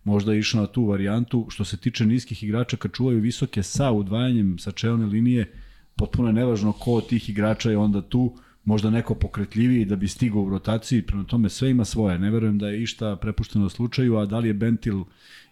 možda 0.04 0.34
je 0.34 0.40
išao 0.40 0.62
na 0.62 0.68
tu 0.68 0.86
varijantu. 0.86 1.46
Što 1.50 1.66
se 1.66 1.78
tiče 1.78 2.06
niskih 2.06 2.44
igrača, 2.44 2.78
kad 2.78 2.92
čuvaju 2.92 3.20
visoke 3.20 3.64
sa 3.64 3.92
udvajanjem 3.92 4.60
sa 4.60 4.72
čelne 4.72 5.06
linije, 5.06 5.52
potpuno 5.96 6.30
je 6.30 6.34
nevažno 6.34 6.72
ko 6.72 6.92
od 6.92 7.08
tih 7.08 7.30
igrača 7.30 7.70
je 7.70 7.78
onda 7.78 8.02
tu, 8.02 8.38
možda 8.66 8.90
neko 8.90 9.16
pokretljiviji 9.16 9.86
da 9.86 9.96
bi 9.96 10.08
stigao 10.08 10.42
u 10.42 10.50
rotaciji, 10.50 11.02
prema 11.02 11.24
tome 11.24 11.50
sve 11.50 11.70
ima 11.70 11.86
svoje. 11.86 12.20
Ne 12.20 12.32
verujem 12.32 12.58
da 12.58 12.70
je 12.70 12.84
išta 12.84 13.16
prepušteno 13.16 13.70
slučaju, 13.70 14.18
a 14.18 14.26
da 14.26 14.40
li 14.40 14.48
je 14.48 14.54
Bentil 14.54 15.04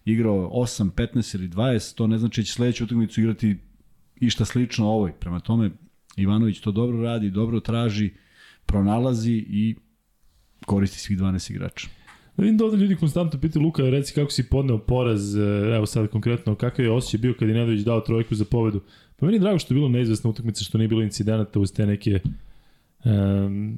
igrao 0.05 0.49
8, 0.53 0.91
15 0.91 1.35
ili 1.35 1.49
20, 1.49 1.95
to 1.95 2.07
ne 2.07 2.17
znači 2.17 2.41
da 2.41 2.45
će 2.45 2.53
sledeću 2.53 2.83
utakmicu 2.83 3.21
igrati 3.21 3.57
išta 4.15 4.45
slično 4.45 4.87
ovoj. 4.87 5.11
Prema 5.19 5.39
tome, 5.39 5.71
Ivanović 6.17 6.59
to 6.59 6.71
dobro 6.71 7.01
radi, 7.01 7.29
dobro 7.29 7.59
traži, 7.59 8.11
pronalazi 8.65 9.45
i 9.49 9.75
koristi 10.65 10.99
svih 10.99 11.17
12 11.17 11.51
igrača. 11.51 11.87
Da 12.37 12.43
vidim 12.43 12.57
da 12.57 12.65
ovde 12.65 12.77
ljudi 12.77 12.95
konstantno 12.95 13.39
pitaju 13.39 13.63
Luka, 13.63 13.83
reci 13.83 14.13
kako 14.13 14.31
si 14.31 14.49
podneo 14.49 14.77
poraz, 14.77 15.35
e, 15.35 15.41
evo 15.75 15.85
sad 15.85 16.07
konkretno, 16.09 16.55
kakav 16.55 16.85
je 16.85 16.91
osjećaj 16.91 17.17
bio 17.17 17.33
kad 17.39 17.47
je 17.47 17.55
Nedović 17.55 17.81
dao 17.81 18.01
trojku 18.01 18.35
za 18.35 18.45
pobedu. 18.45 18.81
Pa 19.15 19.25
meni 19.25 19.35
je 19.35 19.39
drago 19.39 19.59
što 19.59 19.73
je 19.73 19.75
bilo 19.75 19.89
neizvesna 19.89 20.29
utakmica, 20.29 20.63
što 20.63 20.77
nije 20.77 20.87
bilo 20.87 21.01
incidenata 21.01 21.59
uz 21.59 21.73
te 21.73 21.85
neke 21.85 22.19
um, 23.05 23.77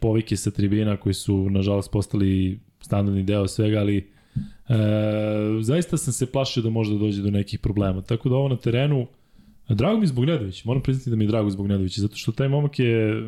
povike 0.00 0.36
sa 0.36 0.50
tribina 0.50 0.96
koji 0.96 1.14
su 1.14 1.50
nažalost 1.50 1.92
postali 1.92 2.60
standardni 2.80 3.22
deo 3.22 3.48
svega, 3.48 3.78
ali 3.78 4.10
e, 4.68 4.74
zaista 5.60 5.96
sam 5.96 6.12
se 6.12 6.32
plašio 6.32 6.62
da 6.62 6.70
može 6.70 6.92
da 6.92 6.98
dođe 6.98 7.22
do 7.22 7.30
nekih 7.30 7.58
problema. 7.58 8.02
Tako 8.02 8.28
da 8.28 8.34
ovo 8.36 8.48
na 8.48 8.56
terenu, 8.56 9.06
Drago 9.68 10.00
mi 10.00 10.06
zbog 10.06 10.24
Nedovića, 10.24 10.62
moram 10.64 10.82
priznati 10.82 11.10
da 11.10 11.16
mi 11.16 11.24
je 11.24 11.28
drago 11.28 11.50
zbog 11.50 11.66
Nedovića, 11.66 12.00
zato 12.00 12.16
što 12.16 12.32
taj 12.32 12.48
momak 12.48 12.78
je, 12.78 13.10
e, 13.10 13.22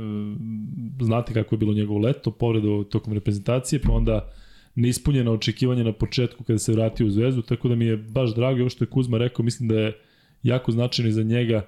znate 1.01 1.35
kako 1.35 1.55
je 1.55 1.59
bilo 1.59 1.75
njegovo 1.75 1.99
leto, 1.99 2.31
povreda 2.31 2.85
tokom 2.91 3.13
reprezentacije, 3.13 3.81
pa 3.81 3.93
onda 3.93 4.33
neispunjena 4.75 5.33
očekivanja 5.33 5.85
na 5.85 5.93
početku 5.93 6.45
kada 6.45 6.59
se 6.59 6.73
vratio 6.73 7.07
u 7.07 7.11
zvezdu, 7.11 7.43
tako 7.43 7.69
da 7.69 7.75
mi 7.75 7.85
je 7.85 7.97
baš 7.97 8.35
drago 8.35 8.59
i 8.59 8.61
ovo 8.61 8.71
što 8.71 8.85
je 8.85 8.89
Kuzma 8.89 9.19
rekao, 9.19 9.45
mislim 9.45 9.69
da 9.69 9.81
je 9.81 9.99
jako 10.43 10.73
značajno 10.73 11.13
za 11.13 11.23
njega. 11.23 11.67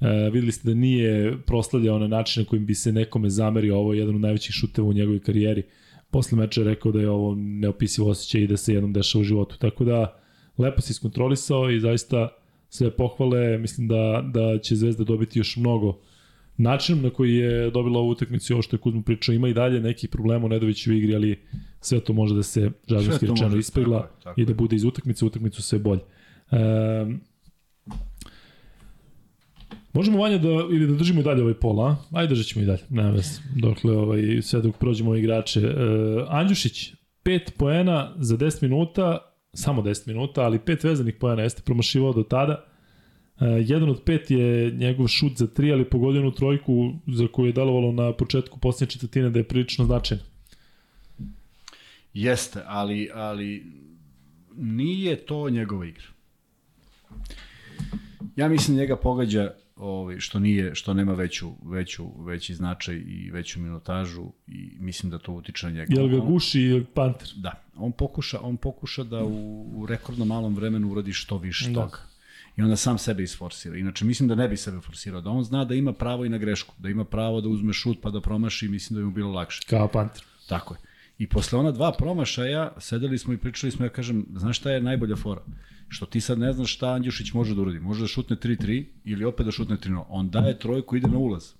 E, 0.00 0.30
videli 0.32 0.52
ste 0.52 0.68
da 0.68 0.74
nije 0.74 1.36
proslavljao 1.46 1.98
na 1.98 2.08
način 2.08 2.42
na 2.42 2.48
kojim 2.48 2.66
bi 2.66 2.74
se 2.74 2.92
nekome 2.92 3.30
zamerio, 3.30 3.76
ovo 3.76 3.92
je 3.92 3.98
jedan 3.98 4.14
od 4.14 4.20
najvećih 4.20 4.52
šuteva 4.54 4.88
u 4.88 4.92
njegovoj 4.92 5.20
karijeri. 5.20 5.62
Posle 6.14 6.38
meča 6.38 6.60
je 6.60 6.64
rekao 6.64 6.92
da 6.92 7.00
je 7.00 7.10
ovo 7.10 7.34
neopisivo 7.34 8.10
osjećaj 8.10 8.40
i 8.40 8.46
da 8.46 8.56
se 8.56 8.74
jednom 8.74 8.92
dešava 8.92 9.20
u 9.20 9.24
životu. 9.24 9.58
Tako 9.58 9.84
da, 9.84 10.20
lepo 10.58 10.80
se 10.80 10.90
iskontrolisao 10.90 11.70
i 11.70 11.80
zaista 11.80 12.28
sve 12.68 12.90
pohvale. 12.90 13.58
Mislim 13.58 13.88
da, 13.88 14.30
da 14.34 14.58
će 14.58 14.76
Zvezda 14.76 15.04
dobiti 15.04 15.38
još 15.38 15.56
mnogo 15.56 15.98
načinom 16.56 17.02
na 17.02 17.10
koji 17.10 17.34
je 17.34 17.70
dobila 17.70 18.00
ovu 18.00 18.10
utakmicu 18.10 18.52
i 18.52 18.54
ovo 18.54 18.62
što 18.62 18.76
je 18.76 18.80
Kuzma 18.80 19.02
pričao, 19.02 19.32
ima 19.32 19.48
i 19.48 19.54
dalje 19.54 19.80
neki 19.80 20.08
problem 20.08 20.44
u 20.44 20.48
Nedoviću 20.48 20.92
igri, 20.92 21.14
ali 21.14 21.38
sve 21.80 22.00
to 22.00 22.12
može 22.12 22.34
da 22.34 22.42
se 22.42 22.70
to 22.86 22.96
rečeno 22.96 23.56
ispegla 23.56 23.98
tako 24.00 24.14
je, 24.14 24.24
tako 24.24 24.40
i 24.40 24.44
da 24.44 24.54
bude 24.54 24.76
iz 24.76 24.84
utakmice 24.84 25.24
u 25.24 25.28
utakmicu 25.28 25.62
sve 25.62 25.78
bolje. 25.78 26.00
Um, 26.50 27.20
Možemo 29.94 30.18
Vanja 30.18 30.38
da, 30.38 30.48
ili 30.48 30.86
da 30.86 30.94
držimo 30.94 31.20
i 31.20 31.24
dalje 31.24 31.42
ovaj 31.42 31.54
pol, 31.54 31.80
a? 31.80 31.96
Ajde 32.12 32.28
držat 32.28 32.46
ćemo 32.46 32.62
i 32.62 32.66
dalje, 32.66 32.82
nema 32.90 33.10
veze. 33.10 33.40
Dokle, 33.56 33.96
ovaj, 33.96 34.42
sve 34.42 34.60
dok 34.60 34.76
prođemo 34.76 35.14
igrače. 35.14 35.60
Uh, 35.60 35.74
Andjušić, 36.28 36.94
5 37.24 37.50
poena 37.58 38.14
za 38.16 38.36
10 38.36 38.62
minuta, 38.62 39.18
samo 39.52 39.82
10 39.82 40.08
minuta, 40.08 40.42
ali 40.42 40.58
pet 40.58 40.84
vezanih 40.84 41.14
poena 41.14 41.42
jeste 41.42 41.62
promašivao 41.62 42.12
do 42.12 42.22
tada. 42.22 42.64
Uh, 43.36 43.46
jedan 43.68 43.90
od 43.90 44.02
pet 44.02 44.30
je 44.30 44.70
njegov 44.70 45.08
šut 45.08 45.36
za 45.36 45.46
tri, 45.46 45.72
ali 45.72 45.90
pogodio 45.90 46.30
trojku 46.30 46.92
za 47.06 47.26
koju 47.32 47.46
je 47.46 47.52
delovalo 47.52 47.92
na 47.92 48.12
početku 48.12 48.58
posljednje 48.58 48.90
četvrtine 48.90 49.30
da 49.30 49.38
je 49.38 49.48
prilično 49.48 49.84
značajna. 49.84 50.22
Jeste, 52.14 52.60
ali, 52.66 53.10
ali 53.14 53.72
nije 54.56 55.16
to 55.16 55.50
njegova 55.50 55.86
igra. 55.86 56.06
Ja 58.36 58.48
mislim 58.48 58.76
da 58.76 58.82
njega 58.82 58.96
pogađa 58.96 59.54
ovaj, 59.76 60.18
što 60.20 60.38
nije 60.38 60.74
što 60.74 60.94
nema 60.94 61.14
veću, 61.14 61.50
veću, 61.64 62.24
veći 62.24 62.54
značaj 62.54 62.94
i 62.96 63.30
veću 63.30 63.60
minutažu 63.60 64.24
i 64.46 64.70
mislim 64.78 65.10
da 65.10 65.18
to 65.18 65.32
utiče 65.32 65.66
na 65.66 65.72
njega. 65.72 65.94
Jel 65.94 66.08
ga 66.08 66.16
On- 66.16 66.26
guši 66.26 66.84
Panter? 66.94 67.28
Da, 67.36 67.52
on 67.76 67.92
pokuša, 67.92 68.38
on 68.40 68.56
pokuša 68.56 69.04
da 69.04 69.24
u, 69.24 69.62
u 69.74 69.86
rekordno 69.86 70.24
malom 70.24 70.54
vremenu 70.54 70.90
uradi 70.92 71.12
što 71.12 71.38
više 71.38 71.64
Da. 71.68 71.72
da. 71.72 71.80
toga. 71.80 71.98
I 72.56 72.62
onda 72.62 72.76
sam 72.76 72.98
sebe 72.98 73.22
isforsira. 73.22 73.76
Inače, 73.76 74.04
mislim 74.04 74.28
da 74.28 74.34
ne 74.34 74.48
bi 74.48 74.56
sebe 74.56 74.80
forsirao, 74.80 75.20
da 75.20 75.30
on 75.30 75.44
zna 75.44 75.64
da 75.64 75.74
ima 75.74 75.92
pravo 75.92 76.24
i 76.24 76.28
na 76.28 76.38
grešku, 76.38 76.74
da 76.78 76.88
ima 76.88 77.04
pravo 77.04 77.40
da 77.40 77.48
uzme 77.48 77.72
šut 77.72 77.98
pa 78.02 78.10
da 78.10 78.20
promaši, 78.20 78.68
mislim 78.68 78.94
da 78.94 79.00
bi 79.00 79.04
mu 79.04 79.10
bilo 79.12 79.32
lakše. 79.32 79.60
Kao 79.70 79.88
Panter. 79.88 80.22
Tako 80.48 80.74
je. 80.74 80.80
I 81.18 81.28
posle 81.28 81.58
ona 81.58 81.70
dva 81.70 81.92
promašaja, 81.92 82.72
sedeli 82.78 83.18
smo 83.18 83.32
i 83.32 83.38
pričali 83.38 83.70
smo, 83.70 83.84
ja 83.84 83.88
kažem, 83.88 84.26
znaš 84.36 84.58
šta 84.58 84.70
je 84.70 84.82
najbolja 84.82 85.16
fora? 85.16 85.42
Što 85.88 86.06
ti 86.06 86.20
sad 86.20 86.38
ne 86.38 86.52
znaš 86.52 86.74
šta 86.74 86.92
Andjušić 86.92 87.32
može 87.32 87.54
da 87.54 87.62
uradi. 87.62 87.80
Može 87.80 88.00
da 88.00 88.06
šutne 88.06 88.36
3-3 88.36 88.84
ili 89.04 89.24
opet 89.24 89.46
da 89.46 89.52
šutne 89.52 89.76
3-0. 89.76 90.04
On 90.08 90.30
daje 90.30 90.58
trojku, 90.58 90.96
ide 90.96 91.08
na 91.08 91.18
ulaz. 91.18 91.52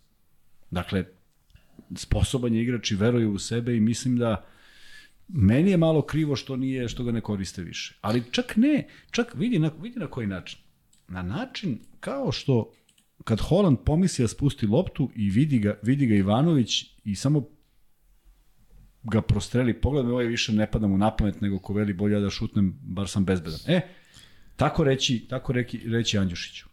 Dakle, 0.70 1.05
sposoban 1.94 2.55
je 2.55 2.62
igrač 2.62 2.90
i 2.90 2.96
veruje 2.96 3.26
u 3.26 3.38
sebe 3.38 3.76
i 3.76 3.80
mislim 3.80 4.18
da 4.18 4.44
meni 5.28 5.70
je 5.70 5.76
malo 5.76 6.02
krivo 6.02 6.36
što 6.36 6.57
nije 6.57 6.88
što 6.88 7.05
ga 7.05 7.12
ne 7.12 7.20
koriste 7.20 7.62
više. 7.62 7.98
Ali 8.00 8.22
čak 8.30 8.57
ne, 8.57 8.88
čak 9.11 9.34
vidi 9.34 9.59
na, 9.59 9.70
vidi 9.82 9.98
na 9.98 10.07
koji 10.07 10.26
način. 10.26 10.59
Na 11.09 11.22
način 11.22 11.78
kao 12.00 12.32
što 12.32 12.72
kad 13.24 13.40
Holland 13.40 13.78
pomisli 13.84 14.22
da 14.22 14.28
spusti 14.28 14.66
loptu 14.66 15.11
i 15.16 15.30
vidi 15.30 15.59
ga, 15.59 15.78
vidi 15.82 16.07
ga 16.07 16.14
Ivanović 16.14 16.84
i 17.05 17.14
samo 17.14 17.48
ga 19.05 19.22
prostreli, 19.22 19.74
pogled 19.74 20.07
me 20.07 20.12
ovaj 20.12 20.26
više 20.26 20.52
ne 20.52 20.70
pada 20.70 20.86
mu 20.86 20.98
na 20.98 21.16
pamet 21.16 21.40
nego 21.40 21.59
ko 21.59 21.72
veli 21.72 21.92
bolje 21.92 22.20
da 22.20 22.30
šutnem, 22.30 22.74
bar 22.82 23.09
sam 23.09 23.24
bezbedan. 23.24 23.61
E, 23.66 23.80
tako 24.57 24.84
reći, 24.84 25.26
tako 25.28 25.52
reći, 25.52 25.80
reći 25.86 26.18
Andjušiću. 26.18 26.66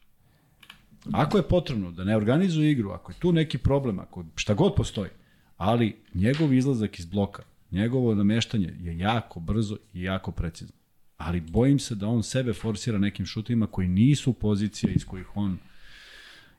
Ako 1.12 1.38
je 1.38 1.48
potrebno 1.48 1.92
da 1.92 2.04
ne 2.04 2.18
organizuje 2.18 2.72
igru, 2.72 2.92
ako 2.92 3.12
je 3.12 3.20
tu 3.20 3.32
neki 3.32 3.58
problem, 3.58 4.00
ako 4.00 4.26
šta 4.36 4.54
god 4.54 4.76
postoji, 4.76 5.10
ali 5.58 5.96
njegov 6.14 6.54
izlazak 6.54 7.00
iz 7.00 7.06
bloka, 7.06 7.44
njegovo 7.72 8.16
nameštanje 8.16 8.74
je 8.80 8.98
jako 8.98 9.40
brzo 9.40 9.78
i 9.94 10.04
jako 10.04 10.32
precizno. 10.32 10.76
Ali 11.18 11.42
bojim 11.42 11.80
se 11.80 11.96
da 11.96 12.08
on 12.08 12.24
sebe 12.24 12.54
forsira 12.54 12.98
nekim 12.98 13.26
šutima 13.26 13.68
koji 13.68 13.88
nisu 13.88 14.34
pozicija 14.34 14.94
iz 14.94 15.06
kojih 15.06 15.38
on 15.38 15.58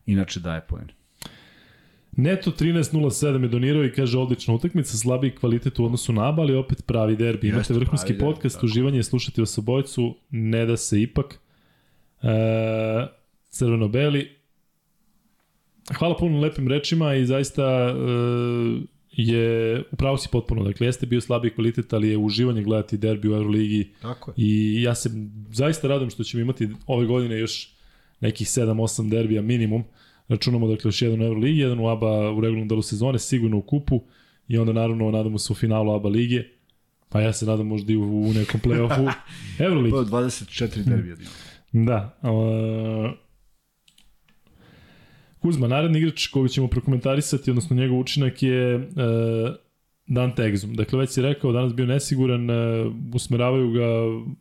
inače 0.07 0.41
daje 0.41 0.61
pojene. 0.61 0.93
Neto 2.17 2.51
13.07 2.51 3.43
je 3.43 3.49
donirao 3.49 3.85
i 3.85 3.93
kaže 3.93 4.19
odlična 4.19 4.55
utakmica, 4.55 4.97
slabiji 4.97 5.31
kvalitet 5.31 5.79
u 5.79 5.85
odnosu 5.85 6.13
na 6.13 6.29
ABA, 6.29 6.43
ali 6.43 6.55
opet 6.55 6.87
pravi 6.87 7.17
derbi. 7.17 7.49
Imate 7.49 7.61
Jeste, 7.61 7.75
vrhunski 7.75 8.07
pravi 8.07 8.19
derbi, 8.19 8.35
podcast, 8.35 8.57
tako. 8.57 8.67
uživanje 8.67 8.97
je 8.97 9.03
slušati 9.03 9.41
vas 9.41 9.59
obojcu, 9.59 10.17
ne 10.31 10.67
da 10.67 10.77
se 10.77 11.03
ipak. 11.03 11.39
E, 12.23 13.07
Crveno-beli. 13.51 14.37
Hvala 15.99 16.17
puno 16.17 16.41
lepim 16.41 16.69
rečima 16.69 17.15
i 17.15 17.27
zaista 17.27 17.63
e, 17.63 17.95
je, 19.13 19.83
upravo 19.91 20.19
si 20.19 20.29
potpuno, 20.33 20.65
dakle 20.65 20.87
jeste 20.87 21.07
bio 21.07 21.21
slabiji 21.21 21.55
kvalitet, 21.55 21.93
ali 21.93 22.09
je 22.09 22.17
uživanje 22.19 22.63
gledati 22.63 22.97
derbi 22.97 23.29
u 23.29 23.35
Euroligi 23.35 23.91
Tako 24.03 24.31
je. 24.31 24.35
i 24.37 24.83
ja 24.83 24.95
se 24.95 25.11
zaista 25.53 25.89
radujem 25.89 26.11
što 26.11 26.25
ćemo 26.25 26.41
imati 26.41 26.69
ove 26.87 27.07
godine 27.07 27.39
još 27.39 27.75
nekih 28.21 28.47
7-8 28.47 29.09
derbija 29.09 29.43
minimum. 29.43 29.85
Računamo 30.33 30.69
dakle 30.69 30.89
još 30.89 31.03
jedan 31.03 31.21
u 31.21 31.25
Euroligi, 31.25 31.61
jedan 31.61 31.81
u 31.81 31.89
ABA 31.89 32.31
u 32.31 32.41
regularnom 32.41 32.69
delu 32.69 32.83
sezone, 32.83 33.19
sigurno 33.19 33.57
u 33.57 33.63
kupu 33.63 34.03
i 34.49 34.59
onda 34.59 34.73
naravno 34.73 35.11
nadamo 35.11 35.39
se 35.39 35.53
u 35.53 35.57
finalu 35.57 35.95
ABA 35.95 36.09
lige. 36.09 36.45
Pa 37.09 37.21
ja 37.21 37.33
se 37.33 37.47
nadam 37.47 37.67
možda 37.67 37.93
i 37.93 37.97
u, 37.97 38.03
u 38.03 38.33
nekom 38.33 38.61
play-offu 38.61 39.13
Euroligi. 39.67 39.91
To 39.91 40.01
je 40.01 40.07
24 40.07 40.85
derbija. 40.85 41.17
Da. 41.73 42.19
Uh, 42.23 43.11
Kuzma, 45.39 45.69
naredni 45.69 45.99
igrač 45.99 46.27
koga 46.27 46.49
ćemo 46.49 46.69
prokomentarisati, 46.69 47.51
odnosno 47.51 47.77
njegov 47.77 47.99
učinak 47.99 48.43
je 48.43 48.77
uh, 48.77 48.85
Dante 50.15 50.43
Exum. 50.43 50.75
Dakle, 50.77 50.99
već 50.99 51.11
si 51.11 51.23
rekao, 51.23 51.53
danas 51.53 51.75
bio 51.75 51.87
nesiguran, 51.87 52.51
uh, 52.51 52.93
usmeravaju 53.15 53.71
ga 53.71 53.87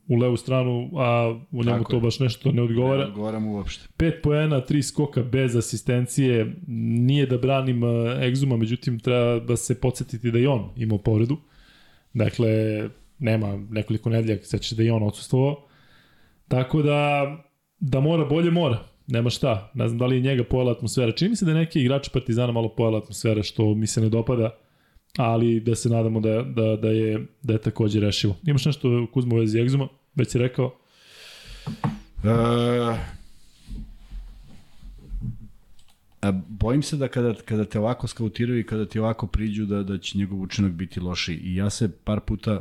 u 0.08 0.18
levu 0.18 0.38
stranu, 0.38 0.90
a 0.96 1.40
u 1.52 1.64
njemu 1.64 1.78
Tako 1.78 1.92
to 1.92 1.98
je. 1.98 2.02
baš 2.02 2.20
nešto 2.20 2.52
ne 2.52 2.62
odgovara. 2.62 3.04
Ne 3.04 3.08
odgovaram 3.08 3.48
uopšte. 3.48 3.88
5 3.98 4.22
poena, 4.24 4.62
3 4.70 4.82
skoka 4.82 5.24
bez 5.24 5.56
asistencije. 5.56 6.56
Nije 6.68 7.26
da 7.26 7.38
branim 7.38 7.84
uh, 7.84 7.90
Exuma, 8.20 8.58
međutim 8.58 9.00
treba 9.00 9.40
da 9.40 9.56
se 9.56 9.82
podsjetiti 9.82 10.32
da 10.32 10.40
i 10.40 10.48
on 10.48 10.70
imao 10.76 10.98
povredu. 10.98 11.38
Dakle, 12.14 12.50
nema 13.20 13.58
nekoliko 13.70 14.10
nedelja, 14.10 14.44
sećaš 14.44 14.72
da 14.72 14.84
i 14.84 14.90
on 14.90 15.04
odsustovao. 15.04 15.68
Tako 16.48 16.82
da, 16.82 17.26
da 17.80 18.00
mora 18.00 18.26
bolje, 18.26 18.52
mora. 18.52 18.80
Nema 19.08 19.30
šta. 19.30 19.72
Ne 19.74 19.88
znam 19.88 19.98
da 19.98 20.06
li 20.06 20.16
je 20.16 20.22
njega 20.22 20.44
pojela 20.44 20.72
atmosfera. 20.72 21.12
Čini 21.12 21.30
mi 21.30 21.36
se 21.36 21.46
da 21.46 21.54
neki 21.54 21.82
igrač 21.82 22.10
Partizana 22.10 22.52
malo 22.52 22.70
pojela 22.70 22.98
atmosfera, 22.98 23.44
što 23.44 23.74
mi 23.76 23.88
se 23.88 24.02
ne 24.02 24.10
dopada, 24.10 24.50
ali 25.18 25.60
da 25.60 25.76
se 25.76 25.90
nadamo 25.90 26.20
da, 26.20 26.44
da, 26.44 26.76
da, 26.76 26.90
je, 26.90 27.26
da 27.44 27.54
je 27.54 27.62
takođe 27.62 28.00
rešivo. 28.00 28.36
Imaš 28.44 28.66
nešto 28.66 29.08
Kuzmo 29.14 29.36
u 29.36 29.40
vezi 29.40 29.58
Exuma? 29.58 29.88
Već 30.16 30.32
si 30.32 30.38
rekao? 30.38 30.76
E, 32.24 32.30
a 36.22 36.32
bojim 36.50 36.84
se 36.84 36.98
da 36.98 37.08
kada, 37.08 37.34
kada 37.46 37.66
te 37.66 37.80
ovako 37.80 38.08
skautiraju 38.08 38.60
i 38.60 38.66
kada 38.66 38.86
ti 38.86 39.00
ovako 39.00 39.28
priđu 39.28 39.66
da, 39.66 39.84
da 39.84 39.98
će 39.98 40.18
njegov 40.18 40.42
učinak 40.42 40.72
biti 40.72 41.00
loši. 41.00 41.34
I 41.34 41.56
ja 41.56 41.70
se 41.70 41.92
par 42.04 42.20
puta 42.20 42.52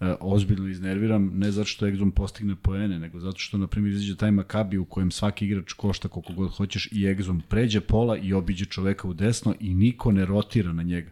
e, 0.00 0.14
ozbiljno 0.20 0.68
iznerviram, 0.68 1.30
ne 1.34 1.50
zato 1.50 1.66
što 1.66 1.86
Exum 1.86 2.10
postigne 2.10 2.56
poene, 2.56 2.98
nego 2.98 3.20
zato 3.20 3.38
što, 3.38 3.58
na 3.58 3.66
primjer, 3.66 3.94
izađe 3.94 4.16
taj 4.16 4.30
Makabi 4.30 4.78
u 4.78 4.84
kojem 4.84 5.10
svaki 5.10 5.46
igrač 5.46 5.72
košta 5.72 6.08
koliko 6.08 6.32
god 6.32 6.50
hoćeš 6.50 6.88
i 6.92 6.98
Exum 6.98 7.40
pređe 7.48 7.80
pola 7.80 8.16
i 8.16 8.32
obiđe 8.32 8.64
čoveka 8.64 9.08
u 9.08 9.14
desno 9.14 9.54
i 9.60 9.74
niko 9.74 10.12
ne 10.12 10.24
rotira 10.24 10.72
na 10.72 10.82
njega. 10.82 11.10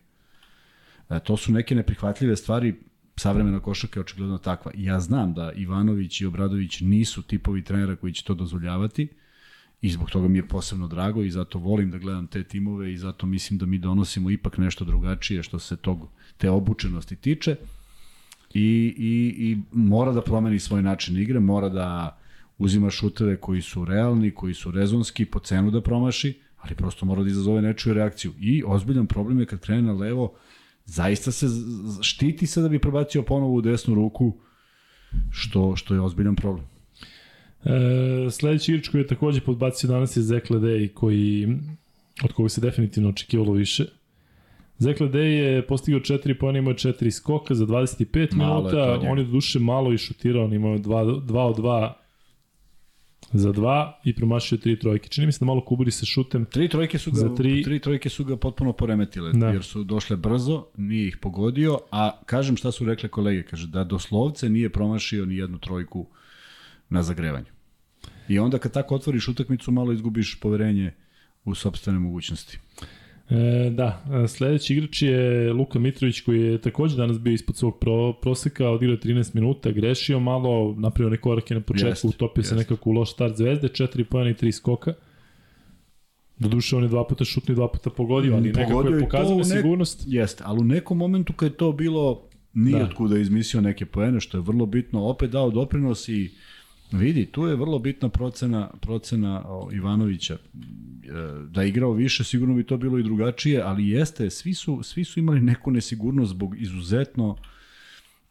E, 1.10 1.20
to 1.20 1.36
su 1.36 1.52
neke 1.52 1.74
neprihvatljive 1.74 2.36
stvari, 2.36 2.74
savremena 3.16 3.60
košarka 3.60 4.00
je 4.00 4.02
očigledno 4.02 4.38
takva. 4.38 4.72
Ja 4.74 5.00
znam 5.00 5.34
da 5.34 5.52
Ivanović 5.52 6.20
i 6.20 6.26
Obradović 6.26 6.80
nisu 6.80 7.22
tipovi 7.22 7.64
trenera 7.64 7.96
koji 7.96 8.12
će 8.12 8.24
to 8.24 8.34
dozvoljavati 8.34 9.08
i 9.82 9.90
zbog 9.90 10.10
toga 10.10 10.28
mi 10.28 10.38
je 10.38 10.48
posebno 10.48 10.88
drago 10.88 11.22
i 11.22 11.30
zato 11.30 11.58
volim 11.58 11.90
da 11.90 11.98
gledam 11.98 12.26
te 12.26 12.44
timove 12.44 12.92
i 12.92 12.96
zato 12.96 13.26
mislim 13.26 13.58
da 13.58 13.66
mi 13.66 13.78
donosimo 13.78 14.30
ipak 14.30 14.58
nešto 14.58 14.84
drugačije 14.84 15.42
što 15.42 15.58
se 15.58 15.76
tog, 15.76 16.08
te 16.36 16.50
obučenosti 16.50 17.16
tiče 17.16 17.56
i, 18.54 18.94
i, 18.98 19.34
i 19.38 19.58
mora 19.72 20.12
da 20.12 20.22
promeni 20.22 20.58
svoj 20.58 20.82
način 20.82 21.16
igre, 21.16 21.40
mora 21.40 21.68
da 21.68 22.18
uzima 22.58 22.90
šuteve 22.90 23.36
koji 23.36 23.62
su 23.62 23.84
realni, 23.84 24.30
koji 24.30 24.54
su 24.54 24.70
rezonski, 24.70 25.24
po 25.24 25.38
cenu 25.38 25.70
da 25.70 25.80
promaši, 25.80 26.38
ali 26.58 26.74
prosto 26.74 27.06
mora 27.06 27.22
da 27.22 27.28
izazove 27.28 27.62
nečiju 27.62 27.94
reakciju. 27.94 28.32
I 28.40 28.62
ozbiljan 28.66 29.06
problem 29.06 29.40
je 29.40 29.46
kad 29.46 29.60
krene 29.60 29.82
na 29.82 29.92
levo, 29.92 30.34
zaista 30.90 31.32
se 31.32 31.46
štiti 32.02 32.46
se 32.46 32.60
da 32.60 32.68
bi 32.68 32.78
prebacio 32.78 33.22
ponovo 33.22 33.54
u 33.54 33.60
desnu 33.60 33.94
ruku, 33.94 34.32
što, 35.30 35.76
što 35.76 35.94
je 35.94 36.00
ozbiljan 36.00 36.36
problem. 36.36 36.66
E, 37.64 38.30
sledeći 38.30 38.72
igrač 38.72 38.88
koji 38.88 39.00
je 39.00 39.06
takođe 39.06 39.40
podbacio 39.40 39.88
danas 39.88 40.16
je 40.16 40.22
Zekle 40.22 40.58
Day, 40.58 40.92
koji, 40.94 41.58
od 42.24 42.32
koga 42.32 42.48
se 42.48 42.60
definitivno 42.60 43.08
očekivalo 43.08 43.52
više. 43.52 43.84
Zekle 44.78 45.08
Day 45.08 45.16
je 45.16 45.66
postigao 45.66 46.00
4 46.00 46.38
pojena, 46.38 46.58
imao 46.58 46.70
je 46.70 46.76
4 46.76 47.10
skoka 47.10 47.54
za 47.54 47.66
25 47.66 48.34
Malo 48.34 48.56
minuta, 48.56 49.00
on 49.10 49.18
je 49.18 49.24
do 49.24 49.30
duše 49.30 49.58
malo 49.58 49.92
i 49.92 49.98
šutirao, 49.98 50.44
on 50.44 50.52
imao 50.52 50.78
2, 50.78 51.26
2 51.26 51.38
od 51.38 51.56
2 51.56 51.92
za 53.32 53.52
2 53.52 53.92
i 54.04 54.14
promašio 54.14 54.58
3 54.58 54.80
trojke. 54.80 55.08
Čini 55.08 55.26
mi 55.26 55.32
se 55.32 55.38
da 55.40 55.44
malo 55.46 55.64
kuburi 55.64 55.90
sa 55.90 56.06
šutem. 56.06 56.44
Tri 56.44 56.68
trojke 56.68 56.98
su 56.98 57.10
ga, 57.10 57.16
Za 57.16 57.28
tri- 57.28 57.64
tri 57.64 57.78
trojke 57.78 58.08
su 58.08 58.24
ga 58.24 58.36
potpuno 58.36 58.72
poremetile, 58.72 59.32
da. 59.32 59.48
jer 59.48 59.62
su 59.62 59.84
došle 59.84 60.16
brzo, 60.16 60.66
nije 60.76 61.08
ih 61.08 61.16
pogodio, 61.16 61.78
a 61.90 62.20
kažem 62.26 62.56
šta 62.56 62.72
su 62.72 62.84
rekle 62.84 63.08
kolege, 63.08 63.42
kaže 63.42 63.66
da 63.66 63.84
doslovce 63.84 64.48
nije 64.48 64.70
promašio 64.70 65.26
ni 65.26 65.36
jednu 65.36 65.58
trojku 65.58 66.06
na 66.88 67.02
zagrevanju. 67.02 67.46
I 68.28 68.38
onda 68.38 68.58
kad 68.58 68.72
tako 68.72 68.94
otvoriš 68.94 69.28
utakmicu, 69.28 69.70
malo 69.72 69.92
izgubiš 69.92 70.40
poverenje 70.40 70.92
u 71.44 71.54
sobstvene 71.54 71.98
mogućnosti. 71.98 72.58
E, 73.30 73.70
da, 73.70 74.04
sledeći 74.28 74.74
igrač 74.74 75.02
je 75.02 75.52
Luka 75.52 75.78
Mitrović 75.78 76.20
koji 76.20 76.42
je 76.42 76.58
takođe 76.58 76.96
danas 76.96 77.20
bio 77.20 77.32
ispod 77.32 77.56
svog 77.56 77.78
pro, 77.78 78.12
proseka, 78.12 78.68
odigrao 78.68 78.92
je 78.94 79.00
13 79.00 79.34
minuta, 79.34 79.70
grešio 79.70 80.20
malo, 80.20 80.74
napravio 80.78 81.10
neke 81.10 81.20
korake 81.20 81.54
na 81.54 81.60
početku, 81.60 81.88
Jeste, 81.88 82.08
utopio 82.08 82.44
se 82.44 82.54
jeste. 82.54 82.56
nekako 82.56 82.90
u 82.90 82.92
loš 82.92 83.12
start 83.12 83.36
zvezde, 83.36 83.68
4 83.68 84.04
pojena 84.04 84.30
i 84.30 84.34
3 84.34 84.52
skoka. 84.52 84.94
Doduše 86.38 86.76
on 86.76 86.82
je 86.82 86.88
dva 86.88 87.06
puta 87.06 87.24
šutni, 87.24 87.54
dva 87.54 87.68
puta 87.68 87.90
pogodio, 87.90 88.34
ali 88.34 88.42
nekako 88.42 88.70
Pogodio 88.70 88.90
je 88.90 88.96
i 88.96 89.00
to 89.00 89.06
pokazao 89.06 89.36
na 89.36 89.44
nek- 89.44 89.56
sigurnost. 89.56 90.02
Jeste, 90.06 90.44
ali 90.46 90.60
u 90.60 90.64
nekom 90.64 90.98
momentu 90.98 91.32
kad 91.32 91.50
je 91.50 91.56
to 91.56 91.72
bilo 91.72 92.22
nije 92.54 92.72
Da. 92.72 92.78
da. 92.78 92.84
otkuda 92.84 93.18
izmislio 93.18 93.60
neke 93.60 93.86
poene, 93.86 94.20
što 94.20 94.38
je 94.38 94.42
vrlo 94.42 94.66
bitno, 94.66 95.04
opet 95.04 95.30
dao 95.30 95.50
doprinos 95.50 96.08
i 96.08 96.30
vidi, 96.92 97.26
tu 97.26 97.46
je 97.46 97.56
vrlo 97.56 97.78
bitna 97.78 98.08
procena, 98.08 98.70
procena 98.80 99.44
Ivanovića. 99.72 100.34
E, 100.34 100.38
Da 101.50 101.62
je 101.62 101.68
igrao 101.68 101.92
više, 101.92 102.24
sigurno 102.24 102.54
bi 102.54 102.64
to 102.64 102.76
bilo 102.76 102.98
i 102.98 103.02
drugačije, 103.02 103.62
ali 103.62 103.88
jeste, 103.88 104.30
svi 104.30 104.54
su, 104.54 104.82
svi 104.82 105.04
su 105.04 105.20
imali 105.20 105.40
neku 105.40 105.70
nesigurnost 105.70 106.30
zbog 106.30 106.60
izuzetno 106.60 107.36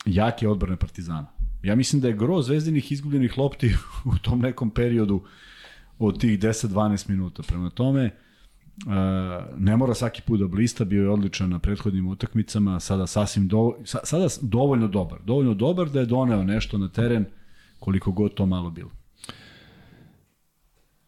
jake 0.05 0.47
odbrane 0.47 0.77
Partizana. 0.77 1.27
Ja 1.63 1.75
mislim 1.75 2.01
da 2.01 2.07
je 2.07 2.17
gro 2.17 2.41
zvezdinih 2.41 2.91
izgubljenih 2.91 3.37
lopti 3.37 3.75
u 4.15 4.17
tom 4.21 4.39
nekom 4.39 4.69
periodu 4.69 5.21
od 5.99 6.19
tih 6.19 6.39
10-12 6.39 7.09
minuta. 7.09 7.43
Prema 7.43 7.69
tome, 7.69 8.11
Uh, 8.85 8.93
ne 9.57 9.77
mora 9.77 9.93
svaki 9.93 10.21
put 10.21 10.39
da 10.39 10.47
blista, 10.47 10.85
bio 10.85 11.03
je 11.03 11.09
odličan 11.09 11.49
na 11.49 11.59
prethodnim 11.59 12.07
utakmicama, 12.07 12.79
sada 12.79 13.07
sasvim 13.07 13.47
do, 13.47 13.73
sa, 13.85 13.99
sada 14.03 14.27
dovoljno 14.41 14.87
dobar. 14.87 15.19
Dovoljno 15.25 15.53
dobar 15.53 15.89
da 15.89 15.99
je 15.99 16.05
doneo 16.05 16.43
nešto 16.43 16.77
na 16.77 16.89
teren 16.89 17.25
koliko 17.79 18.11
god 18.11 18.33
to 18.33 18.45
malo 18.45 18.69
bilo. 18.69 18.89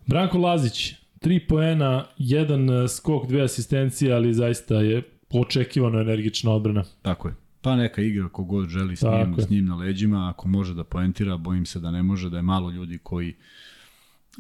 Branko 0.08 0.38
Lazić, 0.38 0.94
3 1.22 1.48
poena, 1.48 2.06
jedan 2.18 2.70
eh, 2.70 2.88
skok, 2.88 3.28
dve 3.28 3.42
asistencije, 3.42 4.14
ali 4.14 4.34
zaista 4.34 4.76
je 4.76 5.04
očekivano 5.30 6.00
energična 6.00 6.52
odbrana. 6.52 6.84
Tako 7.02 7.28
je. 7.28 7.36
Pa 7.62 7.76
neka 7.76 8.02
igra 8.02 8.30
kogod 8.30 8.70
želi 8.70 8.96
s 8.96 9.00
Tako 9.00 9.18
njim, 9.18 9.34
je. 9.38 9.44
s 9.44 9.50
njim 9.50 9.66
na 9.66 9.76
leđima, 9.76 10.30
ako 10.30 10.48
može 10.48 10.74
da 10.74 10.84
poentira, 10.84 11.38
bojim 11.38 11.66
se 11.66 11.80
da 11.80 11.92
ne 11.92 12.04
može, 12.04 12.30
da 12.30 12.38
je 12.38 12.44
malo 12.44 12.72
ljudi 12.72 12.98
koji 12.98 13.34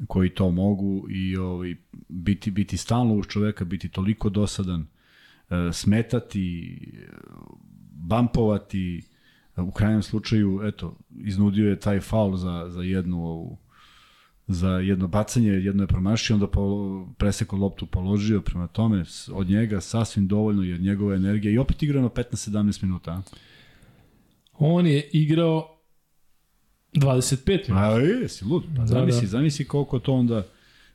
koji 0.07 0.29
to 0.29 0.51
mogu 0.51 1.07
i 1.09 1.37
ovaj, 1.37 1.75
biti, 2.09 2.51
biti 2.51 2.77
stalno 2.77 3.13
uz 3.13 3.25
čoveka, 3.27 3.65
biti 3.65 3.89
toliko 3.89 4.29
dosadan, 4.29 4.81
e, 5.49 5.69
smetati, 5.73 6.77
e, 6.93 7.07
bampovati, 7.91 9.01
u 9.63 9.71
krajnjem 9.71 10.03
slučaju, 10.03 10.61
eto, 10.63 10.97
iznudio 11.23 11.69
je 11.69 11.79
taj 11.79 11.99
faul 11.99 12.37
za, 12.37 12.65
za 12.69 12.81
jednu 12.81 13.25
ovu, 13.25 13.57
za 14.47 14.69
jedno 14.69 15.07
bacanje, 15.07 15.49
jedno 15.49 15.83
je 15.83 15.87
promašio, 15.87 16.33
onda 16.33 16.47
po, 16.47 17.07
preseko 17.17 17.55
loptu 17.55 17.85
položio, 17.85 18.41
prema 18.41 18.67
tome 18.67 19.03
od 19.31 19.49
njega 19.49 19.81
sasvim 19.81 20.27
dovoljno 20.27 20.63
jer 20.63 20.81
njegova 20.81 21.15
energija 21.15 21.51
i 21.51 21.57
opet 21.57 21.83
igrano 21.83 22.09
15-17 22.09 22.83
minuta. 22.83 23.11
a? 23.11 23.21
On 24.57 24.87
je 24.87 25.09
igrao 25.13 25.77
25 26.93 27.47
minuta. 27.47 27.95
A 27.95 27.99
jesi, 27.99 28.45
lud. 28.45 28.63
Pa 28.75 28.81
Da, 28.81 28.87
zamisli, 28.87 29.21
da. 29.21 29.27
zamisli 29.27 29.65
koliko 29.65 29.99
to 29.99 30.13
onda 30.13 30.43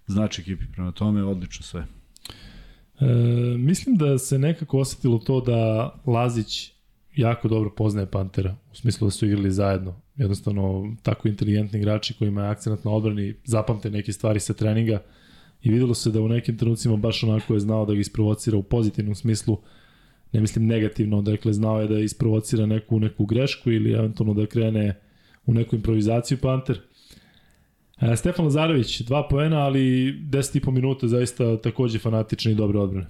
znači 0.06 0.40
ekipi. 0.40 0.64
Prema 0.72 0.92
tome, 0.92 1.24
odlično 1.24 1.62
sve. 1.62 1.86
E, 3.00 3.06
mislim 3.58 3.96
da 3.96 4.18
se 4.18 4.38
nekako 4.38 4.78
osetilo 4.78 5.18
to 5.18 5.40
da 5.40 5.90
Lazić 6.06 6.72
jako 7.16 7.48
dobro 7.48 7.70
poznaje 7.70 8.10
Pantera, 8.10 8.56
u 8.72 8.74
smislu 8.74 9.06
da 9.06 9.10
su 9.10 9.26
igrali 9.26 9.50
zajedno. 9.50 10.00
Jednostavno, 10.16 10.94
tako 11.02 11.28
inteligentni 11.28 11.78
igrači 11.78 12.14
koji 12.14 12.28
imaju 12.28 12.50
akcenat 12.50 12.84
na 12.84 12.90
odbrani, 12.90 13.34
zapamte 13.44 13.90
neke 13.90 14.12
stvari 14.12 14.40
sa 14.40 14.54
treninga 14.54 15.02
i 15.62 15.70
videlo 15.70 15.94
se 15.94 16.10
da 16.10 16.20
u 16.20 16.28
nekim 16.28 16.58
trenucima 16.58 16.96
baš 16.96 17.22
onako 17.22 17.54
je 17.54 17.60
znao 17.60 17.86
da 17.86 17.94
ga 17.94 18.00
isprovocira 18.00 18.56
u 18.56 18.62
pozitivnom 18.62 19.14
smislu, 19.14 19.58
ne 20.32 20.40
mislim 20.40 20.66
negativno, 20.66 21.22
dakle 21.22 21.52
znao 21.52 21.80
je 21.80 21.88
da 21.88 21.98
isprovocira 21.98 22.66
neku, 22.66 23.00
neku 23.00 23.24
grešku 23.26 23.70
ili 23.70 23.92
eventualno 23.92 24.34
da 24.34 24.46
krene 24.46 25.00
u 25.46 25.54
neku 25.54 25.76
improvizaciju 25.76 26.38
Panter. 26.38 26.80
E, 28.00 28.16
Stefan 28.16 28.44
Lazarević, 28.44 29.00
dva 29.00 29.28
poena, 29.28 29.58
ali 29.58 29.80
10,5 30.30 30.70
minuta 30.70 31.08
zaista 31.08 31.60
takođe 31.60 31.98
fanatične 31.98 32.52
i 32.52 32.54
dobre 32.54 32.78
odbrane. 32.78 33.06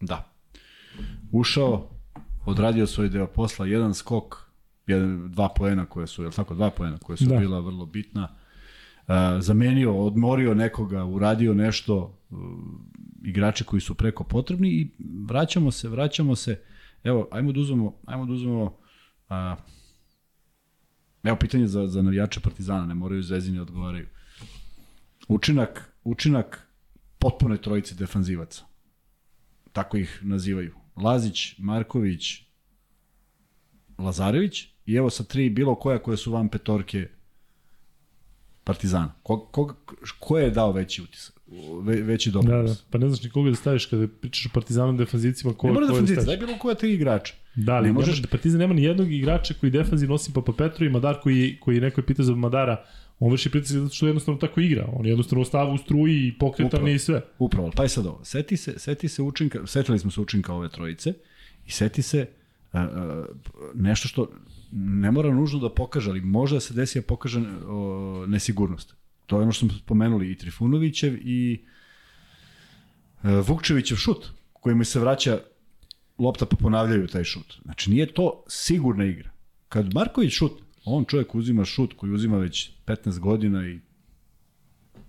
Da. 0.00 0.32
Ušao, 1.32 1.90
odradio 2.44 2.86
svoj 2.86 3.08
deo 3.08 3.26
posla, 3.26 3.66
jedan 3.66 3.94
skok, 3.94 4.36
jedan, 4.86 5.30
dva 5.32 5.48
poena 5.48 5.86
koje 5.86 6.06
su, 6.06 6.22
je 6.22 6.28
li 6.28 6.34
tako, 6.34 6.54
dva 6.54 6.70
poena 6.70 6.98
koje 6.98 7.16
su 7.16 7.24
Da. 7.24 7.34
da. 7.34 7.40
bila 7.40 7.60
vrlo 7.60 7.86
bitna. 7.86 8.28
Uh, 9.08 9.14
zamenio, 9.40 9.96
odmorio 9.96 10.54
nekoga, 10.54 11.04
uradio 11.04 11.54
nešto, 11.54 12.18
uh, 12.30 12.38
igrači 13.24 13.64
koji 13.64 13.80
su 13.80 13.94
preko 13.94 14.24
potrebni 14.24 14.68
i 14.68 14.90
vraćamo 15.28 15.70
se, 15.70 15.88
vraćamo 15.88 16.36
se. 16.36 16.60
Evo, 17.04 17.28
ajmo 17.30 17.52
da 17.52 17.60
uzmemo, 17.60 17.94
ajmo 18.06 18.26
da 18.26 18.32
uzmemo 18.32 18.64
uh, 18.64 19.58
Evo 21.22 21.36
pitanje 21.36 21.66
za, 21.66 21.86
za 21.86 22.02
navijače 22.02 22.40
Partizana, 22.40 22.86
ne 22.86 22.94
moraju 22.94 23.22
zvezini 23.22 23.58
odgovaraju. 23.58 24.06
Učinak, 25.28 25.92
učinak 26.04 26.68
potpune 27.18 27.56
trojice 27.56 27.94
defanzivaca. 27.94 28.64
Tako 29.72 29.96
ih 29.96 30.18
nazivaju. 30.22 30.74
Lazić, 30.96 31.54
Marković, 31.58 32.40
Lazarević 33.98 34.64
i 34.86 34.94
evo 34.94 35.10
sa 35.10 35.24
tri 35.24 35.50
bilo 35.50 35.74
koja 35.74 35.98
koje 35.98 36.16
su 36.16 36.32
van 36.32 36.48
petorke 36.48 37.08
Partizana. 38.64 39.12
Ko, 39.22 39.40
ko, 39.46 39.74
ko 40.20 40.38
je 40.38 40.50
dao 40.50 40.72
veći 40.72 41.02
utisak? 41.02 41.40
Ve, 41.82 41.96
veći 42.02 42.30
Da, 42.30 42.32
doprinos? 42.32 42.70
da. 42.70 42.84
Pa 42.90 42.98
ne 42.98 43.08
znaš 43.08 43.22
nikoga 43.22 43.50
da 43.50 43.56
staviš 43.56 43.86
kada 43.86 44.08
pričaš 44.08 44.46
o 44.46 44.50
Partizanu 44.54 44.92
defanzivcima 44.92 45.54
ko 45.54 45.66
Ne 45.66 45.72
mora 45.72 45.86
ko 45.86 46.00
da 46.00 46.12
je 46.12 46.16
daj 46.16 46.36
bilo 46.36 46.58
koja 46.58 46.74
tri 46.74 46.94
igrača. 46.94 47.34
Da, 47.54 47.74
ali 47.74 47.86
ne 47.86 47.92
možeš- 47.92 48.08
možeš... 48.08 48.30
Partizan 48.30 48.58
nema 48.60 48.74
ni 48.74 48.82
jednog 48.82 49.12
igrača 49.12 49.54
koji 49.54 49.70
defanzivno 49.70 50.14
osim 50.14 50.34
Papa 50.34 50.52
Petru 50.52 50.86
i 50.86 50.90
Madar 50.90 51.20
koji, 51.22 51.58
koji 51.60 51.80
neko 51.80 52.00
je 52.00 52.06
pitao 52.06 52.24
za 52.24 52.34
Madara, 52.34 52.84
on 53.24 53.30
vrši 53.30 53.50
pritisak 53.50 53.78
zato 53.78 53.94
što 53.94 54.06
jednostavno 54.06 54.40
tako 54.40 54.60
igra. 54.60 54.88
On 54.92 55.06
jednostavno 55.06 55.44
stava 55.44 55.72
u 55.72 55.78
struji 55.78 56.26
i 56.26 56.38
pokretan 56.38 56.88
je 56.88 56.94
i 56.94 56.98
sve. 56.98 57.20
Upravo, 57.38 57.70
pa 57.76 57.82
je 57.82 57.88
sad 57.88 58.06
ovo. 58.06 58.20
Seti 58.24 58.56
se, 58.56 58.78
seti 58.78 59.08
se 59.08 59.22
učinka, 59.22 59.66
setili 59.66 59.98
smo 59.98 60.10
se 60.10 60.20
učinka 60.20 60.54
ove 60.54 60.68
trojice 60.68 61.14
i 61.66 61.70
seti 61.70 62.02
se 62.02 62.26
uh, 62.72 62.80
uh, 62.80 63.26
nešto 63.74 64.08
što 64.08 64.28
ne 64.72 65.10
mora 65.10 65.34
nužno 65.34 65.60
da 65.60 65.70
pokaže, 65.70 66.10
ali 66.10 66.20
može 66.20 66.56
da 66.56 66.60
se 66.60 66.74
desi 66.74 67.00
da 67.00 67.06
pokaže 67.06 67.40
uh, 67.40 67.46
nesigurnost. 68.28 68.94
To 69.26 69.36
je 69.36 69.42
ono 69.42 69.52
što 69.52 69.68
smo 69.68 69.78
spomenuli 69.78 70.30
i 70.30 70.36
Trifunovićev 70.38 71.14
i 71.14 71.60
uh, 73.22 73.30
Vukčevićev 73.48 73.96
šut, 73.96 74.30
kojim 74.52 74.84
se 74.84 75.00
vraća 75.00 75.40
lopta 76.18 76.46
pa 76.46 76.56
ponavljaju 76.56 77.06
taj 77.06 77.24
šut. 77.24 77.58
Znači 77.62 77.90
nije 77.90 78.06
to 78.06 78.44
sigurna 78.48 79.04
igra. 79.04 79.30
Kad 79.68 79.94
Marković 79.94 80.32
šut, 80.32 80.52
on 80.84 81.04
čovjek 81.04 81.34
uzima 81.34 81.64
šut 81.64 81.94
koji 81.96 82.12
uzima 82.12 82.38
već 82.38 82.70
15 82.86 83.18
godina 83.18 83.68
i 83.68 83.80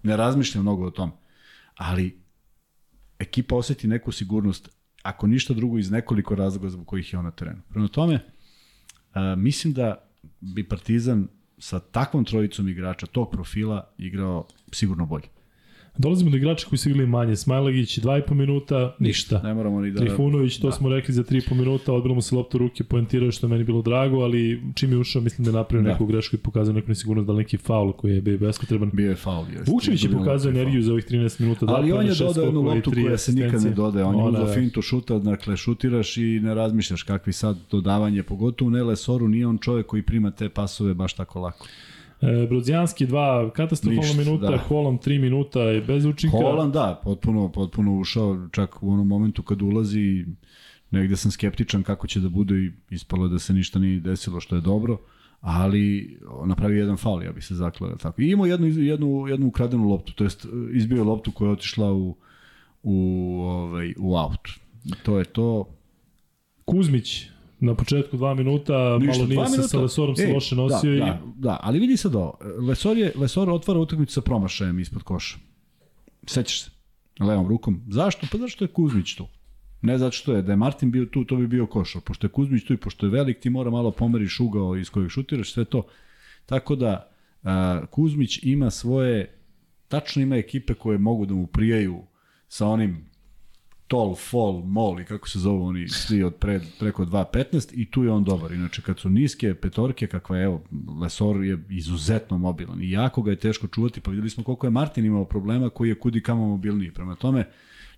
ne 0.04 0.18
razmišlja 0.18 0.62
mnogo 0.62 0.86
o 0.86 0.92
tom. 0.92 1.12
Ali 1.76 2.22
ekipa 3.20 3.56
oseti 3.56 3.88
neku 3.88 4.12
sigurnost, 4.12 4.70
ako 5.02 5.28
ništa 5.28 5.54
drugo 5.54 5.78
iz 5.78 5.92
nekoliko 5.92 6.36
razloga 6.36 6.70
zbog 6.70 6.88
kojih 6.88 7.14
je 7.14 7.20
on 7.20 7.26
na 7.26 7.32
terenu. 7.32 7.62
Prema 7.70 7.88
tome, 7.88 8.20
a, 9.14 9.36
mislim 9.36 9.74
da 9.74 10.10
bi 10.40 10.68
Partizan 10.68 11.28
sa 11.58 11.80
takvom 11.80 12.26
trojicom 12.26 12.68
igrača 12.70 13.06
tog 13.06 13.32
profila 13.32 13.94
igrao 13.98 14.48
sigurno 14.72 15.06
bolje. 15.06 15.28
Dolazimo 15.98 16.32
do 16.32 16.38
igrača 16.38 16.68
koji 16.70 16.80
su 16.80 16.90
igrali 16.90 17.08
manje. 17.08 17.36
Smajlagić 17.36 18.00
2,5 18.00 18.34
minuta, 18.34 18.96
ništa. 19.00 19.42
Ne 19.44 19.54
moramo 19.54 19.82
ni 19.82 19.92
da... 19.92 20.00
Trifunović, 20.00 20.60
to 20.60 20.68
da. 20.68 20.72
smo 20.72 20.90
rekli 20.90 21.14
za 21.14 21.24
3,5 21.24 21.54
minuta, 21.54 21.94
odbilo 21.94 22.16
mu 22.16 22.22
se 22.22 22.36
lopta 22.36 22.58
u 22.58 22.60
ruke, 22.60 22.84
poentirao 22.84 23.32
što 23.32 23.48
je 23.48 23.52
meni 23.52 23.64
bilo 23.64 23.82
drago, 23.82 24.18
ali 24.18 24.62
čim 24.76 24.92
je 24.92 24.98
ušao, 24.98 25.22
mislim 25.22 25.46
da 25.46 25.52
je 25.52 25.56
napravio 25.56 25.84
Da. 25.84 25.92
neku 25.92 26.06
grešku 26.06 26.36
i 26.36 26.40
pokazao 26.40 26.74
neku 26.74 26.88
nesigurnost, 26.88 27.28
da 27.28 27.34
li 27.34 27.38
neki 27.38 27.58
faul 27.58 27.92
koji 27.92 28.16
je 28.16 28.22
bio 28.22 28.38
bespotreban. 28.38 28.90
Bio 28.94 29.10
je 29.10 29.16
faul. 29.16 29.46
Jeste. 29.54 29.72
Vučević 29.72 30.04
je 30.04 30.12
pokazao 30.12 30.34
loptu 30.34 30.50
i 30.50 30.52
faul. 30.52 30.62
energiju 30.62 30.84
za 30.84 30.92
ovih 30.92 31.06
13 31.06 31.42
minuta. 31.42 31.66
dva 31.66 31.76
Ali 31.76 31.92
on 31.92 32.06
je 32.06 32.14
dodao 32.16 32.44
jednu 32.44 32.62
loptu 32.62 32.92
koja 33.04 33.18
se 33.18 33.32
nikad 33.34 33.64
ne 33.64 33.70
dodaje. 33.70 34.06
On 34.06 34.16
je 34.16 34.30
uzao 34.30 34.54
fintu 34.54 34.82
šuta, 34.82 35.20
dakle 35.20 35.58
šutiraš 35.58 36.18
i 36.18 36.40
ne 36.44 36.54
razmišljaš 36.54 37.04
kakvi 37.04 37.34
sad 37.34 37.58
dodavanje, 37.72 38.24
pogotovo 38.24 38.72
ne 38.72 38.84
Lesoru, 38.84 39.28
nije 39.28 39.48
on 39.48 39.58
čovjek 39.58 39.86
koji 39.86 40.02
prima 40.02 40.32
te 40.32 40.50
pasove 40.50 40.94
baš 40.94 41.14
tako 41.14 41.40
lako. 41.40 41.68
E, 42.24 42.48
Brodzijanski 42.48 43.08
2 43.08 43.52
katastrofalna 43.52 44.02
Ništa, 44.02 44.18
minuta, 44.18 44.52
da. 44.52 44.58
Holland 44.58 45.00
3 45.00 45.20
minuta 45.20 45.60
je 45.60 45.82
bez 45.82 46.06
učinka. 46.06 46.38
Holand, 46.38 46.74
da, 46.74 47.02
potpuno, 47.04 47.52
potpuno 47.52 48.00
ušao, 48.00 48.48
čak 48.52 48.84
u 48.84 48.92
onom 48.92 49.08
momentu 49.08 49.44
kad 49.44 49.62
ulazi, 49.62 50.26
negde 50.92 51.16
sam 51.16 51.32
skeptičan 51.32 51.84
kako 51.84 52.08
će 52.08 52.20
da 52.20 52.30
bude 52.30 52.56
i 52.56 52.72
ispalo 52.90 53.28
da 53.28 53.40
se 53.40 53.54
ništa 53.54 53.80
nije 53.80 54.00
desilo 54.00 54.40
što 54.40 54.56
je 54.56 54.62
dobro, 54.62 54.98
ali 55.42 56.18
napravio 56.46 56.80
jedan 56.80 56.98
faul, 56.98 57.24
ja 57.24 57.32
bih 57.32 57.46
se 57.46 57.56
zaklao. 57.56 57.90
jel 57.90 57.98
Tako. 57.98 58.22
I 58.22 58.32
imao 58.32 58.46
jednu, 58.46 58.68
jednu, 58.68 59.28
jednu 59.28 59.48
ukradenu 59.48 59.90
loptu, 59.90 60.14
to 60.14 60.24
jest 60.24 60.48
izbio 60.74 60.98
je 60.98 61.04
loptu 61.04 61.32
koja 61.32 61.48
je 61.48 61.54
otišla 61.54 61.94
u, 61.94 62.16
u, 62.84 62.96
ovaj, 63.42 63.94
u 63.98 64.16
aut. 64.16 64.50
To 65.04 65.20
je 65.20 65.26
to. 65.26 65.66
Kuzmić 66.66 67.28
na 67.66 67.76
početku 67.76 68.18
2 68.18 68.36
minuta, 68.36 68.98
Ništa, 69.00 69.18
malo 69.18 69.26
nije 69.28 69.36
dva 69.36 69.48
se 69.48 69.64
sa 69.64 69.80
Lesorom 69.80 70.16
se 70.16 70.34
loše 70.34 70.56
nosio 70.56 70.92
da, 70.92 70.96
i 70.96 71.00
Da, 71.00 71.22
da, 71.36 71.60
ali 71.62 71.80
vidi 71.80 71.98
sad 71.98 72.16
ovo. 72.16 72.38
Lesor, 72.68 72.98
je, 72.98 73.12
Lesor 73.16 73.50
otvara 73.50 73.80
utakmicu 73.80 74.14
sa 74.14 74.22
promašajem 74.22 74.80
ispod 74.80 75.04
koša. 75.04 75.38
Sećaš 76.28 76.64
se? 76.64 76.72
Levom 77.20 77.48
rukom. 77.48 77.82
Zašto? 77.90 78.28
Pa 78.32 78.38
zato 78.38 78.48
što 78.48 78.64
je 78.64 78.68
Kuzmić 78.68 79.16
tu. 79.16 79.28
Ne 79.82 79.98
zato 79.98 80.12
što 80.12 80.34
je, 80.36 80.42
da 80.42 80.52
je 80.52 80.56
Martin 80.56 80.92
bio 80.92 81.06
tu, 81.06 81.24
to 81.24 81.36
bi 81.36 81.48
bio 81.48 81.66
košar. 81.66 82.02
Pošto 82.02 82.28
je 82.28 82.32
Kuzmić 82.32 82.64
tu 82.64 82.74
i 82.74 82.78
pošto 82.78 83.06
je 83.06 83.10
velik, 83.10 83.40
ti 83.40 83.50
mora 83.50 83.70
malo 83.70 83.92
pomeriš 83.92 84.40
ugao 84.40 84.78
iz 84.78 84.90
kojeg 84.90 85.10
šutiraš, 85.10 85.54
sve 85.54 85.66
to. 85.66 85.84
Tako 86.46 86.76
da, 86.76 87.10
Kuzmić 87.90 88.40
ima 88.44 88.70
svoje, 88.70 89.40
tačno 89.88 90.22
ima 90.22 90.36
ekipe 90.36 90.74
koje 90.74 90.98
mogu 90.98 91.26
da 91.26 91.34
mu 91.34 91.48
prijaju 91.48 92.04
sa 92.48 92.68
onim 92.68 93.06
tall, 93.94 94.16
fall, 94.16 94.62
mol 94.66 95.00
i 95.02 95.06
kako 95.06 95.30
se 95.30 95.40
zovu 95.40 95.66
oni 95.66 95.88
svi 95.88 96.24
od 96.24 96.36
pred, 96.36 96.62
preko 96.80 97.06
2.15 97.06 97.70
i 97.74 97.86
tu 97.86 98.04
je 98.04 98.12
on 98.12 98.24
dobar. 98.24 98.52
Inače, 98.52 98.82
kad 98.82 99.00
su 99.00 99.10
niske 99.10 99.54
petorke, 99.56 100.08
kakva 100.08 100.38
je, 100.38 100.44
evo, 100.44 100.64
Lesor 101.02 101.44
je 101.44 101.64
izuzetno 101.70 102.38
mobilan 102.38 102.82
i 102.82 102.92
jako 102.92 103.22
ga 103.22 103.32
je 103.32 103.40
teško 103.40 103.68
čuvati, 103.68 104.02
pa 104.02 104.12
videli 104.12 104.30
smo 104.30 104.44
koliko 104.44 104.68
je 104.68 104.72
Martin 104.72 105.06
imao 105.06 105.26
problema 105.26 105.70
koji 105.70 105.90
je 105.90 106.00
kudi 106.00 106.22
kamo 106.22 106.48
mobilniji. 106.48 106.92
Prema 106.92 107.16
tome, 107.16 107.48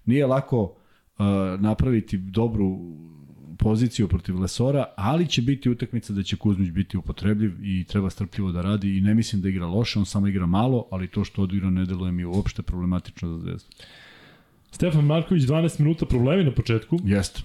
nije 0.06 0.26
lako 0.26 0.62
uh, 0.64 1.26
napraviti 1.60 2.18
dobru 2.18 2.80
poziciju 3.58 4.08
protiv 4.08 4.40
Lesora, 4.40 4.86
ali 4.98 5.28
će 5.28 5.42
biti 5.42 5.70
utakmica 5.70 6.14
da 6.14 6.24
će 6.24 6.38
Kuzmić 6.38 6.70
biti 6.70 6.98
upotrebljiv 6.98 7.64
i 7.64 7.84
treba 7.84 8.10
strpljivo 8.10 8.52
da 8.52 8.62
radi 8.62 8.98
i 8.98 9.02
ne 9.02 9.14
mislim 9.14 9.42
da 9.42 9.50
igra 9.50 9.68
loše, 9.68 10.00
on 10.00 10.06
samo 10.06 10.28
igra 10.28 10.46
malo, 10.46 10.88
ali 10.92 11.08
to 11.08 11.24
što 11.24 11.42
odigra 11.42 11.70
ne 11.70 11.86
deluje 11.86 12.12
mi 12.12 12.26
uopšte 12.26 12.62
problematično 12.62 13.30
za 13.30 13.40
zvezdu. 13.40 13.70
Stefan 14.76 15.06
Marković 15.06 15.43
12 15.43 15.80
minuta 15.80 16.06
problemi 16.06 16.43
na 16.43 16.52
početku. 16.52 16.97
Jeste. 17.03 17.41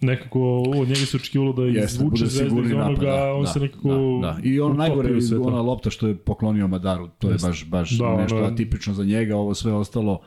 nekako 0.00 0.40
od 0.76 0.88
njega 0.88 1.06
se 1.06 1.16
očekivalo 1.16 1.52
da 1.52 1.62
Jeste, 1.62 1.80
izvuče 1.84 2.10
bude 2.10 2.26
zvezdu 2.26 2.64
iz 2.64 2.72
onoga, 2.72 2.88
napad, 2.90 3.04
da, 3.04 3.34
on 3.34 3.44
da, 3.44 3.50
se 3.50 3.60
nekako 3.60 3.88
da, 4.22 4.26
da. 4.26 4.38
I 4.42 4.60
on 4.60 4.76
najgore, 4.76 5.08
to. 5.30 5.42
ona 5.42 5.60
lopta 5.60 5.90
što 5.90 6.06
je 6.08 6.16
poklonio 6.16 6.68
Madaru, 6.68 7.08
to 7.18 7.28
je 7.28 7.32
Jeste. 7.32 7.48
baš, 7.48 7.64
baš 7.66 7.90
Da, 7.90 8.16
nešto 8.16 8.36
ono- 8.36 8.46
atipično 8.46 8.94
za 8.94 9.04
njega, 9.04 9.36
ovo 9.36 9.54
sve 9.54 9.72
ostalo 9.72 10.20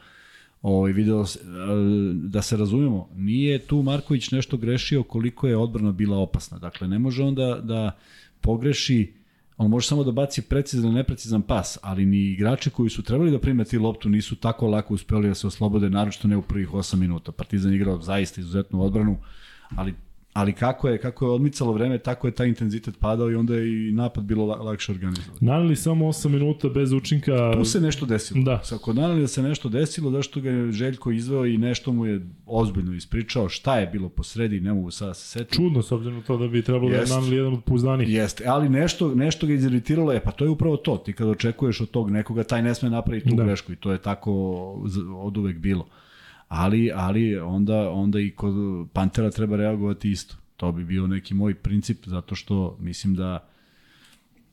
ovaj, 0.62 0.92
video 0.92 1.26
se, 1.26 1.40
e, 1.40 1.44
da 2.14 2.42
se 2.42 2.58
razumemo, 2.58 3.10
nije 3.16 3.60
tu 3.60 3.82
Marković 3.82 4.32
nešto 4.32 4.58
grešio 4.58 5.04
koliko 5.04 5.48
je 5.48 5.58
odbrana 5.58 5.92
bila 5.92 6.18
opasna. 6.18 6.60
Dakle, 6.60 6.88
ne 6.88 7.00
može 7.00 7.24
on 7.24 7.36
da, 7.36 7.60
da 7.64 7.92
pogreši 8.42 9.14
on 9.58 9.70
može 9.70 9.88
samo 9.88 10.04
da 10.04 10.12
baci 10.12 10.42
precizan 10.42 10.94
neprecizan 10.94 11.42
pas, 11.42 11.78
ali 11.82 12.06
ni 12.06 12.18
igrači 12.18 12.70
koji 12.70 12.90
su 12.90 13.04
trebali 13.04 13.32
da 13.32 13.40
primeti 13.40 13.78
loptu 13.78 14.10
nisu 14.10 14.36
tako 14.36 14.68
lako 14.68 14.94
uspeli 14.94 15.28
da 15.28 15.36
se 15.36 15.48
oslobode, 15.48 15.90
naročito 15.90 16.28
ne 16.28 16.38
u 16.38 16.42
prvih 16.42 16.70
8 16.70 16.96
minuta. 16.96 17.32
Partizan 17.32 17.74
igrao 17.74 18.02
zaista 18.02 18.42
izuzetnu 18.42 18.82
odbranu, 18.82 19.18
ali 19.76 19.94
ali 20.36 20.54
kako 20.54 20.90
je 20.90 20.98
kako 20.98 21.26
je 21.26 21.32
odmicalo 21.32 21.74
vreme, 21.74 21.98
tako 21.98 22.28
je 22.28 22.32
taj 22.32 22.48
intenzitet 22.48 23.00
padao 23.00 23.32
i 23.32 23.36
onda 23.36 23.56
je 23.56 23.90
i 23.90 23.92
napad 23.92 24.24
bilo 24.24 24.46
la- 24.46 24.56
lakše 24.56 24.92
organizovati. 24.92 25.46
Naneli 25.46 25.76
samo 25.76 26.08
8 26.08 26.30
minuta 26.30 26.70
bez 26.70 26.92
učinka. 26.92 27.52
Tu 27.54 27.66
se 27.66 27.82
nešto 27.82 28.06
desilo. 28.06 28.44
Da. 28.44 28.62
Sa 28.64 28.78
kod 28.78 28.96
Nanelija 28.96 29.28
se 29.28 29.42
nešto 29.42 29.70
desilo, 29.70 30.12
zašto 30.12 30.42
ga 30.42 30.50
je 30.50 30.72
Željko 30.72 31.12
izveo 31.12 31.46
i 31.46 31.58
nešto 31.58 31.92
mu 31.94 32.06
je 32.06 32.22
ozbiljno 32.46 32.94
ispričao, 32.94 33.50
šta 33.50 33.80
je 33.80 33.88
bilo 33.88 34.10
po 34.10 34.24
sredi, 34.24 34.60
ne 34.60 34.74
mogu 34.74 34.92
sada 34.92 35.14
se 35.14 35.28
setiti. 35.28 35.56
Čudno 35.56 35.82
s 35.82 35.92
obzirom 35.92 36.22
to 36.22 36.38
da 36.38 36.48
bi 36.48 36.62
trebalo 36.62 36.90
da 36.90 36.96
je 36.96 37.00
Jest. 37.02 37.14
Naneli 37.14 37.36
jedan 37.36 37.54
od 37.54 37.64
pouzdanih. 37.64 38.10
Jeste, 38.10 38.44
ali 38.48 38.70
nešto, 38.70 39.16
nešto 39.16 39.48
ga 39.48 39.54
iziritiralo, 39.54 40.14
e 40.14 40.20
pa 40.20 40.32
to 40.32 40.46
je 40.46 40.50
upravo 40.50 40.78
to, 40.78 40.98
ti 40.98 41.14
kada 41.14 41.32
očekuješ 41.32 41.82
od 41.82 41.90
tog 41.90 42.10
nekoga, 42.12 42.44
taj 42.44 42.62
ne 42.62 42.76
sme 42.76 42.90
napraviti 42.90 43.30
tu 43.30 43.36
Da. 43.36 43.44
da. 43.44 43.48
grešku 43.48 43.72
i 43.72 43.76
to 43.76 43.92
je 43.92 43.98
tako 43.98 44.32
od 45.18 45.38
uvek 45.38 45.58
bilo. 45.58 45.88
Ali, 46.58 46.92
ali 46.96 47.38
onda, 47.38 47.90
onda 47.90 48.20
i 48.20 48.32
kod 48.32 48.54
Pantera 48.94 49.32
treba 49.32 49.56
reagovati 49.56 50.12
isto. 50.12 50.36
To 50.58 50.72
bi 50.72 50.86
bio 50.86 51.08
neki 51.08 51.34
moj 51.34 51.56
princip, 51.56 51.98
zato 52.06 52.36
što 52.36 52.78
mislim 52.80 53.16
da 53.16 53.48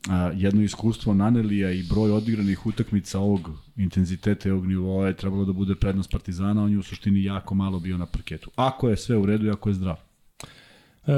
a, 0.09 0.31
jedno 0.35 0.61
iskustvo 0.61 1.13
Nanelija 1.13 1.71
i 1.71 1.83
broj 1.89 2.11
odigranih 2.11 2.65
utakmica 2.65 3.19
ovog 3.19 3.49
intenziteta 3.77 4.49
i 4.49 4.51
ovog 4.51 4.67
nivoa 4.67 5.07
je 5.07 5.15
trebalo 5.15 5.45
da 5.45 5.53
bude 5.53 5.75
prednost 5.75 6.11
Partizana, 6.11 6.63
on 6.63 6.71
je 6.71 6.77
u 6.77 6.83
suštini 6.83 7.23
jako 7.23 7.55
malo 7.55 7.79
bio 7.79 7.97
na 7.97 8.05
parketu. 8.05 8.51
Ako 8.55 8.89
je 8.89 8.97
sve 8.97 9.17
u 9.17 9.25
redu 9.25 9.45
i 9.45 9.51
ako 9.51 9.69
je 9.69 9.73
zdrav. 9.73 9.95
E, 11.07 11.11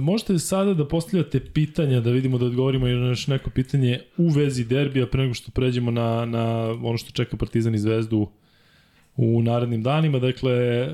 možete 0.00 0.38
sada 0.38 0.74
da 0.74 0.88
postavljate 0.88 1.40
pitanja, 1.40 2.00
da 2.00 2.10
vidimo 2.10 2.38
da 2.38 2.46
odgovorimo 2.46 2.88
na 2.88 3.14
neko 3.28 3.50
pitanje 3.50 4.00
u 4.16 4.28
vezi 4.28 4.64
derbija 4.64 5.06
pre 5.06 5.22
nego 5.22 5.34
što 5.34 5.50
pređemo 5.50 5.90
na, 5.90 6.24
na 6.24 6.44
ono 6.82 6.98
što 6.98 7.12
čeka 7.12 7.36
Partizan 7.36 7.74
i 7.74 7.78
Zvezdu 7.78 8.28
u 9.16 9.42
narednim 9.42 9.82
danima. 9.82 10.18
Dakle, 10.18 10.52
e, 10.52 10.88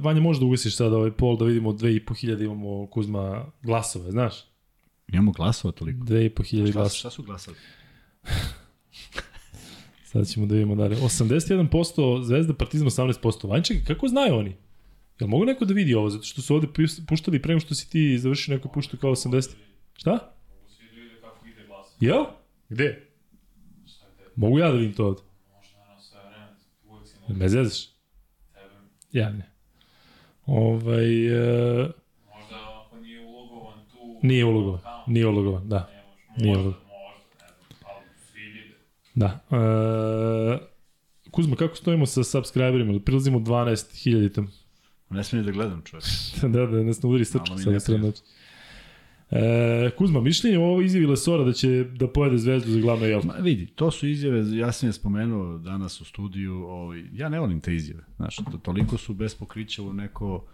Vanja, 0.00 0.20
možda 0.20 0.46
ugasiš 0.46 0.76
sada 0.76 0.96
ovaj 0.96 1.10
pol 1.10 1.36
da 1.36 1.44
vidimo 1.44 1.72
2500 1.72 2.44
imamo 2.44 2.86
Kuzma 2.86 3.46
glasove, 3.62 4.10
znaš? 4.10 4.34
Imamo 5.12 5.32
glasova 5.32 5.72
toliko. 5.72 6.04
2500 6.04 6.44
Šta, 6.44 6.72
glasova. 6.72 6.88
šta 6.88 7.10
su 7.10 7.22
glasovi? 7.22 7.56
Sad 10.10 10.26
ćemo 10.28 10.46
da 10.46 10.54
vidimo 10.54 10.74
dalje. 10.74 10.96
81% 10.96 12.24
Zvezda, 12.24 12.54
Partizan 12.54 12.88
18%. 12.88 13.48
Vanja, 13.48 13.62
čekaj, 13.62 13.84
kako 13.84 14.08
znaju 14.08 14.34
oni? 14.34 14.56
Jel 15.20 15.28
mogu 15.28 15.44
neko 15.44 15.64
da 15.64 15.74
vidi 15.74 15.94
ovo? 15.94 16.10
Zato 16.10 16.24
što 16.24 16.42
su 16.42 16.54
ovde 16.54 16.66
puštali 17.08 17.42
pre 17.42 17.54
nego 17.54 17.60
što 17.60 17.74
si 17.74 17.90
ti 17.90 18.18
završio 18.18 18.54
neko 18.54 18.68
puštu 18.68 18.96
kao 18.96 19.10
80. 19.10 19.50
Šta? 19.94 20.10
Da. 20.10 20.34
Jel? 22.00 22.24
Gde? 22.68 23.06
Mogu 24.36 24.58
ja 24.58 24.68
da 24.68 24.74
vidim 24.76 24.92
to 24.92 25.06
ovde? 25.06 25.22
Možda 25.56 25.78
naravno 25.78 26.02
sve 26.02 26.20
vreme. 26.28 26.46
Uvijek 26.88 27.08
si 27.08 27.14
mogu 27.19 27.19
Me 27.34 27.48
zezaš? 27.48 27.86
tebe. 28.54 28.74
Ja 29.12 29.30
ne. 29.30 29.50
Ovaj, 30.46 31.26
e, 31.26 31.88
Možda 32.34 32.56
ako 32.80 32.96
nije 32.96 33.20
ulogovan 33.20 33.78
tu... 33.90 34.18
nije 34.22 34.44
ulogovan. 34.44 34.80
Nije 35.06 35.26
ulogovan, 35.26 35.68
da. 35.68 35.78
Može. 35.78 36.02
Nije 36.36 36.56
Možda, 36.56 36.62
ulogovan. 36.62 36.86
možda, 37.04 37.44
ne 37.44 37.48
znam. 37.48 37.80
Ali 37.86 38.06
svi 38.22 38.40
vide. 38.42 38.74
Da. 39.14 39.40
E, 39.50 40.70
Kuzma, 41.30 41.56
kako 41.56 41.76
stojimo 41.76 42.06
sa 42.06 42.24
subscriberima? 42.24 42.90
Ili 42.90 43.00
prilazimo 43.00 43.38
12.000 43.38 44.34
tam? 44.34 44.52
Ne 45.10 45.24
smijem 45.24 45.46
da 45.46 45.52
gledam 45.52 45.82
čovjek. 45.84 46.04
da, 46.42 46.66
da, 46.66 46.82
nas 46.82 47.02
ne 47.02 47.08
udari 47.08 47.24
srčka 47.24 47.54
mi 47.54 47.58
sada 47.58 47.70
ne 47.70 47.80
sred 47.80 47.96
prija. 47.96 48.06
noći. 48.06 48.22
E, 49.30 49.90
Kuzma, 49.98 50.20
mišljenje 50.20 50.58
o 50.58 50.62
ovo 50.62 50.82
izjavi 50.82 51.06
Lesora 51.06 51.44
da 51.44 51.52
će 51.52 51.84
da 51.84 52.08
pojede 52.08 52.38
zvezdu 52.38 52.72
za 52.72 52.80
glavno 52.80 53.06
jelo? 53.06 53.22
Ma 53.22 53.34
vidi, 53.34 53.66
to 53.66 53.90
su 53.90 54.08
izjave, 54.08 54.56
ja 54.56 54.72
sam 54.72 54.88
je 54.88 54.92
spomenuo 54.92 55.58
danas 55.58 56.00
u 56.00 56.04
studiju, 56.04 56.54
ovaj, 56.54 57.04
ja 57.12 57.28
ne 57.28 57.40
volim 57.40 57.60
te 57.60 57.74
izjave, 57.74 58.02
znaš, 58.16 58.36
to, 58.36 58.58
toliko 58.62 58.98
su 58.98 59.14
bez 59.14 59.34
pokrića 59.34 59.82
u 59.82 59.92
neko, 59.92 60.46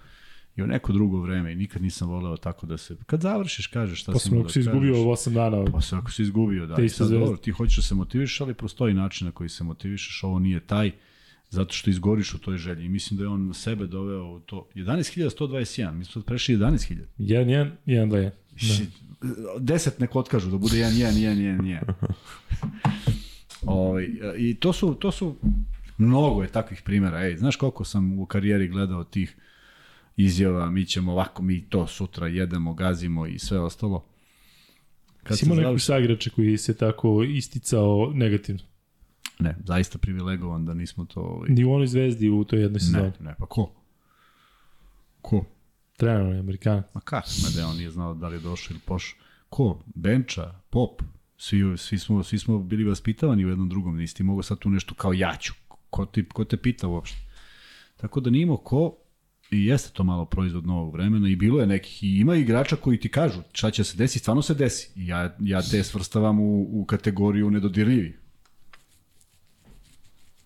i 0.56 0.62
u 0.62 0.66
neko 0.66 0.92
drugo 0.92 1.20
vreme 1.20 1.52
i 1.52 1.56
nikad 1.56 1.82
nisam 1.82 2.08
voleo 2.08 2.36
tako 2.36 2.66
da 2.66 2.76
se, 2.76 2.96
kad 3.06 3.20
završiš 3.20 3.66
kažeš 3.66 4.00
šta 4.00 4.12
si 4.12 4.14
Posebno 4.14 4.36
imao 4.36 4.40
ako 4.40 4.48
da 4.48 4.52
si 4.52 4.60
izgubio 4.60 4.92
kažeš. 4.92 5.26
8 5.26 5.34
dana. 5.34 5.64
Posle 5.64 5.98
ako 5.98 6.10
si 6.10 6.22
izgubio, 6.22 6.66
da. 6.66 6.74
Te 6.74 6.84
I 6.84 6.88
sad, 6.88 7.10
dobro, 7.10 7.36
ti 7.36 7.50
hoćeš 7.50 7.76
da 7.76 7.82
se 7.82 7.94
motiviš, 7.94 8.40
ali 8.40 8.54
postoji 8.54 8.94
način 8.94 9.26
na 9.26 9.32
koji 9.32 9.48
se 9.48 9.64
motivišeš, 9.64 10.24
ovo 10.24 10.38
nije 10.38 10.60
taj, 10.60 10.90
zato 11.50 11.74
što 11.74 11.90
izgoriš 11.90 12.34
u 12.34 12.38
toj 12.38 12.56
želji. 12.56 12.84
I 12.84 12.88
mislim 12.88 13.18
da 13.18 13.24
je 13.24 13.28
on 13.28 13.54
sebe 13.54 13.86
doveo 13.86 14.24
u 14.24 14.40
to. 14.40 14.68
11.121, 14.74 15.92
mi 15.92 16.04
smo 16.04 16.12
sad 16.12 16.24
prešli 16.24 16.56
11.000. 16.56 17.04
1-1, 17.18 17.70
1-2-1. 17.86 18.30
Da. 18.60 19.26
10 19.58 20.00
neko 20.00 20.18
otkažu 20.18 20.50
da 20.50 20.58
bude 20.58 20.76
1 20.76 20.90
1 20.90 21.12
1 21.12 21.58
1 21.60 21.80
1. 21.80 21.92
Ovaj 23.62 24.08
i 24.36 24.54
to 24.54 24.72
su 24.72 24.94
to 24.94 25.12
su 25.12 25.36
mnogo 25.98 26.42
je 26.42 26.48
takvih 26.48 26.82
primera. 26.82 27.24
Ej, 27.24 27.36
znaš 27.36 27.56
koliko 27.56 27.84
sam 27.84 28.18
u 28.18 28.26
karijeri 28.26 28.68
gledao 28.68 29.04
tih 29.04 29.36
izjava, 30.16 30.70
mi 30.70 30.84
ćemo 30.86 31.12
ovako, 31.12 31.42
mi 31.42 31.68
to 31.68 31.86
sutra 31.86 32.26
jedemo, 32.26 32.74
gazimo 32.74 33.26
i 33.26 33.38
sve 33.38 33.60
ostalo. 33.60 34.04
Kad 35.22 35.38
Si 35.38 35.44
imao 35.44 35.56
nekog 35.56 35.80
sagrača 35.80 36.30
koji 36.30 36.58
se 36.58 36.76
tako 36.76 37.22
isticao 37.22 38.12
negativno? 38.14 38.62
Ne, 39.38 39.56
zaista 39.64 39.98
privilegovan 39.98 40.64
da 40.64 40.74
nismo 40.74 41.04
to... 41.04 41.20
Ovaj, 41.20 41.48
Ni 41.48 41.64
u 41.64 41.72
onoj 41.72 41.86
zvezdi 41.86 42.28
u 42.28 42.44
toj 42.44 42.60
jednoj 42.60 42.80
sezoni. 42.80 43.02
ne, 43.02 43.12
ne, 43.20 43.34
pa 43.38 43.46
ko? 43.46 43.72
Ko? 45.22 45.44
Trener 45.96 46.34
je 46.34 46.38
Amerikanac. 46.38 46.84
Ma 46.94 47.00
kako, 47.00 47.28
ma 47.42 47.48
da 47.56 47.68
on 47.68 47.76
nije 47.76 47.90
znao 47.90 48.14
da 48.14 48.28
li 48.28 48.36
je 48.36 48.40
došao 48.40 48.74
ili 48.74 48.80
pošao. 48.86 49.18
Ko? 49.48 49.82
Benča? 49.94 50.54
Pop? 50.70 51.02
Svi, 51.36 51.78
svi, 51.78 51.98
smo, 51.98 52.22
svi 52.22 52.38
smo 52.38 52.58
bili 52.58 52.84
vaspitavani 52.84 53.44
u 53.44 53.48
jednom 53.48 53.68
drugom, 53.68 53.96
nisi 53.96 54.14
ti 54.14 54.22
mogao 54.22 54.42
sad 54.42 54.58
tu 54.58 54.70
nešto 54.70 54.94
kao 54.94 55.12
ja 55.12 55.36
ću. 55.40 55.52
Ko, 55.90 56.06
ti, 56.06 56.28
ko 56.28 56.44
te 56.44 56.56
pita 56.56 56.88
uopšte? 56.88 57.16
Tako 57.96 58.20
da 58.20 58.30
nije 58.30 58.42
imao 58.42 58.56
ko 58.56 58.96
i 59.50 59.66
jeste 59.66 59.90
to 59.92 60.04
malo 60.04 60.24
proizvod 60.24 60.66
novog 60.66 60.92
vremena 60.94 61.28
i 61.28 61.36
bilo 61.36 61.60
je 61.60 61.66
nekih 61.66 62.04
i 62.04 62.16
ima 62.16 62.36
igrača 62.36 62.76
koji 62.76 63.00
ti 63.00 63.08
kažu 63.08 63.40
šta 63.52 63.70
će 63.70 63.84
se 63.84 63.96
desiti, 63.96 64.18
stvarno 64.18 64.42
se 64.42 64.54
desi. 64.54 64.90
I 64.96 65.06
ja, 65.06 65.36
ja 65.40 65.62
te 65.62 65.82
svrstavam 65.82 66.40
u, 66.40 66.80
u 66.80 66.84
kategoriju 66.84 67.50
nedodirljivi. 67.50 68.16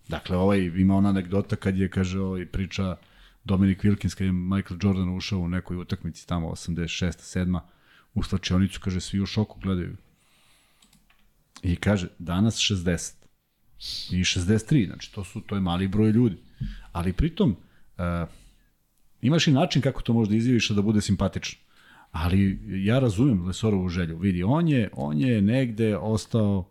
Dakle, 0.08 0.36
ovaj, 0.36 0.58
ima 0.58 0.96
ona 0.96 1.08
anegdota 1.08 1.56
kad 1.56 1.78
je, 1.78 1.88
kaže, 1.90 2.20
ovaj, 2.20 2.46
priča 2.46 2.96
Dominik 3.44 3.84
Wilkins, 3.84 4.14
kad 4.14 4.26
je 4.26 4.32
Michael 4.32 4.78
Jordan 4.82 5.16
ušao 5.16 5.38
u 5.38 5.48
nekoj 5.48 5.76
utakmici 5.76 6.26
tamo 6.26 6.48
86. 6.48 7.38
7. 7.38 7.60
u 8.14 8.22
slačionicu, 8.22 8.80
kaže, 8.80 9.00
svi 9.00 9.20
u 9.20 9.26
šoku 9.26 9.60
gledaju. 9.60 9.96
I 11.62 11.76
kaže, 11.76 12.08
danas 12.18 12.56
60. 12.56 13.12
I 14.10 14.24
63, 14.24 14.86
znači 14.86 15.12
to 15.12 15.24
su 15.24 15.40
to 15.40 15.54
je 15.54 15.60
mali 15.60 15.88
broj 15.88 16.10
ljudi. 16.10 16.36
Ali 16.92 17.12
pritom 17.12 17.50
uh, 17.50 18.28
imaš 19.22 19.46
i 19.46 19.52
način 19.52 19.82
kako 19.82 20.02
to 20.02 20.12
možda 20.12 20.36
izjaviš 20.36 20.68
da 20.68 20.82
bude 20.82 21.00
simpatično. 21.00 21.60
Ali 22.12 22.60
ja 22.84 22.98
razumem 22.98 23.46
Lesorovu 23.46 23.88
želju. 23.88 24.18
Vidi, 24.18 24.42
on 24.42 24.68
je, 24.68 24.90
on 24.92 25.18
je 25.18 25.42
negde 25.42 25.96
ostao 25.96 26.68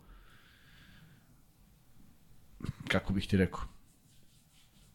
kako 2.88 3.12
bih 3.12 3.26
ti 3.26 3.36
rekao 3.36 3.69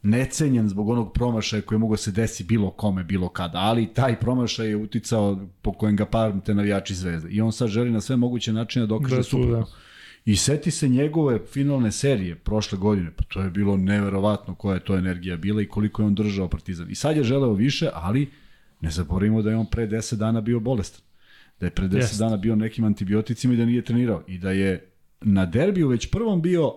necenjen 0.05 0.69
zbog 0.69 0.89
onog 0.89 1.13
promašaja 1.13 1.61
koji 1.61 1.75
je 1.75 1.79
mogao 1.79 1.97
se 1.97 2.11
desi 2.11 2.43
bilo 2.43 2.71
kome, 2.71 3.03
bilo 3.03 3.29
kada, 3.29 3.57
ali 3.59 3.93
taj 3.93 4.19
promašaj 4.19 4.67
je 4.67 4.75
uticao 4.75 5.39
po 5.61 5.73
kojem 5.73 5.95
ga 5.95 6.05
pamte 6.05 6.53
navijači 6.53 6.95
zvezde. 6.95 7.29
I 7.29 7.41
on 7.41 7.51
sad 7.51 7.67
želi 7.67 7.91
na 7.91 8.01
sve 8.01 8.15
moguće 8.15 8.53
načine 8.53 8.85
da 8.85 8.89
dokaže 8.89 9.15
Da 9.15 9.19
da 9.19 9.23
su, 9.23 9.29
suprotno. 9.29 9.57
da. 9.59 9.65
I 10.25 10.35
seti 10.35 10.71
se 10.71 10.87
njegove 10.89 11.39
finalne 11.45 11.91
serije 11.91 12.35
prošle 12.35 12.77
godine, 12.77 13.11
pa 13.11 13.23
to 13.23 13.41
je 13.41 13.49
bilo 13.49 13.77
neverovatno 13.77 14.55
koja 14.55 14.73
je 14.73 14.83
to 14.83 14.97
energija 14.97 15.37
bila 15.37 15.61
i 15.61 15.67
koliko 15.67 16.01
je 16.01 16.05
on 16.05 16.15
držao 16.15 16.47
Partizan. 16.47 16.91
I 16.91 16.95
sad 16.95 17.17
je 17.17 17.23
želeo 17.23 17.53
više, 17.53 17.89
ali 17.93 18.29
ne 18.81 18.89
zaboravimo 18.91 19.41
da 19.41 19.49
je 19.49 19.55
on 19.57 19.65
pre 19.65 19.87
10 19.87 20.15
dana 20.15 20.41
bio 20.41 20.59
bolestan. 20.59 21.01
Da 21.59 21.65
je 21.65 21.69
pre 21.69 21.87
10 21.87 21.95
Jest. 21.95 22.19
dana 22.19 22.37
bio 22.37 22.55
nekim 22.55 22.85
antibioticima 22.85 23.53
i 23.53 23.57
da 23.57 23.65
nije 23.65 23.81
trenirao. 23.81 24.23
I 24.27 24.37
da 24.37 24.51
je 24.51 24.91
na 25.21 25.45
derbiju 25.45 25.87
već 25.87 26.09
prvom 26.11 26.41
bio 26.41 26.73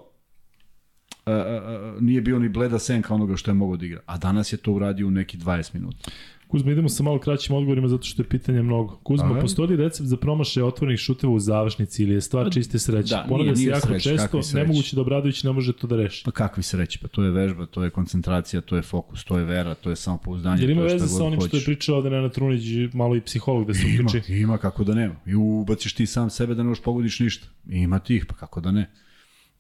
a, 1.29 1.35
a, 1.35 1.61
a, 1.65 1.97
nije 2.01 2.21
bio 2.21 2.39
ni 2.39 2.49
bleda 2.49 2.79
senka 2.79 3.15
onoga 3.15 3.37
što 3.37 3.51
je 3.51 3.55
mogao 3.55 3.77
da 3.77 3.87
igra. 3.87 4.01
A 4.07 4.19
danas 4.19 4.53
je 4.53 4.57
to 4.57 4.73
uradio 4.73 5.07
u 5.07 5.11
neki 5.11 5.39
20 5.39 5.75
minuta. 5.75 6.11
Kuzma, 6.49 6.73
idemo 6.73 6.89
sa 6.89 7.03
malo 7.03 7.19
kraćim 7.19 7.57
odgovorima 7.57 7.89
zato 7.89 8.03
što 8.03 8.23
je 8.23 8.29
pitanje 8.29 8.63
mnogo. 8.63 8.97
Kuzma, 8.97 9.27
Aha. 9.27 9.41
postoji 9.41 9.77
recept 9.77 10.07
za 10.07 10.17
promašaj 10.17 10.63
otvorenih 10.63 11.01
šuteva 11.01 11.33
u 11.33 11.39
završnici 11.39 12.03
ili 12.03 12.15
je 12.15 12.21
stvar 12.21 12.51
čiste 12.53 12.79
sreće? 12.79 13.09
Da, 13.11 13.27
Ponavlja 13.29 13.53
nije- 13.53 13.57
se 13.57 13.71
jako 13.71 13.87
sreće, 13.89 14.11
često, 14.11 14.41
nemoguće 14.55 14.97
da 14.97 15.03
Obradović 15.03 15.45
ne 15.45 15.53
može 15.53 15.73
to 15.73 15.87
da 15.87 15.97
reši. 15.97 16.25
Pa 16.25 16.31
kakvi 16.31 16.63
se 16.63 16.77
reći, 16.77 16.99
pa 16.99 17.09
to 17.09 17.23
je 17.23 17.31
vežba, 17.31 17.67
to 17.67 17.85
je 17.85 17.91
koncentracija, 17.91 18.61
to 18.61 18.77
je 18.77 18.83
fokus, 18.83 19.25
to 19.25 19.39
je 19.39 19.45
vera, 19.45 19.75
to 19.75 19.91
je 19.91 19.97
samopouzdanje. 19.97 20.63
Jer 20.63 20.71
ima 20.71 20.83
veze 20.83 21.09
sa 21.09 21.25
onim 21.25 21.41
što 21.41 21.47
je 21.47 21.51
hoćeš. 21.51 21.65
pričao 21.65 21.97
ovde 21.97 22.11
Nenad 22.11 22.33
Trunić, 22.33 22.63
malo 22.95 23.17
i 23.17 23.21
psiholog 23.21 23.67
da 23.67 23.75
se 23.75 23.83
Ima, 23.89 24.07
uključi. 24.07 24.33
ima 24.33 24.59
kako 24.59 24.85
da 24.85 24.95
nema. 24.95 25.15
I 25.27 25.35
ubaciš 25.35 25.95
ti 25.95 26.07
sam 26.07 26.31
sebe 26.31 26.55
da 26.55 26.63
ne 26.63 26.69
možeš 26.69 26.85
pogodiš 26.85 27.21
ništa. 27.21 27.47
Ima 27.67 27.99
tih, 27.99 28.27
pa 28.27 28.35
kako 28.35 28.61
da 28.61 28.71
ne. 28.71 28.91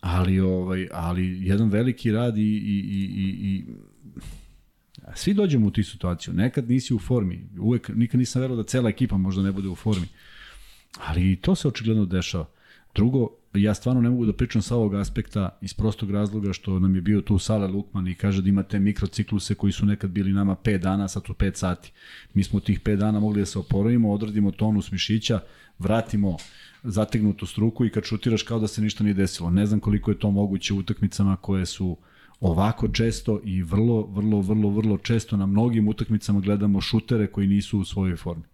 Ali, 0.00 0.40
ovaj, 0.40 0.88
ali 0.92 1.46
jedan 1.46 1.68
veliki 1.68 2.12
rad 2.12 2.38
i, 2.38 2.42
i, 2.42 2.44
i, 2.44 3.02
i, 3.16 3.48
i 3.48 3.64
svi 5.14 5.34
dođemo 5.34 5.66
u 5.66 5.70
tu 5.70 5.82
situaciju. 5.82 6.34
Nekad 6.34 6.68
nisi 6.68 6.94
u 6.94 6.98
formi. 6.98 7.48
Uvek, 7.58 7.88
nikad 7.88 8.20
nisam 8.20 8.42
verovao 8.42 8.62
da 8.62 8.68
cela 8.68 8.88
ekipa 8.90 9.16
možda 9.16 9.42
ne 9.42 9.52
bude 9.52 9.68
u 9.68 9.74
formi. 9.74 10.06
Ali 11.06 11.32
i 11.32 11.36
to 11.36 11.54
se 11.54 11.68
očigledno 11.68 12.04
dešava. 12.04 12.48
Drugo, 12.94 13.37
ja 13.62 13.74
stvarno 13.74 14.00
ne 14.00 14.10
mogu 14.10 14.26
da 14.26 14.32
pričam 14.32 14.62
sa 14.62 14.76
ovog 14.76 14.94
aspekta 14.94 15.58
iz 15.60 15.74
prostog 15.74 16.10
razloga 16.10 16.52
što 16.52 16.78
nam 16.78 16.94
je 16.94 17.00
bio 17.00 17.20
tu 17.20 17.38
Sale 17.38 17.66
Lukman 17.66 18.08
i 18.08 18.14
kaže 18.14 18.42
da 18.42 18.48
ima 18.48 18.62
te 18.62 18.78
mikrocikluse 18.78 19.54
koji 19.54 19.72
su 19.72 19.86
nekad 19.86 20.10
bili 20.10 20.32
nama 20.32 20.56
5 20.64 20.78
dana, 20.78 21.08
sad 21.08 21.26
su 21.26 21.34
5 21.34 21.54
sati. 21.54 21.92
Mi 22.34 22.44
smo 22.44 22.60
tih 22.60 22.80
5 22.80 22.96
dana 22.96 23.20
mogli 23.20 23.40
da 23.40 23.46
se 23.46 23.58
oporavimo, 23.58 24.12
odradimo 24.12 24.50
tonus 24.50 24.92
mišića, 24.92 25.40
vratimo 25.78 26.36
zategnutu 26.82 27.46
struku 27.46 27.84
i 27.84 27.90
kad 27.90 28.04
šutiraš 28.04 28.42
kao 28.42 28.58
da 28.58 28.68
se 28.68 28.82
ništa 28.82 29.04
nije 29.04 29.14
desilo. 29.14 29.50
Ne 29.50 29.66
znam 29.66 29.80
koliko 29.80 30.10
je 30.10 30.18
to 30.18 30.30
moguće 30.30 30.74
u 30.74 30.78
utakmicama 30.78 31.36
koje 31.36 31.66
su 31.66 31.96
ovako 32.40 32.88
često 32.88 33.40
i 33.44 33.62
vrlo, 33.62 34.06
vrlo, 34.06 34.40
vrlo, 34.40 34.70
vrlo 34.70 34.98
često 34.98 35.36
na 35.36 35.46
mnogim 35.46 35.88
utakmicama 35.88 36.40
gledamo 36.40 36.80
šutere 36.80 37.26
koji 37.26 37.46
nisu 37.46 37.78
u 37.78 37.84
svojoj 37.84 38.16
formi. 38.16 38.44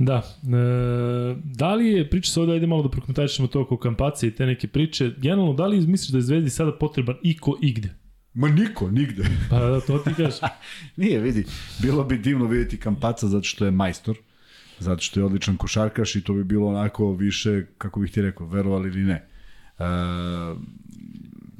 Da. 0.00 0.22
E, 0.42 1.36
da 1.44 1.74
li 1.74 1.86
je, 1.86 2.10
priča 2.10 2.32
se 2.32 2.40
ovde, 2.40 2.52
ajde 2.52 2.66
malo 2.66 2.82
da 2.82 2.88
prokomentarišemo 2.88 3.48
to 3.48 3.60
oko 3.60 3.76
kampace 3.76 4.28
i 4.28 4.30
te 4.30 4.46
neke 4.46 4.68
priče, 4.68 5.12
generalno, 5.16 5.52
da 5.52 5.66
li 5.66 5.86
misliš 5.86 6.10
da 6.10 6.18
je 6.18 6.22
Zvezdi 6.22 6.50
sada 6.50 6.72
potreban 6.72 7.16
iko 7.22 7.58
igde? 7.62 7.94
Ma 8.34 8.48
niko, 8.48 8.90
nigde. 8.90 9.24
Pa 9.50 9.58
da, 9.58 9.80
to 9.80 9.98
ti 9.98 10.14
kažeš. 10.14 10.40
Nije, 10.96 11.20
vidi, 11.20 11.44
bilo 11.82 12.04
bi 12.04 12.18
divno 12.18 12.46
vidjeti 12.46 12.76
Kampaca 12.76 13.26
zato 13.26 13.44
što 13.44 13.64
je 13.64 13.70
majstor, 13.70 14.16
zato 14.78 15.02
što 15.02 15.20
je 15.20 15.24
odličan 15.24 15.56
košarkaš 15.56 16.16
i 16.16 16.24
to 16.24 16.34
bi 16.34 16.44
bilo 16.44 16.68
onako 16.68 17.12
više, 17.12 17.66
kako 17.78 18.00
bih 18.00 18.12
ti 18.12 18.22
rekao, 18.22 18.46
verovali 18.46 18.88
ili 18.88 19.02
ne. 19.02 19.28
E, 19.78 19.84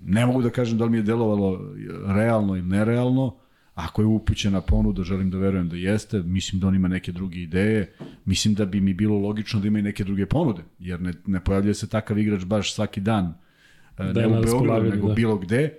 ne 0.04 0.26
mogu 0.26 0.42
da 0.42 0.50
kažem 0.50 0.78
da 0.78 0.84
li 0.84 0.90
mi 0.90 0.96
je 0.96 1.02
delovalo 1.02 1.74
realno 2.06 2.56
ili 2.56 2.66
nerealno, 2.66 3.39
ako 3.86 4.02
je 4.02 4.06
upućena 4.06 4.60
ponuda, 4.60 5.02
želim 5.02 5.30
da 5.30 5.38
verujem 5.38 5.68
da 5.68 5.76
jeste, 5.76 6.22
mislim 6.22 6.60
da 6.60 6.66
on 6.66 6.74
ima 6.74 6.88
neke 6.88 7.12
druge 7.12 7.38
ideje, 7.38 7.92
mislim 8.24 8.54
da 8.54 8.64
bi 8.64 8.80
mi 8.80 8.94
bilo 8.94 9.18
logično 9.18 9.60
da 9.60 9.66
ima 9.66 9.78
i 9.78 9.82
neke 9.82 10.04
druge 10.04 10.26
ponude, 10.26 10.62
jer 10.78 11.00
ne, 11.00 11.12
ne 11.26 11.40
pojavljuje 11.44 11.74
se 11.74 11.88
takav 11.88 12.18
igrač 12.18 12.44
baš 12.44 12.74
svaki 12.74 13.00
dan, 13.00 13.34
e, 13.98 14.12
Da 14.12 14.20
ne 14.20 14.38
u 14.38 14.42
Beogradu, 14.42 14.90
nego 14.90 15.08
da. 15.08 15.14
bilo 15.14 15.38
gde. 15.38 15.74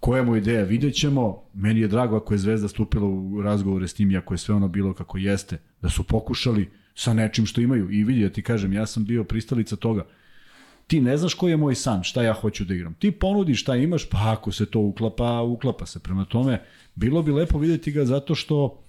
Koja 0.00 0.22
mu 0.22 0.36
ideja, 0.36 0.64
vidjet 0.64 0.94
ćemo. 0.94 1.42
Meni 1.54 1.80
je 1.80 1.88
drago 1.88 2.16
ako 2.16 2.34
je 2.34 2.38
Zvezda 2.38 2.68
stupila 2.68 3.06
u 3.06 3.42
razgovore 3.42 3.88
s 3.88 3.94
tim, 3.94 4.16
ako 4.16 4.34
je 4.34 4.38
sve 4.38 4.54
ono 4.54 4.68
bilo 4.68 4.94
kako 4.94 5.18
jeste, 5.18 5.58
da 5.82 5.88
su 5.88 6.02
pokušali 6.02 6.68
sa 6.94 7.14
nečim 7.14 7.46
što 7.46 7.60
imaju. 7.60 7.90
I 7.90 8.04
vidi, 8.04 8.20
ja 8.20 8.30
ti 8.30 8.42
kažem, 8.42 8.72
ja 8.72 8.86
sam 8.86 9.04
bio 9.04 9.24
pristalica 9.24 9.76
toga. 9.76 10.06
Ti 10.90 11.00
ne 11.00 11.16
znaš 11.16 11.34
koji 11.34 11.50
je 11.50 11.56
moj 11.56 11.74
san, 11.74 12.02
šta 12.02 12.22
ja 12.22 12.32
hoću 12.32 12.64
da 12.64 12.74
igram. 12.74 12.94
Ti 12.94 13.10
ponudiš 13.10 13.60
šta 13.62 13.76
imaš, 13.76 14.08
pa 14.08 14.18
ako 14.32 14.52
se 14.52 14.66
to 14.66 14.80
uklapa, 14.80 15.42
uklapa 15.42 15.86
se. 15.86 15.98
Prema 15.98 16.24
tome, 16.24 16.62
bilo 16.94 17.22
bi 17.22 17.32
lepo 17.32 17.58
videti 17.58 17.92
ga 17.92 18.04
zato 18.04 18.34
što 18.34 18.82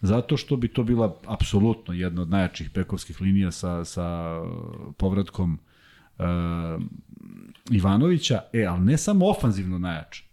zato 0.00 0.36
što 0.36 0.56
bi 0.56 0.68
to 0.68 0.82
bila 0.82 1.18
apsolutno 1.26 1.94
jedna 1.94 2.22
od 2.22 2.30
najjačih 2.30 2.72
bekovskih 2.74 3.20
linija 3.20 3.50
sa, 3.50 3.84
sa 3.84 4.38
uh, 4.40 4.94
povratkom 4.96 5.58
uh, 6.18 6.24
Ivanovića, 7.70 8.40
e, 8.52 8.64
ali 8.64 8.80
ne 8.80 8.96
samo 8.96 9.28
ofanzivno 9.28 9.78
najjača, 9.78 10.24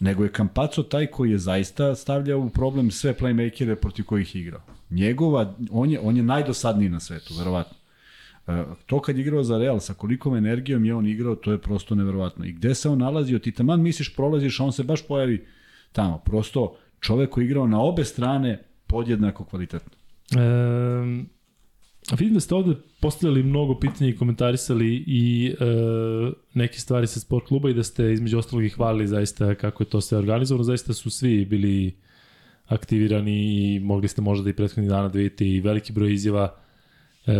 nego 0.00 0.24
je 0.24 0.32
Kampaco 0.32 0.82
taj 0.82 1.06
koji 1.06 1.30
je 1.30 1.38
zaista 1.38 1.94
stavljao 1.94 2.40
u 2.40 2.50
problem 2.50 2.90
sve 2.90 3.14
playmakere 3.14 3.74
protiv 3.74 4.04
kojih 4.04 4.36
igrao. 4.36 4.60
Njegova, 4.90 5.54
on 5.70 5.90
je, 5.90 6.00
on 6.00 6.16
je 6.16 6.22
najdosadniji 6.22 6.88
na 6.88 7.00
svetu, 7.00 7.34
verovatno. 7.38 7.79
E, 8.46 8.64
to 8.86 9.00
kad 9.00 9.16
je 9.16 9.20
igrao 9.20 9.42
za 9.42 9.58
Real, 9.58 9.80
sa 9.80 9.94
kolikom 9.94 10.36
energijom 10.36 10.84
je 10.84 10.94
on 10.94 11.06
igrao, 11.06 11.34
to 11.34 11.52
je 11.52 11.58
prosto 11.58 11.94
neverovatno. 11.94 12.44
I 12.44 12.52
gde 12.52 12.74
se 12.74 12.88
on 12.88 12.98
nalazio, 12.98 13.38
ti 13.38 13.52
taman 13.52 13.82
misliš 13.82 14.16
prolaziš, 14.16 14.60
a 14.60 14.64
on 14.64 14.72
se 14.72 14.82
baš 14.84 15.06
pojavi 15.06 15.46
tamo. 15.92 16.18
Prosto 16.24 16.76
čovek 17.00 17.30
koji 17.30 17.44
je 17.44 17.46
igrao 17.46 17.66
na 17.66 17.82
obe 17.82 18.04
strane 18.04 18.62
podjednako 18.86 19.44
kvalitetno. 19.44 19.92
E, 20.36 21.24
vidim 22.18 22.34
da 22.34 22.40
ste 22.40 22.54
ovde 22.54 22.74
postavljali 23.00 23.42
mnogo 23.42 23.78
pitanja 23.78 24.10
i 24.10 24.16
komentarisali 24.16 25.04
i 25.06 25.54
e, 25.60 25.64
neke 26.54 26.78
stvari 26.78 27.06
sa 27.06 27.20
sport 27.20 27.46
kluba 27.46 27.70
i 27.70 27.74
da 27.74 27.82
ste 27.82 28.12
između 28.12 28.38
ostalog 28.38 28.64
i 28.64 28.68
hvalili 28.68 29.06
zaista 29.06 29.54
kako 29.54 29.82
je 29.82 29.88
to 29.88 30.00
sve 30.00 30.18
organizovano. 30.18 30.64
Zaista 30.64 30.92
su 30.92 31.10
svi 31.10 31.44
bili 31.44 31.96
aktivirani 32.66 33.74
i 33.74 33.80
mogli 33.80 34.08
ste 34.08 34.22
možda 34.22 34.44
da 34.44 34.50
i 34.50 34.52
prethodnih 34.52 34.90
dana 34.90 35.08
da 35.08 35.18
vidite 35.18 35.48
i 35.48 35.60
veliki 35.60 35.92
broj 35.92 36.12
izjava 36.12 36.56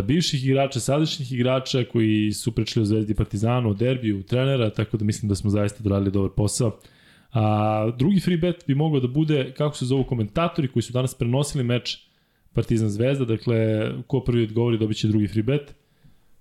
bivših 0.03 0.47
igrača, 0.47 0.81
sadašnjih 0.81 1.33
igrača 1.33 1.85
koji 1.93 2.33
su 2.33 2.53
pričali 2.53 2.83
o 2.83 2.87
Zvezdi 2.87 3.15
Partizanu, 3.15 3.71
o 3.71 3.75
derbiju, 3.75 4.23
trenera, 4.23 4.71
tako 4.71 4.97
da 4.97 5.05
mislim 5.05 5.29
da 5.29 5.35
smo 5.35 5.51
zaista 5.51 5.83
doradili 5.83 6.11
dobar 6.11 6.31
posao. 6.37 6.79
A 7.33 7.91
drugi 7.99 8.21
free 8.21 8.37
bet 8.37 8.65
bi 8.67 8.75
mogao 8.75 9.01
da 9.01 9.09
bude, 9.09 9.53
kako 9.57 9.77
se 9.77 9.85
zovu 9.85 10.05
komentatori 10.05 10.69
koji 10.69 10.83
su 10.83 10.93
danas 10.93 11.15
prenosili 11.15 11.65
meč 11.65 11.99
Partizan 12.53 12.89
Zvezda, 12.89 13.25
dakle, 13.25 13.89
ko 14.07 14.21
prvi 14.21 14.43
odgovori 14.43 14.79
dobit 14.79 14.97
će 14.97 15.09
drugi 15.09 15.29
free 15.29 15.43
bet. 15.43 15.75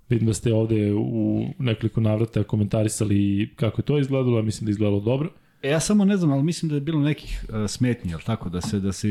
Vidim 0.09 0.27
da 0.27 0.33
ste 0.33 0.53
ovde 0.53 0.93
u 0.93 1.45
nekoliko 1.59 2.01
navrata 2.01 2.43
komentarisali 2.43 3.49
kako 3.55 3.81
je 3.81 3.85
to 3.85 3.99
izgledalo, 3.99 4.39
a 4.39 4.41
mislim 4.41 4.65
da 4.65 4.69
je 4.69 4.71
izgledalo 4.71 4.99
dobro. 4.99 5.29
E, 5.61 5.69
ja 5.69 5.79
samo 5.79 6.05
ne 6.05 6.17
znam, 6.17 6.31
ali 6.31 6.43
mislim 6.43 6.69
da 6.69 6.75
je 6.75 6.81
bilo 6.81 6.99
nekih 6.99 7.45
uh, 7.49 7.69
smetnji, 7.69 8.11
jel 8.11 8.19
tako, 8.19 8.49
da 8.49 8.61
se, 8.61 8.79
da 8.79 8.91
se 8.91 9.07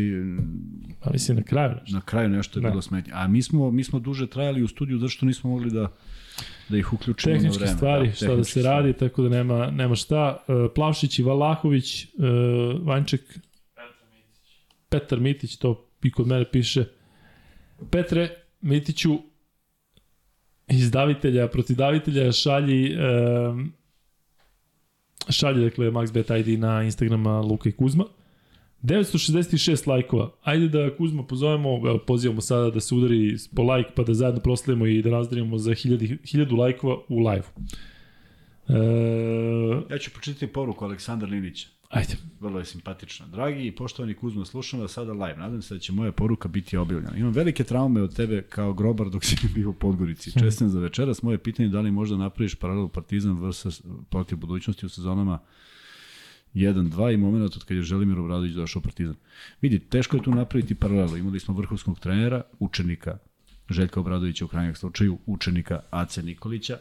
A 1.03 1.11
mislim 1.13 1.37
na 1.37 1.43
kraju 1.43 1.71
nešto. 1.81 1.95
na 1.95 2.01
kraju 2.01 2.29
nešto 2.29 2.59
je 2.59 2.63
Da. 2.63 2.69
bilo 2.71 2.83
smetnje. 2.83 3.13
A 3.15 3.29
mi 3.29 3.43
smo, 3.43 3.71
mi 3.71 3.85
smo 3.85 3.99
duže 3.99 4.27
trajali 4.27 4.63
u 4.63 4.69
studiju 4.69 4.99
zato 4.99 5.09
što 5.09 5.27
nismo 5.27 5.51
mogli 5.51 5.71
da, 5.71 5.93
da 6.69 6.77
ih 6.79 6.93
uključimo 6.93 7.35
na 7.35 7.39
Tehničke 7.41 7.59
vreme. 7.61 7.77
stvari, 7.77 8.13
šta 8.13 8.37
da 8.37 8.45
se 8.45 8.63
radi, 8.63 8.93
tako 8.93 9.23
da 9.23 9.29
nema, 9.29 9.71
nema 9.71 9.95
šta. 9.95 10.37
E, 10.49 10.53
Plavšić 10.75 11.19
i 11.19 11.23
Valahović, 11.23 12.05
e, 12.05 12.07
Vanček, 12.83 13.21
Petar 13.75 13.91
Mitić. 14.11 14.51
Petar 14.89 15.21
Mitić, 15.21 15.57
to 15.57 15.89
i 16.03 16.11
kod 16.11 16.27
mene 16.27 16.45
piše. 16.45 16.85
Petre 17.91 18.29
Mitiću, 18.61 19.19
iz 20.69 20.91
davitelja, 20.91 21.49
protiv 21.49 21.77
davitelja 21.77 22.33
šalji 22.33 22.97
um, 22.97 23.73
šalje, 25.29 25.65
dakle, 25.65 25.91
MaxBet 25.91 26.41
ID 26.41 26.61
na 26.61 26.83
Instagrama 26.83 27.41
Luka 27.41 27.69
i 27.69 27.73
Kuzma. 27.73 28.05
966 28.83 29.89
lajkova. 29.89 30.31
Ajde 30.43 30.69
da 30.69 30.97
Kuzma 30.97 31.23
pozovemo, 31.23 31.69
evo, 31.69 31.99
pozivamo 32.07 32.41
sada 32.41 32.71
da 32.71 32.81
se 32.81 32.95
udari 32.95 33.37
po 33.57 33.63
lajk, 33.63 33.87
pa 33.97 34.03
da 34.03 34.15
zajedno 34.15 34.41
proslavimo 34.41 34.87
i 34.87 35.03
da 35.03 35.11
nazdravimo 35.11 35.59
za 35.59 35.71
1000, 35.71 36.19
1000 36.23 36.59
lajkova 36.59 36.99
u 37.09 37.19
live. 37.19 37.45
E, 38.69 38.75
Ja 39.91 39.99
ću 39.99 40.11
pročitati 40.11 40.47
poruku 40.47 40.85
Aleksandar 40.85 41.29
Linića. 41.29 41.69
Ajde. 41.89 42.17
Vrlo 42.41 42.59
je 42.59 42.65
simpatična. 42.65 43.27
Dragi 43.27 43.67
i 43.67 43.77
poštovani 43.77 44.15
Kuzmo, 44.15 44.45
slušam 44.45 44.81
vas 44.81 44.93
sada 44.93 45.13
live. 45.13 45.37
Nadam 45.37 45.63
se 45.63 45.75
da 45.75 45.81
će 45.81 45.93
moja 45.93 46.13
poruka 46.13 46.49
biti 46.49 46.77
objavljena. 46.77 47.17
Imam 47.17 47.33
velike 47.33 47.65
traume 47.65 48.03
od 48.03 48.17
tebe 48.17 48.43
kao 48.43 48.73
grobar 48.73 49.11
dok 49.11 49.25
si 49.25 49.37
bio 49.55 49.71
u 49.71 49.73
Podgorici. 49.73 50.39
Čestim 50.41 50.69
za 50.69 50.81
večeras. 50.81 51.23
Moje 51.23 51.39
pitanje 51.39 51.67
je 51.67 51.73
da 51.73 51.81
li 51.81 51.91
možda 51.91 52.17
napraviš 52.17 52.55
paralel 52.55 52.89
Partizan 52.89 53.49
vs 53.49 53.83
protiv 54.11 54.39
budućnosti 54.39 54.87
u 54.87 54.89
sezonama 54.89 55.39
1-2 56.55 57.15
i 57.15 57.17
moment 57.17 57.57
od 57.57 57.65
kad 57.65 57.77
je 57.77 57.83
Želimir 57.83 58.19
Obradović 58.19 58.53
došao 58.53 58.81
u 58.81 58.83
Partizan. 58.83 59.15
Vidi, 59.61 59.79
teško 59.79 60.17
je 60.17 60.23
tu 60.23 60.31
napraviti 60.31 60.75
paralelu. 60.75 61.17
Imali 61.17 61.41
smo 61.41 61.55
vrhunskog 61.55 61.99
trenera, 61.99 62.43
učenika 62.59 63.19
Željka 63.71 64.01
Obradovića 64.01 64.45
u 64.45 64.49
krajnjem 64.49 64.75
slučaju, 64.75 65.19
učenika 65.27 65.81
Ace 65.91 66.23
Nikolića, 66.23 66.79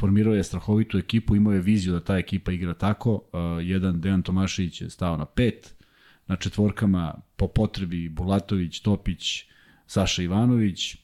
formirao 0.00 0.34
je 0.34 0.44
strahovitu 0.44 0.98
ekipu, 0.98 1.36
imao 1.36 1.52
je 1.52 1.60
viziju 1.60 1.92
da 1.92 2.00
ta 2.00 2.18
ekipa 2.18 2.52
igra 2.52 2.74
tako. 2.74 3.22
E, 3.32 3.38
jedan 3.62 4.00
Dejan 4.00 4.22
Tomašević 4.22 4.80
je 4.80 4.90
stao 4.90 5.16
na 5.16 5.24
pet, 5.24 5.74
na 6.26 6.36
četvorkama 6.36 7.14
po 7.36 7.48
potrebi 7.48 8.08
Bulatović, 8.08 8.80
Topić, 8.80 9.44
Saša 9.86 10.22
Ivanović, 10.22 10.96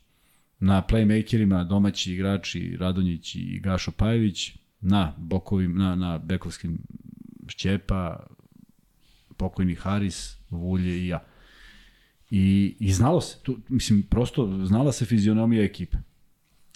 na 0.60 0.82
playmakerima 0.88 1.68
domaći 1.68 2.12
igrači 2.12 2.76
Radonjić 2.80 3.34
i 3.34 3.60
Gašo 3.60 3.90
Pajević, 3.90 4.52
na 4.80 5.14
bokovim, 5.18 5.78
na, 5.78 5.94
na 5.94 6.18
bekovskim 6.18 6.78
Šćepa, 7.48 8.26
pokojni 9.36 9.74
Haris, 9.74 10.36
Vulje 10.50 11.04
i 11.04 11.06
ja. 11.06 11.24
I, 12.30 12.76
I 12.78 12.92
znalo 12.92 13.20
se, 13.20 13.38
tu, 13.42 13.58
mislim, 13.68 14.02
prosto 14.02 14.66
znala 14.66 14.92
se 14.92 15.04
fizionomija 15.04 15.64
ekipe. 15.64 15.96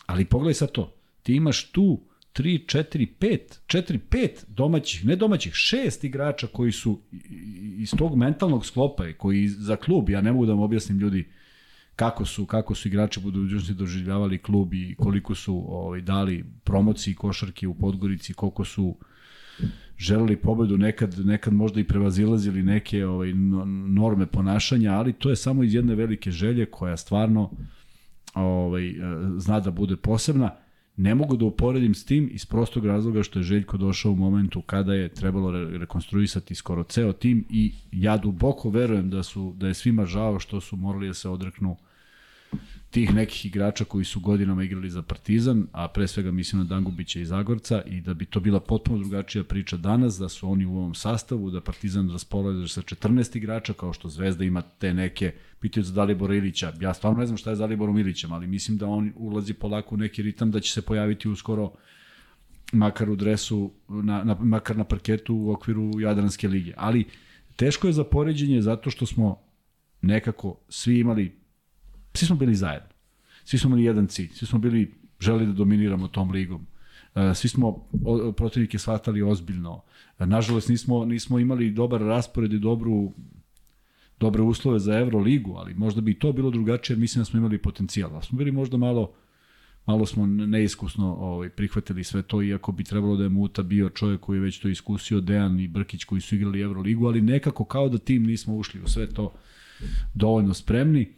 Ali 0.07 0.25
pogledaj 0.25 0.55
sad 0.55 0.73
to, 0.73 0.95
ti 1.25 1.35
imaš 1.35 1.71
tu 1.71 2.01
3, 2.35 2.67
4, 2.67 3.07
5, 3.21 3.39
4, 3.67 3.99
5 4.11 4.29
domaćih, 4.49 5.07
ne 5.07 5.17
domaćih, 5.17 5.55
šest 5.55 6.05
igrača 6.05 6.47
koji 6.47 6.73
su 6.73 7.01
iz 7.79 7.91
tog 7.99 8.17
mentalnog 8.17 8.67
sklopa 8.67 9.09
i 9.09 9.13
koji 9.13 9.49
za 9.49 9.77
klub, 9.77 10.11
ja 10.11 10.21
ne 10.21 10.33
mogu 10.33 10.47
da 10.47 10.53
vam 10.53 10.63
objasnim 10.63 10.99
ljudi 10.99 11.29
kako 11.97 12.25
su 12.25 12.47
kako 12.47 12.75
su 12.75 12.89
igrači 12.89 13.21
budućnosti 13.21 13.75
doživljavali 13.75 14.39
klub 14.39 14.75
i 14.75 14.95
koliko 14.99 15.35
su 15.35 15.65
ovaj 15.69 16.01
dali 16.01 16.45
promociji 16.65 17.15
košarke 17.15 17.67
u 17.69 17.75
Podgorici, 17.75 18.35
koliko 18.35 18.65
su 18.65 18.97
želeli 19.99 20.37
pobedu, 20.37 20.79
nekad 20.79 21.27
nekad 21.27 21.53
možda 21.53 21.81
i 21.81 21.85
prevazilazili 21.85 22.63
neke 22.63 23.07
ovaj 23.07 23.33
no- 23.33 23.65
norme 23.89 24.27
ponašanja, 24.27 24.93
ali 24.93 25.13
to 25.13 25.31
je 25.31 25.37
samo 25.37 25.63
iz 25.63 25.75
jedne 25.75 25.95
velike 25.95 26.31
želje 26.31 26.67
koja 26.67 26.97
stvarno 26.97 27.51
ovaj 28.35 28.89
e, 28.89 28.95
zna 29.37 29.61
da 29.61 29.71
bude 29.71 29.97
posebna. 29.97 30.64
Ne 30.97 31.15
mogu 31.15 31.37
da 31.37 31.45
uporedim 31.45 31.95
s 31.95 32.05
tim 32.05 32.29
iz 32.33 32.47
prostog 32.47 32.87
razloga 32.87 33.23
što 33.23 33.39
je 33.39 33.43
Željko 33.43 33.77
došao 33.77 34.13
u 34.13 34.17
momentu 34.17 34.63
kada 34.63 34.95
je 34.95 35.09
trebalo 35.09 35.51
re- 35.51 35.79
rekonstruisati 35.79 36.55
skoro 36.55 36.85
ceo 36.85 37.13
tim 37.13 37.45
i 37.51 37.73
ja 37.93 38.17
duboko 38.17 38.71
verujem 38.71 39.11
da 39.11 39.23
su 39.23 39.55
da 39.57 39.69
je 39.69 39.75
svima 39.75 40.07
žao 40.07 40.39
što 40.39 40.61
su 40.61 40.77
morali 40.77 41.07
da 41.07 41.15
se 41.15 41.29
odreknu 41.29 41.77
tih 42.95 43.15
nekih 43.15 43.47
igrača 43.47 43.85
koji 43.85 44.05
su 44.05 44.21
godinama 44.21 44.65
igrali 44.65 44.91
za 44.91 45.03
Partizan, 45.03 45.67
a 45.73 45.89
pre 45.89 46.07
svega 46.09 46.31
mislim 46.31 46.63
na 46.63 46.65
Dangubića 46.65 47.21
i 47.21 47.25
Zagorca 47.25 47.83
i 47.87 48.01
da 48.01 48.15
bi 48.15 48.25
to 48.25 48.41
bila 48.41 48.61
potpuno 48.61 48.99
drugačija 48.99 49.45
priča 49.45 49.77
danas, 49.77 50.19
da 50.19 50.29
su 50.29 50.51
oni 50.51 50.67
u 50.67 50.77
ovom 50.77 50.95
sastavu, 50.95 51.51
da 51.51 51.61
Partizan 51.61 52.11
raspolaže 52.11 52.69
sa 52.69 52.83
14 52.83 53.37
igrača, 53.37 53.73
kao 53.73 53.93
što 53.93 54.09
Zvezda 54.09 54.45
ima 54.45 54.63
te 54.63 54.95
neke, 54.95 55.33
pitaju 55.61 55.85
za 55.85 55.95
Dalibora 55.95 56.35
Ilića, 56.35 56.73
ja 56.81 56.95
stvarno 56.95 57.19
ne 57.19 57.27
znam 57.27 57.37
šta 57.37 57.51
je 57.51 57.57
Daliborom 57.57 57.99
Ilićem, 57.99 58.33
ali 58.33 58.47
mislim 58.47 58.79
da 58.79 58.87
on 58.87 59.13
ulazi 59.17 59.55
polako 59.55 59.95
u 59.95 59.99
neki 59.99 60.23
ritam 60.23 60.51
da 60.51 60.61
će 60.61 60.73
se 60.73 60.83
pojaviti 60.83 61.29
uskoro 61.29 61.73
makar 62.73 63.11
u 63.11 63.17
dresu, 63.17 63.73
na, 63.89 64.25
na, 64.25 64.35
makar 64.35 64.77
na 64.77 64.85
parketu 64.85 65.35
u 65.37 65.51
okviru 65.53 66.01
Jadranske 66.01 66.49
lige. 66.49 66.73
Ali 66.77 67.05
teško 67.57 67.87
je 67.87 67.93
za 67.93 68.05
poređenje 68.05 68.63
zato 68.63 68.91
što 68.91 69.07
smo 69.07 69.41
nekako 70.03 70.57
svi 70.69 70.99
imali 70.99 71.44
svi 72.15 72.27
smo 72.27 72.37
bili 72.37 72.55
zajedno. 72.55 72.89
Svi 73.45 73.59
smo 73.59 73.69
imali 73.69 73.85
jedan 73.85 74.07
cilj. 74.07 74.29
Svi 74.33 74.47
smo 74.47 74.59
bili 74.59 74.95
želi 75.21 75.47
da 75.47 75.53
dominiramo 75.53 76.09
tom 76.09 76.31
ligom. 76.31 76.67
E, 77.15 77.35
Svi 77.35 77.49
smo 77.49 77.89
protivnike 78.37 78.79
shvatali 78.79 79.23
ozbiljno. 79.23 79.83
E, 80.19 80.27
Nažalost 80.27 80.69
nismo 80.69 81.05
nismo 81.05 81.39
imali 81.39 81.71
dobar 81.71 82.01
raspored 82.01 82.53
i 82.53 82.59
dobru 82.59 83.13
dobre 84.21 84.43
uslove 84.43 84.79
za 84.79 84.99
Euroligu, 84.99 85.55
ali 85.57 85.75
možda 85.75 86.01
bi 86.01 86.19
to 86.19 86.33
bilo 86.33 86.51
drugačije, 86.51 86.95
jer 86.95 87.01
mislim 87.01 87.21
da 87.21 87.25
smo 87.25 87.39
imali 87.39 87.59
potencijal. 87.59 88.11
Da 88.11 88.23
smo 88.23 88.39
bili 88.39 88.53
možda 88.53 88.77
malo 88.77 89.15
malo 89.87 90.07
smo 90.07 90.27
neiskusno 90.27 91.15
ovaj, 91.15 91.49
prihvatili 91.49 92.05
sve 92.05 92.23
to, 92.23 92.43
iako 92.43 92.73
bi 92.73 92.85
trebalo 92.85 93.17
da 93.17 93.23
je 93.23 93.29
Muta 93.29 93.63
bio 93.63 93.89
čovjek 93.89 94.21
koji 94.21 94.37
je 94.37 94.41
već 94.41 94.59
to 94.59 94.69
iskusio, 94.69 95.21
Dejan 95.21 95.61
i 95.61 95.69
Brkić 95.69 96.05
koji 96.05 96.21
su 96.21 96.35
igrali 96.35 96.61
Euroligu, 96.61 97.07
ali 97.07 97.21
nekako 97.21 97.65
kao 97.65 97.89
da 97.89 97.99
tim 97.99 98.23
nismo 98.23 98.57
ušli 98.57 98.81
u 98.81 98.89
sve 98.89 99.07
to 99.07 99.33
dovoljno 100.15 100.55
spremni. 100.55 101.13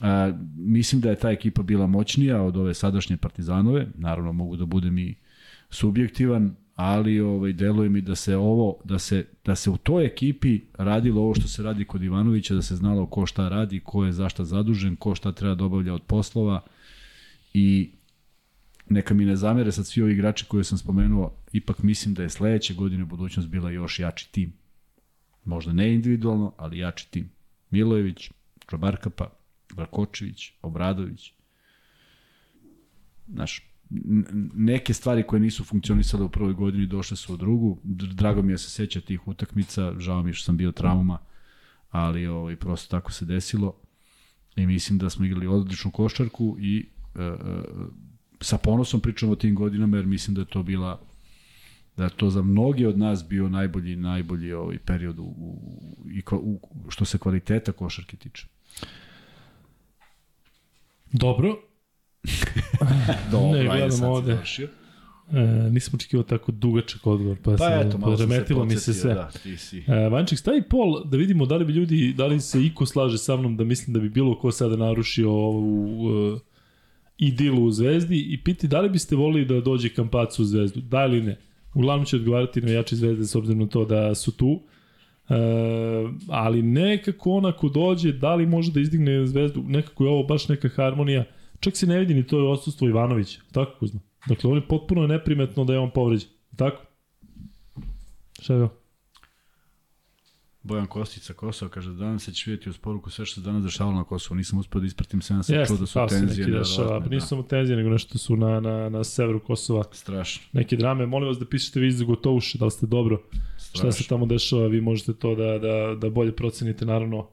A, 0.00 0.32
mislim 0.56 1.00
da 1.00 1.10
je 1.10 1.16
ta 1.16 1.30
ekipa 1.30 1.62
bila 1.62 1.86
moćnija 1.86 2.42
od 2.42 2.56
ove 2.56 2.74
sadašnje 2.74 3.16
Partizanove, 3.16 3.86
naravno 3.94 4.32
mogu 4.32 4.56
da 4.56 4.64
budem 4.64 4.98
i 4.98 5.14
subjektivan, 5.70 6.56
ali 6.74 7.20
ovaj 7.20 7.52
deluje 7.52 7.88
mi 7.88 8.00
da 8.00 8.14
se 8.14 8.36
ovo 8.36 8.76
da 8.84 8.98
se 8.98 9.26
da 9.44 9.54
se 9.54 9.70
u 9.70 9.76
toj 9.76 10.06
ekipi 10.06 10.60
radilo 10.74 11.22
ovo 11.22 11.34
što 11.34 11.48
se 11.48 11.62
radi 11.62 11.84
kod 11.84 12.02
Ivanovića, 12.02 12.54
da 12.54 12.62
se 12.62 12.76
znalo 12.76 13.06
ko 13.06 13.26
šta 13.26 13.48
radi, 13.48 13.80
ko 13.80 14.04
je 14.04 14.12
za 14.12 14.28
šta 14.28 14.44
zadužen, 14.44 14.96
ko 14.96 15.14
šta 15.14 15.32
treba 15.32 15.54
da 15.54 15.64
obavlja 15.64 15.94
od 15.94 16.02
poslova 16.02 16.60
i 17.54 17.90
neka 18.88 19.14
mi 19.14 19.24
ne 19.24 19.36
zamere 19.36 19.72
sad 19.72 19.86
svi 19.86 20.02
ovi 20.02 20.12
igrači 20.12 20.44
koje 20.44 20.64
sam 20.64 20.78
spomenuo, 20.78 21.32
ipak 21.52 21.82
mislim 21.82 22.14
da 22.14 22.22
je 22.22 22.30
sledeće 22.30 22.74
godine 22.74 23.04
budućnost 23.04 23.48
bila 23.48 23.70
još 23.70 23.98
jači 23.98 24.32
tim. 24.32 24.52
Možda 25.44 25.72
ne 25.72 25.94
individualno, 25.94 26.52
ali 26.56 26.78
jači 26.78 27.10
tim. 27.10 27.30
Milojević, 27.70 28.30
Čobarkapa, 28.70 29.30
Vrakočević, 29.76 30.52
Obradović. 30.62 31.32
Znaš, 33.28 33.68
neke 34.54 34.94
stvari 34.94 35.22
koje 35.22 35.40
nisu 35.40 35.64
funkcionisale 35.64 36.24
u 36.24 36.28
prvoj 36.28 36.52
godini 36.52 36.86
došle 36.86 37.16
su 37.16 37.34
u 37.34 37.36
drugu. 37.36 37.78
Drago 37.84 38.42
mi 38.42 38.52
je 38.52 38.54
da 38.54 38.58
se 38.58 38.70
seća 38.70 39.00
tih 39.00 39.28
utakmica, 39.28 39.94
žao 39.98 40.22
mi 40.22 40.30
je 40.30 40.34
što 40.34 40.44
sam 40.44 40.56
bio 40.56 40.72
trauma, 40.72 41.18
ali 41.90 42.26
ovaj, 42.26 42.56
prosto 42.56 42.90
tako 42.90 43.12
se 43.12 43.24
desilo. 43.24 43.74
I 44.56 44.66
mislim 44.66 44.98
da 44.98 45.10
smo 45.10 45.24
igrali 45.24 45.46
odličnu 45.46 45.90
košarku 45.90 46.56
i 46.60 46.88
e, 47.14 47.22
e, 47.22 47.34
sa 48.40 48.58
ponosom 48.58 49.00
pričamo 49.00 49.32
o 49.32 49.36
tim 49.36 49.54
godinama 49.54 49.96
jer 49.96 50.06
mislim 50.06 50.34
da 50.34 50.40
je 50.40 50.46
to 50.46 50.62
bila 50.62 51.00
da 51.96 52.04
je 52.04 52.10
to 52.10 52.30
za 52.30 52.42
mnogi 52.42 52.86
od 52.86 52.98
nas 52.98 53.28
bio 53.28 53.48
najbolji 53.48 53.96
najbolji 53.96 54.52
ovaj 54.52 54.78
period 54.78 55.18
u, 55.18 55.22
u, 55.22 55.60
ko- 56.24 56.36
u, 56.36 56.60
što 56.88 57.04
se 57.04 57.18
kvaliteta 57.18 57.72
košarke 57.72 58.16
tiče. 58.16 58.46
Dobro, 61.12 61.56
Dobro, 63.32 63.50
Ne, 63.52 63.58
ajde, 63.58 63.86
gledam 63.86 64.10
ovde. 64.10 64.32
završio. 64.32 64.68
e, 65.32 65.70
nisam 65.70 65.94
očekivao 65.94 66.24
tako 66.24 66.52
dugačak 66.52 67.06
odgovor, 67.06 67.36
pa, 67.42 67.50
Pa 67.50 67.58
sam, 67.58 67.88
eto, 67.88 67.98
malo 67.98 68.16
sam 68.16 68.28
se 68.28 68.34
remetilo 68.34 68.64
mi 68.64 68.76
se 68.76 68.94
sve. 68.94 69.14
Da, 69.14 69.30
ti 69.42 69.56
si. 69.56 69.84
E, 69.86 70.08
Vanček, 70.08 70.38
stavi 70.38 70.62
pol 70.62 71.04
da 71.04 71.16
vidimo 71.16 71.46
da 71.46 71.56
li 71.56 71.64
bi 71.64 71.72
ljudi, 71.72 72.14
da 72.16 72.26
li 72.26 72.40
se 72.40 72.64
iko 72.64 72.86
slaže 72.86 73.18
sa 73.18 73.36
mnom 73.36 73.56
da 73.56 73.64
mislim 73.64 73.94
da 73.94 74.00
bi 74.00 74.08
bilo 74.08 74.38
ko 74.38 74.52
sada 74.52 74.76
narušio 74.76 75.30
ovu 75.30 76.06
uh, 76.06 76.40
idilu 77.18 77.64
u 77.64 77.70
Zvezdi 77.70 78.20
i 78.20 78.42
piti 78.44 78.68
da 78.68 78.80
li 78.80 78.90
biste 78.90 79.16
volili 79.16 79.44
da 79.44 79.60
dođe 79.60 79.88
Kampac 79.88 80.38
u 80.38 80.44
Zvezdu, 80.44 80.80
da 80.80 81.04
ili 81.04 81.22
ne. 81.22 81.36
Uglavnom 81.74 82.06
će 82.06 82.16
odgovarati 82.16 82.60
na 82.60 82.70
jači 82.70 82.96
Zvezde 82.96 83.26
s 83.26 83.34
obzirom 83.34 83.58
na 83.58 83.66
to 83.66 83.84
da 83.84 84.14
su 84.14 84.32
tu. 84.32 84.60
E, 85.28 85.34
ali 86.28 86.62
nekako 86.62 87.30
onako 87.30 87.68
dođe, 87.68 88.12
da 88.12 88.34
li 88.34 88.46
može 88.46 88.72
da 88.72 88.80
izdigne 88.80 89.26
Zvezdu, 89.26 89.62
nekako 89.66 90.04
je 90.04 90.10
ovo 90.10 90.22
baš 90.22 90.48
neka 90.48 90.68
harmonija. 90.68 91.24
Čak 91.60 91.76
se 91.76 91.86
ne 91.86 91.98
vidi 91.98 92.14
ni 92.14 92.26
to 92.26 92.50
odsustvo 92.50 92.88
Ivanovića, 92.88 93.40
tako 93.52 93.78
Kuzma? 93.78 94.00
Dakle, 94.26 94.50
on 94.50 94.56
je 94.56 94.68
potpuno 94.68 95.06
neprimetno 95.06 95.64
da 95.64 95.72
je 95.72 95.78
on 95.78 95.90
povređen, 95.90 96.28
tako? 96.56 96.82
Šta 98.40 98.54
je? 98.54 98.68
Bojan 100.62 100.86
Kostić 100.86 101.22
sa 101.22 101.32
Kosova 101.32 101.70
kaže 101.70 101.92
danas 101.92 102.22
se 102.22 102.32
će 102.32 102.50
vidjeti 102.50 102.70
uz 102.70 102.78
poruku 102.78 103.10
sve 103.10 103.26
što 103.26 103.34
se 103.34 103.40
danas 103.40 103.62
dešavalo 103.62 103.96
na 103.96 104.04
Kosovu. 104.04 104.36
Nisam 104.36 104.58
uspio 104.58 104.80
da 104.80 104.86
ispratim 104.86 105.22
sve, 105.22 105.42
sam 105.42 105.66
čuo 105.66 105.76
da 105.76 105.86
su 105.86 105.92
se 105.92 106.06
tenzije. 106.08 106.46
neki 106.46 106.58
dešava, 106.58 106.78
neverovatne, 106.78 107.08
pa 107.08 107.14
nisu 107.14 107.26
samo 107.26 107.42
tenzije, 107.42 107.76
nego 107.76 107.90
nešto 107.90 108.18
su 108.18 108.36
na, 108.36 108.60
na, 108.60 108.88
na 108.88 109.04
severu 109.04 109.40
Kosova. 109.40 109.84
Strašno, 109.92 110.42
Neke 110.52 110.76
drame, 110.76 111.06
molim 111.06 111.28
vas 111.28 111.38
da 111.38 111.46
pišete 111.46 111.80
vi 111.80 111.90
za 111.90 112.04
Gotovuše, 112.04 112.58
da 112.58 112.64
li 112.64 112.70
ste 112.70 112.86
dobro, 112.86 113.22
šta 113.74 113.92
se 113.92 114.08
tamo 114.08 114.26
dešava, 114.26 114.66
vi 114.66 114.80
možete 114.80 115.14
to 115.14 115.34
da, 115.34 115.58
da, 115.58 115.94
da 115.94 116.10
bolje 116.10 116.36
procenite, 116.36 116.86
naravno, 116.86 117.28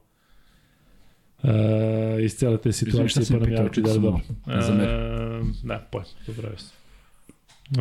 e, 1.42 2.24
iz 2.24 2.36
cele 2.36 2.58
te 2.58 2.72
situacije, 2.72 3.24
si 3.24 3.32
pa 3.32 3.38
nam 3.38 3.52
javite 3.52 3.74
čitao 3.74 3.92
da 3.92 3.94
je 3.94 4.00
dobro. 4.00 4.20
ovo. 4.46 4.76
Ne. 4.76 4.84
E, 4.84 5.42
ne, 5.62 5.80
pojma, 5.90 6.06
dobro 6.26 6.48
je. 6.48 6.56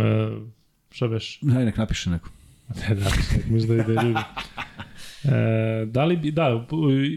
E, 0.04 0.30
šta 0.92 1.08
beš? 1.08 1.40
Ajde, 1.44 1.66
nek 1.66 1.78
napiše 1.78 2.10
neko. 2.10 2.30
Ne, 2.76 2.96
da, 3.00 3.10
možda 3.50 3.74
ide 3.74 3.94
ljudi. 3.94 4.20
E, 5.24 5.86
da 5.86 6.06
li 6.06 6.18
bi, 6.18 6.32
da, 6.32 6.68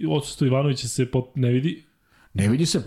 odsustvo 0.08 0.46
Ivanovića 0.46 0.88
se 0.88 1.10
pot, 1.10 1.36
ne 1.36 1.50
vidi, 1.50 1.87
Ne 2.34 2.48
vidi 2.48 2.66
se, 2.66 2.82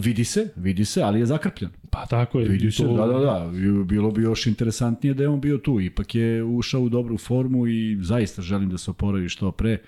vidi 0.00 0.24
se, 0.24 0.48
vidi 0.56 0.84
se, 0.84 1.02
ali 1.02 1.20
je 1.20 1.26
zakrpljen. 1.26 1.70
pa 1.90 2.06
tako 2.06 2.40
je. 2.40 2.48
Vidi 2.48 2.66
i 2.66 2.70
se, 2.70 2.82
to- 2.82 2.96
da, 2.96 3.06
da, 3.06 3.18
da. 3.18 3.50
Bilo 3.84 4.10
bi 4.10 4.22
još 4.22 4.46
interesantnije 4.46 5.14
da 5.14 5.22
je 5.22 5.28
on 5.28 5.40
bio 5.40 5.58
tu. 5.58 5.80
Ipak 5.80 6.14
je 6.14 6.44
ušao 6.44 6.80
u 6.82 6.88
dobru 6.88 7.18
formu 7.18 7.66
i 7.66 7.98
zaista 8.00 8.42
želim 8.42 8.70
da 8.70 8.78
se 8.78 8.90
oporavi 8.90 9.28
što 9.28 9.52
pre. 9.52 9.78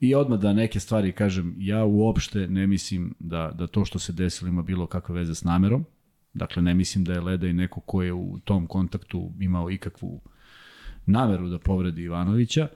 I 0.00 0.14
odmah 0.14 0.38
da 0.38 0.52
neke 0.52 0.80
stvari 0.80 1.12
kažem, 1.12 1.54
ja 1.58 1.84
uopšte 1.84 2.48
ne 2.48 2.66
mislim 2.66 3.14
da, 3.18 3.52
da 3.58 3.66
to 3.66 3.84
što 3.84 3.98
se 3.98 4.12
desilo 4.12 4.48
ima 4.48 4.62
bilo 4.62 4.86
kakve 4.86 5.14
veze 5.14 5.34
s 5.34 5.44
namerom. 5.44 5.84
Dakle, 6.34 6.62
ne 6.62 6.74
mislim 6.74 7.04
da 7.04 7.12
je 7.12 7.20
Leda 7.20 7.46
i 7.46 7.52
neko 7.52 7.80
ko 7.80 8.02
je 8.02 8.12
u 8.12 8.38
tom 8.44 8.66
kontaktu 8.66 9.32
imao 9.40 9.70
ikakvu 9.70 10.20
nameru 11.06 11.48
da 11.48 11.58
povredi 11.58 12.02
Ivanovića. 12.02 12.68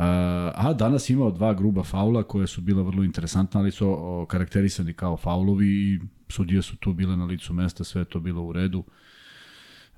A, 0.00 0.72
danas 0.78 1.10
imao 1.10 1.30
dva 1.30 1.54
gruba 1.54 1.82
faula 1.82 2.22
koje 2.22 2.46
su 2.46 2.60
bila 2.60 2.82
vrlo 2.82 3.04
interesantna, 3.04 3.60
ali 3.60 3.70
su 3.70 4.26
karakterisani 4.28 4.92
kao 4.92 5.16
faulovi 5.16 5.66
i 5.66 5.98
sudije 6.28 6.62
su 6.62 6.76
tu 6.76 6.92
bile 6.92 7.16
na 7.16 7.24
licu 7.24 7.52
mesta, 7.52 7.84
sve 7.84 8.04
to 8.04 8.20
bilo 8.20 8.42
u 8.42 8.52
redu. 8.52 8.84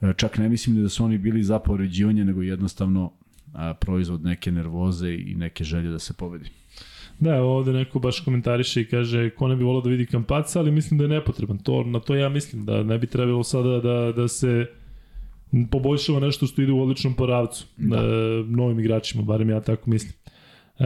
E, 0.01 0.13
Čak 0.17 0.39
ne 0.39 0.49
mislim 0.49 0.83
da 0.83 0.89
su 0.89 1.05
oni 1.05 1.19
bili 1.19 1.43
za 1.43 1.59
povređivanje, 1.59 2.25
nego 2.25 2.43
jednostavno 2.43 3.13
proizvod 3.81 4.25
neke 4.25 4.53
nervoze 4.53 5.15
i 5.15 5.35
neke 5.35 5.65
želje 5.65 5.91
da 5.91 5.99
se 5.99 6.13
pobedi. 6.13 6.51
Da, 7.19 7.43
ovde 7.43 7.73
neko 7.73 7.99
baš 7.99 8.21
komentariše 8.21 8.81
i 8.81 8.85
kaže 8.85 9.31
ko 9.31 9.49
ne 9.49 9.57
bi 9.57 9.65
volao 9.65 9.81
da 9.81 9.91
vidi 9.91 10.07
Kampaca, 10.07 10.59
ali 10.59 10.71
mislim 10.71 10.99
da 10.99 11.05
je 11.05 11.09
nepotreban. 11.09 11.59
To, 11.59 11.85
na 11.85 12.01
to 12.01 12.15
ja 12.15 12.29
mislim 12.29 12.65
da 12.65 12.83
ne 12.83 12.99
bi 12.99 13.07
trebalo 13.07 13.45
sada 13.45 13.81
da, 13.81 14.13
da 14.13 14.29
se 14.29 14.67
poboljšava 15.71 16.21
nešto 16.21 16.47
što 16.47 16.63
ide 16.63 16.73
u 16.73 16.83
odličnom 16.83 17.15
poravcu 17.15 17.67
da. 17.77 17.97
e, 17.97 18.01
novim 18.47 18.81
igračima, 18.81 19.23
barem 19.23 19.51
ja 19.51 19.61
tako 19.61 19.91
mislim. 19.91 20.13
E, 20.79 20.85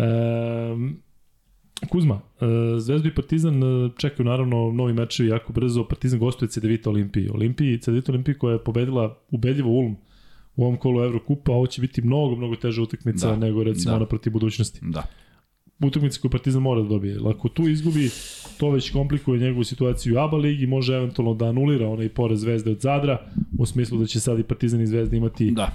Kuzma, 1.90 2.20
e, 2.40 2.44
Zvezdu 2.78 3.08
i 3.08 3.14
Partizan 3.14 3.62
e, 3.62 3.90
čekaju 3.98 4.26
naravno 4.26 4.72
novi 4.72 4.92
mečevi 4.92 5.28
jako 5.28 5.52
brzo. 5.52 5.84
Partizan 5.84 6.18
gostuje 6.18 6.48
CDVita 6.48 6.90
Olimpiji. 6.90 7.28
Olimpiji, 7.28 7.78
CDVita 7.78 8.12
Olimpiji 8.12 8.34
koja 8.34 8.52
je 8.52 8.64
pobedila 8.64 9.18
ubedljivo 9.30 9.70
Ulm 9.70 9.96
u 10.56 10.64
ovom 10.64 10.76
kolu 10.76 11.04
Evrokupa, 11.04 11.52
ovo 11.52 11.66
će 11.66 11.80
biti 11.80 12.02
mnogo, 12.02 12.36
mnogo 12.36 12.56
teža 12.56 12.82
utakmica 12.82 13.28
Da. 13.30 13.36
nego 13.36 13.64
recimo 13.64 13.90
Da. 13.90 13.96
ona 13.96 14.06
protiv 14.06 14.32
budućnosti. 14.32 14.78
Da. 14.82 15.02
Utakmica 15.80 16.20
koju 16.20 16.30
Partizan 16.30 16.62
mora 16.62 16.82
da 16.82 16.88
dobije. 16.88 17.18
Ako 17.36 17.48
tu 17.48 17.68
izgubi, 17.68 18.10
to 18.58 18.70
već 18.70 18.90
komplikuje 18.90 19.40
njegovu 19.40 19.64
situaciju 19.64 20.14
u 20.14 20.18
ABA 20.18 20.36
ligi, 20.36 20.66
može 20.66 20.94
eventualno 20.94 21.34
da 21.34 21.46
anulira 21.46 21.88
onaj 21.88 22.08
poraz 22.08 22.40
Zvezde 22.40 22.70
od 22.70 22.80
Zadra, 22.80 23.26
u 23.58 23.66
smislu 23.66 23.98
da 23.98 24.06
će 24.06 24.20
sad 24.20 24.38
i 24.38 24.42
Partizan 24.42 24.80
i 24.80 24.86
Zvezda 24.86 25.16
imati 25.16 25.50
Da. 25.50 25.74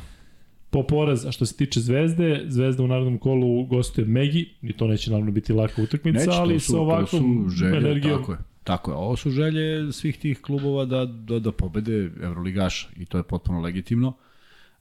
po 0.69 0.83
poraz, 0.83 1.25
a 1.25 1.31
što 1.31 1.45
se 1.45 1.55
tiče 1.55 1.79
Zvezde, 1.79 2.45
Zvezda 2.47 2.83
u 2.83 2.87
narednom 2.87 3.17
kolu 3.17 3.63
gostuje 3.63 4.07
Megi, 4.07 4.49
i 4.61 4.73
to 4.73 4.87
neće 4.87 5.11
naravno 5.11 5.31
biti 5.31 5.53
laka 5.53 5.81
utakmica, 5.81 6.19
Neće, 6.19 6.31
ali 6.31 6.59
su, 6.59 6.71
sa 6.71 6.79
ovakvom 6.79 7.49
želje, 7.49 7.77
energijom. 7.77 8.19
Tako 8.19 8.31
je. 8.31 8.37
Tako 8.63 8.91
je. 8.91 8.97
Ovo 8.97 9.15
su 9.15 9.29
želje 9.29 9.91
svih 9.91 10.17
tih 10.17 10.41
klubova 10.41 10.85
da, 10.85 11.05
da, 11.05 11.39
da 11.39 11.51
pobede 11.51 12.11
Euroligaša 12.21 12.87
i 12.97 13.05
to 13.05 13.17
je 13.17 13.23
potpuno 13.23 13.61
legitimno. 13.61 14.13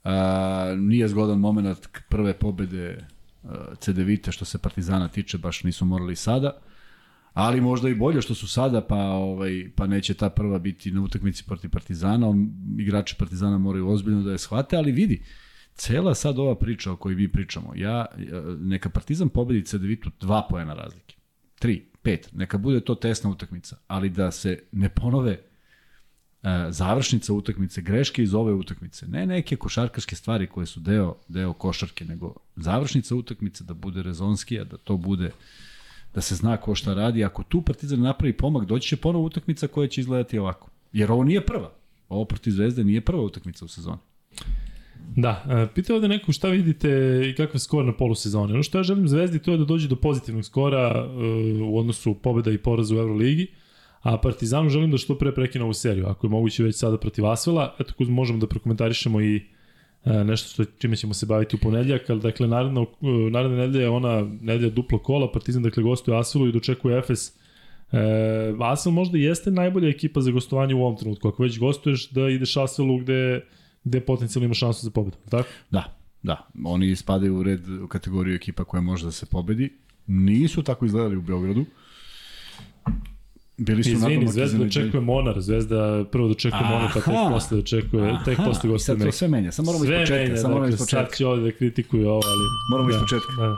A, 0.05 0.75
nije 0.79 1.09
zgodan 1.09 1.39
moment 1.39 1.79
prve 2.09 2.35
pobede 2.35 2.99
a, 3.49 3.75
CDVita 3.81 4.33
što 4.33 4.45
se 4.45 4.59
Partizana 4.59 5.09
tiče, 5.09 5.39
baš 5.39 5.65
nisu 5.65 5.85
morali 5.85 6.17
sada. 6.17 6.61
Ali 7.35 7.61
možda 7.61 7.89
i 7.89 7.95
bolje 7.95 8.23
što 8.23 8.35
su 8.35 8.49
sada, 8.49 8.81
pa 8.81 8.97
ovaj 8.97 9.71
pa 9.77 9.87
neće 9.87 10.15
ta 10.15 10.31
prva 10.31 10.59
biti 10.59 10.93
na 10.93 11.03
utakmici 11.03 11.45
protiv 11.45 11.71
Partizana. 11.71 12.29
On, 12.29 12.51
igrači 12.79 13.17
Partizana 13.19 13.59
moraju 13.59 13.89
ozbiljno 13.89 14.23
da 14.23 14.33
je 14.33 14.39
shvate, 14.39 14.77
ali 14.77 14.93
vidi, 14.93 15.23
cela 15.75 16.15
sad 16.15 16.39
ova 16.39 16.55
priča 16.59 16.93
o 16.93 16.97
kojoj 16.97 17.15
vi 17.15 17.33
pričamo, 17.33 17.73
ja, 17.77 18.07
ja- 18.19 18.43
neka 18.61 18.91
Partizan 18.91 19.29
pobedi 19.29 19.65
CDVitu 19.65 20.11
dva 20.21 20.47
poena 20.51 20.75
razlike. 20.75 21.17
Tri, 21.59 21.87
pet, 22.03 22.29
neka 22.33 22.59
bude 22.59 22.81
to 22.81 22.95
tesna 22.95 23.31
utakmica, 23.31 23.77
ali 23.87 24.11
da 24.11 24.31
se 24.31 24.63
ne 24.73 24.89
ponove 24.89 25.48
završnica 26.71 27.33
utakmice, 27.33 27.81
greške 27.81 28.23
iz 28.23 28.35
ove 28.35 28.53
utakmice, 28.53 29.07
ne 29.07 29.27
neke 29.27 29.57
košarkaške 29.57 30.17
stvari 30.17 30.47
koje 30.47 30.67
su 30.67 30.81
deo, 30.81 31.15
deo 31.29 31.53
košarke, 31.53 32.05
nego 32.05 32.35
završnica 32.57 33.15
utakmice 33.15 33.65
da 33.65 33.75
bude 33.75 34.03
rezonskija, 34.03 34.65
da 34.65 34.77
to 34.77 34.97
bude 34.97 35.31
da 36.15 36.21
se 36.21 36.35
zna 36.35 36.57
ko 36.57 36.75
šta 36.75 36.95
radi. 36.95 37.25
Ako 37.25 37.43
tu 37.43 37.63
Partizan 37.63 38.01
napravi 38.01 38.33
pomak, 38.33 38.67
doći 38.67 38.89
će 38.89 38.97
ponovo 38.97 39.25
utakmica 39.25 39.67
koja 39.67 39.89
će 39.89 40.01
izgledati 40.01 40.39
ovako. 40.39 40.71
Jer 40.93 41.13
ovo 41.13 41.25
nije 41.25 41.47
prva. 41.47 41.73
Ovo 42.09 42.25
protiv 42.25 42.51
Zvezde 42.51 42.85
nije 42.85 43.01
prva 43.01 43.23
utakmica 43.23 43.65
u 43.65 43.69
sezoni. 43.69 43.99
Da, 45.17 45.45
e, 45.51 45.75
pitao 45.75 45.97
ovde 45.97 46.09
neko 46.09 46.33
šta 46.33 46.49
vidite 46.49 46.89
i 47.31 47.35
kakav 47.35 47.55
je 47.55 47.61
skor 47.61 47.85
na 47.85 47.93
polusezoni. 47.93 48.53
Ono 48.53 48.63
što 48.63 48.79
ja 48.79 48.83
želim 48.83 49.09
Zvezdi 49.09 49.39
to 49.39 49.53
je 49.53 49.59
da 49.59 49.65
dođe 49.65 49.89
do 49.89 49.97
pozitivnog 49.97 50.45
skora 50.45 50.89
e, 50.89 51.09
u 51.63 51.79
odnosu 51.79 52.15
pobeda 52.15 52.51
i 52.51 52.59
poraza 52.59 52.95
u 52.95 52.99
Euroligi, 52.99 53.47
a 54.09 54.19
Partizanu 54.21 54.71
želim 54.71 54.91
da 54.91 54.99
što 54.99 55.19
pre 55.19 55.35
prekine 55.35 55.65
ovu 55.65 55.73
seriju. 55.73 56.07
Ako 56.07 56.27
je 56.27 56.31
moguće 56.31 56.63
već 56.63 56.77
sada 56.77 56.99
protiv 56.99 57.27
Asvela, 57.27 57.75
eto 57.79 57.95
Kuzma, 57.99 58.15
možemo 58.15 58.39
da 58.39 58.47
prokomentarišemo 58.47 59.21
i 59.21 59.37
e, 60.05 60.25
nešto 60.25 60.49
što 60.49 60.65
čime 60.79 60.97
ćemo 60.97 61.15
se 61.15 61.27
baviti 61.27 61.57
u 61.57 61.59
ponedljak, 61.59 62.11
ali 62.11 62.21
dakle 62.21 62.49
naredna, 62.49 62.81
e, 62.81 62.87
naredna 63.31 63.57
nedelja 63.57 63.83
je 63.83 63.91
ona 63.91 64.29
nedelja 64.41 64.71
duplo 64.71 64.99
kola, 64.99 65.33
Partizan 65.33 65.63
dakle 65.63 65.83
gostuje 65.83 66.19
Asvelu 66.19 66.49
i 66.49 66.53
dočekuje 66.53 66.99
Efes 66.99 67.39
E, 67.93 68.55
Asvel 68.61 68.93
možda 68.93 69.19
jeste 69.19 69.51
najbolja 69.51 69.89
ekipa 69.89 70.21
za 70.21 70.31
gostovanje 70.31 70.75
u 70.75 70.83
ovom 70.83 70.97
trenutku. 70.97 71.29
Ako 71.29 71.43
već 71.43 71.59
gostuješ, 71.59 72.11
da 72.11 72.29
ideš 72.29 72.57
Asvelu 72.57 72.99
gde, 72.99 73.41
gde 73.85 74.01
potencijalno 74.01 74.45
ima 74.45 74.55
šansu 74.55 74.85
za 74.85 74.91
pobedu. 74.91 75.17
Tako? 75.31 75.49
Da, 75.71 75.99
da. 76.23 76.49
Oni 76.65 76.97
spadaju 76.97 77.37
u 77.37 77.43
red 77.43 77.69
u 77.69 77.89
kategoriju 77.89 78.35
ekipa 78.35 78.65
koja 78.65 78.81
može 78.81 79.05
da 79.05 79.11
se 79.11 79.27
pobedi. 79.27 79.79
Nisu 80.07 80.63
tako 80.63 80.87
izgledali 80.87 81.17
u 81.17 81.23
Beogradu. 81.23 81.65
Bili 83.59 83.85
su 83.85 83.91
Izvini, 83.91 84.29
Zvezda 84.29 84.59
dočekuje 84.59 85.01
Monar, 85.01 85.41
Zvezda 85.41 86.05
prvo 86.13 86.29
dočekuje 86.29 86.63
Monar, 86.63 86.91
pa 86.95 87.01
tek 87.01 87.09
Aha. 87.09 87.31
posle 87.31 87.57
dočekuje, 87.57 88.19
tek 88.25 88.39
Aha, 88.39 88.49
posle 88.49 88.71
gostuje 88.71 88.99
sad 88.99 89.07
to 89.07 89.13
sve 89.13 89.29
menja. 89.29 89.53
Sad 89.53 89.65
moramo 89.65 89.85
Sve 89.85 89.95
iz 89.95 90.01
početka. 90.01 90.23
menja, 90.25 90.37
sad 90.37 90.51
moramo 90.51 90.67
dakle, 90.67 90.75
iz 90.75 90.79
početka. 90.81 91.07
sad 91.07 91.17
će 91.17 91.27
ovde 91.27 91.43
da 91.43 91.53
kritikuju 91.53 92.09
ovo, 92.09 92.23
ali... 92.25 92.45
Moramo 92.71 92.91
iz 92.91 92.97
da, 92.97 93.01
početka. 93.01 93.33
Da. 93.39 93.57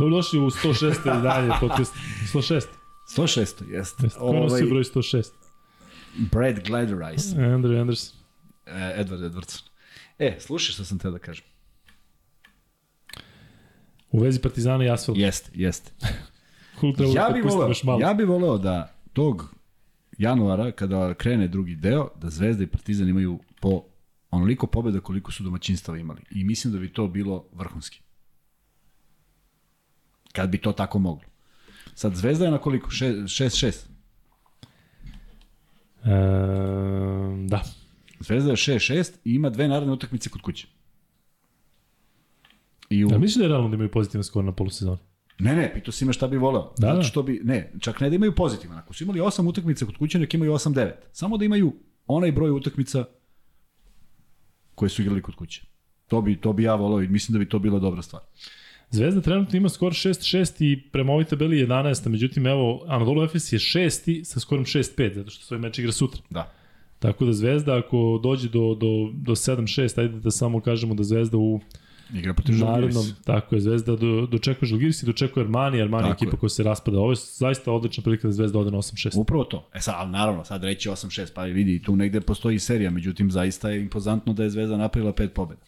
Dobro 0.00 0.16
došli 0.16 0.38
u 0.38 0.50
106. 0.50 1.16
izdanje 1.16 1.50
podcast. 1.60 1.94
106. 2.34 2.62
106. 3.16 3.40
Jeste. 3.40 3.64
Jeste. 3.70 4.08
Ko 4.18 4.32
nosi 4.32 4.64
broj 4.64 4.84
106? 4.84 5.24
Brad 6.32 6.66
Gladerice. 6.66 7.36
Andrew 7.36 7.80
Anderson. 7.80 8.18
E, 8.66 9.02
Edward 9.02 9.24
Edwardson. 9.26 9.68
E, 10.18 10.36
slušaj 10.40 10.72
što 10.72 10.84
sam 10.84 10.98
te 10.98 11.10
da 11.10 11.18
kažem. 11.18 11.44
U 14.10 14.20
vezi 14.20 14.40
Partizana 14.40 14.84
i 14.84 14.90
Asfalt. 14.90 15.18
Jeste, 15.18 15.50
jeste. 15.54 15.92
Ja 17.14 17.30
bih 17.34 17.44
voleo, 17.44 18.00
ja 18.00 18.14
bih 18.14 18.28
voleo 18.28 18.58
da 18.58 18.99
tog 19.20 19.54
januara, 20.18 20.72
kada 20.72 21.14
krene 21.14 21.48
drugi 21.48 21.74
deo, 21.74 22.08
da 22.20 22.30
Zvezda 22.30 22.64
i 22.64 22.66
Partizan 22.66 23.08
imaju 23.08 23.38
po 23.60 23.82
onoliko 24.30 24.66
pobjeda 24.66 25.00
koliko 25.00 25.32
su 25.32 25.42
domaćinstava 25.42 25.98
imali. 25.98 26.22
I 26.30 26.44
mislim 26.44 26.72
da 26.72 26.78
bi 26.78 26.92
to 26.92 27.08
bilo 27.08 27.44
vrhunski. 27.52 28.00
Kad 30.32 30.50
bi 30.50 30.58
to 30.58 30.72
tako 30.72 30.98
moglo. 30.98 31.28
Sad 31.94 32.14
Zvezda 32.14 32.44
je 32.44 32.50
na 32.50 32.58
koliko? 32.58 32.90
6-6. 32.90 33.66
E, 36.04 36.10
da. 37.48 37.62
Zvezda 38.20 38.50
je 38.50 38.56
6-6 38.56 39.12
i 39.24 39.34
ima 39.34 39.50
dve 39.50 39.68
naredne 39.68 39.92
utakmice 39.92 40.30
kod 40.30 40.40
kuće. 40.40 40.66
I 42.90 43.04
u... 43.04 43.10
Ja 43.10 43.18
misliš 43.18 43.36
da 43.36 43.44
je 43.44 43.48
realno 43.48 43.68
da 43.68 43.74
imaju 43.74 43.90
pozitivan 43.90 44.24
skor 44.24 44.44
na 44.44 44.52
polusezoni? 44.52 45.09
Ne, 45.40 45.56
ne, 45.56 45.70
pitao 45.74 45.92
si 45.92 46.04
me 46.04 46.12
šta 46.12 46.28
bi 46.28 46.36
voleo. 46.36 46.72
Da, 46.78 46.86
Zato 46.86 46.96
da. 46.96 47.02
što 47.02 47.22
bi, 47.22 47.40
ne, 47.44 47.72
čak 47.80 48.00
ne 48.00 48.10
da 48.10 48.16
imaju 48.16 48.34
pozitivan. 48.34 48.78
Ako 48.78 48.94
su 48.94 49.04
imali 49.04 49.20
osam 49.20 49.46
utakmica 49.46 49.86
kod 49.86 49.96
kuće, 49.96 50.18
nek 50.18 50.34
imaju 50.34 50.52
8-9. 50.52 50.90
Samo 51.12 51.36
da 51.36 51.44
imaju 51.44 51.72
onaj 52.06 52.32
broj 52.32 52.50
utakmica 52.50 53.04
koje 54.74 54.88
su 54.88 55.02
igrali 55.02 55.22
kod 55.22 55.34
kuće. 55.34 55.62
To 56.08 56.22
bi, 56.22 56.36
to 56.36 56.52
bi 56.52 56.62
ja 56.62 56.74
voleo 56.74 57.02
i 57.02 57.08
mislim 57.08 57.32
da 57.32 57.38
bi 57.38 57.48
to 57.48 57.58
bila 57.58 57.78
dobra 57.78 58.02
stvar. 58.02 58.22
Zvezda 58.90 59.20
trenutno 59.20 59.56
ima 59.56 59.68
skor 59.68 59.92
6-6 59.92 60.64
i 60.64 60.82
prema 60.92 61.12
ovoj 61.12 61.24
tabeli 61.24 61.66
11. 61.66 62.08
Međutim, 62.08 62.46
evo, 62.46 62.84
Anadolu 62.88 63.24
Efes 63.24 63.52
je 63.52 63.58
šesti 63.58 64.24
sa 64.24 64.40
skorom 64.40 64.64
6-5, 64.64 65.14
zato 65.14 65.30
što 65.30 65.44
svoj 65.44 65.58
meč 65.58 65.78
igra 65.78 65.92
sutra. 65.92 66.22
Da. 66.30 66.52
Tako 66.98 67.24
da 67.24 67.32
Zvezda, 67.32 67.76
ako 67.76 68.20
dođe 68.22 68.48
do, 68.48 68.74
do, 68.74 69.10
do 69.14 69.32
7-6, 69.34 70.00
ajde 70.00 70.20
da 70.20 70.30
samo 70.30 70.60
kažemo 70.60 70.94
da 70.94 71.02
Zvezda 71.02 71.36
u 71.36 71.60
Igra 72.14 72.34
protiv 72.34 72.54
narednom, 72.54 72.92
Žalgiris. 72.92 73.22
tako 73.24 73.54
je, 73.54 73.60
Zvezda 73.60 73.96
do, 73.96 74.26
dočekuje 74.26 74.68
Žalgiris 74.68 75.02
i 75.02 75.06
dočekuje 75.06 75.44
Armani, 75.44 75.82
Armani 75.82 76.08
je 76.08 76.10
Tako 76.10 76.24
ekipa 76.24 76.36
je. 76.36 76.40
koja 76.40 76.50
se 76.50 76.62
raspada. 76.62 76.98
Ovo 76.98 77.12
je 77.12 77.16
zaista 77.16 77.72
odlična 77.72 78.02
prilika 78.02 78.28
da 78.28 78.32
Zvezda 78.32 78.58
ode 78.58 78.70
na 78.70 78.78
8-6. 78.78 79.20
Upravo 79.20 79.44
to. 79.44 79.68
E 79.74 79.80
sad, 79.80 79.94
ali 79.98 80.10
naravno, 80.10 80.44
sad 80.44 80.64
reći 80.64 80.88
8-6, 80.88 81.28
pa 81.34 81.42
vidi, 81.42 81.82
tu 81.82 81.96
negde 81.96 82.20
postoji 82.20 82.58
serija, 82.58 82.90
međutim, 82.90 83.30
zaista 83.30 83.70
je 83.70 83.80
impozantno 83.80 84.32
da 84.32 84.42
je 84.42 84.50
Zvezda 84.50 84.76
napravila 84.76 85.12
pet 85.12 85.32
pobjeda. 85.34 85.62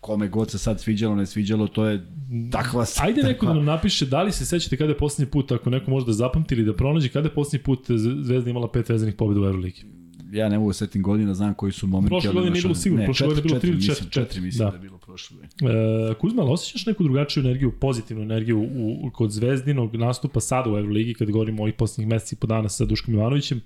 Kome 0.00 0.28
god 0.28 0.50
se 0.50 0.58
sad 0.58 0.80
sviđalo, 0.80 1.14
ne 1.14 1.26
sviđalo, 1.26 1.66
to 1.66 1.86
je 1.86 2.06
takva... 2.52 2.84
Ajde 3.00 3.22
neko 3.22 3.46
da 3.46 3.54
nam 3.54 3.64
napiše 3.64 4.06
da 4.06 4.22
li 4.22 4.32
se 4.32 4.46
sećate 4.46 4.76
kada 4.76 4.90
je 4.90 4.98
poslednji 4.98 5.30
put, 5.30 5.52
ako 5.52 5.70
neko 5.70 5.90
može 5.90 6.06
da 6.06 6.12
zapamti 6.12 6.54
ili 6.54 6.64
da 6.64 6.76
pronađe, 6.76 7.08
kada 7.08 7.28
je 7.28 7.34
poslednji 7.34 7.64
put 7.64 7.86
Zvezda 8.22 8.50
imala 8.50 8.70
pet 8.72 8.88
vezanih 8.88 9.14
pobjeda 9.14 9.40
u 9.40 9.44
Euroligi. 9.44 9.99
Ja 10.32 10.48
ne 10.48 10.58
mogu 10.58 10.70
da 10.70 10.74
setim 10.74 11.02
godina, 11.02 11.34
znam 11.34 11.54
koji 11.54 11.72
su 11.72 11.86
momenti. 11.86 12.10
Prošle 12.10 12.32
godine 12.32 12.50
nije 12.50 12.62
bilo 12.62 12.74
sigurno, 12.74 13.04
prošle 13.04 13.26
godine 13.26 13.40
je 13.40 13.42
bilo 13.42 13.54
četiri, 13.54 13.60
tri 13.60 13.68
ili 13.70 13.76
mislim, 13.76 13.94
četiri, 13.94 14.10
četiri, 14.10 14.40
mislim 14.40 14.64
da. 14.64 14.70
da. 14.70 14.76
je 14.76 14.82
bilo 14.82 14.98
prošle 14.98 15.36
godine. 15.36 15.70
E, 16.10 16.14
Kuzma, 16.14 16.42
ali 16.42 16.52
osjećaš 16.52 16.86
neku 16.86 17.02
drugačiju 17.02 17.40
energiju, 17.40 17.72
pozitivnu 17.80 18.22
energiju 18.22 18.60
u, 18.60 19.10
kod 19.14 19.30
zvezdinog 19.30 19.96
nastupa 19.96 20.40
sada 20.40 20.70
u 20.70 20.78
Euroligi, 20.78 21.14
kad 21.14 21.30
govorimo 21.30 21.62
o 21.62 21.64
ovih 21.64 21.74
poslednjih 21.74 22.08
meseci 22.08 22.34
i 22.34 22.38
po 22.38 22.46
dana 22.46 22.68
sa 22.68 22.84
Duškom 22.84 23.14
Ivanovićem, 23.14 23.60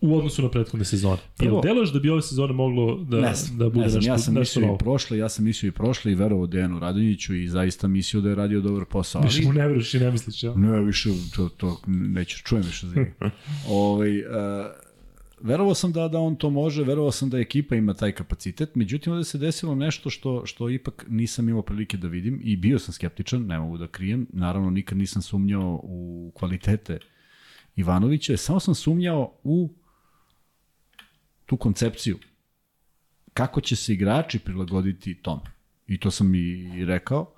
u 0.00 0.16
odnosu 0.16 0.42
na 0.42 0.50
prethodne 0.50 0.84
sezone? 0.84 1.16
Jel 1.40 1.50
Prvo- 1.50 1.62
deluješ 1.62 1.92
da 1.92 1.98
bi 1.98 2.10
ove 2.10 2.22
sezone 2.22 2.52
moglo 2.52 3.04
da, 3.04 3.20
ne 3.20 3.34
znam, 3.34 3.58
da 3.58 3.68
bude 3.68 3.80
ne 3.80 3.88
znam, 3.88 3.98
nešto, 3.98 4.12
ja 4.12 4.18
sam 4.18 4.34
nešto 4.34 4.60
mislio 4.60 4.74
i 4.74 4.78
prošle, 4.78 5.18
ja 5.18 5.28
sam 5.28 5.44
mislio 5.44 5.68
i 5.68 5.72
prošle 5.72 6.12
i 6.12 6.14
verovao 6.14 6.46
Dejanu 6.46 6.78
Radonjiću 6.78 7.34
i 7.34 7.48
zaista 7.48 7.88
mislio 7.88 8.20
da 8.20 8.28
je 8.28 8.34
radio 8.34 8.60
dobar 8.60 8.84
posao. 8.84 9.22
Više 9.22 9.42
mu 9.42 9.52
ne 9.52 9.66
veruješ 9.66 9.94
i 9.94 9.98
ne 9.98 10.10
misliš, 10.10 10.42
ja? 10.42 10.54
ne, 10.54 10.82
više, 10.82 11.10
to, 11.36 11.48
to 11.48 11.80
neću, 11.86 12.38
čujem 12.44 12.64
više 12.64 12.86
za 12.86 12.96
njega. 12.96 13.30
ovaj, 13.68 14.20
uh, 14.20 14.26
verovao 15.46 15.74
sam 15.74 15.92
da, 15.92 16.08
da 16.08 16.18
on 16.18 16.36
to 16.36 16.50
može, 16.50 16.84
verovao 16.84 17.12
sam 17.12 17.30
da 17.30 17.38
ekipa 17.38 17.74
ima 17.74 17.94
taj 17.94 18.12
kapacitet, 18.12 18.74
međutim 18.74 19.12
ovde 19.12 19.24
se 19.24 19.38
desilo 19.38 19.74
nešto 19.74 20.10
što, 20.10 20.46
što 20.46 20.70
ipak 20.70 21.04
nisam 21.08 21.48
imao 21.48 21.62
prilike 21.62 21.96
da 21.96 22.08
vidim 22.08 22.40
i 22.44 22.56
bio 22.56 22.78
sam 22.78 22.94
skeptičan, 22.94 23.46
ne 23.46 23.58
mogu 23.58 23.78
da 23.78 23.86
krijem, 23.86 24.26
naravno 24.32 24.70
nikad 24.70 24.98
nisam 24.98 25.22
sumnjao 25.22 25.80
u 25.82 26.32
kvalitete 26.34 26.98
Ivanovića, 27.76 28.36
samo 28.36 28.60
sam 28.60 28.74
sumnjao 28.74 29.32
u 29.44 29.74
tu 31.46 31.56
koncepciju. 31.56 32.18
Kako 33.34 33.60
će 33.60 33.76
se 33.76 33.92
igrači 33.92 34.38
prilagoditi 34.38 35.14
tome? 35.14 35.42
I 35.86 36.00
to 36.00 36.10
sam 36.10 36.34
i 36.34 36.84
rekao, 36.84 37.35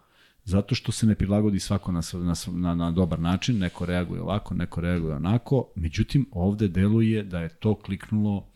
zato 0.48 0.74
što 0.74 0.92
se 0.92 1.06
ne 1.06 1.14
prilagodi 1.14 1.60
svako 1.60 1.92
na, 1.92 2.00
na, 2.12 2.34
na, 2.52 2.74
na 2.74 2.90
dobar 2.90 3.20
način, 3.20 3.58
neko 3.58 3.86
reaguje 3.86 4.22
ovako, 4.22 4.54
neko 4.54 4.80
reaguje 4.80 5.14
onako, 5.14 5.72
međutim 5.76 6.26
ovde 6.30 6.68
deluje 6.68 7.22
da 7.22 7.40
je 7.40 7.48
to 7.48 7.74
kliknulo 7.74 8.48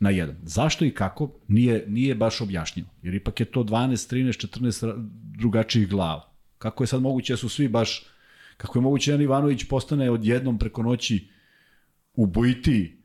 na 0.00 0.10
jedan. 0.10 0.36
Zašto 0.42 0.84
i 0.84 0.90
kako, 0.90 1.30
nije, 1.48 1.84
nije 1.88 2.14
baš 2.14 2.40
objašnjeno, 2.40 2.88
jer 3.02 3.14
ipak 3.14 3.40
je 3.40 3.46
to 3.46 3.64
12, 3.64 4.14
13, 4.14 4.46
14 4.46 4.86
ra- 4.86 4.94
drugačijih 5.38 5.88
glava. 5.88 6.32
Kako 6.58 6.82
je 6.82 6.86
sad 6.86 7.02
moguće 7.02 7.32
da 7.32 7.36
su 7.36 7.48
svi 7.48 7.68
baš, 7.68 8.06
kako 8.56 8.78
je 8.78 8.82
moguće 8.82 9.16
da 9.16 9.22
Ivanović 9.22 9.64
postane 9.64 10.10
odjednom 10.10 10.58
preko 10.58 10.82
noći 10.82 11.28
ubojitiji 12.14 12.98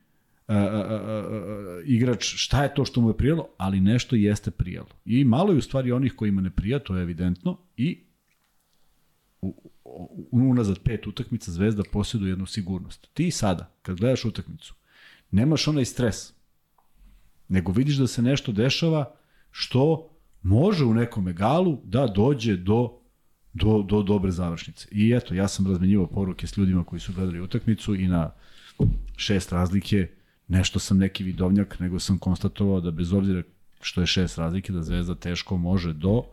a, 0.48 0.56
a, 0.56 0.60
a, 0.60 1.82
igrač, 1.86 2.34
šta 2.36 2.64
je 2.64 2.76
to 2.76 2.86
što 2.86 3.02
mu 3.02 3.10
je 3.10 3.18
prijelo, 3.18 3.48
ali 3.58 3.80
nešto 3.80 4.16
jeste 4.16 4.52
prijelo. 4.52 4.90
I 5.06 5.24
malo 5.24 5.52
je 5.52 5.58
u 5.58 5.62
stvari 5.62 5.92
onih 5.92 6.14
kojima 6.16 6.42
ne 6.42 6.50
prija, 6.50 6.80
to 6.80 6.96
je 6.96 7.04
evidentno, 7.04 7.58
i 7.78 8.04
unazad 10.32 10.80
pet 10.80 11.08
utakmica 11.08 11.52
Zvezda 11.52 11.84
posjeduje 11.92 12.30
jednu 12.30 12.46
sigurnost. 12.46 13.10
Ti 13.14 13.32
sada, 13.32 13.76
kad 13.82 13.96
gledaš 13.96 14.26
utakmicu, 14.26 14.74
nemaš 15.32 15.68
onaj 15.68 15.86
stres, 15.86 16.34
nego 17.48 17.72
vidiš 17.72 17.96
da 17.96 18.08
se 18.08 18.22
nešto 18.22 18.52
dešava 18.52 19.16
što 19.52 20.10
može 20.42 20.86
u 20.86 20.94
nekom 20.94 21.28
egalu 21.28 21.78
da 21.84 22.08
dođe 22.08 22.58
do, 22.58 23.00
do, 23.54 23.86
do 23.90 24.02
dobre 24.02 24.32
završnice. 24.32 24.88
I 24.92 25.12
eto, 25.12 25.34
ja 25.34 25.48
sam 25.48 25.68
razmenjivao 25.68 26.08
poruke 26.08 26.48
s 26.48 26.58
ljudima 26.58 26.84
koji 26.84 27.00
su 27.00 27.14
gledali 27.14 27.42
utakmicu 27.42 27.96
i 27.96 28.08
na 28.08 28.32
šest 29.18 29.52
razlike 29.52 30.08
nešto 30.48 30.80
sam 30.80 30.98
neki 30.98 31.24
vidovnjak, 31.24 31.80
nego 31.80 32.00
sam 32.00 32.18
konstatovao 32.18 32.82
da 32.82 32.92
bez 32.92 33.14
obzira 33.14 33.44
što 33.82 34.02
je 34.02 34.08
šest 34.08 34.38
razlike, 34.38 34.74
da 34.74 34.84
Zvezda 34.84 35.16
teško 35.16 35.58
može 35.58 35.94
do 35.94 36.24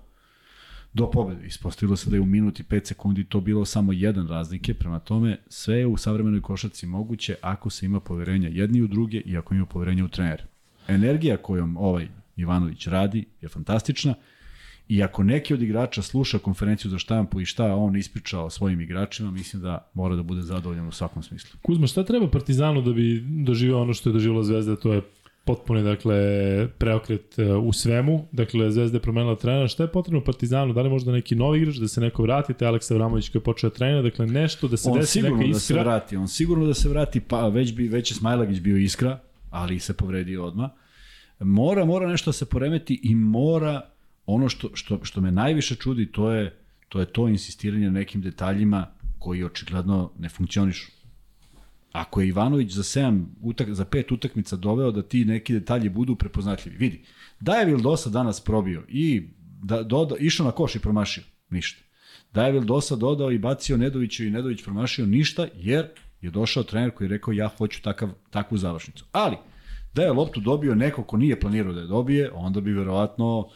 do 0.93 1.11
pobede. 1.11 1.47
Ispostavilo 1.47 1.97
se 1.97 2.11
da 2.11 2.17
je 2.17 2.21
u 2.21 2.27
minuti 2.27 2.63
5 2.63 2.85
sekundi 2.85 3.25
to 3.25 3.41
bilo 3.41 3.65
samo 3.65 3.93
jedan 3.93 4.29
razlike, 4.29 4.75
prema 4.75 4.99
tome 4.99 5.39
sve 5.49 5.79
je 5.79 5.87
u 5.87 5.97
savremenoj 5.97 6.41
košarci 6.41 6.87
moguće 6.87 7.35
ako 7.43 7.71
se 7.71 7.87
ima 7.87 8.01
poverenja 8.01 8.49
jedni 8.49 8.83
u 8.83 8.87
druge 8.87 9.21
i 9.21 9.37
ako 9.37 9.55
ima 9.55 9.67
poverenja 9.67 10.05
u 10.05 10.09
trenere. 10.09 10.45
Energija 10.89 11.37
kojom 11.37 11.77
ovaj 11.77 12.09
Ivanović 12.37 12.87
radi 12.87 13.25
je 13.41 13.49
fantastična 13.49 14.15
i 14.89 15.03
ako 15.03 15.23
neki 15.23 15.55
od 15.55 15.63
igrača 15.63 16.03
sluša 16.03 16.39
konferenciju 16.39 16.91
za 16.91 16.99
štampu 16.99 17.41
i 17.41 17.45
šta 17.45 17.75
on 17.75 17.97
ispričao 17.97 18.51
svojim 18.51 18.81
igračima, 18.81 19.31
mislim 19.31 19.63
da 19.63 19.91
mora 19.95 20.17
da 20.17 20.23
bude 20.23 20.43
zadovoljan 20.43 20.89
u 20.89 20.93
svakom 20.93 21.23
smislu. 21.23 21.59
Kuzma, 21.63 21.87
šta 21.87 22.05
treba 22.05 22.31
Partizanu 22.31 22.83
da 22.83 22.93
bi 22.93 23.25
doživao 23.45 23.83
ono 23.83 23.95
što 23.95 24.09
je 24.09 24.13
doživjela 24.13 24.45
Zvezda, 24.45 24.77
to 24.77 24.93
je 24.93 25.03
potpuni 25.45 25.83
dakle 25.83 26.17
preokret 26.79 27.39
e, 27.39 27.53
u 27.53 27.73
svemu. 27.73 28.27
Dakle 28.33 28.71
Zvezda 28.71 28.97
je 28.97 29.03
promenila 29.03 29.37
trenera. 29.37 29.69
Šta 29.69 29.83
je 29.83 29.93
potrebno 29.93 30.25
Partizanu? 30.25 30.73
Da 30.73 30.83
li 30.83 30.91
možda 30.91 31.13
neki 31.13 31.35
novi 31.35 31.59
igrač 31.59 31.77
da 31.77 31.89
se 31.89 32.01
neko 32.01 32.23
vrati, 32.23 32.55
te 32.55 32.67
Aleksa 32.67 32.95
Vramović 32.95 33.29
koji 33.29 33.41
je 33.41 33.45
počeo 33.45 33.71
da 33.71 33.77
trenira, 33.77 34.03
dakle 34.03 34.27
nešto 34.27 34.69
da 34.69 34.77
se 34.77 34.91
on 34.91 34.99
desi 35.01 35.23
neka 35.23 35.35
iskra. 35.35 35.53
da 35.53 35.61
se 35.61 35.75
vrati, 35.75 36.17
on 36.17 36.29
sigurno 36.29 36.67
da 36.67 36.75
se 36.75 36.89
vrati, 36.89 37.21
pa 37.21 37.49
već 37.49 37.75
bi 37.75 37.89
već 37.89 38.11
je 38.11 38.15
Smajlagić 38.15 38.61
bio 38.61 38.77
iskra, 38.77 39.19
ali 39.51 39.79
se 39.79 39.97
povredio 39.97 40.45
odma. 40.45 40.71
Mora, 41.41 41.85
mora 41.85 42.09
nešto 42.09 42.29
da 42.29 42.33
se 42.33 42.47
poremeti 42.47 43.01
i 43.03 43.15
mora 43.15 43.81
ono 44.27 44.49
što, 44.49 44.71
što, 44.75 44.99
što 45.03 45.21
me 45.21 45.31
najviše 45.31 45.75
čudi, 45.75 46.13
to 46.13 46.31
je 46.31 46.61
to 46.91 47.01
je 47.01 47.07
to 47.07 47.29
insistiranje 47.29 47.87
na 47.87 47.99
nekim 47.99 48.21
detaljima 48.21 48.87
koji 49.19 49.45
očigledno 49.45 50.13
ne 50.19 50.29
funkcionišu. 50.29 50.91
Ako 51.93 52.21
je 52.21 52.29
Ivanović 52.29 52.73
za 52.73 52.83
7 52.83 53.25
utak, 53.43 53.75
za 53.75 53.85
5 53.85 54.15
utakmica 54.15 54.57
doveo 54.57 54.91
da 54.91 55.03
ti 55.03 55.25
neki 55.25 55.53
detalji 55.53 55.89
budu 55.89 56.17
prepoznatljivi. 56.17 56.77
Vidi, 56.77 57.03
da 57.41 57.55
je 57.55 57.67
Vildosa 57.67 58.11
danas 58.11 58.41
probio 58.41 58.85
i 58.89 59.29
da 59.63 59.83
doda, 59.83 60.17
išao 60.19 60.47
na 60.47 60.53
koš 60.53 60.75
i 60.75 60.79
promašio, 60.79 61.25
ništa. 61.51 61.83
Da 62.33 62.47
je 62.47 62.53
Vildosa 62.53 62.97
dodao 62.97 63.33
i 63.33 63.39
bacio 63.39 63.77
Nedoviću 63.77 64.25
i 64.25 64.31
Nedović 64.31 64.63
promašio 64.65 65.07
ništa, 65.07 65.47
jer 65.55 65.89
je 66.21 66.31
došao 66.31 66.63
trener 66.63 66.91
koji 66.91 67.07
je 67.07 67.11
rekao 67.11 67.33
ja 67.33 67.49
hoću 67.49 67.83
takav, 67.83 68.09
takvu 68.31 68.59
završnicu. 68.59 69.05
Ali, 69.13 69.37
da 69.95 70.03
je 70.03 70.13
loptu 70.13 70.41
dobio 70.41 70.75
neko 70.75 71.03
ko 71.03 71.17
nije 71.17 71.41
planirao 71.41 71.73
da 71.73 71.81
je 71.81 71.87
dobije, 71.87 72.31
onda 72.35 72.61
bi 72.61 72.73
verovatno 72.73 73.49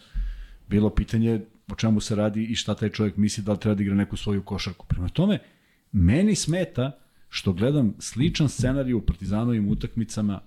bilo 0.69 0.91
pitanje 0.91 1.41
o 1.73 1.75
čemu 1.75 2.01
se 2.01 2.15
radi 2.15 2.45
i 2.45 2.55
šta 2.55 2.75
taj 2.75 2.89
čovjek 2.89 3.17
misli 3.17 3.45
da 3.45 3.53
li 3.53 3.59
treba 3.59 3.75
da 3.75 3.83
igra 3.83 3.95
neku 3.95 4.17
svoju 4.17 4.43
košarku. 4.43 4.87
Prema 4.87 5.09
tome, 5.09 5.39
meni 5.93 6.35
smeta 6.35 7.04
što 7.35 7.53
gledam 7.53 7.95
sličan 7.99 8.49
scenarij 8.49 8.95
u 8.95 9.01
Partizanovim 9.01 9.69
utakmicama, 9.69 10.41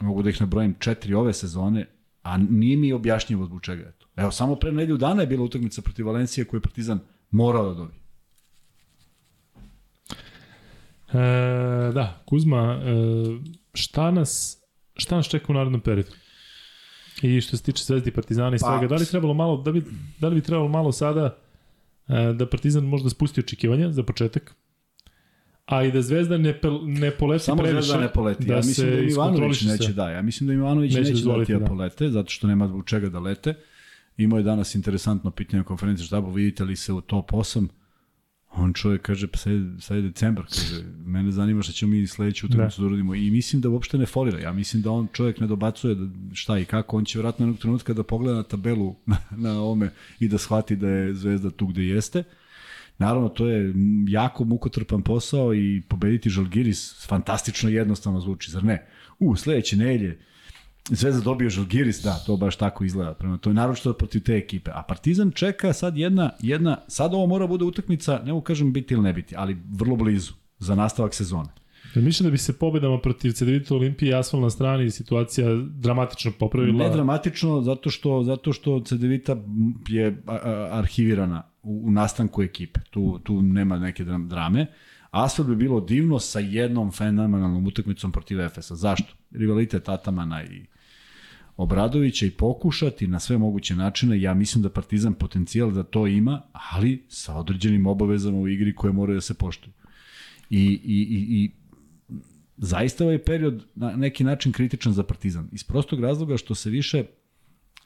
mogu 0.00 0.22
da 0.22 0.30
ih 0.30 0.40
nabrojim 0.40 0.74
četiri 0.78 1.14
ove 1.14 1.32
sezone, 1.32 1.86
a 2.22 2.36
nije 2.38 2.76
mi 2.76 2.92
objašnjivo 2.92 3.46
zbog 3.46 3.62
čega 3.62 3.82
je 3.82 3.92
to. 3.92 4.06
Evo, 4.16 4.30
samo 4.30 4.56
pre 4.56 4.72
nedelju 4.72 4.96
dana 4.96 5.22
je 5.22 5.26
bila 5.26 5.44
utakmica 5.44 5.82
protiv 5.82 6.06
Valencije 6.06 6.44
koju 6.44 6.58
je 6.58 6.62
Partizan 6.62 7.00
morao 7.30 7.68
da 7.68 7.74
dobije. 7.74 8.00
E, 11.12 11.92
da, 11.94 12.22
Kuzma, 12.24 12.80
e, 12.84 12.94
šta 13.74 14.10
nas, 14.10 14.62
šta 14.96 15.16
nas 15.16 15.26
čeka 15.26 15.46
u 15.48 15.54
narodnom 15.54 15.80
periodu? 15.80 16.10
I 17.22 17.40
što 17.40 17.56
se 17.56 17.62
tiče 17.62 17.84
Zvezdi 17.84 18.10
Partizana 18.10 18.56
i 18.56 18.58
pa, 18.60 18.66
svega, 18.66 18.94
da 18.94 19.00
li 19.00 19.06
trebalo 19.06 19.34
malo, 19.34 19.62
da 19.62 19.72
bi, 19.72 19.84
da 20.20 20.28
li 20.28 20.34
bi 20.34 20.40
trebalo 20.40 20.68
malo 20.68 20.92
sada 20.92 21.38
e, 22.08 22.32
da 22.32 22.46
Partizan 22.46 22.84
možda 22.84 23.10
spusti 23.10 23.40
očekivanja 23.40 23.92
za 23.92 24.02
početak? 24.02 24.54
A 25.72 25.84
i 25.84 25.92
da 25.92 26.02
Zvezda 26.02 26.38
ne, 26.38 26.60
ne 26.82 27.10
poleti 27.10 27.44
Samo 27.44 27.62
previše. 27.62 27.82
Zvezda 27.82 28.00
ne 28.00 28.12
poleti. 28.12 28.44
Da 28.44 28.54
ja 28.54 28.60
mislim 28.64 28.90
da 28.90 28.96
Ivanović 28.96 29.62
neće, 29.62 29.92
da. 29.92 30.10
Ja 30.10 30.22
mislim 30.22 30.46
da 30.46 30.52
Ivanović 30.52 30.94
neće, 30.94 31.12
neće 31.12 31.24
dati 31.24 31.52
da, 31.52 31.58
da 31.58 31.64
polete, 31.64 32.10
zato 32.10 32.30
što 32.30 32.46
nema 32.46 32.68
zbog 32.68 32.84
čega 32.84 33.08
da 33.08 33.18
lete. 33.18 33.54
Imao 34.16 34.38
je 34.38 34.42
danas 34.42 34.74
interesantno 34.74 35.30
pitanje 35.30 35.58
na 35.58 35.64
konferenciji 35.64 36.06
štabu, 36.06 36.30
vidite 36.30 36.64
li 36.64 36.76
se 36.76 36.92
u 36.92 37.00
top 37.00 37.30
8? 37.30 37.68
On 38.54 38.72
čovjek 38.72 39.02
kaže, 39.02 39.26
pa 39.26 39.38
sad, 39.38 39.52
sad 39.80 39.96
je 39.96 40.02
decembar, 40.02 40.44
kaže, 40.44 40.84
mene 41.06 41.30
zanima 41.30 41.62
šta 41.62 41.72
ćemo 41.72 41.92
mi 41.92 42.06
sledeću 42.06 42.46
utakmicu 42.46 42.80
da. 42.80 42.82
da 42.82 42.86
uradimo. 42.86 43.14
I 43.14 43.30
mislim 43.30 43.62
da 43.62 43.68
uopšte 43.68 43.98
ne 43.98 44.06
folira. 44.06 44.38
Ja 44.38 44.52
mislim 44.52 44.82
da 44.82 44.90
on 44.90 45.08
čovjek 45.12 45.40
ne 45.40 45.46
dobacuje 45.46 45.94
da 45.94 46.06
šta 46.32 46.58
i 46.58 46.64
kako. 46.64 46.96
On 46.96 47.04
će 47.04 47.18
vratno 47.18 47.44
jednog 47.44 47.60
trenutka 47.60 47.92
da 47.92 48.02
pogleda 48.02 48.36
na 48.36 48.42
tabelu 48.42 48.94
na, 49.06 49.16
na 49.30 49.62
ome 49.64 49.90
i 50.20 50.28
da 50.28 50.38
shvati 50.38 50.76
da 50.76 50.88
je 50.88 51.14
Zvezda 51.14 51.50
tu 51.50 51.66
gde 51.66 51.82
jeste. 51.82 52.24
Naravno, 53.02 53.28
to 53.28 53.46
je 53.46 53.74
jako 54.08 54.44
mukotrpan 54.44 55.02
posao 55.02 55.54
i 55.54 55.82
pobediti 55.88 56.30
Žalgiris 56.30 57.06
fantastično 57.06 57.70
jednostavno 57.70 58.20
zvuči, 58.20 58.50
zar 58.50 58.64
ne? 58.64 58.86
U, 59.18 59.36
sledeće 59.36 59.76
nelje, 59.76 60.18
Zvezda 60.90 61.20
dobio 61.20 61.50
Žalgiris, 61.50 62.02
da, 62.02 62.14
to 62.26 62.36
baš 62.36 62.56
tako 62.56 62.84
izgleda. 62.84 63.14
Prema 63.14 63.38
to 63.38 63.50
je 63.50 63.54
naročito 63.54 63.92
protiv 63.92 64.22
te 64.22 64.36
ekipe. 64.36 64.70
A 64.74 64.82
Partizan 64.82 65.30
čeka 65.30 65.72
sad 65.72 65.96
jedna, 65.96 66.30
jedna 66.40 66.76
sad 66.88 67.14
ovo 67.14 67.26
mora 67.26 67.46
bude 67.46 67.64
utakmica, 67.64 68.20
ne 68.24 68.32
mogu 68.32 68.44
kažem 68.44 68.72
biti 68.72 68.94
ili 68.94 69.02
ne 69.02 69.12
biti, 69.12 69.34
ali 69.38 69.56
vrlo 69.70 69.96
blizu 69.96 70.32
za 70.58 70.74
nastavak 70.74 71.14
sezone. 71.14 71.48
Ja 71.94 72.02
mislim 72.02 72.26
da 72.26 72.30
bi 72.30 72.38
se 72.38 72.58
pobedama 72.58 72.98
protiv 72.98 73.32
CDVita 73.32 73.74
Olimpije 73.74 74.10
i 74.10 74.14
Asfal 74.14 74.40
na 74.40 74.50
strani 74.50 74.90
situacija 74.90 75.46
dramatično 75.70 76.32
popravila. 76.38 76.78
Ne 76.78 76.90
dramatično, 76.90 77.62
zato 77.62 77.90
što, 77.90 78.22
zato 78.22 78.52
što 78.52 78.80
CDVita 78.80 79.36
je 79.88 80.22
arhivirana 80.70 81.51
u, 81.62 81.82
u 81.84 81.90
nastanku 81.90 82.42
ekipe. 82.42 82.80
Tu, 82.90 83.18
tu 83.24 83.42
nema 83.42 83.78
neke 83.78 84.04
drame. 84.04 84.66
Asfalt 85.10 85.48
bi 85.48 85.56
bilo 85.56 85.80
divno 85.80 86.18
sa 86.18 86.38
jednom 86.38 86.92
fenomenalnom 86.92 87.66
utakmicom 87.66 88.12
protiv 88.12 88.40
Efesa. 88.40 88.76
Zašto? 88.76 89.14
Rivalitet 89.30 89.88
Atamana 89.88 90.44
i 90.44 90.66
Obradovića 91.56 92.26
i 92.26 92.30
pokušati 92.30 93.06
na 93.06 93.20
sve 93.20 93.38
moguće 93.38 93.76
načine. 93.76 94.20
Ja 94.20 94.34
mislim 94.34 94.62
da 94.62 94.70
Partizan 94.70 95.14
potencijal 95.14 95.70
da 95.70 95.82
to 95.82 96.06
ima, 96.06 96.42
ali 96.52 97.04
sa 97.08 97.36
određenim 97.36 97.86
obavezama 97.86 98.38
u 98.38 98.48
igri 98.48 98.74
koje 98.74 98.92
moraju 98.92 99.16
da 99.16 99.20
se 99.20 99.34
poštuju. 99.34 99.72
I, 100.50 100.60
i, 100.84 100.98
i, 101.10 101.44
i 101.44 101.50
zaista 102.56 103.04
ovaj 103.04 103.18
period 103.18 103.64
na 103.74 103.96
neki 103.96 104.24
način 104.24 104.52
kritičan 104.52 104.92
za 104.92 105.02
Partizan. 105.02 105.48
Iz 105.52 105.64
prostog 105.64 106.00
razloga 106.00 106.36
što 106.36 106.54
se 106.54 106.70
više 106.70 107.04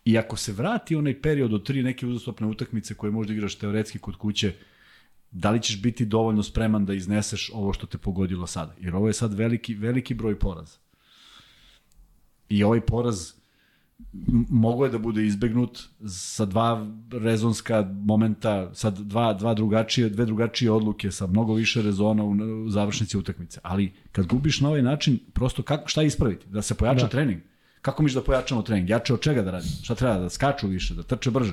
I 0.07 0.19
ako 0.19 0.37
se 0.37 0.53
vrati 0.53 0.97
onaj 0.97 1.23
period 1.23 1.53
od 1.53 1.67
tri 1.67 1.83
neke 1.83 2.07
uzastopne 2.07 2.47
utakmice 2.47 2.95
koje 2.95 3.11
možda 3.11 3.33
igraš 3.33 3.55
teoretski 3.55 3.99
kod 3.99 4.17
kuće, 4.17 4.53
da 5.31 5.51
li 5.51 5.63
ćeš 5.63 5.83
biti 5.83 6.05
dovoljno 6.07 6.43
spreman 6.43 6.87
da 6.87 6.95
izneseš 6.95 7.51
ovo 7.55 7.73
što 7.73 7.87
te 7.87 7.99
pogodilo 7.99 8.47
sada? 8.47 8.75
Jer 8.81 8.95
ovo 8.95 9.07
je 9.07 9.13
sad 9.13 9.35
veliki, 9.35 9.75
veliki 9.75 10.15
broj 10.15 10.39
poraza. 10.39 10.79
I 12.49 12.65
ovaj 12.65 12.81
poraz 12.81 13.33
mogo 14.51 14.85
je 14.85 14.91
da 14.91 14.99
bude 14.99 15.27
izbegnut 15.27 15.83
sa 16.09 16.45
dva 16.45 16.87
rezonska 17.11 17.83
momenta, 17.93 18.75
sa 18.75 18.91
dva, 18.91 19.33
dva 19.35 19.55
drugačije, 19.55 20.09
dve 20.09 20.25
drugačije 20.27 20.71
odluke, 20.71 21.11
sa 21.11 21.27
mnogo 21.27 21.55
više 21.55 21.83
rezona 21.83 22.25
u, 22.25 22.31
u 22.65 22.71
završnici 22.71 23.19
utakmice. 23.19 23.61
Ali 23.63 23.93
kad 24.13 24.27
gubiš 24.27 24.61
na 24.61 24.69
ovaj 24.69 24.83
način, 24.83 25.19
prosto 25.33 25.63
kako, 25.63 25.89
šta 25.89 26.03
ispraviti? 26.03 26.47
Da 26.49 26.63
se 26.63 26.75
pojača 26.75 27.05
da. 27.05 27.09
trening? 27.09 27.41
Kako 27.87 28.03
miš 28.03 28.15
da 28.15 28.23
pojačamo 28.23 28.63
trening? 28.63 28.89
Jače 28.91 29.15
od 29.15 29.21
čega 29.21 29.43
da 29.43 29.51
radimo? 29.51 29.73
Šta 29.83 29.95
treba? 29.95 30.19
Da 30.19 30.29
skaču 30.31 30.67
više, 30.69 30.95
da 30.95 31.03
trče 31.03 31.31
brže? 31.31 31.53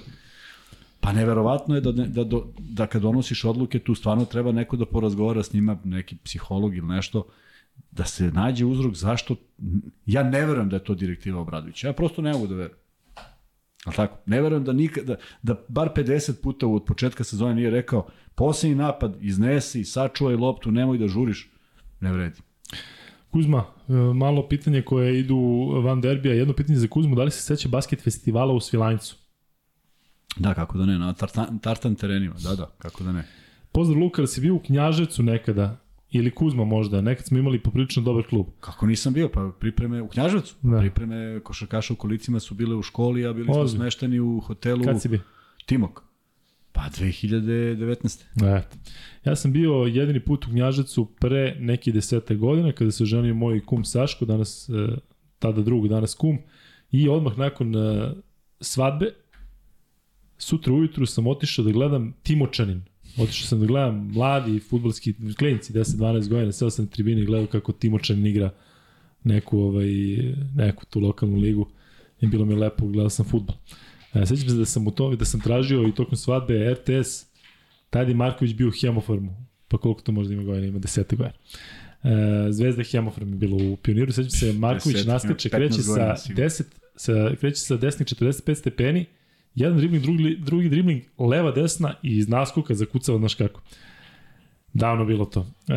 Pa 0.99 1.11
neverovatno 1.13 1.75
je 1.75 1.81
da, 1.81 1.91
da, 1.91 2.23
da, 2.23 2.39
da 2.57 2.87
kad 2.87 3.01
donosiš 3.01 3.43
odluke, 3.45 3.79
tu 3.79 3.95
stvarno 3.95 4.25
treba 4.25 4.51
neko 4.51 4.77
da 4.77 4.85
porazgovara 4.85 5.43
s 5.43 5.53
njima, 5.53 5.77
neki 5.83 6.17
psiholog 6.23 6.77
ili 6.77 6.87
nešto, 6.87 7.27
da 7.91 8.05
se 8.05 8.31
nađe 8.31 8.65
uzrok 8.65 8.95
zašto, 8.95 9.35
ja 10.05 10.23
ne 10.23 10.45
verujem 10.45 10.69
da 10.69 10.75
je 10.75 10.83
to 10.83 10.95
direktiva 10.95 11.41
Obradovića, 11.41 11.87
ja 11.87 11.93
prosto 11.93 12.21
ne 12.21 12.33
mogu 12.33 12.47
da 12.47 12.55
verujem. 12.55 12.79
Ali 13.85 13.95
tako, 13.95 14.17
ne 14.25 14.41
verujem 14.41 14.63
da, 14.63 14.73
nikad, 14.73 15.05
da, 15.05 15.15
da 15.41 15.55
bar 15.67 15.89
50 15.95 16.41
puta 16.41 16.67
od 16.67 16.85
početka 16.85 17.23
sezone 17.23 17.55
nije 17.55 17.69
rekao 17.69 18.07
posljednji 18.35 18.75
napad, 18.75 19.17
iznesi, 19.21 19.83
sačuvaj 19.83 20.35
loptu, 20.35 20.71
nemoj 20.71 20.97
da 20.97 21.07
žuriš, 21.07 21.49
ne 21.99 22.11
vredi. 22.11 22.41
Kuzma, 23.33 23.63
e, 23.89 23.93
malo 23.93 24.47
pitanje 24.47 24.81
koje 24.81 25.19
idu 25.19 25.37
van 25.83 26.01
derbija, 26.01 26.35
jedno 26.35 26.53
pitanje 26.53 26.79
za 26.79 26.87
Kuzmu, 26.87 27.15
da 27.15 27.23
li 27.23 27.31
se 27.31 27.41
seća 27.41 27.69
basket 27.69 28.03
festivala 28.03 28.53
u 28.53 28.59
Svilajncu? 28.59 29.15
Da, 30.37 30.53
kako 30.53 30.77
da 30.77 30.85
ne, 30.85 30.99
na 30.99 31.13
tartan, 31.13 31.59
tartan 31.59 31.95
terenima, 31.95 32.35
da, 32.43 32.55
da, 32.55 32.69
kako 32.77 33.03
da 33.03 33.11
ne. 33.11 33.27
Pozdrav 33.71 33.99
Luka, 33.99 34.21
da 34.21 34.27
si 34.27 34.41
bio 34.41 34.55
u 34.55 34.59
Knjaževcu 34.59 35.23
nekada 35.23 35.77
ili 36.11 36.31
Kuzma 36.31 36.65
možda, 36.65 37.01
nekad 37.01 37.25
smo 37.25 37.37
imali 37.37 37.59
poprilično 37.59 38.03
dobar 38.03 38.23
klub. 38.23 38.47
Kako 38.59 38.85
nisam 38.85 39.13
bio? 39.13 39.29
Pa 39.29 39.51
pripreme 39.59 40.01
u 40.01 40.07
Knjaževcu. 40.07 40.55
Da. 40.61 40.79
Pripreme 40.79 41.39
košarkaša 41.39 41.93
u 41.93 41.95
kolicima 41.95 42.39
su 42.39 42.55
bile 42.55 42.75
u 42.75 42.81
školi, 42.81 43.25
a 43.25 43.33
bili 43.33 43.45
smo 43.53 43.67
smešteni 43.67 44.19
u 44.19 44.39
hotelu 44.39 44.83
Kad 44.83 45.01
si 45.01 45.09
bio? 45.09 45.19
Timok. 45.65 46.03
Pa 46.73 46.81
2019. 46.81 48.23
Eto. 48.35 48.77
Ja 49.25 49.35
sam 49.35 49.51
bio 49.51 49.73
jedini 49.73 50.19
put 50.19 50.45
u 50.45 50.49
Knjaževcu 50.49 51.05
pre 51.19 51.55
neki 51.59 51.91
desete 51.91 52.35
godine, 52.35 52.71
kada 52.75 52.91
se 52.91 53.03
oženio 53.03 53.33
moj 53.33 53.65
kum 53.65 53.85
Saško, 53.85 54.25
danas, 54.25 54.69
e, 54.69 54.95
tada 55.39 55.61
drug, 55.61 55.87
danas 55.87 56.15
kum, 56.15 56.37
i 56.91 57.09
odmah 57.09 57.37
nakon 57.37 57.75
e, 57.75 58.11
svadbe, 58.59 59.13
sutra 60.37 60.73
ujutru 60.73 61.05
sam 61.05 61.27
otišao 61.27 61.65
da 61.65 61.71
gledam 61.71 62.13
Timočanin. 62.23 62.81
Otišao 63.17 63.47
sam 63.47 63.59
da 63.59 63.65
gledam 63.65 64.11
mladi 64.13 64.59
futbolski 64.59 65.13
klinici, 65.37 65.73
10-12 65.73 66.29
godina, 66.29 66.51
seo 66.51 66.69
sam 66.69 66.85
na 66.85 66.91
tribini 66.91 67.21
i 67.21 67.25
gledao 67.25 67.47
kako 67.47 67.71
Timočanin 67.71 68.25
igra 68.25 68.49
neku, 69.23 69.59
ovaj, 69.59 69.87
neku 70.55 70.85
tu 70.85 70.99
lokalnu 70.99 71.37
ligu 71.37 71.69
i 72.21 72.27
bilo 72.27 72.45
mi 72.45 72.55
lepo, 72.55 72.87
gledao 72.87 73.09
sam 73.09 73.25
futbol. 73.25 73.55
E, 74.13 74.25
sećam 74.25 74.49
se 74.49 74.55
da 74.55 74.65
sam 74.65 74.87
u 74.87 74.91
tome, 74.91 75.15
da 75.15 75.25
sam 75.25 75.41
tražio 75.41 75.87
i 75.87 75.95
tokom 75.95 76.17
svadbe 76.17 76.73
RTS, 76.73 77.25
tada 77.89 78.09
je 78.09 78.15
Marković 78.15 78.53
bio 78.53 78.67
u 78.67 78.71
hemoformu, 78.81 79.35
pa 79.67 79.77
koliko 79.77 80.01
to 80.01 80.11
možda 80.11 80.33
ima 80.33 80.43
godina, 80.43 80.67
ima 80.67 80.79
desete 80.79 81.15
godina. 81.15 81.35
E, 82.03 82.51
Zvezda 82.51 82.83
hemoform 82.83 83.29
je 83.29 83.35
bilo 83.35 83.57
u 83.73 83.77
pioniru, 83.77 84.11
sećam 84.11 84.31
se 84.31 84.53
Marković 84.53 84.95
Deset, 84.95 85.07
naskače, 85.07 85.49
15 85.49 85.51
kreće 85.51 85.81
sa 85.81 85.91
godina 85.91 86.17
sigurno. 86.17 86.45
10, 86.45 86.63
sa, 86.95 87.35
kreće 87.39 87.59
sa 87.59 87.77
desnih 87.77 88.07
45 88.07 88.55
stepeni, 88.55 89.05
jedan 89.55 89.77
dribling, 89.77 90.03
drugi, 90.03 90.37
drugi 90.39 90.69
dribling, 90.69 91.01
leva, 91.17 91.51
desna 91.51 91.95
i 92.03 92.17
iz 92.17 92.27
naskoka 92.27 92.73
zakucava, 92.73 93.17
znaš 93.17 93.35
kako. 93.35 93.61
Davno 94.73 95.05
bilo 95.05 95.25
to. 95.25 95.47
E, 95.69 95.73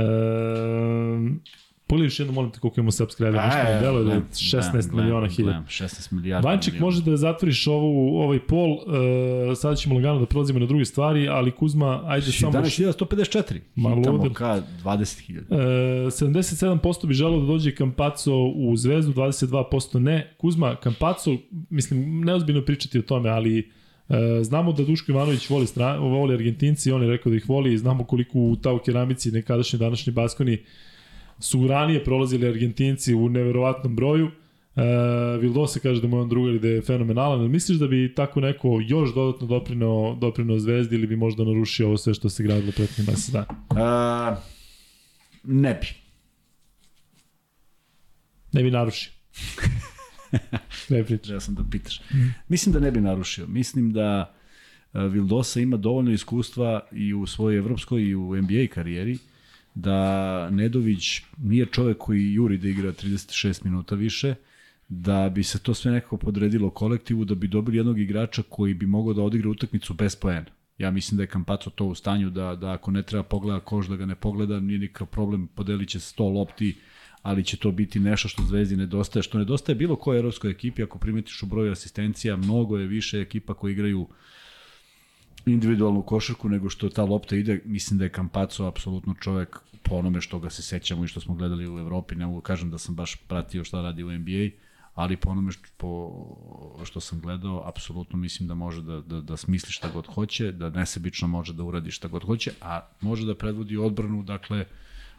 Pogledaj 1.89 2.07
još 2.07 2.21
jedno, 2.21 2.33
molim 2.33 2.51
te, 2.51 2.61
koliko 2.61 2.81
imamo 2.81 2.91
subscribe, 2.91 3.33
nešto 3.33 3.75
mi 3.75 3.81
delo 3.81 4.03
da 4.05 4.13
je 4.13 4.21
16 4.33 4.93
miliona 4.93 5.29
hiljada. 5.29 5.63
16 5.69 6.13
milijarda. 6.13 6.49
Vanček, 6.49 6.75
miliona. 6.75 6.87
može 6.87 7.03
da 7.03 7.17
zatvoriš 7.17 7.67
ovu, 7.67 8.19
ovaj 8.19 8.41
pol, 8.47 8.71
uh, 8.71 8.79
sada 9.57 9.77
ćemo 9.77 9.95
lagano 9.95 10.21
da 10.21 10.27
prelazimo 10.27 10.59
na 10.59 10.67
druge 10.67 10.85
stvari, 10.85 11.29
ali 11.29 11.51
Kuzma, 11.51 12.03
ajde 12.07 12.33
samo... 12.33 12.53
11.154. 12.53 13.61
Ma, 13.75 13.95
Hitamo 13.95 14.33
ka 14.35 14.63
20.000. 14.85 15.39
Uh, 15.39 15.57
77% 15.59 17.07
bi 17.07 17.15
želeo 17.15 17.41
da 17.41 17.47
dođe 17.47 17.75
Kampaco 17.75 18.35
u 18.57 18.77
Zvezdu, 18.77 19.13
22% 19.13 19.99
ne. 19.99 20.35
Kuzma, 20.39 20.77
Kampaco, 20.77 21.37
mislim, 21.71 22.21
neozbiljno 22.25 22.63
pričati 22.63 22.99
o 22.99 23.03
tome, 23.03 23.31
ali 23.31 23.71
uh, 24.09 24.17
znamo 24.43 24.73
da 24.73 24.85
Duško 24.85 25.13
Ivanović 25.13 25.51
voli, 25.51 25.67
stra, 25.67 25.99
voli 25.99 26.35
Argentinci, 26.35 26.93
on 26.93 27.03
je 27.03 27.11
rekao 27.11 27.31
da 27.31 27.37
ih 27.37 27.49
voli 27.49 27.79
znamo 27.79 28.05
koliko 28.05 28.39
u 28.39 28.57
Tau 28.57 28.79
Keramici, 28.79 29.31
nekadašnji 29.31 29.79
današnji 29.79 30.13
Baskoni, 30.13 30.59
su 31.39 31.67
ranije 31.67 32.05
prolazili 32.05 32.49
Argentinci 32.49 33.15
u 33.15 33.29
neverovatnom 33.29 33.97
broju. 33.97 34.27
Uh, 34.27 34.83
Vildosa 35.41 35.81
kaže 35.81 36.01
da 36.01 36.09
mu 36.09 36.17
je 36.17 36.23
on 36.23 36.29
drugar 36.29 36.55
i 36.55 36.59
da 36.59 36.69
je 36.69 36.83
fenomenalan. 36.83 37.41
Ali 37.41 37.49
Misliš 37.49 37.79
da 37.79 37.87
bi 37.87 38.13
tako 38.17 38.41
neko 38.41 38.81
još 38.87 39.15
dodatno 39.15 39.47
doprinao, 39.47 40.17
doprinao 40.21 40.59
Zvezdi 40.59 40.95
ili 40.95 41.07
bi 41.07 41.17
možda 41.17 41.45
narušio 41.45 41.87
ovo 41.87 41.97
sve 41.97 42.15
što 42.15 42.29
se 42.29 42.43
gradilo 42.43 42.73
prethodnih 42.73 43.09
mesec 43.09 43.31
dana? 43.31 43.47
A, 43.71 44.37
ne 45.45 45.75
bi. 45.75 45.87
Ne 48.53 48.63
bi 48.63 48.71
narušio. 48.71 49.13
ne 50.91 51.05
priča. 51.05 51.33
Ja 51.33 51.41
sam 51.41 51.55
da 51.55 51.63
pitaš. 51.71 52.01
Mislim 52.49 52.73
da 52.73 52.81
ne 52.81 52.91
bi 52.91 53.01
narušio. 53.01 53.47
Mislim 53.47 53.93
da 53.93 54.35
uh, 54.93 55.03
Vildosa 55.03 55.61
ima 55.61 55.77
dovoljno 55.77 56.11
iskustva 56.11 56.81
i 56.93 57.15
u 57.15 57.27
svojoj 57.27 57.59
evropskoj 57.59 58.03
i 58.03 58.15
u 58.15 58.37
NBA 58.37 58.67
karijeri 58.75 59.19
da 59.77 60.51
Nedović 60.51 61.23
nije 61.39 61.67
čovek 61.67 61.99
koji 61.99 62.33
juri 62.33 62.59
da 62.59 62.69
igra 62.69 62.93
36 62.93 63.65
minuta 63.65 63.95
više, 63.95 64.35
da 64.89 65.29
bi 65.29 65.43
se 65.43 65.59
to 65.59 65.75
sve 65.75 65.93
nekako 65.93 66.17
podredilo 66.17 66.71
kolektivu, 66.71 67.25
da 67.25 67.35
bi 67.35 67.49
dobili 67.49 67.77
jednog 67.77 68.01
igrača 68.01 68.43
koji 68.49 68.75
bi 68.75 68.87
mogao 68.87 69.15
da 69.15 69.23
odigra 69.23 69.51
utakmicu 69.51 69.95
bez 69.95 70.17
poena. 70.17 70.47
Ja 70.79 70.91
mislim 70.91 71.17
da 71.17 71.23
je 71.23 71.27
Kampaco 71.27 71.71
to 71.71 71.85
u 71.85 71.95
stanju 71.95 72.31
da, 72.31 72.55
da 72.55 72.73
ako 72.73 72.91
ne 72.91 73.03
treba 73.03 73.23
pogleda 73.23 73.61
koš 73.61 73.87
da 73.87 73.97
ga 73.97 74.07
ne 74.07 74.15
pogleda, 74.15 74.61
nije 74.61 74.79
nikakav 74.79 75.07
problem, 75.07 75.47
podelit 75.47 75.89
će 75.89 75.99
100 75.99 76.35
lopti, 76.35 76.77
ali 77.23 77.45
će 77.45 77.57
to 77.57 77.71
biti 77.71 78.01
nešto 78.01 78.29
što 78.29 78.43
Zvezdi 78.43 78.77
nedostaje. 78.77 79.23
Što 79.23 79.39
nedostaje 79.39 79.77
bilo 79.77 79.97
kojoj 79.97 80.19
evropskoj 80.19 80.51
ekipi, 80.51 80.83
ako 80.83 80.99
primetiš 80.99 81.43
u 81.43 81.47
broju 81.47 81.73
asistencija, 81.73 82.37
mnogo 82.37 82.79
je 82.79 82.87
više 82.87 83.21
ekipa 83.21 83.55
koji 83.55 83.73
igraju 83.73 84.09
individualnu 85.47 86.03
košarku 86.03 86.49
nego 86.49 86.71
što 86.71 86.89
ta 86.89 87.05
lopta 87.05 87.37
ide. 87.37 87.61
Mislim 87.65 87.99
da 87.99 88.05
je 88.05 88.13
Campazzo 88.13 88.65
apsolutno 88.65 89.15
čovek 89.21 89.61
po 89.83 89.95
onome 89.95 90.21
što 90.21 90.39
ga 90.39 90.51
se 90.51 90.63
sećamo 90.63 91.05
i 91.05 91.09
što 91.09 91.21
smo 91.21 91.35
gledali 91.35 91.69
u 91.69 91.79
Evropi. 91.79 92.15
Ne 92.15 92.27
mogu 92.27 92.41
da 92.41 92.45
kažem 92.45 92.71
da 92.71 92.79
sam 92.79 92.95
baš 92.95 93.17
pratio 93.17 93.65
šta 93.65 93.83
radi 93.83 94.05
u 94.05 94.13
NBA, 94.13 94.51
ali 94.95 95.17
po 95.17 95.31
onome 95.31 95.53
što, 95.53 95.69
po, 95.77 96.27
što 96.85 97.01
sam 97.01 97.21
gledao, 97.21 97.63
apsolutno 97.69 98.19
mislim 98.19 98.49
da 98.49 98.55
može 98.55 98.83
da, 98.83 99.01
da, 99.01 99.21
da 99.21 99.37
smisli 99.37 99.73
šta 99.73 99.91
god 99.91 100.07
hoće, 100.07 100.53
da 100.53 100.71
nesebično 100.71 101.29
može 101.29 101.53
da 101.53 101.63
uradi 101.63 101.91
šta 101.91 102.09
god 102.09 102.25
hoće, 102.25 102.53
a 102.61 102.81
može 103.01 103.27
da 103.27 103.35
predvodi 103.35 103.77
odbranu, 103.77 104.23
dakle, 104.23 104.65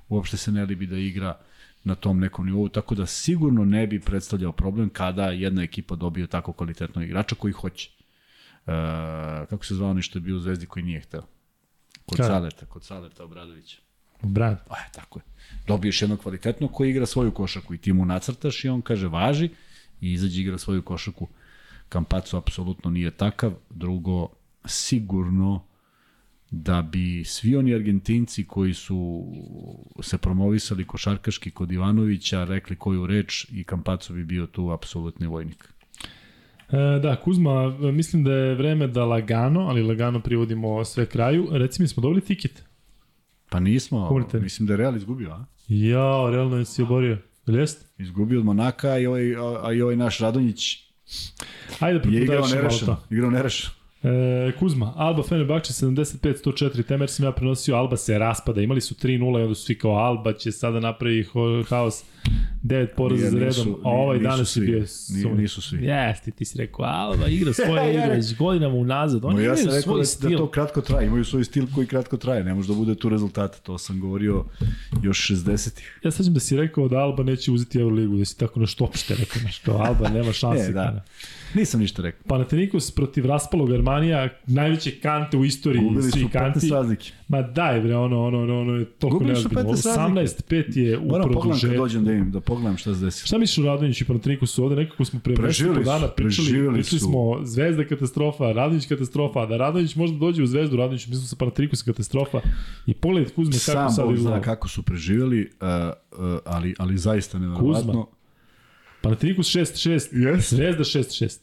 uopšte 0.10 0.38
se 0.38 0.52
ne 0.52 0.66
libi 0.66 0.88
da 0.88 0.98
igra 0.98 1.38
na 1.84 1.95
tom 1.95 2.20
nekom 2.20 2.45
nivou, 2.45 2.70
tako 2.70 2.95
da 2.95 3.06
sigurno 3.06 3.66
ne 3.66 3.88
bi 3.88 3.99
predstavljao 3.99 4.52
problem 4.52 4.90
kada 4.90 5.26
jedna 5.26 5.64
ekipa 5.64 5.95
dobije 5.95 6.28
tako 6.28 6.54
kvalitetnog 6.54 7.06
igrača 7.06 7.36
koji 7.36 7.54
hoće. 7.54 7.97
Uh, 8.68 8.73
kako 9.49 9.65
se 9.65 9.76
zvao 9.76 9.94
nešto 9.94 10.18
je 10.18 10.22
bio 10.22 10.35
u 10.35 10.39
Zvezdi 10.39 10.65
koji 10.65 10.85
nije 10.85 10.99
hteo? 10.99 11.22
Kod 12.06 12.18
Kada? 12.18 12.30
Saleta, 12.30 12.65
kod 12.65 12.84
Saleta 12.84 13.23
Obradovića. 13.23 13.77
Brad. 14.22 14.65
Pa 14.68 14.77
je, 14.77 14.89
tako 14.91 15.19
je. 15.19 15.23
Dobiješ 15.68 16.02
jednog 16.02 16.19
kvalitetnog 16.19 16.72
koji 16.72 16.89
igra 16.89 17.06
svoju 17.06 17.31
košarku 17.31 17.73
i 17.73 17.77
ti 17.77 17.94
mu 17.94 18.06
nacrtaš 18.06 18.65
i 18.65 18.69
on 18.69 18.81
kaže 18.81 19.07
važi 19.07 19.49
i 20.02 20.14
izađe 20.14 20.41
igra 20.41 20.57
svoju 20.57 20.81
košarku. 20.81 21.27
Kampacu 21.89 22.38
apsolutno 22.38 22.91
nije 22.91 23.11
takav. 23.11 23.53
Drugo, 23.69 24.30
sigurno 24.65 25.64
da 26.52 26.81
bi 26.81 27.23
svi 27.23 27.56
oni 27.56 27.76
Argentinci 27.76 28.48
koji 28.48 28.73
su 28.73 29.26
se 30.02 30.18
promovisali 30.18 30.88
košarkaški 30.88 31.52
kod 31.52 31.72
Ivanovića 31.72 32.44
rekli 32.44 32.76
koju 32.76 33.07
reč 33.07 33.48
i 33.52 33.64
Kampaco 33.64 34.14
bi 34.14 34.23
bio 34.23 34.45
tu 34.45 34.72
apsolutni 34.72 35.27
vojnik. 35.27 35.73
E, 36.69 36.99
da, 36.99 37.15
Kuzma, 37.15 37.69
mislim 37.80 38.23
da 38.23 38.31
je 38.31 38.56
vreme 38.56 38.88
da 38.88 39.06
lagano, 39.06 39.60
ali 39.60 39.84
lagano 39.84 40.19
privodimo 40.19 40.85
sve 40.85 41.06
kraju. 41.06 41.48
Reci 41.52 41.81
mi, 41.81 41.88
smo 41.88 42.02
dobili 42.02 42.22
tiket? 42.22 42.64
Pa 43.49 43.60
nismo, 43.60 44.07
Humanitarni. 44.07 44.44
mislim 44.44 44.68
da 44.68 44.73
je 44.73 44.77
Real 44.77 44.95
izgubio, 44.95 45.31
a? 45.31 45.45
Ja, 45.68 46.30
realno 46.30 46.57
je 46.57 46.65
si 46.65 46.81
oborio. 46.81 47.18
Jel 47.45 47.60
jest? 47.60 47.94
Izgubio 47.98 48.39
od 48.39 48.45
Monaka, 48.45 48.98
i 48.98 49.07
ovaj, 49.07 49.35
a, 49.35 49.73
i 49.73 49.81
ovaj 49.81 49.95
naš 49.95 50.19
Radonjić 50.19 50.88
Ajde, 51.80 52.10
je 52.10 52.23
igrao 52.23 52.48
nerešeno. 52.48 52.98
Igrao 53.10 53.31
nerešeno. 53.31 53.73
E, 54.08 54.52
Kuzma, 54.52 54.94
Alba 54.98 55.24
Fenerbahče 55.24 55.74
75-104, 55.74 56.84
temer 56.84 57.10
sam 57.10 57.26
ja 57.26 57.32
prenosio, 57.32 57.76
Alba 57.76 57.98
se 57.98 58.18
raspada, 58.18 58.62
imali 58.62 58.82
su 58.82 58.96
3-0 58.96 59.10
i 59.40 59.44
onda 59.44 59.56
su 59.56 59.64
svi 59.64 59.78
kao 59.78 59.92
Alba 59.92 60.34
će 60.34 60.52
sada 60.52 60.80
napravi 60.80 61.26
haos, 61.70 62.04
9 62.64 62.88
poraza 62.88 63.30
za 63.30 63.38
nisu- 63.38 63.60
redom, 63.60 63.76
a 63.76 63.90
ovaj 63.90 64.18
nisu 64.18 64.24
danas 64.26 64.40
je 64.42 64.46
svi. 64.48 64.66
bio 64.66 64.76
Nije- 64.76 64.88
sumnjiv. 64.88 65.38
nisu 65.38 65.62
svi. 65.62 65.84
Jeste, 65.84 66.32
ti 66.32 66.46
si 66.46 66.58
rekao, 66.58 66.86
Alba 66.86 67.28
igra 67.28 67.54
svoje 67.54 67.68
igre 67.94 68.08
već 68.08 68.38
godinama 68.38 68.76
unazad, 68.76 69.26
oni 69.26 69.36
Ma 69.36 69.42
ja 69.42 69.56
imaju 69.56 69.82
svoj 69.82 70.00
da, 70.00 70.06
stil. 70.06 70.30
da 70.30 70.38
to 70.38 70.50
kratko 70.50 70.82
traje, 70.82 71.08
imaju 71.08 71.26
svoj 71.26 71.44
stil 71.44 71.66
koji 71.68 71.88
kratko 71.88 72.18
traje, 72.18 72.44
ne 72.44 72.54
može 72.54 72.68
da 72.68 72.74
bude 72.76 72.96
tu 72.96 73.10
rezultata, 73.10 73.58
to 73.58 73.78
sam 73.78 74.00
govorio 74.00 74.46
još 75.04 75.28
60-ih. 75.28 76.00
Ja 76.04 76.12
sećam 76.12 76.34
da 76.34 76.40
si 76.40 76.58
rekao 76.58 76.88
da 76.88 76.98
Alba 76.98 77.24
neće 77.24 77.52
uzeti 77.52 77.80
Euroligu, 77.80 78.18
da 78.18 78.26
si 78.26 78.38
tako 78.38 78.60
nešto 78.60 78.84
opšte 78.84 79.16
rekao, 79.16 79.42
nešto, 79.44 79.72
Alba 79.74 80.10
nema 80.10 80.34
šanse. 80.42 80.64
E, 80.64 80.72
da. 80.72 81.04
Nisam 81.56 81.80
ništa 81.80 82.02
rekao. 82.02 82.24
Panathinaikos 82.28 82.91
protiv 82.91 83.26
raspalog 83.26 83.72
Armanija, 83.72 84.30
najveće 84.48 84.91
kante 85.02 85.38
u 85.38 85.45
istoriji 85.45 85.84
Gubili 85.84 86.03
su 86.03 86.11
svih 86.11 86.32
kanti. 86.32 86.60
15 86.60 86.72
razlike. 86.74 87.11
Ma 87.28 87.41
daj 87.41 87.82
bre, 87.82 87.95
ono, 87.95 88.24
ono, 88.24 88.41
ono, 88.44 88.61
ono 88.61 88.74
je 88.74 88.86
toliko 88.86 89.19
Gubili 89.19 89.36
su 89.36 89.49
neozbiljno. 89.49 89.69
15 89.74 89.98
razlike. 89.98 90.53
18-5 90.56 90.78
je 90.78 90.98
u 90.98 91.02
Moram 91.02 91.24
pogledam 91.24 91.34
kad 91.34 91.41
produžetku. 91.41 91.78
dođem 91.78 92.03
da 92.06 92.14
im, 92.14 92.32
da 92.32 92.40
pogledam 92.40 92.78
šta 92.78 92.94
se 92.95 93.06
desilo. 93.06 93.28
Šta 93.28 93.38
misliš 93.38 93.65
o 93.65 93.68
Radonjiću 93.68 94.03
i 94.03 94.07
Panathinaikosu 94.07 94.64
ovde? 94.64 94.76
Nekako 94.76 95.06
smo 95.06 95.19
pre 95.19 95.32
mesec 95.32 95.40
i 95.40 95.64
Preživeli 95.64 95.84
po 95.84 95.91
dana 95.91 96.07
su, 96.07 96.14
pričali, 96.15 96.48
pričali 96.74 96.84
su. 96.84 96.99
smo 96.99 97.40
Zvezda 97.44 97.84
katastrofa, 97.84 98.52
Radonjić 98.52 98.86
katastrofa, 98.86 99.45
da 99.45 99.57
Radonjić 99.57 99.95
možda 99.95 100.18
dođe 100.18 100.44
u 100.44 100.48
Zvezdu, 100.48 100.76
Radonjić 100.78 101.07
mislim 101.07 101.28
sa 101.28 101.36
Panathinaikos 101.36 101.82
katastrofa. 101.82 102.40
I 102.86 102.94
pogledaj 102.94 103.30
Kuzma 103.34 103.52
kako 103.52 103.60
Sam 103.60 103.90
sad 103.90 104.06
Bog 104.06 104.15
zna 104.15 104.22
izgleda. 104.22 104.41
kako 104.41 104.68
su 104.68 104.84
preživjeli, 104.84 105.49
uh, 105.61 105.68
uh, 106.19 106.40
ali, 106.45 106.76
ali 106.80 106.98
zaista 106.98 107.40
nevjerovatno. 107.40 108.07
Panathinaikos 109.02 109.48
6-6, 109.48 110.14
Yes. 110.14 110.56
Zvezda 110.56 110.84
6-6. 110.84 111.38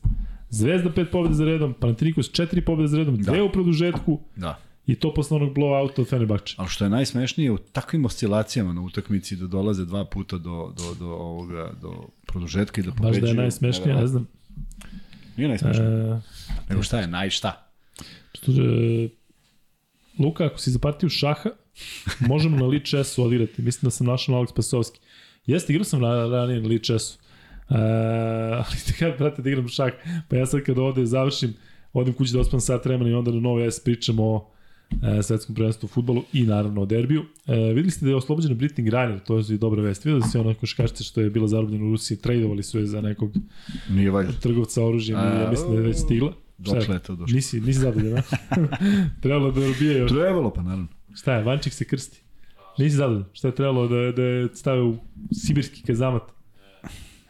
Zvezda 0.51 0.91
5 0.91 1.11
pobjede 1.11 1.35
za 1.35 1.45
redom, 1.45 1.75
Panathinaikos 1.75 2.31
4 2.31 2.61
pobjede 2.61 2.89
za 2.89 2.99
redom, 2.99 3.17
dve 3.17 3.43
u 3.43 3.53
produžetku 3.53 4.21
Da. 4.37 4.59
i 4.87 4.95
to 4.95 5.15
posle 5.15 5.37
onog 5.37 5.55
blowouta 5.55 6.01
od 6.01 6.09
Fenerbahče. 6.09 6.55
Ali 6.59 6.69
što 6.69 6.85
je 6.85 6.91
najsmešnije, 6.91 7.51
u 7.53 7.59
takvim 7.59 8.05
oscilacijama 8.05 8.73
na 8.73 8.81
utakmici 8.83 9.37
da 9.37 9.47
dolaze 9.47 9.85
dva 9.85 10.05
puta 10.05 10.39
do, 10.39 10.73
do, 10.77 10.95
do, 10.99 11.07
ovoga, 11.07 11.73
do 11.83 11.93
produžetka 12.27 12.81
i 12.81 12.85
da 12.85 12.91
pobeđuju. 12.93 13.13
Baš 13.13 13.21
da 13.21 13.29
je 13.29 13.35
najsmešnije, 13.35 13.95
ne 13.95 14.07
znam. 14.07 14.27
Nije 15.37 15.49
najsmešnije. 15.49 15.89
E, 15.89 16.21
Nego 16.71 16.83
šta 16.83 17.01
je, 17.01 17.07
naj 17.07 17.31
šta? 17.31 17.71
što, 18.35 18.53
e, 18.53 19.09
Luka, 20.19 20.45
ako 20.47 20.59
si 20.59 20.71
za 20.71 20.79
partiju 20.79 21.09
šaha, 21.11 21.51
možemo 22.21 22.57
na 22.57 22.67
Lee 22.67 22.81
Chessu 22.85 23.25
odigrati. 23.25 23.63
Mislim 23.63 23.87
da 23.87 23.91
sam 23.91 24.07
našao 24.07 24.35
na 24.35 24.41
Alex 24.41 24.55
Pasovski. 24.57 25.01
Jeste, 25.47 25.73
igrao 25.73 25.85
sam 25.85 26.01
ranije 26.33 26.61
na 26.61 26.69
Lee 26.69 26.79
Chessu. 26.79 27.19
Uh, 27.69 27.77
ali 28.57 28.77
te 28.87 28.93
kad, 28.99 29.19
brate, 29.19 29.43
da 29.43 29.51
igram 29.51 29.69
šah, 29.69 29.93
pa 30.29 30.37
ja 30.37 30.47
sad 30.47 30.63
kad 30.63 30.79
ovde 30.79 31.07
završim, 31.07 31.55
odem 31.93 32.15
kući 32.15 32.33
da 32.33 32.41
ospam 32.41 32.61
sat 32.61 32.85
vremena 32.85 33.11
i 33.11 33.15
onda 33.15 33.31
na 33.31 33.41
Novo 33.41 33.61
S 33.61 33.81
pričamo 33.85 34.25
o 34.25 34.51
e, 35.03 35.23
svetskom 35.23 35.55
prvenstvu 35.55 35.87
u 35.87 35.89
futbolu 35.89 36.23
i 36.33 36.43
naravno 36.43 36.83
o 36.83 36.87
derbiju. 36.87 37.25
E, 37.47 37.57
videli 37.57 37.91
ste 37.91 38.05
da 38.05 38.11
je 38.11 38.17
oslobođena 38.17 38.55
Britney 38.55 38.83
Griner, 38.83 39.21
to 39.21 39.39
je 39.39 39.59
dobra 39.59 39.83
vest. 39.83 40.05
Videli 40.05 40.23
ste 40.23 40.41
ona 40.41 40.55
koškačica 40.55 41.05
što 41.05 41.21
je 41.21 41.31
bila 41.31 41.49
zarobljena 41.49 41.85
u 41.85 41.91
Rusiji, 41.91 42.19
trejdovali 42.19 42.63
su 42.63 42.79
je 42.79 42.87
za 42.87 43.01
nekog 43.01 43.31
Nije 43.91 44.11
valjda. 44.11 44.33
trgovca 44.33 44.85
oružjem 44.85 45.19
i 45.19 45.41
ja 45.41 45.51
mislim 45.51 45.73
da 45.73 45.77
je 45.77 45.87
već 45.87 45.97
stigla. 45.97 46.33
Dokle 46.59 46.95
je 46.95 46.99
to 46.99 47.17
došlo? 47.17 47.35
Nisi, 47.35 47.61
nisi 47.61 47.79
zadovoljan, 47.81 48.19
a? 48.19 48.23
trebalo 49.23 49.51
da 49.51 49.67
robije 49.67 49.99
još. 49.99 50.11
Trebalo 50.11 50.53
pa 50.53 50.63
naravno. 50.63 50.87
Šta 51.15 51.35
je, 51.35 51.43
Vančik 51.43 51.73
se 51.73 51.85
krsti. 51.85 52.21
Nisi 52.79 52.97
zadovoljan. 52.97 53.29
Šta 53.33 53.49
je 53.49 53.55
trebalo 53.55 53.89
da, 53.89 54.13
da 54.13 54.23
je 54.23 54.49
stave 54.55 54.83
u 54.83 54.97
sibirski 55.33 55.83
kazamat? 55.83 56.34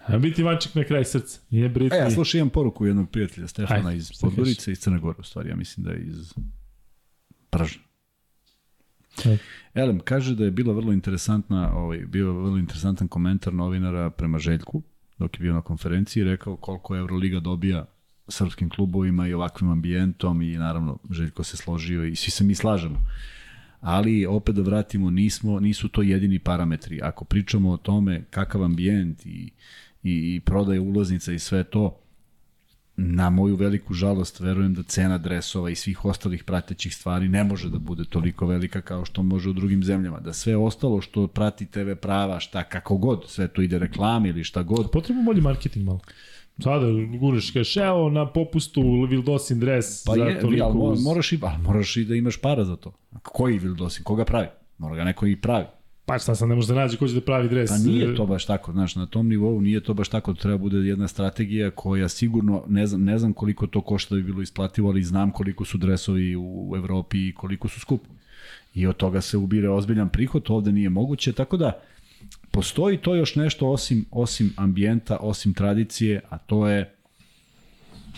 A 0.06 0.18
biti 0.18 0.43
Vančik 0.43 0.74
na 0.74 0.85
kraj 0.85 1.05
srca. 1.05 1.40
Nije 1.51 1.70
Britney. 1.70 1.94
E, 1.94 1.97
ja 1.98 2.10
slušaj, 2.10 2.39
imam 2.39 2.51
poruku 2.51 2.86
jednog 2.86 3.10
prijatelja 3.10 3.48
Stefana 3.48 3.89
Ajde, 3.89 3.98
iz 3.98 4.10
Podgorice, 4.20 4.72
iz 4.72 4.81
Crne 4.81 4.98
Gore, 4.98 5.16
u 5.18 5.22
stvari, 5.22 5.48
ja 5.48 5.56
mislim 5.56 5.85
da 5.85 5.90
je 5.90 6.05
iz 6.06 6.35
Pržna. 7.51 7.82
Elem, 9.74 10.01
kaže 10.01 10.35
da 10.35 10.44
je 10.44 10.51
bila 10.51 10.74
vrlo 10.74 10.93
interesantna, 10.93 11.76
ovaj, 11.76 11.98
bio 11.98 12.32
vrlo 12.32 12.59
interesantan 12.59 13.09
komentar 13.09 13.55
novinara 13.55 14.10
prema 14.10 14.39
Željku, 14.39 14.82
dok 15.18 15.35
je 15.35 15.43
bio 15.43 15.52
na 15.52 15.60
konferenciji, 15.60 16.20
i 16.20 16.24
rekao 16.24 16.56
koliko 16.56 16.97
Euroliga 16.97 17.40
dobija 17.40 17.85
srpskim 18.28 18.70
klubovima 18.70 19.28
i 19.28 19.35
ovakvim 19.35 19.70
ambijentom 19.70 20.43
i 20.43 20.56
naravno 20.56 20.98
Željko 21.10 21.44
se 21.44 21.56
složio 21.56 22.05
i 22.05 22.16
svi 22.16 22.31
se 22.31 22.44
mi 22.44 22.55
slažemo. 22.55 23.06
Ali 23.81 24.26
opet 24.26 24.55
da 24.55 24.62
vratimo, 24.62 25.10
nismo, 25.10 25.60
nisu 25.60 25.89
to 25.89 26.02
jedini 26.02 26.39
parametri. 26.39 27.01
Ako 27.02 27.24
pričamo 27.24 27.70
o 27.70 27.76
tome 27.76 28.24
kakav 28.31 28.64
ambijent 28.64 29.26
i, 29.26 29.51
i, 30.05 30.35
i 30.35 30.40
prodaje 30.40 30.81
ulaznica 30.81 31.32
i 31.32 31.39
sve 31.39 31.64
to, 31.64 31.98
na 32.97 33.31
moju 33.31 33.56
veliku 33.56 33.94
žalost 33.94 34.40
verujem 34.40 34.74
da 34.74 34.82
cena 34.82 35.18
dresova 35.18 35.70
i 35.70 35.74
svih 35.74 36.05
ostalih 36.05 36.44
pratećih 36.44 36.94
stvari 36.94 37.28
ne 37.28 37.44
može 37.44 37.70
da 37.70 37.78
bude 37.78 38.05
toliko 38.05 38.47
velika 38.47 38.81
kao 38.81 39.05
što 39.05 39.22
može 39.22 39.51
u 39.51 39.52
drugim 39.52 39.85
zemljama. 39.85 40.20
Da 40.20 40.32
sve 40.32 40.56
ostalo 40.56 41.01
što 41.01 41.26
prati 41.26 41.66
TV 41.66 41.93
prava, 42.02 42.40
šta 42.40 42.64
kako 42.64 42.97
god, 42.97 43.24
sve 43.26 43.48
to 43.48 43.62
ide 43.62 43.78
reklame 43.78 44.28
ili 44.28 44.44
šta 44.44 44.62
god, 44.62 44.90
Potrebno 44.90 45.22
bolji 45.22 45.40
marketing 45.40 45.86
malo. 45.86 46.01
Sada 46.62 46.86
gurneš, 47.20 47.51
kažeš, 47.51 47.76
evo 47.76 48.10
na 48.10 48.32
popustu 48.32 48.82
Vildosin 49.10 49.60
dres 49.60 50.05
Pa 50.05 50.14
za 50.14 50.24
je, 50.24 50.40
toliko 50.40 50.64
ali 50.64 51.01
moraš 51.02 51.32
i, 51.32 51.39
ali 51.43 51.62
moraš 51.62 51.97
i 51.97 52.05
da 52.05 52.14
imaš 52.14 52.36
para 52.40 52.64
za 52.64 52.76
to. 52.76 52.93
Koji 53.22 53.59
Vildosin? 53.59 54.05
Koga 54.05 54.24
pravi? 54.24 54.48
Mora 54.78 54.97
ga 54.97 55.05
neko 55.05 55.26
i 55.26 55.36
pravi. 55.36 55.66
Pa 56.06 56.18
šta 56.18 56.35
sam, 56.35 56.48
ne 56.48 56.55
može 56.55 56.68
da 56.68 56.74
nađe 56.74 56.97
ko 56.97 57.09
će 57.09 57.14
da 57.14 57.20
pravi 57.20 57.48
dres. 57.48 57.70
Pa 57.70 57.76
nije 57.76 58.16
to 58.16 58.26
baš 58.26 58.47
tako, 58.47 58.72
znaš, 58.72 58.97
na 58.97 59.06
tom 59.06 59.28
nivou 59.28 59.60
nije 59.60 59.81
to 59.81 59.94
baš 59.94 60.09
tako, 60.09 60.35
treba 60.35 60.59
bude 60.59 60.78
jedna 60.78 61.09
strategija 61.09 61.70
koja 61.70 62.09
sigurno, 62.09 62.64
ne 62.68 62.86
znam, 62.86 63.05
ne 63.05 63.18
znam 63.18 63.32
koliko 63.32 63.66
to 63.66 63.81
košta 63.81 64.14
da 64.14 64.20
bi 64.20 64.26
bilo 64.26 64.43
isplativo, 64.43 64.89
ali 64.89 65.02
znam 65.02 65.31
koliko 65.31 65.64
su 65.64 65.78
dresovi 65.78 66.36
u 66.36 66.72
Evropi 66.76 67.28
i 67.28 67.32
koliko 67.32 67.68
su 67.68 67.81
skupi. 67.81 68.09
I 68.74 68.86
od 68.86 68.97
toga 68.97 69.20
se 69.20 69.36
ubire 69.36 69.68
ozbiljan 69.68 70.09
prihod, 70.09 70.44
ovde 70.48 70.72
nije 70.72 70.89
moguće, 70.89 71.32
tako 71.32 71.56
da 71.56 71.81
postoji 72.51 72.97
to 72.97 73.14
još 73.14 73.35
nešto 73.36 73.68
osim, 73.68 74.05
osim 74.10 74.52
ambijenta, 74.56 75.16
osim 75.20 75.55
tradicije, 75.55 76.20
a 76.31 76.39
to 76.39 76.68
je 76.68 76.94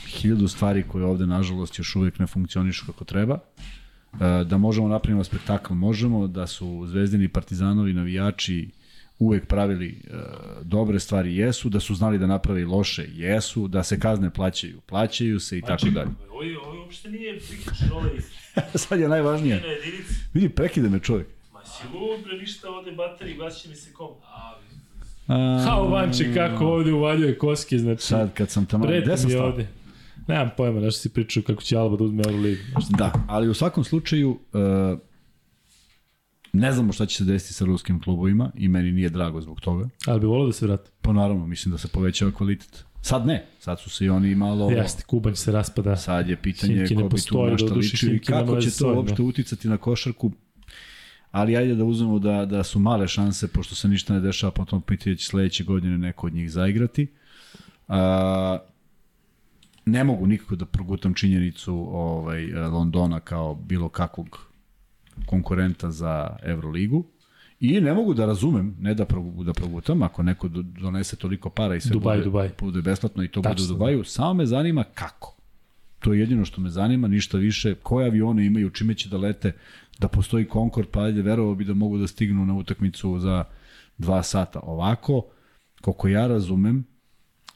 hiljadu 0.06 0.48
stvari 0.48 0.82
koje 0.88 1.04
ovde, 1.04 1.26
nažalost, 1.26 1.78
još 1.78 1.96
uvijek 1.96 2.18
ne 2.18 2.26
funkcionišu 2.26 2.86
kako 2.86 3.04
treba. 3.04 3.38
Da 4.44 4.58
možemo 4.58 4.88
napravimo 4.88 5.24
spektakl, 5.24 5.74
možemo, 5.74 6.26
da 6.26 6.46
su 6.46 6.84
zvezdini 6.86 7.28
partizanovi 7.28 7.92
navijači 7.92 8.68
uvek 9.18 9.46
pravili 9.46 9.88
e, 10.04 10.12
dobre 10.62 11.00
stvari, 11.00 11.36
jesu, 11.36 11.68
da 11.68 11.80
su 11.80 11.94
znali 11.94 12.18
da 12.18 12.26
naprave 12.26 12.60
i 12.60 12.64
loše, 12.64 13.06
jesu, 13.10 13.68
da 13.68 13.82
se 13.82 14.00
kazne 14.00 14.30
plaćaju, 14.30 14.80
plaćaju 14.80 15.40
se 15.40 15.58
i 15.58 15.62
tako 15.62 15.86
dalje. 15.86 16.10
Ovo, 16.30 16.42
je- 16.42 16.58
ovo 16.58 16.80
uopšte 16.80 17.08
nije 17.10 17.38
priključen 17.38 17.92
ovaj 17.92 18.10
Sad 18.74 19.00
je 19.00 19.08
najvažnije. 19.08 19.62
Vidi, 20.34 20.48
prekida 20.48 20.88
me 20.88 21.00
čovjek. 21.00 21.26
Ma 21.52 21.60
si 21.62 21.82
lud, 21.88 22.24
bre, 22.24 22.38
ništa 22.38 22.70
ovde 22.70 22.92
baterij, 22.92 23.34
gasit 23.34 23.70
mi 23.70 23.76
se 23.76 23.92
kom. 23.92 24.08
A, 25.28 25.62
Hao 25.64 25.88
Vanček 25.88 26.34
kako 26.34 26.66
ovde 26.66 26.92
uvaljuje 26.92 27.38
koske, 27.38 27.78
znači... 27.78 28.02
Sad 28.02 28.34
kad 28.34 28.50
sam 28.50 28.66
tamo... 28.66 28.86
Gde 28.86 29.16
sam 29.16 29.30
stao? 29.30 29.46
ovde. 29.46 29.66
Nemam 30.26 30.50
pojma, 30.56 30.80
nešto 30.80 31.00
si 31.00 31.08
pričao 31.08 31.42
kako 31.42 31.62
će 31.62 31.76
Alba 31.76 31.96
da 31.96 32.04
uzme 32.04 32.22
Euroligu. 32.26 32.62
Da, 32.98 33.12
ali 33.28 33.48
u 33.48 33.54
svakom 33.54 33.84
slučaju 33.84 34.30
uh, 34.30 34.98
ne 36.52 36.72
znamo 36.72 36.92
šta 36.92 37.06
će 37.06 37.16
se 37.16 37.24
desiti 37.24 37.54
sa 37.54 37.64
ruskim 37.64 38.02
klubovima 38.02 38.50
i 38.54 38.68
meni 38.68 38.92
nije 38.92 39.08
drago 39.08 39.40
zbog 39.40 39.60
toga. 39.60 39.88
Ali 40.06 40.20
bi 40.20 40.26
volio 40.26 40.46
da 40.46 40.52
se 40.52 40.66
vrati. 40.66 40.90
Pa 41.02 41.12
naravno, 41.12 41.46
mislim 41.46 41.72
da 41.72 41.78
se 41.78 41.88
povećava 41.88 42.32
kvalitet. 42.32 42.84
Sad 43.02 43.26
ne, 43.26 43.46
sad 43.58 43.80
su 43.80 43.90
se 43.90 44.04
i 44.04 44.08
oni 44.08 44.34
malo... 44.34 44.70
Jeste, 44.70 45.02
Kubanj 45.06 45.34
se 45.34 45.52
raspada. 45.52 45.96
Sad 45.96 46.28
je 46.28 46.36
pitanje 46.36 46.74
Himki 46.74 46.94
ko 46.94 47.02
bi 47.02 47.08
tu 47.08 47.10
postoji, 47.10 47.50
na 47.50 47.58
šta 47.58 47.68
doduše 47.68 47.92
ličio 47.92 48.14
i 48.14 48.18
kako 48.18 48.60
će 48.60 48.70
to 48.70 48.94
uopšte 48.94 49.22
uticati 49.22 49.68
na 49.68 49.76
košarku. 49.76 50.32
Ali 51.30 51.56
ajde 51.56 51.74
da 51.74 51.84
uzmemo 51.84 52.18
da, 52.18 52.44
da 52.46 52.62
su 52.62 52.78
male 52.78 53.08
šanse, 53.08 53.48
pošto 53.48 53.74
se 53.74 53.88
ništa 53.88 54.14
ne 54.14 54.20
dešava 54.20 54.50
po 54.50 54.64
tom 54.64 54.82
pitanju 54.82 55.14
da 55.14 55.18
će 55.18 55.26
sledeće 55.26 55.64
godine 55.64 55.98
neko 55.98 56.26
od 56.26 56.34
njih 56.34 56.50
zaigrati. 56.50 57.06
A, 57.88 58.58
ne 59.86 60.04
mogu 60.04 60.26
nikako 60.26 60.56
da 60.56 60.66
progutam 60.66 61.14
činjenicu 61.14 61.74
ovaj, 61.90 62.46
Londona 62.52 63.20
kao 63.20 63.54
bilo 63.54 63.88
kakvog 63.88 64.38
konkurenta 65.26 65.90
za 65.90 66.36
Euroligu. 66.42 67.04
I 67.60 67.80
ne 67.80 67.94
mogu 67.94 68.14
da 68.14 68.26
razumem, 68.26 68.76
ne 68.80 68.94
da, 68.94 69.04
progu, 69.04 69.44
da 69.44 69.52
progutam, 69.52 70.02
ako 70.02 70.22
neko 70.22 70.48
do- 70.48 70.62
donese 70.62 71.16
toliko 71.16 71.50
para 71.50 71.74
i 71.76 71.80
sve 71.80 71.90
Dubaj, 71.92 72.16
bude, 72.16 72.24
Dubaj. 72.24 72.50
bude 72.60 72.82
besplatno 72.82 73.22
i 73.22 73.28
to 73.28 73.40
bude 73.40 73.48
Tačno, 73.48 73.64
u 73.64 73.68
Dubaju, 73.68 74.04
samo 74.04 74.34
me 74.34 74.46
zanima 74.46 74.84
kako. 74.84 75.36
To 75.98 76.12
je 76.12 76.20
jedino 76.20 76.44
što 76.44 76.60
me 76.60 76.70
zanima, 76.70 77.08
ništa 77.08 77.38
više. 77.38 77.74
Koje 77.74 78.06
avione 78.06 78.46
imaju, 78.46 78.70
čime 78.70 78.94
će 78.94 79.08
da 79.08 79.16
lete, 79.18 79.52
da 79.98 80.08
postoji 80.08 80.46
Concord, 80.52 80.88
pa 80.88 81.02
ajde, 81.02 81.22
verovao 81.22 81.54
bi 81.54 81.64
da 81.64 81.74
mogu 81.74 81.98
da 81.98 82.06
stignu 82.06 82.46
na 82.46 82.54
utakmicu 82.54 83.18
za 83.18 83.44
dva 83.98 84.22
sata. 84.22 84.60
Ovako, 84.62 85.22
koliko 85.80 86.08
ja 86.08 86.26
razumem, 86.26 86.84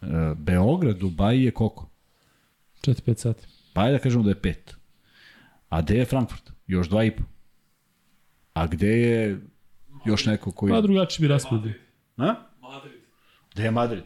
e, 0.03 0.07
Beograd, 0.39 0.97
Dubaj 0.99 1.45
je 1.45 1.51
koliko? 1.51 1.90
4-5 2.81 3.17
sati. 3.17 3.47
Pa 3.73 3.83
ajde 3.83 3.93
da 3.93 4.03
kažemo 4.03 4.25
da 4.25 4.31
je 4.31 4.41
pet. 4.43 4.77
A 5.69 5.83
gde 5.83 5.95
je 5.95 6.05
Frankfurt? 6.05 6.51
Još 6.67 6.89
dva 6.89 7.05
i 7.05 7.11
po. 7.11 7.23
A 8.53 8.67
gde 8.67 8.89
je 8.89 9.41
još 10.07 10.27
neko 10.27 10.53
koji... 10.53 10.71
Pa 10.71 10.81
drugačiji 10.81 11.25
bi 11.25 11.29
raspored. 11.29 11.73
A? 12.17 12.35
Madrid. 12.63 13.01
Gde 13.53 13.63
je 13.65 13.71
Madrid? 13.71 14.03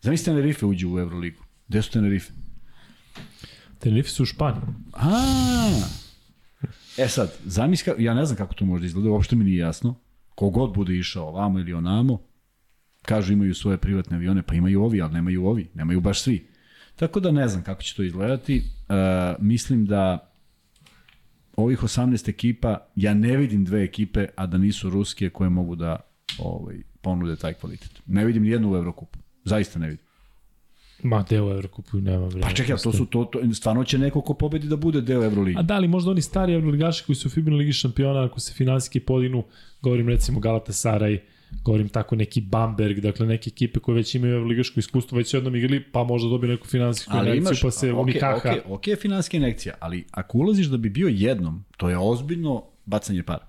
Zamislite 0.00 0.30
Tenerife 0.30 0.66
uđu 0.66 0.90
u 0.90 0.98
Euroligu. 0.98 1.44
Gde 1.68 1.82
su 1.82 1.90
Tenerife? 1.90 2.32
Tenerife 3.78 4.08
su 4.08 4.22
u 4.22 4.26
Španiji. 4.26 4.62
A. 4.92 5.20
E 6.98 7.08
sad, 7.08 7.32
zamisli, 7.44 7.92
ka- 7.92 8.00
ja 8.00 8.14
ne 8.14 8.24
znam 8.24 8.36
kako 8.36 8.54
to 8.54 8.64
može 8.64 8.80
da 8.80 8.86
izgleda, 8.86 9.10
uopšte 9.10 9.36
mi 9.36 9.44
nije 9.44 9.58
jasno. 9.58 9.94
Kogod 10.34 10.74
bude 10.74 10.96
išao 10.96 11.28
ovamo 11.28 11.58
ili 11.58 11.72
onamo, 11.72 12.22
kažu 13.02 13.32
imaju 13.32 13.54
svoje 13.54 13.78
privatne 13.78 14.16
avione, 14.16 14.42
pa 14.42 14.54
imaju 14.54 14.82
ovi, 14.82 15.00
ali 15.02 15.12
nemaju 15.12 15.46
ovi, 15.46 15.70
nemaju 15.74 16.00
baš 16.00 16.20
svi. 16.22 16.48
Tako 16.96 17.20
da 17.20 17.30
ne 17.30 17.48
znam 17.48 17.62
kako 17.62 17.82
će 17.82 17.96
to 17.96 18.02
izgledati. 18.02 18.56
E, 18.56 18.94
mislim 19.38 19.86
da 19.86 20.30
ovih 21.56 21.82
18 21.82 22.28
ekipa, 22.28 22.78
ja 22.96 23.14
ne 23.14 23.36
vidim 23.36 23.64
dve 23.64 23.84
ekipe, 23.84 24.26
a 24.36 24.46
da 24.46 24.58
nisu 24.58 24.90
ruske 24.90 25.30
koje 25.30 25.50
mogu 25.50 25.76
da 25.76 26.00
ovaj, 26.38 26.76
ponude 27.00 27.36
taj 27.36 27.54
kvalitet. 27.54 28.02
Ne 28.06 28.24
vidim 28.24 28.42
ni 28.42 28.48
jednu 28.48 28.72
u 28.72 28.76
Evrokupu. 28.76 29.18
Zaista 29.44 29.78
ne 29.78 29.88
vidim. 29.88 30.04
Ma, 31.02 31.24
deo 31.30 31.52
Evrokupu 31.52 32.00
nema 32.00 32.26
vremena. 32.26 32.46
Pa 32.46 32.54
čekaj, 32.54 32.76
to 32.76 32.92
su 32.92 33.06
to, 33.06 33.24
to 33.24 33.54
stvarno 33.54 33.84
će 33.84 33.98
neko 33.98 34.20
ko 34.20 34.34
pobedi 34.34 34.68
da 34.68 34.76
bude 34.76 35.00
deo 35.00 35.24
Evroligi. 35.24 35.58
A 35.58 35.62
da 35.62 35.78
li 35.78 35.88
možda 35.88 36.10
oni 36.10 36.22
stari 36.22 36.54
evroligaši 36.54 37.04
koji 37.06 37.16
su 37.16 37.28
u 37.28 37.30
FIBA 37.30 37.50
ligi 37.50 37.72
šampiona, 37.72 38.24
ako 38.24 38.40
se 38.40 38.52
finansijski 38.54 39.00
podignu, 39.00 39.44
govorim 39.82 40.08
recimo 40.08 40.40
Galatasaray, 40.40 41.18
govorim 41.64 41.88
tako 41.88 42.16
neki 42.16 42.40
Bamberg, 42.40 43.00
dakle 43.00 43.26
neke 43.26 43.48
ekipe 43.48 43.80
koje 43.80 43.94
već 43.94 44.14
imaju 44.14 44.34
evroligaško 44.34 44.80
iskustvo, 44.80 45.18
već 45.18 45.34
jednom 45.34 45.56
igrali, 45.56 45.84
pa 45.92 46.04
možda 46.04 46.28
dobije 46.28 46.50
neku 46.50 46.66
finansijsku 46.66 47.12
ali 47.14 47.28
injekciju, 47.30 47.48
imaš, 47.48 47.62
pa 47.62 47.70
se 47.70 47.92
ok, 47.92 48.02
Unikaha... 48.02 48.36
ok, 48.36 48.70
ok, 48.70 48.86
je 48.88 48.96
finansijska 48.96 49.36
injekcija, 49.36 49.74
ali 49.80 50.04
ako 50.10 50.38
ulaziš 50.38 50.66
da 50.66 50.76
bi 50.76 50.88
bio 50.90 51.08
jednom, 51.08 51.64
to 51.76 51.88
je 51.88 51.98
ozbiljno 51.98 52.64
bacanje 52.86 53.22
para. 53.22 53.46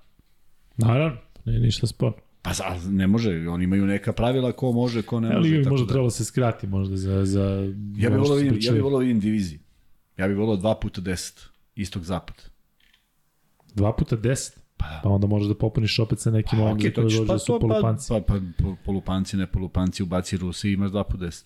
Naravno, 0.77 1.17
nije 1.45 1.59
ništa 1.59 1.87
sporno. 1.87 2.17
Pa 2.41 2.53
za, 2.53 2.63
ne 2.89 3.07
može, 3.07 3.47
oni 3.49 3.63
imaju 3.63 3.85
neka 3.85 4.13
pravila 4.13 4.51
ko 4.51 4.71
može, 4.71 5.01
ko 5.01 5.19
ne 5.19 5.27
Ja, 5.27 5.37
može. 5.37 5.49
bi 5.49 5.63
tako 5.63 5.69
možda 5.73 5.85
da. 5.85 5.89
trebalo 5.89 6.09
se 6.09 6.25
skrati 6.25 6.67
možda 6.67 6.97
za... 6.97 7.25
za 7.25 7.73
Ja 7.97 8.09
bih 8.09 8.19
volao 8.19 8.39
ja 8.39 8.71
bih 8.73 8.83
volao 8.83 8.99
vidim 8.99 9.19
divizije. 9.19 9.59
Ja 10.17 10.27
bih 10.27 10.37
volao 10.37 10.55
dva 10.55 10.75
puta 10.75 11.01
10, 11.01 11.47
istog 11.75 12.03
zapad. 12.03 12.35
Dva 13.73 13.93
puta 13.95 14.15
deset. 14.15 14.64
Pa, 14.89 14.99
Pa 15.03 15.09
onda 15.09 15.27
možeš 15.27 15.47
da 15.47 15.55
popuniš 15.55 15.99
opet 15.99 16.19
sa 16.19 16.31
nekim 16.31 16.59
ovim 16.59 16.77
okay, 16.77 16.79
okay, 16.79 16.95
koji 16.95 17.03
dođe 17.03 17.25
da 17.25 17.39
su 17.39 17.59
polupanci. 17.59 18.07
Pa, 18.09 18.21
pa, 18.21 18.33
pa, 18.63 18.75
polupanci, 18.85 19.37
ne 19.37 19.47
polupanci, 19.47 20.03
ubaci 20.03 20.37
Rusi 20.37 20.69
i 20.69 20.73
imaš 20.73 20.91
dva 20.91 21.03
puta 21.03 21.25
10. 21.25 21.43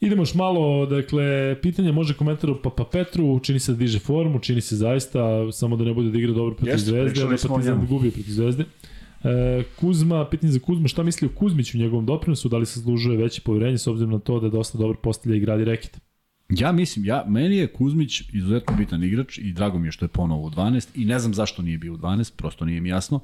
Idemo 0.00 0.22
još 0.22 0.34
malo, 0.34 0.86
dakle, 0.86 1.56
pitanje 1.62 1.92
može 1.92 2.14
komentar 2.14 2.50
o 2.50 2.62
Papa 2.62 2.84
Petru, 2.84 3.40
čini 3.42 3.58
se 3.60 3.72
da 3.72 3.78
diže 3.78 3.98
formu, 3.98 4.38
čini 4.38 4.60
se 4.60 4.76
zaista, 4.76 5.52
samo 5.52 5.76
da 5.76 5.84
ne 5.84 5.94
bude 5.94 6.10
da 6.10 6.18
igra 6.18 6.32
dobro 6.32 6.54
protiv 6.54 6.72
Jeste, 6.72 6.90
Zvezde, 6.90 7.22
ali 7.22 7.36
Partizan 7.48 7.74
njemu. 7.74 7.86
gubio 7.86 8.10
protiv 8.10 8.32
Zvezde. 8.32 8.64
E, 9.24 9.62
Kuzma, 9.80 10.26
pitanje 10.30 10.52
za 10.52 10.58
Kuzma, 10.58 10.88
šta 10.88 11.02
misli 11.02 11.26
o 11.26 11.38
Kuzmiću 11.38 11.78
u 11.78 11.80
njegovom 11.80 12.06
doprinosu, 12.06 12.48
da 12.48 12.56
li 12.56 12.66
se 12.66 12.80
zaslužuje 12.80 13.16
veće 13.16 13.40
poverenje 13.40 13.78
s 13.78 13.86
obzirom 13.86 14.12
na 14.12 14.18
to 14.18 14.40
da 14.40 14.46
je 14.46 14.50
dosta 14.50 14.78
dobro 14.78 14.98
postavlja 15.02 15.36
i 15.36 15.40
gradi 15.40 15.64
reket? 15.64 16.00
Ja 16.48 16.72
mislim, 16.72 17.04
ja, 17.04 17.24
meni 17.28 17.56
je 17.56 17.66
Kuzmić 17.66 18.22
izuzetno 18.32 18.76
bitan 18.76 19.04
igrač 19.04 19.38
i 19.38 19.52
drago 19.52 19.78
mi 19.78 19.88
je 19.88 19.92
što 19.92 20.04
je 20.04 20.08
ponovo 20.08 20.46
u 20.46 20.50
12 20.50 20.88
i 20.94 21.04
ne 21.04 21.18
znam 21.18 21.34
zašto 21.34 21.62
nije 21.62 21.78
bio 21.78 21.94
u 21.94 21.96
12, 21.96 22.32
prosto 22.36 22.64
nije 22.64 22.80
mi 22.80 22.88
jasno. 22.88 23.20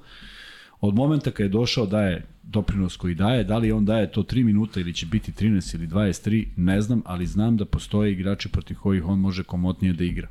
Od 0.80 0.94
momenta 0.94 1.30
kad 1.30 1.44
je 1.44 1.48
došao 1.48 1.86
daje 1.86 2.26
doprinos 2.42 2.97
koji 2.97 3.14
daje, 3.14 3.44
da 3.44 3.59
li 3.59 3.72
on 3.72 3.84
daje 3.84 4.12
to 4.12 4.22
3 4.22 4.44
minuta 4.44 4.80
ili 4.80 4.94
će 4.94 5.06
biti 5.06 5.32
13 5.32 5.74
ili 5.74 5.86
23, 5.86 6.47
ne 6.56 6.80
znam, 6.80 7.02
ali 7.05 7.26
znam 7.26 7.56
da 7.56 7.64
postoje 7.64 8.12
igrači 8.12 8.48
protiv 8.48 8.76
kojih 8.76 9.06
on 9.06 9.18
može 9.18 9.42
komotnije 9.44 9.92
da 9.92 10.05
igra. 10.05 10.28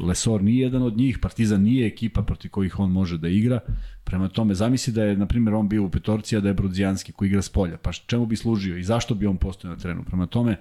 Lesor 0.00 0.42
nije 0.42 0.62
jedan 0.62 0.82
od 0.82 0.96
njih, 0.96 1.18
Partizan 1.18 1.62
nije 1.62 1.86
ekipa 1.86 2.22
protiv 2.22 2.50
kojih 2.50 2.80
on 2.80 2.90
može 2.90 3.18
da 3.18 3.28
igra. 3.28 3.60
Prema 4.04 4.28
tome, 4.28 4.54
zamisli 4.54 4.92
da 4.92 5.04
je, 5.04 5.16
na 5.16 5.26
primjer, 5.26 5.54
on 5.54 5.68
bio 5.68 5.84
u 5.84 5.90
petorci, 5.90 6.36
a 6.36 6.40
da 6.40 6.48
je 6.48 6.54
Brudzijanski 6.54 7.12
koji 7.12 7.28
igra 7.28 7.42
s 7.42 7.48
polja. 7.48 7.76
Pa 7.76 7.92
čemu 7.92 8.26
bi 8.26 8.36
služio 8.36 8.76
i 8.76 8.84
zašto 8.84 9.14
bi 9.14 9.26
on 9.26 9.36
postao 9.36 9.70
na 9.70 9.76
terenu? 9.76 10.04
Prema 10.04 10.26
tome, 10.26 10.56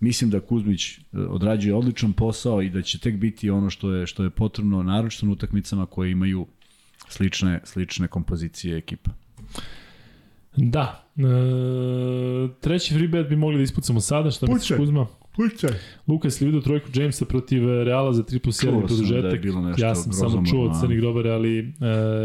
mislim 0.00 0.30
da 0.30 0.40
Kuzmić 0.40 0.98
e, 0.98 1.00
odrađuje 1.18 1.74
odličan 1.74 2.12
posao 2.12 2.62
i 2.62 2.70
da 2.70 2.82
će 2.82 2.98
tek 2.98 3.16
biti 3.16 3.50
ono 3.50 3.70
što 3.70 3.92
je 3.92 4.06
što 4.06 4.24
je 4.24 4.30
potrebno 4.30 4.82
naročito 4.82 5.26
na 5.26 5.32
utakmicama 5.32 5.86
koje 5.86 6.10
imaju 6.10 6.46
slične 7.08 7.60
slične 7.64 8.08
kompozicije 8.08 8.76
ekipa. 8.76 9.10
Da. 10.56 11.06
E, 11.16 11.22
treći 12.60 12.94
free 12.94 13.08
bet 13.08 13.28
bi 13.28 13.36
mogli 13.36 13.56
da 13.56 13.62
ispucamo 13.62 14.00
sada, 14.00 14.30
šta 14.30 14.46
misliš 14.46 14.62
Pucaj. 14.62 14.78
Kuzma? 14.78 15.06
Pućaj. 15.36 15.70
Lukas 16.08 16.40
je 16.40 16.44
vidio 16.44 16.60
trojku 16.60 16.88
Jamesa 16.94 17.24
protiv 17.24 17.82
Reala 17.82 18.12
za 18.12 18.22
3 18.22 18.38
plus 18.38 18.56
1 18.56 18.62
Čuo 18.62 18.72
sam 18.72 18.86
produžetak. 18.86 19.22
da 19.22 19.28
je 19.28 19.38
bilo 19.38 19.60
nešto 19.60 19.86
ja 19.86 19.94
sam 19.94 20.12
samo 20.12 20.46
čuo 20.46 20.64
od? 20.64 20.80
Crnih 20.80 20.98
grobara, 20.98 21.34
ali 21.34 21.58
e, 21.58 21.64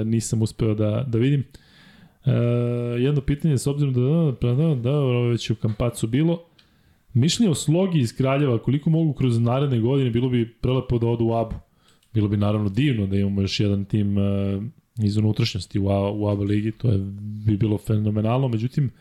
nisam 0.05 0.41
uspeo 0.41 0.73
da, 0.73 1.05
da 1.07 1.17
vidim. 1.17 1.43
E, 2.25 2.31
jedno 2.99 3.21
pitanje, 3.21 3.57
s 3.57 3.67
obzirom 3.67 3.93
da, 3.93 4.01
da, 4.41 4.55
da, 4.55 4.75
da, 4.75 4.91
ovo 4.91 5.25
je 5.25 5.31
već 5.31 5.49
u 5.49 5.55
Kampacu 5.55 6.07
bilo. 6.07 6.43
Mišljenje 7.15 7.51
o 7.51 7.55
slogi 7.55 7.99
iz 7.99 8.17
Kraljeva, 8.17 8.57
koliko 8.57 8.89
mogu 8.89 9.13
kroz 9.13 9.39
naredne 9.39 9.79
godine, 9.79 10.09
bilo 10.09 10.29
bi 10.29 10.53
prelepo 10.53 10.99
da 10.99 11.07
odu 11.07 11.25
u 11.25 11.35
Abu. 11.35 11.55
Bilo 12.13 12.27
bi 12.27 12.37
naravno 12.37 12.69
divno 12.69 13.07
da 13.07 13.17
imamo 13.17 13.41
još 13.41 13.59
jedan 13.59 13.85
tim 13.85 14.17
e, 14.17 14.21
iz 15.03 15.17
unutrašnjosti 15.17 15.79
u, 15.79 15.85
u 16.13 16.27
ABA 16.27 16.43
ligi, 16.43 16.71
to 16.71 16.91
je, 16.91 16.97
bi 17.45 17.57
bilo 17.57 17.77
fenomenalno, 17.77 18.47
međutim, 18.47 18.91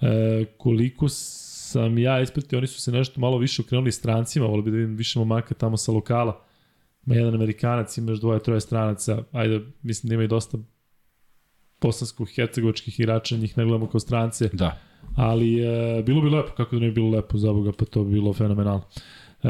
e, 0.00 0.44
koliko 0.58 1.08
sam 1.08 1.98
ja 1.98 2.20
ispratio, 2.20 2.58
oni 2.58 2.66
su 2.66 2.80
se 2.80 2.92
nešto 2.92 3.20
malo 3.20 3.38
više 3.38 3.62
okrenuli 3.62 3.92
strancima, 3.92 4.46
volio 4.46 4.62
bi 4.62 4.70
da 4.70 4.76
vidim 4.76 4.96
više 4.96 5.18
momaka 5.18 5.54
tamo 5.54 5.76
sa 5.76 5.92
lokala. 5.92 6.40
Ima 7.06 7.14
jedan 7.14 7.34
Amerikanac, 7.34 7.98
ima 7.98 8.10
još 8.10 8.20
dvoje, 8.20 8.42
troje 8.42 8.60
stranaca, 8.60 9.24
ajde, 9.32 9.60
mislim 9.82 10.08
da 10.08 10.14
ima 10.14 10.24
i 10.24 10.28
dosta 10.28 10.58
bosansko-hercegovačkih 11.80 13.00
igrača, 13.00 13.36
njih 13.36 13.58
ne 13.58 13.64
gledamo 13.64 13.86
kao 13.86 14.00
strance, 14.00 14.50
Da. 14.52 14.78
ali 15.16 15.60
e, 15.60 16.02
bilo 16.06 16.20
bi 16.20 16.30
lepo, 16.30 16.52
kako 16.56 16.76
da 16.76 16.80
ne 16.80 16.86
bi 16.86 16.92
bilo 16.94 17.10
lepo 17.10 17.38
za 17.38 17.52
Boga, 17.52 17.72
pa 17.72 17.84
to 17.84 18.04
bi 18.04 18.12
bilo 18.12 18.32
fenomenalno. 18.32 18.84
E, 19.42 19.48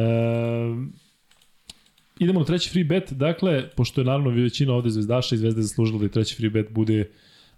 idemo 2.19 2.41
na 2.41 2.47
treći 2.47 2.71
free 2.71 2.85
bet, 2.85 3.13
dakle, 3.13 3.71
pošto 3.77 4.01
je 4.01 4.05
naravno 4.05 4.31
većina 4.31 4.73
ovde 4.73 4.91
zvezdaša 4.91 5.35
i 5.35 5.39
zvezda 5.39 5.63
zaslužila 5.63 5.99
da 5.99 6.07
i 6.07 6.09
treći 6.09 6.37
free 6.37 6.51
bet 6.51 6.71
bude 6.71 7.11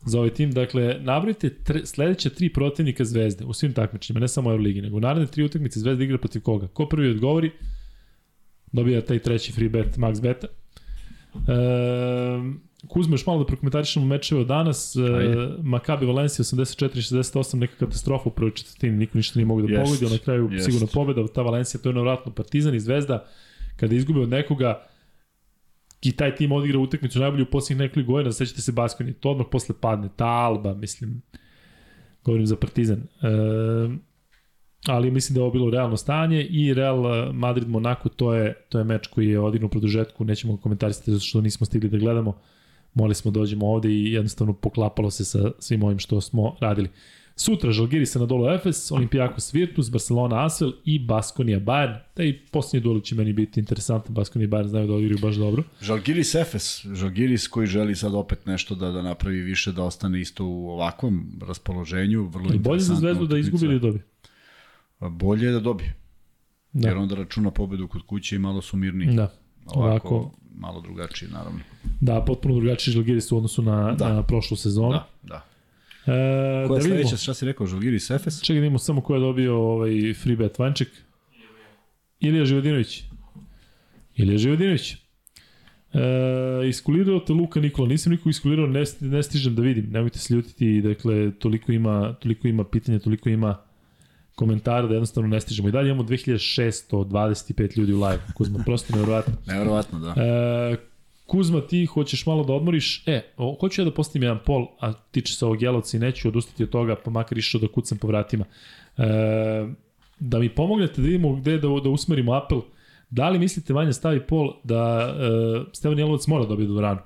za 0.05 0.19
ovaj 0.19 0.31
tim, 0.31 0.53
dakle, 0.53 0.97
nabrojite 1.01 1.49
tre, 1.51 1.87
sledeće 1.87 2.31
tri 2.31 2.53
protivnika 2.53 3.05
zvezde 3.05 3.45
u 3.45 3.53
svim 3.53 3.73
takmičenjima, 3.73 4.21
ne 4.21 4.29
samo 4.29 4.49
u 4.49 4.53
Euroligi, 4.53 4.83
nego 4.83 4.97
u 4.97 5.01
naredne 5.01 5.27
tri 5.27 5.45
utakmice 5.45 5.81
zvezda 5.81 6.05
igra 6.05 6.19
protiv 6.19 6.43
koga? 6.43 6.67
Ko 6.67 6.87
prvi 6.87 7.11
odgovori, 7.11 7.51
dobija 8.73 9.01
taj 9.01 9.19
treći 9.19 9.53
free 9.53 9.69
bet, 9.69 9.97
max 9.97 10.23
beta. 10.23 10.47
E, 11.35 12.61
Kuzma, 12.89 13.15
još 13.15 13.27
malo 13.27 13.39
da 13.39 13.47
prokomentarišemo 13.47 14.07
mečeve 14.07 14.41
od 14.41 14.47
danas. 14.47 14.97
E, 14.97 15.15
Ajde. 15.15 15.49
Maccabi 15.63 16.07
Valencija 16.07 16.45
84-68, 16.45 17.57
neka 17.57 17.77
katastrofa 17.77 18.29
u 18.29 18.33
prvoj 18.33 18.55
četvrtini, 18.55 18.97
niko 18.97 19.19
ništa 19.19 19.39
nije 19.39 19.47
mogu 19.47 19.63
da 19.63 19.73
Jest, 19.73 19.85
pogodi, 19.85 20.15
na 20.15 20.19
kraju 20.19 20.49
jest. 20.53 20.65
sigurno 20.67 20.87
pobeda, 20.87 21.27
ta 21.29 21.43
Valencija, 21.43 21.81
to 21.81 21.89
je 21.89 21.95
nevratno 21.95 22.33
Partizan 22.33 22.75
i 22.75 22.81
Zvezda, 22.81 23.27
kada 23.77 23.95
izgube 23.95 24.21
od 24.21 24.29
nekoga, 24.29 24.87
i 26.03 26.13
taj 26.13 26.35
tim 26.35 26.53
odigra 26.53 26.79
utakmicu 26.79 27.19
najbolju 27.19 27.43
u 27.43 27.51
posljednjih 27.51 27.89
nekoliko 27.89 28.13
godina, 28.13 28.33
sećate 28.33 28.63
se 28.63 28.73
Baskoni, 28.73 29.13
to 29.13 29.31
odmah 29.31 29.47
posle 29.51 29.75
padne, 29.81 30.09
ta 30.17 30.27
Alba, 30.27 30.75
mislim, 30.75 31.23
govorim 32.25 32.47
za 32.47 32.57
Partizan. 32.57 32.99
E, 32.99 33.29
ali 34.87 35.11
mislim 35.11 35.35
da 35.35 35.41
je 35.41 35.43
ovo 35.43 35.53
bilo 35.53 35.71
realno 35.71 35.97
stanje 35.97 36.43
i 36.43 36.75
Real 36.75 37.33
Madrid 37.33 37.69
Monaco 37.69 38.09
to 38.09 38.35
je 38.35 38.55
to 38.69 38.79
je 38.79 38.85
meč 38.85 39.07
koji 39.07 39.29
je 39.29 39.41
odigrao 39.41 39.67
u 39.67 39.71
produžetku, 39.71 40.25
nećemo 40.25 40.57
komentarisati 40.57 41.11
zato 41.11 41.25
što 41.25 41.41
nismo 41.41 41.67
stigli 41.67 41.91
da 41.91 41.99
gledamo. 41.99 42.41
Morali 42.95 43.15
smo 43.15 43.31
da 43.31 43.41
dođemo 43.41 43.67
ovde 43.67 43.89
i 43.89 44.13
jednostavno 44.13 44.53
poklapalo 44.53 45.11
se 45.11 45.25
sa 45.25 45.51
svim 45.59 45.83
ovim 45.83 45.99
što 45.99 46.21
smo 46.21 46.57
radili. 46.61 46.89
Sutra 47.37 47.73
Žalgiris 47.73 48.17
Anadolu 48.17 48.51
Efes, 48.51 48.91
Olympiakos 48.91 49.55
Virtus, 49.55 49.91
Barcelona 49.91 50.47
Asvel 50.47 50.73
i 50.85 50.99
Baskonija 50.99 51.61
Bayern. 51.61 51.99
Da 52.17 52.25
i 52.25 52.39
posljednji 52.53 52.85
duel 52.85 53.01
će 53.01 53.15
meni 53.15 53.33
biti 53.33 53.61
interesantan. 53.61 54.15
Baskonija 54.15 54.47
i 54.47 54.51
Bayern 54.51 54.67
znaju 54.67 54.87
da 54.87 54.93
odigraju 54.93 55.19
baš 55.23 55.35
dobro. 55.35 55.63
Žalgiris 55.81 56.35
Efes, 56.35 56.87
Žalgiris 56.95 57.49
koji 57.49 57.67
želi 57.67 57.97
sad 57.97 58.15
opet 58.15 58.47
nešto 58.47 58.75
da 58.75 58.91
da 58.91 59.03
napravi 59.03 59.41
više, 59.41 59.73
da 59.73 59.83
ostane 59.83 60.21
isto 60.21 60.45
u 60.45 60.71
ovakvom 60.71 61.39
raspoloženju, 61.49 62.29
vrlo 62.29 62.47
Ali 62.49 62.59
bolje 62.59 62.81
za 62.81 62.95
Zvezdu 62.95 63.27
da 63.27 63.39
izgubi 63.39 63.67
ili 63.67 63.81
dobije. 63.81 64.03
Bolje 65.01 65.47
je 65.47 65.53
da 65.53 65.61
dobije, 65.61 65.95
Da. 66.73 66.89
jer 66.89 66.97
onda 66.97 67.15
računa 67.15 67.51
pobedu 67.51 67.89
kod 67.89 68.03
kuće 68.03 68.37
i 68.37 68.39
malo 68.39 68.63
su 68.63 68.77
mirniji. 68.77 69.17
Da. 69.17 69.33
Ovako, 69.75 70.09
Ovako, 70.15 70.31
malo 70.55 70.81
drugačije, 70.81 71.31
naravno. 71.31 71.61
da, 72.01 72.25
potpuno 72.27 72.55
drugačiji 72.55 72.93
Žalgiris 72.93 73.33
u 73.33 73.37
odnosu 73.37 73.63
na, 73.63 73.93
Da. 73.93 74.13
na 74.13 74.23
prošlu 74.23 74.57
sezonu. 74.57 74.91
Da, 74.93 75.09
da. 75.23 75.45
E, 76.07 76.67
Koja 76.67 76.69
da 76.69 76.75
je 76.75 76.83
sledeća, 76.83 77.17
šta 77.17 77.35
si 77.35 77.45
rekao, 77.47 77.67
Žalgiris 77.67 78.11
Efes? 78.11 78.41
Čekaj 78.43 78.61
da 78.61 78.67
imamo 78.67 78.79
samo 78.79 79.01
ko 79.01 79.15
je 79.15 79.21
dobio 79.21 79.57
ovaj 79.59 80.15
free 80.15 80.37
bet 80.37 80.59
Vanček. 80.59 80.89
Ilija 82.21 82.45
Živodinović. 82.45 83.03
Ilija 84.17 84.39
Živodinović. 84.39 84.93
E, 84.93 84.99
iskulirao 86.69 87.21
te 87.21 87.33
Luka 87.33 87.61
Nikola. 87.61 87.89
Nisam 87.89 88.11
nikog 88.13 88.31
iskulirao, 88.31 88.67
ne, 88.67 88.85
ne 89.01 89.23
stižem 89.23 89.55
da 89.55 89.63
vidim. 89.63 89.91
Nemojte 89.91 90.19
se 90.19 90.35
ljutiti, 90.35 90.81
dakle, 90.83 91.31
toliko 91.31 91.73
ima, 91.73 92.13
toliko 92.13 92.49
ima 92.49 92.65
pitanja, 92.65 92.99
toliko 92.99 93.29
ima 93.29 93.59
komentara 94.41 94.89
da 94.89 94.95
jednostavno 94.95 95.29
ne 95.29 95.41
stižemo. 95.41 95.69
I 95.69 95.73
dalje 95.73 95.91
imamo 95.91 96.03
2625 96.09 97.79
ljudi 97.79 97.93
u 97.93 97.97
live. 97.97 98.21
Kuzma, 98.35 98.59
prosto 98.65 98.93
nevjerovatno. 98.97 99.35
Nevjerovatno, 99.53 99.99
da. 99.99 100.15
E, 100.17 100.77
Kuzma, 101.27 101.61
ti 101.61 101.87
hoćeš 101.87 102.27
malo 102.27 102.45
da 102.45 102.53
odmoriš. 102.53 103.03
E, 103.07 103.23
o, 103.37 103.57
hoću 103.61 103.81
ja 103.81 103.85
da 103.85 103.95
postavim 103.95 104.23
jedan 104.23 104.39
pol, 104.47 104.67
a 104.81 104.93
tiče 104.93 105.35
se 105.35 105.45
ovog 105.45 105.63
jelovca 105.63 105.97
i 105.97 106.01
neću 106.01 106.29
odustati 106.29 106.63
od 106.63 106.71
toga, 106.71 106.97
pa 107.05 107.11
makar 107.11 107.39
išao 107.39 107.61
da 107.61 107.69
kucam 107.69 107.99
po 107.99 108.09
vratima. 108.09 108.45
E, 108.99 109.05
da 110.21 110.39
mi 110.39 110.49
pomognete 110.49 111.03
da 111.03 111.07
vidimo 111.07 111.37
gde 111.37 111.59
da, 111.59 111.69
da 111.85 111.89
usmerimo 111.89 112.33
apel. 112.33 112.61
Da 113.11 113.29
li 113.29 113.39
mislite, 113.39 113.73
Vanja, 113.73 113.93
stavi 113.93 114.21
pol 114.27 114.53
da 114.65 115.15
e, 115.19 115.71
Stevan 115.73 115.99
Jelovac 115.99 116.27
mora 116.27 116.43
da 116.45 116.49
dobije 116.49 116.67
dvoranu? 116.67 117.01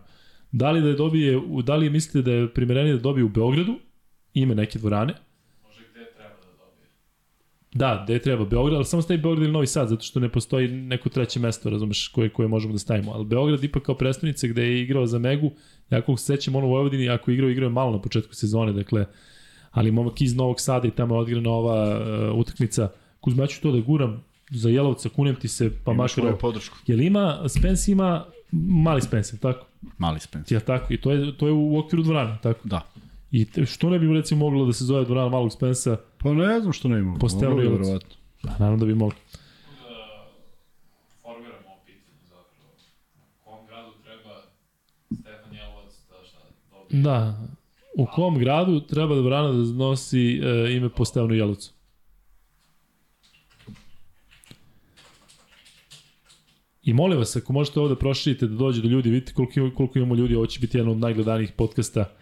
Da 0.52 0.70
li 0.70 0.82
da 0.82 0.88
je 0.88 0.94
dobije, 0.94 1.40
da 1.64 1.76
li 1.76 1.90
mislite 1.90 2.22
da 2.22 2.32
je 2.36 2.48
primjerenije 2.54 2.94
da 2.94 3.00
dobije 3.00 3.24
u 3.24 3.28
Beogradu, 3.28 3.78
ime 4.34 4.54
neke 4.54 4.78
dvorane, 4.78 5.14
Može 5.62 5.82
gde 5.90 6.04
treba 6.16 6.30
da 6.30 6.50
dobije. 6.64 6.88
Da, 7.74 8.02
gde 8.04 8.18
treba 8.18 8.44
Beograd, 8.44 8.76
ali 8.76 8.84
samo 8.84 9.02
stavi 9.02 9.20
Beograd 9.20 9.42
ili 9.42 9.52
Novi 9.52 9.66
Sad, 9.66 9.88
zato 9.88 10.02
što 10.02 10.20
ne 10.20 10.28
postoji 10.28 10.68
neko 10.68 11.08
treće 11.08 11.40
mesto, 11.40 11.70
razumeš, 11.70 12.08
koje, 12.08 12.28
koje 12.28 12.48
možemo 12.48 12.72
da 12.72 12.78
stavimo. 12.78 13.12
Ali 13.12 13.24
Beograd 13.24 13.64
ipak 13.64 13.82
kao 13.82 13.94
predstavnica 13.94 14.46
gde 14.46 14.62
je 14.62 14.82
igrao 14.82 15.06
za 15.06 15.18
Megu, 15.18 15.50
ja 15.90 16.00
kako 16.00 16.16
se 16.16 16.24
sećam 16.24 16.56
ono 16.56 16.66
u 16.66 16.70
Vojvodini, 16.70 17.08
ako 17.08 17.30
je 17.30 17.34
igrao, 17.34 17.50
igrao 17.50 17.66
je 17.66 17.70
malo 17.70 17.92
na 17.92 18.00
početku 18.00 18.34
sezone, 18.34 18.72
dakle, 18.72 19.06
ali 19.70 19.90
momak 19.90 20.20
iz 20.20 20.36
Novog 20.36 20.60
Sada 20.60 20.88
i 20.88 20.90
tamo 20.90 21.14
je 21.14 21.20
odigrana 21.20 21.50
ova 21.50 21.98
uh, 21.98 22.38
utakmica. 22.38 22.88
Kuzma, 23.20 23.42
ja 23.42 23.46
ću 23.46 23.62
to 23.62 23.72
da 23.72 23.80
guram 23.80 24.24
za 24.50 24.68
Jelovca, 24.68 25.08
kunem 25.08 25.34
ti 25.34 25.48
se, 25.48 25.70
pa 25.84 25.92
Imaš 25.92 26.16
makar... 26.16 26.24
moju 26.24 26.32
ovo. 26.32 26.40
podršku. 26.40 26.76
Jel 26.86 27.00
ima, 27.00 27.48
Spence 27.48 27.92
ima 27.92 28.24
mali 28.52 29.02
Spence, 29.02 29.38
tako? 29.38 29.66
Mali 29.98 30.20
Spence. 30.20 30.54
Ja 30.54 30.60
tako, 30.60 30.92
i 30.92 30.96
to 30.96 31.10
je, 31.10 31.36
to 31.36 31.46
je 31.46 31.52
u 31.52 31.78
okviru 31.78 32.02
dvorana, 32.02 32.38
tako? 32.38 32.68
Da. 32.68 32.80
I 33.30 33.44
te, 33.44 33.66
što 33.66 33.90
ne 33.90 33.98
bi 33.98 34.14
recimo 34.14 34.44
moglo 34.44 34.66
da 34.66 34.72
se 34.72 34.84
zove 34.84 35.04
dvorana 35.04 35.28
malog 35.28 35.52
Spensa? 35.52 35.96
Pa 36.24 36.32
ne 36.32 36.60
znam 36.60 36.72
što 36.72 36.88
ne. 36.88 37.14
Po 37.20 37.28
bi, 37.28 37.62
Jelovcu. 37.62 37.82
verovatno. 37.82 38.16
Pa 38.42 38.50
naravno 38.58 38.76
da 38.76 38.86
bi 38.86 38.94
moglo. 38.94 39.18
Da 39.18 40.26
formiramo 41.22 41.66
ovo 41.66 41.80
pitanje 41.86 42.18
zapravo. 42.22 42.70
U 43.28 43.44
kom 43.44 43.66
gradu 43.66 43.90
treba 44.04 44.34
Stefan 45.20 45.54
Jelovac 45.54 45.92
da? 46.90 47.02
Da. 47.10 47.48
U 47.96 48.06
kom 48.06 48.38
gradu 48.38 48.80
treba 48.80 49.14
da 49.14 49.22
brana 49.22 49.52
da 49.52 49.72
nosi 49.72 50.40
e, 50.44 50.76
ime 50.76 50.88
po 50.88 51.04
Stevanu 51.04 51.34
Jelovcu? 51.34 51.72
I 56.82 56.92
molim 56.92 57.18
vas, 57.18 57.36
ako 57.36 57.52
možete 57.52 57.80
ovo 57.80 57.88
da 57.88 57.96
proširite, 57.96 58.46
da 58.46 58.54
dođe 58.54 58.82
do 58.82 58.88
ljudi, 58.88 59.10
vidite 59.10 59.32
koliko, 59.32 59.76
koliko 59.76 59.98
imamo 59.98 60.14
ljudi, 60.14 60.36
ovo 60.36 60.46
će 60.46 60.60
biti 60.60 60.78
jedan 60.78 60.92
od 60.92 60.98
najgledanijih 60.98 61.52
podcasta 61.52 62.16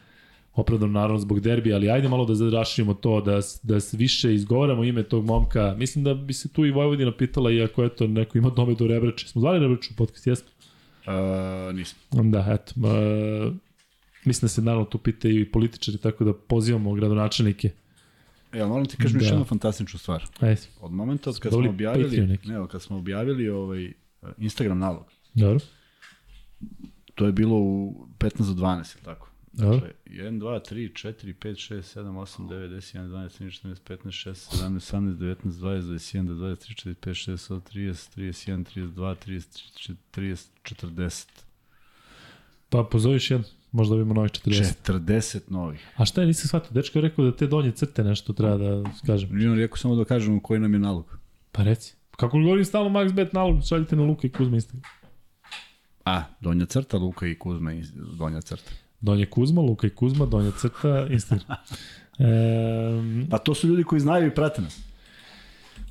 opravdano 0.55 0.93
naravno 0.93 1.19
zbog 1.19 1.41
derbija, 1.41 1.77
ali 1.77 1.91
ajde 1.91 2.09
malo 2.09 2.25
da 2.25 2.35
zarašimo 2.35 2.95
to, 2.95 3.21
da, 3.21 3.41
da 3.63 3.81
se 3.81 3.97
više 3.97 4.35
izgovaramo 4.35 4.85
ime 4.85 5.03
tog 5.03 5.25
momka. 5.25 5.75
Mislim 5.79 6.05
da 6.05 6.15
bi 6.15 6.33
se 6.33 6.49
tu 6.49 6.67
i 6.67 6.71
Vojvodina 6.71 7.13
pitala, 7.17 7.51
iako 7.53 7.85
eto, 7.85 8.07
neko 8.07 8.39
ima 8.39 8.51
dome 8.51 8.75
do 8.75 8.87
Rebrače. 8.87 9.29
Smo 9.29 9.41
zvali 9.41 9.59
Rebraču 9.59 9.91
u 9.93 9.97
podcast, 9.97 10.27
jesmo? 10.27 10.49
Uh, 11.07 11.75
nisam. 11.75 11.99
Da, 12.31 12.47
eto. 12.51 12.73
Uh, 12.77 13.55
mislim 14.25 14.45
da 14.45 14.49
se 14.49 14.63
naravno 14.63 14.85
tu 14.85 14.99
pitaju 14.99 15.41
i 15.41 15.51
političari, 15.51 15.99
tako 15.99 16.25
da 16.25 16.33
pozivamo 16.35 16.93
gradonačelnike. 16.95 17.71
Ja 18.55 18.67
moram 18.67 18.87
ti 18.87 18.97
kažem 18.97 19.17
još 19.17 19.25
Da. 19.25 19.31
jednu 19.31 19.45
fantastičnu 19.45 19.99
stvar. 19.99 20.25
Ajde, 20.41 20.61
Od 20.81 20.93
momenta 20.93 21.31
od 21.31 21.39
kad 21.39 21.53
smo 21.53 21.69
objavili, 21.69 22.39
ne, 22.45 22.67
kad 22.71 22.83
smo 22.83 22.97
objavili 22.97 23.49
ovaj 23.49 23.93
Instagram 24.39 24.79
nalog, 24.79 25.05
dobro. 25.35 25.61
to 27.15 27.27
je 27.27 27.33
bilo 27.33 27.57
u 27.57 28.07
15 28.19 28.55
do 28.55 28.63
12, 28.63 28.97
ili 28.97 29.05
tako? 29.05 29.29
Dakle, 29.53 29.93
1, 30.07 30.39
2, 30.39 30.61
3, 30.61 30.93
4, 30.95 31.35
5, 31.35 31.59
6, 31.59 31.83
7, 31.83 32.19
8, 32.19 32.49
9, 32.49 32.69
10, 32.69 32.95
11, 32.95 33.09
12, 33.09 33.39
13, 33.39 33.51
14, 33.51 33.83
15, 33.85 34.13
16, 34.13 34.57
17, 34.57 34.77
18, 34.77 35.19
19, 35.19 35.61
20, 35.61 35.83
21, 35.83 36.27
23, 36.29 36.35
24, 36.35 36.95
5, 36.95 37.15
6, 37.15 37.37
7, 37.37 37.61
30, 37.61 38.09
31, 38.17 38.65
32, 38.65 39.15
33, 39.15 39.97
30, 40.13 40.49
40. 40.63 41.27
Pa 42.69 42.85
pozoviš 42.85 43.31
jedan, 43.31 43.45
možda 43.73 43.95
imamo 43.97 44.15
novih 44.15 44.31
40. 44.31 44.93
40 44.93 45.41
novih. 45.49 45.87
A 45.97 46.05
šta 46.05 46.21
je, 46.21 46.27
nisam 46.27 46.49
shvatio, 46.49 46.71
dečko 46.71 46.99
je 46.99 47.03
rekao 47.03 47.25
da 47.25 47.37
te 47.37 47.47
donje 47.47 47.73
crte 47.73 48.05
nešto 48.05 48.33
treba 48.33 48.57
da 48.57 48.91
kažem. 49.07 49.37
Nije 49.37 49.51
on 49.51 49.59
rekao 49.59 49.77
samo 49.77 49.95
da 49.95 50.05
kažemo 50.05 50.41
koji 50.41 50.61
nam 50.61 50.73
je 50.73 50.79
nalog. 50.79 51.19
Pa 51.53 51.63
reci. 51.63 51.95
Kako 52.17 52.39
govorim 52.39 52.65
stalno 52.65 52.91
Max 52.91 53.13
Bet 53.13 53.33
nalog, 53.33 53.61
šaljite 53.69 53.97
na 53.97 54.03
Luka 54.03 54.27
i 54.27 54.31
Kuzma 54.31 54.55
Instagram. 54.55 54.83
A, 56.05 56.23
donja 56.41 56.67
crta, 56.67 56.97
Luka 56.97 57.27
i 57.27 57.39
Kuzma 57.39 57.73
i 57.73 57.83
donja 58.19 58.41
crta. 58.41 58.71
Donje 59.03 59.27
Kuzma, 59.27 59.61
Luka 59.61 59.87
i 59.87 59.91
Kuzma, 59.91 60.27
donja 60.27 60.51
crta, 60.51 61.07
Instagram. 61.11 61.57
E, 62.19 63.27
Pa 63.31 63.39
to 63.39 63.55
su 63.55 63.69
ljudi 63.69 63.85
koji 63.85 64.01
znaju 64.01 64.27
i 64.27 64.35
prate 64.35 64.63
nas. 64.63 64.81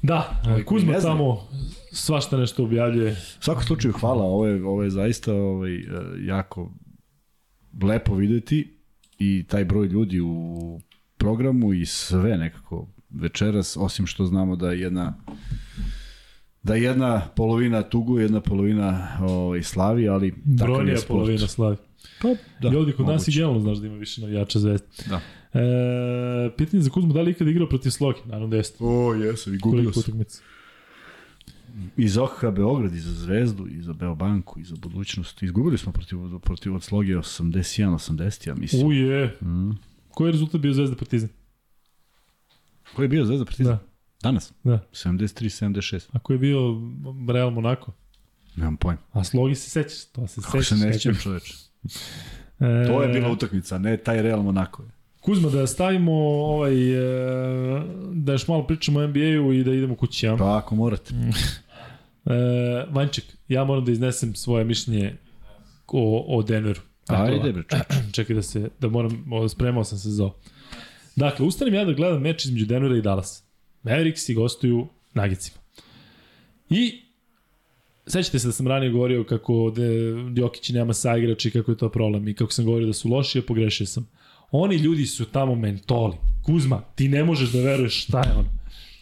da, 0.01 0.41
koji 0.43 0.65
Kuzma 0.65 0.91
ne 0.91 0.99
znaju. 0.99 1.15
tamo 1.15 1.47
svašta 1.91 2.37
nešto 2.37 2.63
objavljuje. 2.63 3.11
U 3.11 3.43
svakom 3.43 3.63
slučaju 3.63 3.93
hvala, 3.93 4.23
ovo 4.23 4.47
je, 4.47 4.65
ovo 4.65 4.83
je 4.83 4.89
zaista 4.89 5.33
ovaj, 5.33 5.75
e, 5.75 5.81
jako 6.25 6.71
lepo 7.83 8.15
videti 8.15 8.77
i 9.19 9.45
taj 9.47 9.65
broj 9.65 9.87
ljudi 9.87 10.19
u 10.19 10.79
programu 11.17 11.73
i 11.73 11.85
sve 11.85 12.37
nekako 12.37 12.87
večeras, 13.09 13.77
osim 13.79 14.07
što 14.07 14.25
znamo 14.25 14.55
da 14.55 14.71
je 14.71 14.79
jedna 14.79 15.13
da 16.63 16.75
jedna 16.75 17.21
polovina 17.35 17.81
tugu, 17.83 18.19
jedna 18.19 18.39
polovina 18.41 19.17
ovaj, 19.21 19.63
slavi, 19.63 20.09
ali 20.09 20.31
takav 20.31 20.45
je 20.49 20.55
Brojnija 20.57 20.97
sport. 20.97 21.07
polovina 21.07 21.47
slavi. 21.47 21.77
Pa, 22.21 22.27
Da, 22.61 22.69
I 22.69 22.75
ovdje 22.75 22.93
kod 22.93 23.05
nas 23.05 23.11
i 23.11 23.21
moguće. 23.21 23.31
generalno 23.31 23.59
znaš 23.59 23.77
da 23.77 23.87
ima 23.87 23.95
više 23.95 24.21
navijača 24.21 24.59
zvezde. 24.59 24.87
Da. 25.05 25.21
E, 25.53 25.61
pitanje 26.51 26.83
za 26.83 26.89
Kuzmu, 26.89 27.13
da 27.13 27.21
li 27.21 27.27
je 27.27 27.33
ikad 27.33 27.47
igrao 27.47 27.69
protiv 27.69 27.89
Slogi? 27.89 28.19
Naravno 28.25 28.47
da 28.47 28.57
jeste. 28.57 28.77
O, 28.79 29.13
jesu, 29.15 29.53
i 29.55 29.59
Koliko 29.59 29.93
sam. 29.93 29.99
utakmica? 30.01 30.41
I 31.97 32.07
za 32.07 32.23
OHK 32.23 32.43
Beograd, 32.45 32.93
i 32.93 32.99
za 32.99 33.13
Zvezdu, 33.13 33.67
i 33.69 33.81
za 33.81 33.93
Beobanku, 33.93 34.59
i 34.59 34.63
za 34.63 34.75
budućnost. 34.75 35.43
Izgubili 35.43 35.77
smo 35.77 35.91
protiv, 35.91 36.17
protiv 36.39 36.75
od 36.75 36.83
sloge 36.83 37.13
81-80, 37.13 38.47
ja 38.47 38.55
mislim. 38.55 38.87
Uje. 38.87 39.37
Mm. 39.41 39.69
Koji 40.09 40.27
je 40.27 40.31
rezultat 40.31 40.61
bio 40.61 40.73
Zvezda 40.73 40.95
Partizan? 40.95 41.29
Ko 42.95 43.01
je 43.01 43.07
bio 43.07 43.25
Zvezda 43.25 43.45
Partizan? 43.45 43.73
Da, 43.73 43.79
Danas? 44.21 44.53
da. 44.63 44.79
73-76. 44.93 46.07
A 46.11 46.19
ko 46.19 46.33
je 46.33 46.39
bio 46.39 46.59
Real 47.29 47.49
Monako? 47.49 47.91
Nemam 48.55 48.77
pojma. 48.77 49.01
A 49.11 49.23
Slogi 49.23 49.55
se 49.55 49.69
sećaš, 49.69 50.05
to 50.05 50.27
se 50.27 50.41
Kako 50.41 50.51
sećaš. 50.53 50.67
se 50.69 50.75
ne 50.75 50.81
kako- 50.81 50.93
sjećam 50.93 51.15
čoveče. 51.15 51.53
E, 52.59 52.87
To 52.87 53.01
je 53.03 53.07
bila 53.07 53.31
utakmica, 53.31 53.77
ne 53.77 53.97
taj 53.97 54.21
Real 54.21 54.41
Monaco. 54.41 54.83
Kuzma, 55.19 55.49
da 55.49 55.67
stavimo 55.67 56.11
ovaj, 56.13 56.93
e, 56.93 57.83
da 58.13 58.31
još 58.31 58.47
malo 58.47 58.67
pričamo 58.67 58.99
o 58.99 59.07
NBA-u 59.07 59.53
i 59.53 59.63
da 59.63 59.73
idemo 59.73 59.95
kući, 59.95 60.25
ja? 60.25 60.37
Pa 60.37 60.57
ako 60.57 60.75
morate. 60.75 61.13
E, 62.25 62.85
Vanček, 62.89 63.25
ja 63.47 63.63
moram 63.63 63.85
da 63.85 63.91
iznesem 63.91 64.35
svoje 64.35 64.65
mišljenje 64.65 65.17
o, 65.87 66.37
o 66.37 66.43
Denveru. 66.43 66.81
Dakle, 67.07 67.33
Ajde 67.33 67.53
bre, 67.53 67.63
čekaj. 68.15 68.35
Da 68.35 68.41
se, 68.41 68.69
da 68.79 68.89
moram, 68.89 69.25
spremao 69.49 69.83
sam 69.83 69.97
se 69.97 70.09
za 70.09 70.23
ovo. 70.23 70.35
Dakle, 71.15 71.45
ustanem 71.45 71.73
ja 71.73 71.85
da 71.85 71.93
gledam 71.93 72.21
meč 72.21 72.45
između 72.45 72.65
Denvera 72.65 72.97
i 72.97 73.01
Dallasa. 73.01 73.43
Mavericks 73.83 74.29
i 74.29 74.33
gostuju 74.33 74.87
Nagicima. 75.13 75.57
I 76.69 77.01
Sećate 78.07 78.39
se 78.39 78.47
da 78.47 78.51
sam 78.51 78.67
ranije 78.67 78.91
govorio 78.91 79.23
kako 79.23 79.73
Jokić 80.35 80.69
nema 80.69 80.93
saigrač 80.93 81.45
i 81.45 81.51
kako 81.51 81.71
je 81.71 81.77
to 81.77 81.89
problem 81.89 82.27
i 82.27 82.33
kako 82.33 82.51
sam 82.51 82.65
govorio 82.65 82.87
da 82.87 82.93
su 82.93 83.09
loši, 83.09 83.39
a 83.39 83.41
pogrešio 83.41 83.85
sam. 83.85 84.07
Oni 84.51 84.75
ljudi 84.75 85.05
su 85.05 85.25
tamo 85.25 85.55
mentoli. 85.55 86.13
Kuzma, 86.43 86.81
ti 86.95 87.09
ne 87.09 87.23
možeš 87.23 87.51
da 87.51 87.61
veruješ 87.61 88.03
šta 88.03 88.19
je 88.19 88.33
ono. 88.33 88.49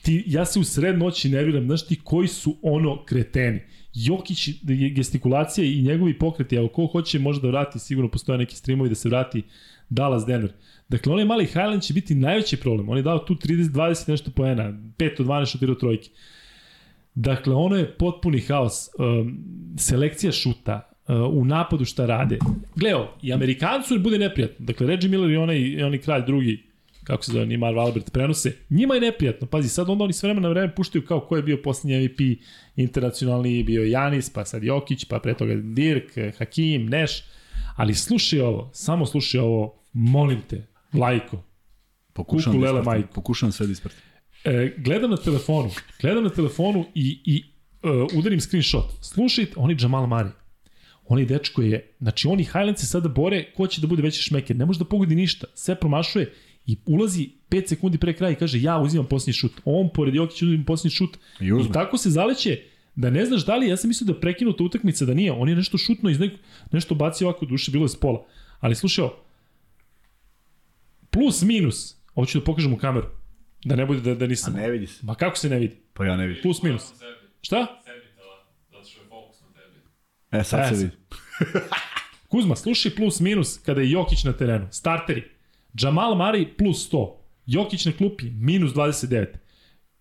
Ti, 0.02 0.24
ja 0.28 0.46
se 0.46 0.60
u 0.60 0.64
sred 0.64 0.98
noći 0.98 1.30
nerviram, 1.30 1.66
znaš 1.66 1.88
ti 1.88 2.00
koji 2.04 2.28
su 2.28 2.58
ono 2.62 3.06
kreteni. 3.06 3.62
Jokić, 3.94 4.50
gestikulacija 4.96 5.66
i 5.66 5.82
njegovi 5.82 6.20
pokreti, 6.20 6.56
evo 6.56 6.68
ko 6.68 6.86
hoće 6.86 7.20
može 7.20 7.42
da 7.42 7.48
vrati, 7.48 7.80
sigurno 7.80 8.12
postoje 8.12 8.38
neki 8.38 8.56
streamovi 8.56 8.90
da 8.90 8.96
se 8.96 9.10
vrati 9.10 9.44
Dallas 9.90 10.26
Denver. 10.26 10.54
Dakle, 10.90 11.14
onaj 11.14 11.26
mali 11.26 11.46
Highland 11.46 11.82
će 11.82 11.94
biti 11.94 12.16
najveći 12.16 12.58
problem. 12.58 12.90
On 12.90 12.98
je 12.98 13.04
dao 13.04 13.20
tu 13.20 13.36
30, 13.36 13.64
20 13.64 14.10
nešto 14.10 14.32
poena, 14.32 14.64
5 14.98 15.22
od 15.22 15.28
12 15.28 15.52
šutirao 15.52 15.76
trojke. 15.76 16.10
Dakle, 17.22 17.56
ono 17.56 17.76
je 17.76 17.92
potpuni 17.98 18.40
haos. 18.42 18.90
Um, 19.00 19.44
selekcija 19.78 20.32
šuta, 20.32 20.90
uh, 21.08 21.16
u 21.34 21.46
napadu 21.46 21.86
šta 21.86 22.06
rade. 22.06 22.40
Gleo, 22.76 23.08
i 23.22 23.34
Amerikancu 23.34 24.00
bude 24.00 24.18
neprijatno. 24.20 24.66
Dakle, 24.66 24.88
Reggie 24.88 25.10
Miller 25.10 25.32
i 25.32 25.38
onaj, 25.38 25.58
i 25.58 25.84
onaj 25.84 26.00
kralj 26.00 26.26
drugi, 26.26 26.64
kako 27.04 27.24
se 27.24 27.32
zove, 27.32 27.46
ni 27.46 27.58
Marv 27.58 27.80
Albert, 27.80 28.12
prenose. 28.12 28.56
Njima 28.70 28.96
je 28.96 29.02
neprijatno. 29.02 29.48
Pazi, 29.48 29.70
sad 29.70 29.90
onda 29.90 30.04
oni 30.04 30.14
sve 30.14 30.28
vremena 30.28 30.48
na 30.48 30.54
vreme 30.54 30.76
puštaju 30.76 31.06
kao 31.06 31.20
ko 31.20 31.36
je 31.36 31.44
bio 31.44 31.62
posljednji 31.64 32.08
MVP 32.08 32.42
internacionalni, 32.76 33.64
bio 33.64 33.84
Janis, 33.84 34.30
pa 34.30 34.46
sad 34.46 34.64
Jokić, 34.64 35.06
pa 35.06 35.20
pre 35.20 35.34
toga 35.34 35.56
Dirk, 35.56 36.38
Hakim, 36.38 36.86
Neš. 36.86 37.24
Ali 37.76 37.96
slušaj 37.96 38.42
ovo, 38.42 38.70
samo 38.74 39.06
slušaj 39.06 39.42
ovo, 39.42 39.82
molim 39.94 40.42
te, 40.50 40.68
lajko, 40.94 41.44
Pokušam, 42.14 42.54
Kuku, 42.54 42.66
da 42.66 42.72
lele, 42.72 42.80
ispratim. 42.80 43.02
majku. 43.02 43.14
Pokušam 43.14 43.52
sve 43.52 43.66
da 43.66 43.72
ispratim. 43.72 44.09
E, 44.44 44.74
gledam 44.78 45.12
na 45.12 45.18
telefonu, 45.18 45.72
gledam 46.02 46.24
na 46.24 46.30
telefonu 46.30 46.86
i, 46.96 47.22
i 47.26 47.44
uh, 47.84 48.18
udarim 48.18 48.40
screenshot. 48.40 48.86
Slušajte, 49.02 49.54
oni 49.56 49.78
Jamal 49.80 50.08
Mari. 50.08 50.30
Oni 51.08 51.26
dečko 51.26 51.62
je, 51.62 51.96
znači 52.00 52.28
oni 52.28 52.44
Highlands 52.44 52.82
se 52.82 52.88
sada 52.88 53.10
bore 53.10 53.52
ko 53.58 53.68
će 53.68 53.82
da 53.82 53.88
bude 53.88 54.02
veći 54.02 54.22
šmeker. 54.22 54.56
Ne 54.56 54.66
može 54.66 54.80
da 54.80 54.86
pogodi 54.86 55.16
ništa. 55.16 55.48
Sve 55.54 55.76
promašuje 55.76 56.34
i 56.66 56.78
ulazi 56.86 57.30
5 57.50 57.68
sekundi 57.68 57.98
pre 57.98 58.14
kraja 58.14 58.32
i 58.32 58.36
kaže 58.36 58.62
ja 58.62 58.78
uzimam 58.80 59.08
posljednji 59.08 59.34
šut. 59.34 59.52
On 59.66 59.90
pored 59.94 60.16
Jokića 60.16 60.46
uzima 60.46 60.64
posljednji 60.68 60.96
šut. 60.96 61.18
I 61.40 61.52
uzme. 61.54 61.70
I 61.70 61.74
tako 61.74 61.98
se 61.98 62.10
zaleće 62.10 62.60
da 62.96 63.10
ne 63.10 63.26
znaš 63.26 63.46
da 63.46 63.56
li, 63.56 63.68
ja 63.68 63.78
sam 63.78 63.88
mislio 63.88 64.06
da 64.06 64.14
je 64.14 64.22
prekinuta 64.22 64.64
utakmica, 64.64 65.06
da 65.06 65.14
nije. 65.14 65.32
On 65.32 65.50
je 65.50 65.56
nešto 65.56 65.78
šutno 65.78 66.10
iz 66.10 66.20
nek, 66.20 66.34
nešto 66.72 66.96
bacio 66.96 67.28
ovako 67.28 67.46
duše, 67.46 67.72
bilo 67.72 67.86
je 67.86 67.90
s 67.90 67.96
pola. 67.96 68.26
Ali 68.60 68.76
slušaj 68.76 69.04
ovo, 69.04 69.16
plus 71.10 71.42
minus, 71.42 71.96
hoću 72.14 72.40
da 72.40 72.46
pokažem 72.46 72.74
u 72.74 72.78
kameru, 72.78 73.08
da 73.66 73.76
ne 73.76 73.86
bude 73.86 74.02
da, 74.02 74.16
da 74.16 74.26
A 74.26 74.28
nisam. 74.28 74.54
ne 74.54 74.70
vidi 74.70 74.88
se. 74.88 75.00
Ma 75.06 75.16
kako 75.16 75.38
se 75.38 75.50
ne 75.50 75.60
vidi? 75.60 75.76
Pa 75.94 76.06
ja 76.06 76.16
ne 76.18 76.28
vidim. 76.28 76.42
Plus 76.42 76.62
minus. 76.62 76.84
Šta? 77.42 77.68
Sebi 77.86 78.00
tela. 78.16 78.46
Zato 78.72 78.86
što 78.86 79.02
je 79.02 79.08
fokus 79.08 79.42
na 79.42 79.48
tebi. 79.54 79.80
E, 80.32 80.44
sad 80.44 80.60
E, 80.60 80.70
se 80.70 80.84
vidi. 80.84 80.96
Kuzma, 82.28 82.56
slušaj 82.56 82.92
plus 82.92 83.20
minus 83.20 83.58
kada 83.58 83.82
je 83.82 83.92
Jokić 83.92 84.24
na 84.24 84.34
terenu. 84.34 84.68
Starteri. 84.72 85.24
Jamal 85.74 86.14
Murray 86.14 86.48
plus 86.58 86.92
100. 86.92 87.12
Jokić 87.46 87.86
na 87.86 87.92
klupi 87.92 88.26
minus 88.32 88.72
29. 88.72 89.26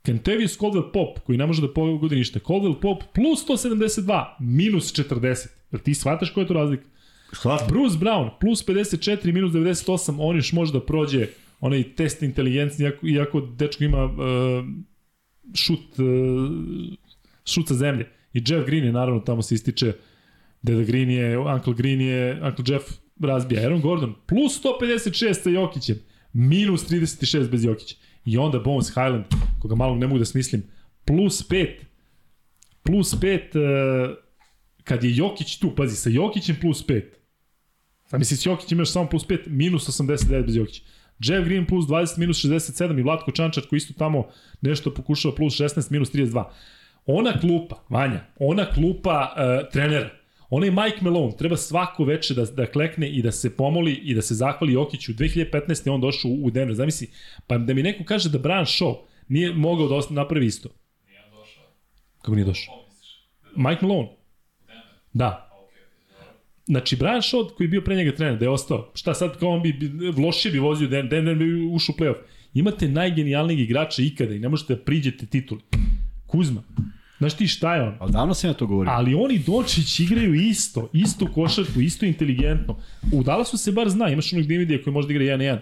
Kentavious 0.03 0.59
Caldwell 0.59 0.93
Pop, 0.93 1.19
koji 1.21 1.39
ne 1.39 1.47
može 1.47 1.63
da 1.63 1.73
pogodi 1.73 2.17
ništa. 2.17 2.39
Caldwell 2.41 2.81
Pop 2.81 3.03
plus 3.15 3.47
172, 3.49 4.25
minus 4.41 4.93
40. 4.93 5.47
Jel 5.73 5.81
ti 5.81 5.95
shvataš 5.95 6.31
koja 6.31 6.43
je 6.43 6.49
to 6.49 6.55
razlika? 6.55 6.85
Hvala. 7.43 7.67
Bruce 7.69 7.97
Brown, 7.99 8.31
plus 8.41 8.67
54, 8.67 9.33
minus 9.33 9.53
98, 9.53 10.17
on 10.19 10.37
još 10.37 10.53
može 10.53 10.73
da 10.73 10.81
prođe 10.81 11.27
onaj 11.61 11.95
test 11.95 12.23
inteligencije, 12.23 12.89
iako, 12.89 13.07
iako 13.07 13.41
dečko 13.41 13.85
ima 13.85 14.05
uh, 14.05 14.13
šut, 15.55 15.99
uh, 15.99 16.07
šut 17.45 17.69
sa 17.69 17.75
zemlje. 17.75 18.09
I 18.33 18.43
Jeff 18.47 18.67
Green 18.67 18.85
je 18.85 18.93
naravno 18.93 19.21
tamo 19.21 19.43
se 19.43 19.55
ističe, 19.55 19.93
Deda 20.63 20.83
Green 20.83 21.11
je, 21.11 21.39
Uncle 21.39 21.75
Green 21.75 22.01
je, 22.01 22.43
Uncle 22.43 22.65
Jeff 22.69 22.85
razbija. 23.21 23.63
Aaron 23.63 23.81
Gordon, 23.81 24.15
plus 24.27 24.63
156 24.63 25.43
sa 25.43 25.51
Jokićem, 25.51 25.99
minus 26.33 26.89
36 26.91 27.51
bez 27.51 27.65
Jokića. 27.65 27.97
I 28.25 28.39
onda 28.39 28.59
Bones 28.59 28.89
Highland, 28.89 29.25
koga 29.61 29.75
malo 29.75 29.95
ne 29.95 30.07
mogu 30.07 30.19
da 30.19 30.25
smislim, 30.25 30.63
plus 31.05 31.49
5, 31.49 31.69
plus 32.83 33.15
5, 33.15 34.09
uh, 34.09 34.17
kad 34.85 35.05
je 35.05 35.17
Jokić 35.17 35.59
tu, 35.59 35.75
pazi, 35.77 35.97
sa 35.97 36.11
Jokićem 36.11 36.57
plus 36.61 36.87
5. 36.87 37.03
Sad 38.07 38.21
misli, 38.21 38.37
s 38.37 38.47
Jokićem 38.47 38.79
imaš 38.79 38.93
samo 38.93 39.09
plus 39.09 39.27
5, 39.27 39.39
minus 39.47 39.89
89 39.89 40.47
bez 40.47 40.57
Jokića. 40.57 40.83
Jeff 41.20 41.45
Green 41.45 41.66
plus 41.66 41.86
20, 41.86 42.19
minus 42.19 42.45
67 42.45 42.99
i 42.99 43.03
Vlatko 43.03 43.31
Čančar 43.31 43.66
koji 43.66 43.77
isto 43.77 43.95
tamo 43.99 44.28
nešto 44.61 44.95
pokušava 44.95 45.35
plus 45.35 45.55
16, 45.55 45.90
minus 45.90 46.12
32. 46.12 46.45
Ona 47.07 47.40
klupa, 47.40 47.85
Vanja, 47.89 48.20
ona 48.39 48.73
klupa 48.73 49.35
uh, 49.36 49.70
trenera, 49.73 50.11
On 50.51 50.65
je 50.65 50.70
Mike 50.70 50.99
Malone, 51.01 51.36
treba 51.36 51.57
svako 51.57 52.05
veče 52.05 52.35
da, 52.35 52.45
da 52.45 52.66
klekne 52.66 53.11
i 53.11 53.23
da 53.23 53.32
se 53.32 53.57
pomoli 53.57 53.93
i 53.93 54.15
da 54.15 54.23
se 54.23 54.35
zahvali 54.35 54.73
Jokiću. 54.73 55.12
2015. 55.12 55.86
je 55.86 55.93
on 55.93 56.01
došao 56.01 56.31
u 56.31 56.51
Denver, 56.51 56.74
zamisli, 56.74 57.11
pa 57.47 57.59
da 57.59 57.74
mi 57.74 57.82
neko 57.82 58.05
kaže 58.05 58.31
da 58.31 58.39
Brian 58.39 58.65
Shaw 58.65 58.97
nije 59.28 59.53
mogao 59.53 59.89
da 59.89 60.01
napravi 60.11 60.47
isto. 60.47 60.69
Nije 61.07 61.20
došao. 61.31 61.65
Kako 62.23 62.35
nije 62.35 62.45
došao? 62.45 62.74
Mike 63.57 63.86
Malone. 63.86 64.09
Da. 65.12 65.27
A, 65.27 65.59
okej, 65.65 65.78
okay, 65.78 66.19
dobro. 66.19 66.35
Znači, 66.69 66.97
Brian 66.97 67.20
Shaw 67.20 67.49
koji 67.57 67.65
je 67.65 67.69
bio 67.69 67.81
pre 67.81 67.97
njega 67.97 68.12
trener, 68.12 68.39
da 68.39 68.45
je 68.45 68.51
ostao, 68.51 68.90
šta 68.95 69.15
sad 69.15 69.39
kao 69.39 69.49
on 69.49 69.62
bi, 69.62 69.93
lošije 70.19 70.53
bi 70.53 70.59
vozio 70.59 70.89
Den, 70.89 71.09
Denver 71.09 71.35
bi 71.35 71.66
ušao 71.73 71.95
u 71.99 72.01
playoff. 72.01 72.19
Imate 72.55 72.89
najgenijalnijeg 72.89 73.61
igrača 73.61 74.03
ikada 74.03 74.35
i 74.35 74.39
ne 74.39 74.49
možete 74.49 74.74
da 74.74 74.82
priđete 74.82 75.27
tituli. 75.27 75.61
Kuzma. 76.27 76.62
Znaš 77.19 77.36
ti 77.36 77.47
šta 77.47 77.74
je 77.74 77.82
on? 77.82 77.97
Ali 78.01 78.12
davno 78.12 78.35
sam 78.35 78.51
ja 78.51 78.55
to 78.55 78.66
govorio. 78.66 78.93
Ali 78.93 79.15
oni 79.15 79.35
i 79.35 79.39
Dončić 79.39 80.01
igraju 80.01 80.35
isto, 80.35 80.90
isto 80.93 81.32
košarku, 81.32 81.81
isto 81.81 82.07
inteligentno. 82.07 82.77
U 83.12 83.23
Dallasu 83.23 83.59
se 83.59 83.73
bar 83.73 83.89
zna, 83.89 84.09
imaš 84.09 84.32
onog 84.32 84.47
Dividija 84.47 84.82
koji 84.82 84.95
može 84.95 85.09
da 85.09 85.15
igra 85.15 85.24
1 85.24 85.36
na 85.36 85.45
1. 85.45 85.59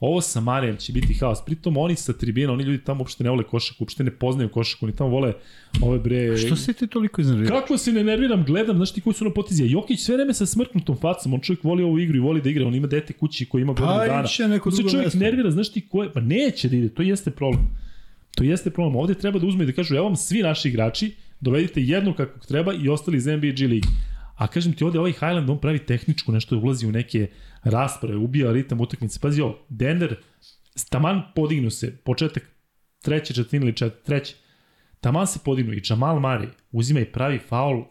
Ovo 0.00 0.20
sa 0.20 0.40
Marijem 0.40 0.76
će 0.76 0.92
biti 0.92 1.14
haos. 1.14 1.38
Pritom 1.46 1.76
oni 1.76 1.96
sa 1.96 2.12
tribina, 2.12 2.52
oni 2.52 2.64
ljudi 2.64 2.84
tamo 2.84 3.00
uopšte 3.00 3.24
ne 3.24 3.30
vole 3.30 3.44
košarku, 3.44 3.84
uopšte 3.84 4.04
ne 4.04 4.10
poznaju 4.10 4.48
košarku, 4.48 4.86
oni 4.86 4.96
tamo 4.96 5.10
vole 5.10 5.32
ove 5.82 5.98
bre... 5.98 6.36
Što 6.36 6.56
si 6.56 6.72
ti 6.72 6.86
toliko 6.86 7.20
iznervirao? 7.20 7.60
Kako 7.60 7.78
se 7.78 7.92
ne 7.92 8.04
nerviram, 8.04 8.44
gledam, 8.44 8.76
znaš 8.76 8.92
ti 8.92 9.00
koji 9.00 9.14
su 9.14 9.24
na 9.24 9.30
potezi. 9.30 9.64
Jokić 9.66 10.00
sve 10.00 10.16
vreme 10.16 10.34
sa 10.34 10.46
smrknutom 10.46 10.96
facom, 10.96 11.34
on 11.34 11.40
čovjek 11.40 11.64
voli 11.64 11.82
ovu 11.82 11.98
igru 11.98 12.16
i 12.16 12.20
voli 12.20 12.40
da 12.42 12.48
igra, 12.50 12.66
on 12.66 12.74
ima 12.74 12.86
dete 12.86 13.12
kući 13.12 13.46
koji 13.46 13.62
ima 13.62 13.72
godinu 13.72 13.88
Pa 13.88 14.06
dana. 14.06 14.24
iće 14.24 14.48
neko 14.48 14.70
se 14.70 14.76
drugo 14.76 14.90
čovjek 14.90 15.06
mesto. 15.06 15.18
nervira, 15.18 15.50
znaš 15.50 15.72
ti 15.72 15.80
ko 15.88 16.02
je, 16.02 16.12
pa 16.12 16.20
neće 16.20 16.68
da 16.68 16.76
ide, 16.76 16.88
to 16.88 17.02
jeste 17.02 17.30
problem. 17.30 17.66
To 18.34 18.44
jeste 18.44 18.70
problem. 18.70 18.96
Ovde 18.96 19.14
treba 19.14 19.38
da 19.38 19.46
uzme 19.46 19.64
i 19.64 19.66
da 19.66 19.72
kažu, 19.72 19.94
evo 19.96 20.04
vam 20.04 20.16
svi 20.16 20.42
naši 20.42 20.68
igrači, 20.68 21.14
dovedite 21.40 21.82
jednog 21.82 22.16
kakvog 22.16 22.46
treba 22.46 22.74
i 22.74 22.88
ostali 22.88 23.16
iz 23.16 23.26
NBA 23.26 23.52
G 23.56 23.66
ligi. 23.66 23.88
A 24.36 24.46
kažem 24.46 24.72
ti 24.72 24.84
ovde 24.84 24.98
ovaj 24.98 25.12
Highland, 25.12 25.50
on 25.50 25.58
pravi 25.58 25.78
tehničku, 25.78 26.32
nešto 26.32 26.58
ulazi 26.58 26.86
u 26.86 26.92
neke 26.92 27.26
rasprave, 27.64 28.16
ubija 28.16 28.52
ritam 28.52 28.80
utakmice. 28.80 29.20
Pazi 29.20 29.40
ovo, 29.40 29.58
Denver, 29.68 30.16
taman 30.90 31.22
podignu 31.34 31.70
se, 31.70 31.96
početak 31.96 32.50
treće 33.02 33.34
četvrtine 33.34 33.66
ili 33.66 33.76
čet, 33.76 34.02
treće, 34.02 34.34
taman 35.00 35.26
se 35.26 35.38
podignu 35.44 35.72
i 35.72 35.82
Jamal 35.90 36.16
Murray 36.16 36.48
uzima 36.72 37.00
i 37.00 37.12
pravi 37.12 37.38
faul 37.38 37.84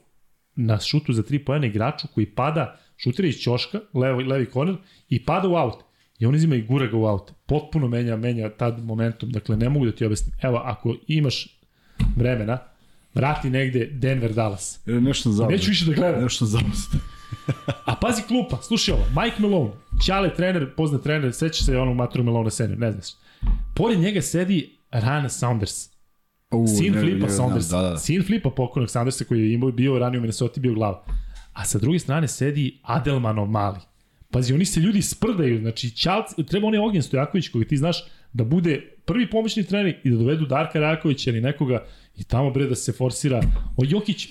na 0.55 0.79
šutu 0.79 1.13
za 1.13 1.23
tri 1.23 1.45
pojene 1.45 1.67
igraču 1.67 2.07
koji 2.13 2.25
pada, 2.25 2.79
šutira 2.97 3.27
iz 3.27 3.35
ćoška, 3.35 3.79
levi, 3.93 4.23
levi 4.23 4.45
korner, 4.45 4.75
i 5.09 5.25
pada 5.25 5.47
u 5.47 5.55
aut. 5.55 5.83
I 6.19 6.25
on 6.25 6.35
uzima 6.35 6.55
i 6.55 6.61
gura 6.61 6.87
ga 6.87 6.97
u 6.97 7.05
aut. 7.05 7.31
Potpuno 7.45 7.87
menja, 7.87 8.15
menja 8.17 8.49
tad 8.49 8.85
momentum. 8.85 9.31
Dakle, 9.31 9.57
ne 9.57 9.69
mogu 9.69 9.85
da 9.85 9.91
ti 9.91 10.05
objasnim. 10.05 10.35
Evo, 10.41 10.57
ako 10.57 10.95
imaš 11.07 11.59
vremena, 12.15 12.57
vrati 13.13 13.49
negde 13.49 13.85
Denver 13.85 14.33
Dallas. 14.33 14.87
E, 14.87 14.91
Nešto 14.91 15.31
zabavio. 15.31 15.57
Neću 15.57 15.69
više 15.69 15.85
da 15.85 15.93
gledam. 15.93 16.23
Nešto 16.23 16.45
zabavio. 16.45 16.71
A 17.85 17.95
pazi 18.01 18.22
klupa, 18.27 18.57
slušaj 18.61 18.93
ovo, 18.93 19.03
Mike 19.23 19.35
Malone, 19.41 19.72
Ćale 20.06 20.34
trener, 20.35 20.76
poznat 20.76 21.03
trener, 21.03 21.34
seća 21.34 21.64
se 21.64 21.77
onog 21.77 21.95
Maturu 21.95 22.23
Malone 22.23 22.51
senior, 22.51 22.80
ne 22.80 22.91
znaš. 22.91 23.07
Pored 23.76 23.99
njega 23.99 24.22
sedi 24.22 24.77
Rana 24.91 25.30
Saunders, 25.30 25.89
U, 26.51 26.68
sin 26.68 26.93
ne, 26.93 27.01
Flipa 27.01 27.26
ne, 27.26 27.31
Saundersa, 27.31 27.77
Da, 27.77 27.84
da, 27.84 27.89
da. 27.89 27.97
sin 27.97 28.23
Flipa 28.23 28.49
pokojnog 28.49 28.89
Saundersa 28.89 29.26
koji 29.26 29.39
je 29.39 29.53
imao, 29.53 29.72
bio 29.72 29.99
ranije 29.99 30.19
u 30.19 30.22
Minnesota 30.22 30.60
bio 30.60 30.73
glava. 30.73 31.06
A 31.53 31.65
sa 31.65 31.80
druge 31.80 31.99
strane 31.99 32.27
sedi 32.27 32.80
Adelmanov 32.84 33.47
mali. 33.47 33.80
Pazi, 34.31 34.53
oni 34.53 34.65
se 34.65 34.80
ljudi 34.80 35.01
sprdaju, 35.01 35.60
znači 35.60 35.97
Čalc, 35.97 36.26
treba 36.47 36.68
onaj 36.68 36.80
Ognjen 36.80 37.03
Stojaković 37.03 37.47
koga 37.47 37.65
ti 37.65 37.77
znaš 37.77 37.97
da 38.34 38.43
bude 38.43 38.97
prvi 39.06 39.30
pomoćni 39.30 39.64
trener 39.64 40.01
i 40.03 40.10
da 40.10 40.18
dovedu 40.18 40.45
Darka 40.45 40.80
Rakovića 40.80 41.30
ili 41.30 41.41
nekoga 41.41 41.85
i 42.18 42.23
tamo 42.23 42.51
bre 42.51 42.65
da 42.65 42.76
se 42.76 42.91
forsira. 42.91 43.41
O 43.77 43.84
Jokić, 43.88 44.27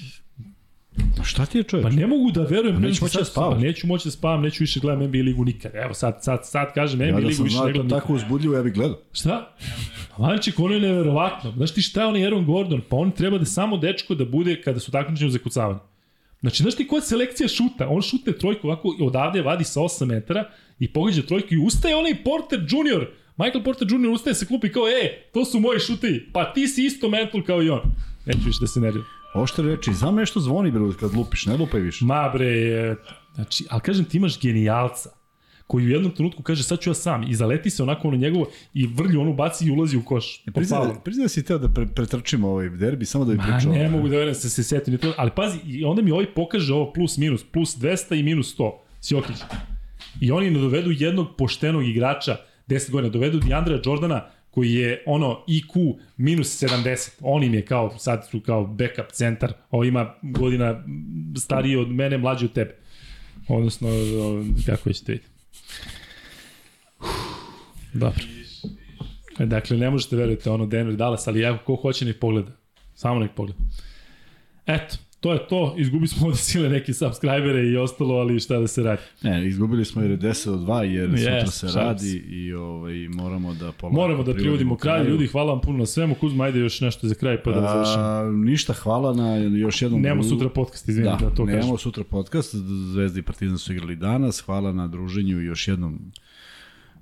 Pa 1.17 1.25
Šta 1.25 1.47
ti 1.47 1.59
je 1.59 1.65
čovječ? 1.65 1.85
Pa 1.85 1.91
ne 1.91 2.07
mogu 2.07 2.31
da 2.31 2.43
verujem. 2.43 2.75
Pa 2.75 2.81
neću 2.81 3.05
moći 3.05 3.19
da 3.19 3.25
spavaš. 3.25 3.55
Pa 3.55 3.61
neću 3.61 3.87
moći 3.87 4.07
da 4.07 4.11
spavam, 4.11 4.43
neću 4.43 4.63
više 4.63 4.81
gledam 4.81 5.05
NBA 5.05 5.19
ligu 5.19 5.45
nikad. 5.45 5.73
Evo 5.75 5.95
sad, 5.95 6.19
sad, 6.23 6.41
sad 6.45 6.75
kažem 6.75 6.99
NBA 6.99 7.07
ja 7.07 7.21
da 7.21 7.27
ligu 7.27 7.43
više 7.43 7.57
ne 7.65 7.73
gledam 7.73 7.89
tako 7.89 8.15
uzbudljivo, 8.15 8.57
ja 8.57 8.63
bih 8.63 8.73
gledao. 8.73 8.99
Šta? 9.13 9.55
Vanček, 10.19 10.59
ono 10.59 10.75
je 10.75 10.81
neverovatno. 10.81 11.53
Znaš 11.57 11.75
ti 11.75 11.83
šta 11.83 12.01
je 12.01 12.07
on 12.07 12.17
Aaron 12.17 12.45
Gordon? 12.45 12.81
Pa 12.89 12.97
on 12.97 13.11
treba 13.11 13.39
da 13.39 13.45
samo 13.45 13.77
dečko 13.77 14.15
da 14.15 14.25
bude 14.25 14.63
kada 14.63 14.81
su 14.81 14.91
takmičeni 14.91 15.29
u 15.29 15.33
zakucavanju. 15.33 15.79
Znači, 16.41 16.63
znaš 16.63 16.75
ti 16.75 16.87
koja 16.87 17.01
selekcija 17.01 17.49
šuta? 17.49 17.89
On 17.89 18.03
šutne 18.03 18.33
trojku 18.33 18.67
ovako 18.67 18.97
i 19.01 19.03
odavde 19.03 19.43
vadi 19.43 19.65
sa 19.65 19.81
8 19.81 20.05
metara 20.05 20.45
i 20.79 20.93
pogađa 20.93 21.23
trojku 21.23 21.55
i 21.55 21.59
ustaje 21.67 21.97
onaj 21.97 22.25
Porter 22.25 22.59
Jr. 22.59 23.07
Michael 23.37 23.65
Porter 23.65 23.89
Jr. 23.91 24.09
ustaje 24.09 24.35
sa 24.35 24.47
klupi 24.47 24.73
kao, 24.73 24.89
e, 24.89 25.31
to 25.33 25.45
su 25.45 25.61
moji 25.61 25.81
šutevi, 25.81 26.29
pa 26.33 26.53
ti 26.53 26.69
si 26.69 26.85
isto 26.85 27.09
mental 27.09 27.43
kao 27.43 27.63
i 27.63 27.71
on. 27.71 27.81
Neću 28.27 28.41
više 28.47 28.59
da 28.61 28.67
se 28.67 28.81
nerviram. 28.81 29.18
Ošte 29.35 29.63
reči, 29.63 29.93
znam 29.93 30.15
nešto 30.15 30.41
zvoni 30.41 30.71
bre 30.71 30.81
kad 31.01 31.15
lupiš, 31.15 31.47
ne 31.47 31.57
lupaj 31.57 31.81
više. 31.81 32.05
Ma 32.05 32.31
bre, 32.35 32.47
e, 32.47 32.95
znači, 33.35 33.67
ali 33.71 33.81
kažem 33.81 34.05
ti 34.05 34.17
imaš 34.17 34.41
genijalca 34.41 35.11
koji 35.67 35.87
u 35.87 35.91
jednom 35.91 36.13
trenutku 36.13 36.43
kaže 36.43 36.63
sad 36.63 36.81
ću 36.81 36.91
ja 36.91 36.95
sam 36.95 37.23
i 37.23 37.35
zaleti 37.35 37.71
se 37.71 37.83
onako 37.83 38.09
ono 38.09 38.17
njegovo 38.17 38.47
i 38.75 38.87
vrlju 38.87 39.21
onu 39.21 39.35
baci 39.35 39.67
i 39.67 39.71
ulazi 39.71 39.97
u 39.97 40.05
koš. 40.05 40.45
Priznaj, 40.45 40.81
faulu. 40.81 40.95
da- 41.07 41.23
da 41.23 41.29
si 41.29 41.45
teo 41.45 41.59
da 41.59 41.69
pre, 41.69 41.87
pretrčimo 41.87 42.49
ovaj 42.49 42.69
derbi, 42.69 43.05
samo 43.05 43.25
da 43.25 43.33
bi 43.33 43.39
Ma 43.39 43.45
pričao. 43.45 43.73
ne 43.73 43.89
mogu 43.89 44.05
da 44.05 44.17
verujem 44.17 44.29
da 44.29 44.41
se, 44.41 44.51
se 44.51 44.63
setim. 44.63 44.99
Ali 45.17 45.31
pazi, 45.37 45.59
i 45.67 45.85
onda 45.85 46.03
mi 46.03 46.11
ovaj 46.11 46.27
pokaže 46.27 46.75
ovo 46.75 46.93
plus 46.93 47.17
minus, 47.17 47.45
plus 47.45 47.77
200 47.77 48.19
i 48.21 48.23
minus 48.23 48.57
100. 48.59 48.73
Sjokić. 49.01 49.37
I 50.21 50.31
oni 50.31 50.51
ne 50.51 50.61
dovedu 50.61 50.91
jednog 50.93 51.37
poštenog 51.39 51.87
igrača 51.87 52.37
10 52.69 52.91
godina. 52.91 53.11
Dovedu 53.11 53.39
Diandra 53.39 53.81
Jordana 53.85 54.25
koji 54.51 54.75
je 54.75 55.03
ono 55.07 55.45
IQ 55.49 55.99
minus 56.17 56.63
70. 56.63 57.11
On 57.21 57.45
im 57.45 57.55
je 57.55 57.65
kao, 57.65 57.99
sad 57.99 58.29
su 58.31 58.41
kao 58.41 58.67
backup 58.67 59.13
centar. 59.13 59.53
Ovo 59.71 59.85
ima 59.85 60.15
godina 60.23 60.85
stariji 61.37 61.77
od 61.77 61.89
mene, 61.89 62.19
mlađi 62.19 62.45
od 62.45 62.53
tebe. 62.53 62.77
Odnosno, 63.49 63.89
kako 64.67 64.93
ćete 64.93 65.13
vidjeti. 65.13 65.33
Dobro. 67.93 68.21
Dakle, 69.39 69.77
ne 69.77 69.91
možete 69.91 70.17
verujete 70.17 70.51
ono 70.51 70.67
Denver 70.67 70.97
Dallas, 70.97 71.29
ali 71.29 71.43
evo 71.43 71.59
ko 71.67 71.75
hoće 71.75 72.05
nek 72.05 72.19
pogleda. 72.19 72.53
Samo 72.95 73.21
nek 73.21 73.31
pogleda. 73.35 73.61
Eto, 74.67 74.97
to 75.21 75.33
je 75.33 75.49
to. 75.49 75.75
Izgubili 75.79 76.09
smo 76.09 76.25
ovde 76.27 76.39
sile 76.39 76.69
neke 76.69 76.95
subscribere 76.95 77.69
i 77.69 77.77
ostalo, 77.77 78.15
ali 78.15 78.41
šta 78.41 78.59
da 78.59 78.67
se 78.67 78.83
radi. 78.83 79.03
Ne, 79.23 79.49
izgubili 79.49 79.85
smo 79.85 80.03
jer 80.03 80.11
je 80.11 80.19
10 80.19 80.51
od 80.51 80.61
2, 80.61 80.81
jer 80.81 81.11
Yes, 81.11 81.19
sutra 81.19 81.51
se 81.51 81.69
šalim 81.69 81.89
radi 81.89 82.17
i 82.17 82.53
ovaj, 82.53 83.09
moramo 83.09 83.55
da 83.55 83.73
polako 83.73 83.97
Moramo 83.97 84.23
da 84.23 84.35
privodimo 84.35 84.77
kraj. 84.77 85.05
Ljudi, 85.05 85.27
hvala 85.27 85.53
vam 85.53 85.61
puno 85.61 85.79
na 85.79 85.87
svemu. 85.87 86.15
Kuzma, 86.15 86.45
ajde 86.45 86.59
još 86.59 86.81
nešto 86.81 87.09
za 87.09 87.15
kraj 87.15 87.43
pa 87.43 87.51
da 87.51 87.61
završimo. 87.61 88.05
A, 88.05 88.31
ništa, 88.33 88.73
hvala 88.73 89.15
na 89.15 89.37
još 89.37 89.83
jednom... 89.83 90.01
Nemamo 90.01 90.23
sutra 90.23 90.49
podcast, 90.49 90.89
izvini 90.89 91.09
Da, 91.09 91.17
da, 91.21 91.35
to 91.35 91.45
nemamo 91.45 91.63
kažem. 91.63 91.79
sutra 91.79 92.05
podcast, 92.05 92.55
Zvezda 92.93 93.19
i 93.19 93.23
Partizan 93.23 93.59
su 93.59 93.73
igrali 93.73 93.97
danas, 93.97 94.41
hvala 94.41 94.73
na 94.73 94.89
druženju 94.89 95.41
i 95.41 95.45
još 95.45 95.69
jednom 95.69 96.13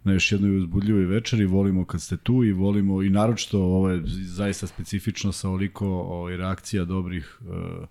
na 0.05 0.13
još 0.13 0.33
jednoj 0.33 0.57
uzbudljivoj 0.57 1.05
večeri, 1.05 1.47
volimo 1.47 1.85
kad 1.85 2.03
ste 2.03 2.17
tu 2.17 2.45
i 2.45 2.53
volimo 2.53 3.03
i 3.03 3.11
naročito 3.11 3.61
ovo 3.61 3.91
je 3.91 4.03
zaista 4.07 4.67
specifično 4.67 5.33
sa 5.33 5.51
oliko 5.51 5.87
ovaj, 5.89 6.37
reakcija 6.37 6.85
dobrih 6.85 7.39
uh, 7.41 7.87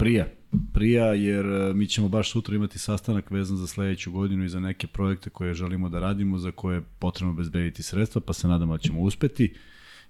prija. 0.00 0.26
Prija 0.72 1.04
jer 1.04 1.46
e, 1.46 1.74
mi 1.74 1.86
ćemo 1.86 2.08
baš 2.08 2.30
sutra 2.30 2.56
imati 2.56 2.78
sastanak 2.78 3.30
vezan 3.30 3.56
za 3.56 3.66
sledeću 3.66 4.12
godinu 4.12 4.44
i 4.44 4.48
za 4.48 4.60
neke 4.60 4.86
projekte 4.86 5.30
koje 5.30 5.54
želimo 5.54 5.88
da 5.88 6.00
radimo, 6.00 6.38
za 6.38 6.50
koje 6.50 6.76
je 6.76 6.82
potrebno 6.98 7.34
bezbediti 7.34 7.82
sredstva, 7.82 8.20
pa 8.20 8.32
se 8.32 8.48
nadamo 8.48 8.76
da 8.76 8.82
ćemo 8.82 9.00
uspeti 9.00 9.54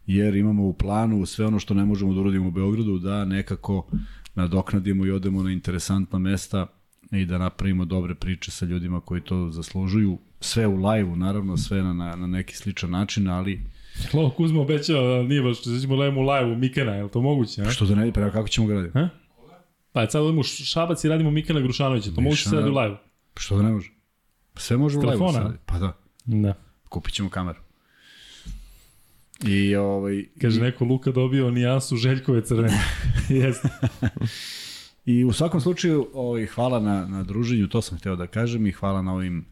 jer 0.07 0.37
imamo 0.37 0.67
u 0.67 0.73
planu 0.73 1.27
sve 1.27 1.47
ono 1.47 1.59
što 1.59 1.75
ne 1.75 1.85
možemo 1.85 2.15
da 2.15 2.21
uradimo 2.21 2.49
u 2.49 2.51
Beogradu 2.51 2.99
da 2.99 3.25
nekako 3.25 3.87
nadoknadimo 4.35 5.07
i 5.07 5.11
odemo 5.11 5.43
na 5.43 5.53
interesantna 5.53 6.19
mesta 6.19 6.67
i 7.13 7.27
da 7.27 7.39
napravimo 7.39 7.85
dobre 7.85 8.15
priče 8.15 8.51
sa 8.51 8.67
ljudima 8.67 9.01
koji 9.01 9.21
to 9.21 9.51
zaslužuju. 9.51 10.19
Sve 10.41 10.67
u 10.67 10.77
live-u, 10.77 11.17
naravno, 11.17 11.57
sve 11.57 11.83
na, 11.83 11.93
na, 11.93 12.17
na 12.17 12.27
neki 12.27 12.57
sličan 12.57 12.91
način, 12.91 13.29
ali 13.29 13.61
Ovo 14.13 14.31
Kuzma 14.31 14.61
obećao 14.61 15.09
da 15.09 15.23
nije 15.23 15.43
baš, 15.43 15.65
da 15.65 15.81
ćemo 15.81 15.95
u 15.95 16.21
live 16.21 16.53
u 16.53 16.59
Mikena, 16.59 16.95
je 16.95 17.03
li 17.03 17.11
to 17.11 17.21
moguće? 17.21 17.63
A? 17.63 17.71
što 17.71 17.87
da 17.87 17.95
ne, 17.95 18.13
pa 18.13 18.31
kako 18.31 18.49
ćemo 18.49 18.67
ga 18.67 18.75
raditi? 18.75 18.99
Pa 19.93 20.11
sad 20.11 20.23
odemo 20.23 20.43
Šabac 20.43 21.05
i 21.05 21.09
radimo 21.09 21.31
Mikena 21.31 21.61
Grušanovića, 21.61 22.11
to 22.15 22.21
moguće 22.21 22.49
se 22.49 22.57
radi 22.57 22.71
u 22.71 22.75
live. 22.79 22.97
Što 23.37 23.57
da 23.57 23.63
ne 23.63 23.71
može? 23.71 23.91
Sve 24.57 24.77
može 24.77 24.99
u 24.99 25.01
live-u 25.01 25.19
telefona? 25.19 25.43
sad. 25.43 25.59
Pa 25.67 25.79
da, 25.79 25.93
Da. 26.25 26.55
kupit 26.89 27.15
ćemo 27.15 27.31
kameru. 27.31 27.59
I 29.47 29.77
ovaj, 29.77 30.25
Kaže 30.41 30.61
neko 30.61 30.85
Luka 30.85 31.11
dobio 31.11 31.51
nijansu 31.51 31.97
Željkove 31.97 32.45
crvene. 32.45 32.81
Jeste. 33.29 33.69
I 35.07 35.25
u 35.25 35.33
svakom 35.33 35.61
slučaju, 35.61 36.09
ovaj, 36.15 36.47
hvala 36.47 36.81
na, 36.81 37.07
na 37.07 37.23
druženju, 37.23 37.69
to 37.69 37.83
sam 37.83 37.99
hteo 37.99 38.17
da 38.17 38.27
kažem 38.27 38.67
i 38.67 38.73
hvala 38.73 39.03
na 39.03 39.15
ovim 39.15 39.47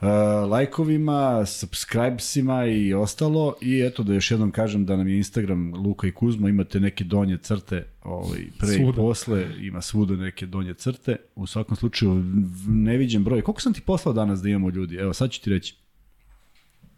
uh, 0.00 0.06
lajkovima, 0.50 1.46
subscribesima 1.46 2.66
i 2.66 2.94
ostalo. 2.94 3.54
I 3.60 3.80
eto 3.80 4.02
da 4.02 4.14
još 4.14 4.30
jednom 4.30 4.50
kažem 4.50 4.86
da 4.86 4.96
nam 4.96 5.08
je 5.08 5.16
Instagram 5.16 5.74
Luka 5.74 6.06
i 6.06 6.12
Kuzma, 6.12 6.48
imate 6.48 6.80
neke 6.80 7.04
donje 7.04 7.38
crte 7.38 7.86
ovaj, 8.02 8.40
pre 8.58 8.68
Svuda. 8.68 8.90
i 8.90 8.96
posle, 8.96 9.46
ima 9.60 9.82
svuda 9.82 10.16
neke 10.16 10.46
donje 10.46 10.74
crte. 10.74 11.16
U 11.34 11.46
svakom 11.46 11.76
slučaju, 11.76 12.24
neviđen 12.68 13.24
broj. 13.24 13.42
Koliko 13.42 13.60
sam 13.60 13.72
ti 13.72 13.80
poslao 13.80 14.12
danas 14.12 14.42
da 14.42 14.48
imamo 14.48 14.70
ljudi? 14.70 14.96
Evo, 14.96 15.12
sad 15.12 15.30
ću 15.30 15.42
ti 15.42 15.50
reći. 15.50 15.74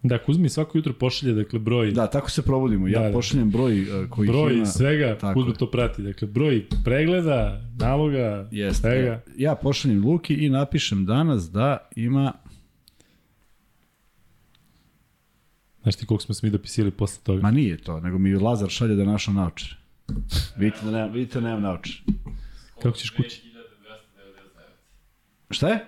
Da, 0.02 0.18
Kuzmi 0.18 0.48
svako 0.48 0.78
jutro 0.78 0.92
pošalje, 0.92 1.32
dakle, 1.34 1.58
broj, 1.58 1.90
Da, 1.90 2.06
tako 2.06 2.30
se 2.30 2.42
probudimo. 2.42 2.88
Ja 2.88 3.00
Da, 3.00 3.06
da. 3.06 3.12
pošaljem 3.12 3.50
broj 3.50 3.82
uh, 3.82 4.10
koji 4.10 4.28
broj 4.28 4.54
ima... 4.54 4.66
svega, 4.66 5.18
tako 5.20 5.34
Kuzma 5.34 5.50
je. 5.52 5.56
to 5.56 5.70
prati. 5.70 6.02
Dakle, 6.02 6.28
broj 6.28 6.64
pregleda, 6.84 7.60
naloga, 7.78 8.48
Jeste. 8.50 8.80
svega. 8.80 9.22
Ja 9.36 9.54
pošaljem 9.54 10.04
Luki 10.04 10.34
i 10.34 10.50
napišem 10.50 11.06
danas 11.06 11.50
da 11.50 11.88
ima... 11.96 12.32
Znaš 15.82 15.96
ti 15.96 16.06
koliko 16.06 16.22
smo 16.24 16.34
se 16.34 16.46
mi 16.46 16.50
dopisili 16.50 16.90
posle 16.90 17.24
toga? 17.24 17.42
Ma 17.42 17.50
nije 17.50 17.76
to, 17.76 18.00
nego 18.00 18.18
mi 18.18 18.34
Lazar 18.34 18.68
šalje 18.70 18.94
da 18.94 19.04
našao 19.04 19.34
naočare. 19.34 19.74
Vidite 20.56 20.84
da 20.84 20.90
nemam, 20.90 21.12
vidite 21.12 21.40
da 21.40 21.46
nemam 21.46 21.62
naočare. 21.62 21.98
Kako 22.82 22.96
ćeš 22.96 23.10
kući? 23.10 23.42
2299. 23.42 24.60
Šta 25.50 25.68
je? 25.68 25.86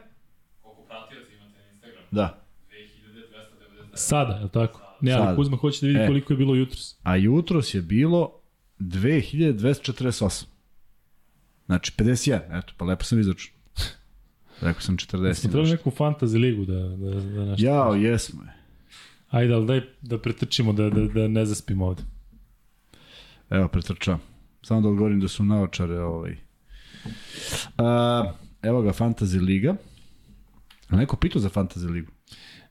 Koliko 0.62 0.82
pratioca 0.82 1.32
imate 1.32 1.58
na 1.58 1.70
Instagramu? 1.72 2.06
Da. 2.10 2.44
2299. 2.70 3.90
Sada, 3.94 4.34
je 4.34 4.44
li 4.44 4.50
tako? 4.50 4.80
Ne, 5.00 5.12
ali 5.12 5.24
Sada. 5.24 5.36
Kuzma 5.36 5.56
hoće 5.56 5.78
da 5.80 5.86
vidi 5.86 6.00
E. 6.00 6.06
koliko 6.06 6.32
je 6.32 6.36
bilo 6.36 6.54
jutros. 6.54 6.96
A 7.02 7.16
jutros 7.16 7.74
je 7.74 7.82
bilo 7.82 8.40
2248. 8.78 10.44
Znači 11.66 11.92
51, 11.98 12.58
eto, 12.58 12.72
pa 12.76 12.84
lepo 12.84 13.04
sam 13.04 13.20
izračun. 13.20 13.52
Rekao 14.60 14.80
sam 14.80 14.96
40. 14.96 15.34
Smo 15.34 15.50
trebali 15.50 15.70
neku 15.70 15.90
fantasy 15.90 16.40
ligu 16.40 16.64
da, 16.64 16.88
da, 16.88 17.20
da 17.20 17.44
nešto. 17.44 17.66
Jao, 17.66 17.94
jesmo. 17.94 18.42
je. 18.42 18.59
Ajde, 19.30 19.54
ali 19.54 19.66
daj 19.66 19.80
da 20.02 20.18
pretrčimo, 20.18 20.72
da, 20.72 20.90
da, 20.90 21.04
da 21.04 21.28
ne 21.28 21.46
zaspimo 21.46 21.86
ovde. 21.86 22.02
Evo, 23.50 23.68
pretrčam. 23.68 24.20
Samo 24.62 24.80
da 24.80 24.88
odgovorim 24.88 25.20
da 25.20 25.28
su 25.28 25.44
naočare 25.44 26.00
ovaj. 26.00 26.36
A, 27.78 28.32
evo 28.62 28.82
ga 28.82 28.90
Fantasy 28.90 29.44
Liga. 29.44 29.76
A 30.88 30.96
neko 30.96 31.16
pitao 31.16 31.40
za 31.40 31.48
Fantasy 31.48 31.90
Ligu? 31.90 32.10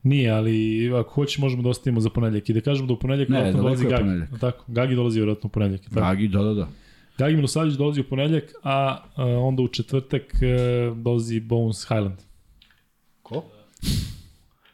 Nije, 0.02 0.30
ali 0.30 0.90
ako 0.94 1.14
hoćeš 1.14 1.38
možemo 1.38 1.62
da 1.62 1.68
ostavimo 1.68 2.00
za 2.00 2.10
ponedljak 2.10 2.48
i 2.48 2.52
da 2.52 2.60
kažemo 2.60 2.86
da 2.86 2.92
u 2.92 2.98
ponedljak 2.98 3.28
Ne, 3.28 3.52
dolazi 3.52 3.86
Gagi. 3.86 4.08
li 4.08 4.26
Tako, 4.40 4.64
Gagi 4.66 4.94
dolazi 4.94 5.18
vjerojatno 5.18 5.46
u 5.46 5.50
ponedljak. 5.50 5.80
Tako. 5.80 5.94
Gagi, 5.94 6.28
da, 6.28 6.42
da, 6.42 6.54
da. 6.54 6.68
Gagi 7.18 7.34
Milosavljević 7.34 7.78
dolazi 7.78 8.00
u 8.00 8.04
ponedljak, 8.04 8.44
a, 8.62 8.98
a 9.14 9.24
onda 9.24 9.62
u 9.62 9.68
četvrtak 9.68 10.22
e, 10.42 10.92
dolazi 10.96 11.40
Bones 11.40 11.84
Highland. 11.88 12.18
Ko? 13.22 13.44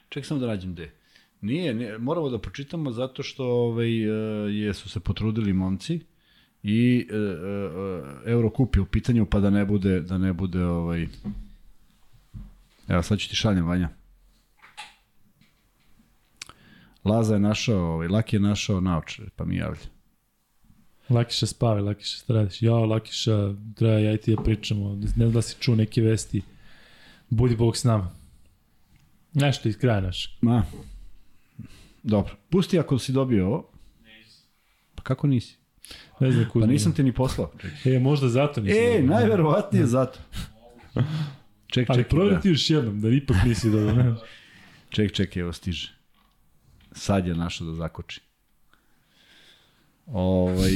Ček 0.08 0.26
samo 0.26 0.40
da 0.40 0.46
nađem 0.46 0.72
gde. 0.72 0.90
Nije, 1.46 1.74
nije, 1.74 1.98
moramo 1.98 2.28
da 2.28 2.38
pročitamo 2.38 2.90
zato 2.90 3.22
što 3.22 3.44
ovaj, 3.44 4.02
e, 4.02 4.52
je, 4.52 4.74
su 4.74 4.88
se 4.88 5.00
potrudili 5.00 5.52
momci 5.52 6.00
i 6.62 7.08
e, 7.10 7.16
e, 7.16 7.18
e, 7.18 8.30
Eurokup 8.30 8.76
je 8.76 8.82
u 8.82 8.86
pitanju 8.86 9.26
pa 9.26 9.40
da 9.40 9.50
ne 9.50 9.64
bude, 9.64 10.00
da 10.00 10.18
ne 10.18 10.32
bude 10.32 10.64
ovaj... 10.64 11.06
Evo 12.88 13.02
sad 13.02 13.18
ću 13.18 13.28
ti 13.28 13.36
šaljem, 13.36 13.66
Vanja. 13.66 13.88
Laza 17.04 17.34
je 17.34 17.40
našao, 17.40 17.92
ovaj, 17.92 18.08
Laki 18.08 18.36
je 18.36 18.40
našao 18.40 18.80
naočare, 18.80 19.28
pa 19.36 19.44
mi 19.44 19.56
javlja. 19.56 19.86
Lakiša 21.08 21.46
spave, 21.46 21.80
Lakiša 21.80 22.16
šta 22.18 22.34
radiš? 22.34 22.62
Jao, 22.62 22.86
Lakiša, 22.86 23.54
treba 23.74 23.94
ja 23.94 24.12
i 24.12 24.18
ti 24.18 24.34
da 24.36 24.42
pričamo. 24.42 24.94
Ne 24.94 25.06
znam 25.06 25.32
da 25.32 25.42
si 25.42 25.56
čuo 25.60 25.74
neke 25.74 26.02
vesti. 26.02 26.42
Budi 27.30 27.56
Bog 27.56 27.76
s 27.76 27.84
nama. 27.84 28.10
Nešto 29.32 29.68
iz 29.68 29.78
kraja 29.78 30.00
našeg. 30.00 30.32
Ma. 30.40 30.64
Dobro. 32.06 32.36
Pusti 32.50 32.78
ako 32.78 32.98
si 32.98 33.12
dobio 33.12 33.46
ovo. 33.46 33.70
Pa 34.94 35.02
kako 35.02 35.26
nisi? 35.26 35.56
Ne 36.20 36.32
znam 36.32 36.46
Pa 36.52 36.66
nisam 36.66 36.94
ti 36.94 37.02
ni 37.02 37.12
poslao. 37.12 37.52
E, 37.84 37.98
možda 37.98 38.28
zato 38.28 38.60
nisam. 38.60 38.82
E, 38.82 38.92
dobio. 38.92 39.06
najverovatnije 39.06 39.86
zato. 39.86 40.18
Ček, 41.66 41.90
Ali 41.90 41.98
ček, 42.02 42.08
proveri 42.08 42.34
da. 42.34 42.40
ti 42.40 42.48
još 42.48 42.70
jednom, 42.70 43.00
da 43.00 43.08
ipak 43.08 43.36
nisi 43.44 43.70
dobro. 43.70 43.94
Ne? 43.94 44.14
ček, 44.90 45.12
ček, 45.12 45.36
evo 45.36 45.52
stiže. 45.52 45.92
Sad 46.92 47.26
je 47.26 47.34
našao 47.34 47.66
da 47.66 47.74
zakoči. 47.74 48.20
Ovaj, 50.06 50.70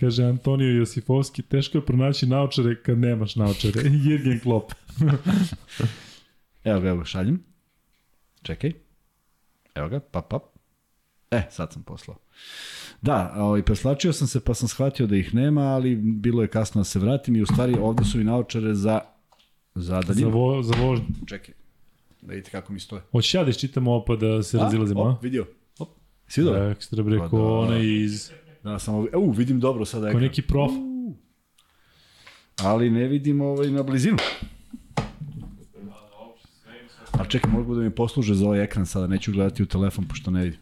Kaže 0.00 0.24
Antonio 0.24 0.68
Josifovski, 0.68 1.42
teško 1.42 1.78
je 1.78 1.86
pronaći 1.86 2.26
naočare 2.26 2.82
kad 2.82 2.98
nemaš 2.98 3.36
naočare. 3.36 3.80
Jürgen 4.04 4.42
Klopp. 4.42 4.72
evo 6.64 6.80
ga, 6.80 6.88
evo 6.88 6.98
ga, 6.98 7.04
šaljem. 7.04 7.44
Čekaj. 8.42 8.72
Evo 9.74 9.88
ga, 9.88 10.00
pap, 10.00 10.28
pap. 10.30 10.42
E, 11.30 11.42
sad 11.50 11.72
sam 11.72 11.82
poslao. 11.82 12.16
Da, 13.02 13.34
ovaj, 13.36 13.62
preslačio 13.62 14.12
sam 14.12 14.26
se 14.28 14.40
pa 14.40 14.54
sam 14.54 14.68
shvatio 14.68 15.06
da 15.06 15.16
ih 15.16 15.34
nema, 15.34 15.62
ali 15.62 15.96
bilo 15.96 16.42
je 16.42 16.48
kasno 16.48 16.80
da 16.80 16.84
se 16.84 16.98
vratim 16.98 17.36
i 17.36 17.42
u 17.42 17.46
stvari 17.46 17.74
ovde 17.80 18.04
su 18.04 18.20
i 18.20 18.24
naočare 18.24 18.74
za, 18.74 19.00
za 19.74 19.84
za, 19.84 20.00
daljinu. 20.00 20.30
vo, 20.30 20.62
za 20.62 20.74
vožnju. 20.74 21.04
Čekaj, 21.26 21.54
da 22.22 22.32
vidite 22.32 22.50
kako 22.50 22.72
mi 22.72 22.80
stoje. 22.80 23.02
Hoćeš 23.12 23.34
ja 23.34 23.44
da 23.44 23.50
iščitam 23.50 23.88
ovo 23.88 24.04
pa 24.04 24.16
da 24.16 24.42
se 24.42 24.58
razilazimo, 24.58 25.02
a? 25.02 25.10
Op, 25.10 25.22
vidio. 25.24 25.46
Op. 25.78 25.88
Si 26.28 26.40
vidio? 26.40 26.58
Da, 26.58 26.70
ekstra 26.70 27.02
bre, 27.02 27.18
Pa 27.18 27.28
ko 27.28 27.36
da. 27.38 27.44
onaj 27.44 27.86
iz... 28.04 28.30
Da, 28.62 28.78
samo, 28.78 29.06
u, 29.16 29.30
vidim 29.30 29.60
dobro 29.60 29.84
sada 29.84 30.02
Ko 30.04 30.08
ekran. 30.08 30.22
neki 30.22 30.42
prof. 30.42 30.70
Ali 32.62 32.90
ne 32.90 33.08
vidim 33.08 33.40
ovaj 33.40 33.70
na 33.70 33.82
blizinu. 33.82 34.16
A 37.12 37.24
čekaj, 37.24 37.52
mogu 37.52 37.74
da 37.74 37.80
mi 37.80 37.90
posluže 37.90 38.34
za 38.34 38.46
ovaj 38.46 38.62
ekran 38.64 38.86
sada, 38.86 39.06
neću 39.06 39.32
gledati 39.32 39.62
u 39.62 39.66
telefon, 39.66 40.04
pošto 40.08 40.30
ne 40.30 40.44
vidim. 40.44 40.60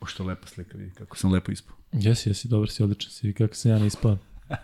Pošto 0.00 0.24
lepa 0.24 0.46
slika, 0.46 0.78
vidi 0.78 0.90
kako 0.94 1.16
sam 1.16 1.32
lepo 1.32 1.52
ispao. 1.52 1.76
Jesi, 1.92 2.28
jesi, 2.30 2.48
dobar 2.48 2.70
si, 2.70 2.82
odličan 2.82 3.10
si. 3.10 3.32
Kako 3.32 3.54
se 3.54 3.68
ja 3.68 3.78
ne 3.78 3.86
ispavam. 3.86 4.18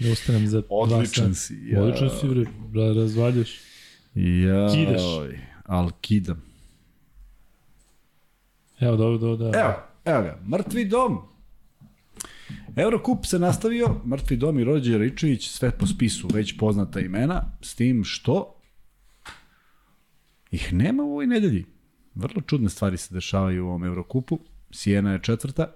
Da 0.00 0.12
ustanem 0.12 0.46
za 0.46 0.60
dva 0.60 0.66
Odličan 0.70 1.24
sata. 1.24 1.34
si, 1.34 1.54
ja. 1.64 1.82
Odličan 1.82 2.10
si, 2.10 2.28
bre, 2.28 2.44
ra- 2.74 2.94
razvaljaš. 2.94 3.50
Ja, 4.14 4.68
Kidaš. 4.68 5.02
Al 5.64 5.90
kidam. 6.00 6.42
Evo, 8.80 8.96
dobro, 8.96 9.18
dobro, 9.18 9.36
da. 9.36 9.58
Evo, 9.60 9.74
evo 10.06 10.22
ga, 10.22 10.38
mrtvi 10.48 10.84
dom. 10.84 11.18
Eurokup 12.76 13.26
se 13.26 13.38
nastavio, 13.38 14.00
mrtvi 14.06 14.36
dom 14.36 14.58
i 14.58 14.64
Rođe 14.64 14.98
Ričević, 14.98 15.48
sve 15.48 15.70
po 15.70 15.86
spisu, 15.86 16.28
već 16.28 16.56
poznata 16.58 17.00
imena, 17.00 17.42
s 17.60 17.74
tim 17.74 18.04
što 18.04 18.60
ih 20.50 20.72
nema 20.72 21.02
u 21.02 21.10
ovoj 21.10 21.26
nedelji. 21.26 21.64
Vrlo 22.14 22.40
čudne 22.40 22.70
stvari 22.70 22.96
se 22.96 23.14
dešavaju 23.14 23.64
u 23.64 23.68
ovom 23.68 23.84
Eurokupu. 23.84 24.38
Sijena 24.74 25.12
je 25.12 25.22
četvrta. 25.22 25.72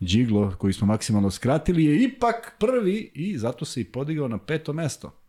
Điglo, 0.00 0.54
koji 0.58 0.72
smo 0.72 0.86
maksimalno 0.86 1.30
skratili, 1.30 1.84
je 1.84 2.02
ipak 2.02 2.56
prvi 2.58 3.10
i 3.14 3.38
zato 3.38 3.64
se 3.64 3.80
i 3.80 3.84
podigao 3.84 4.28
na 4.28 4.38
peto 4.38 4.72
mesto. 4.72 5.20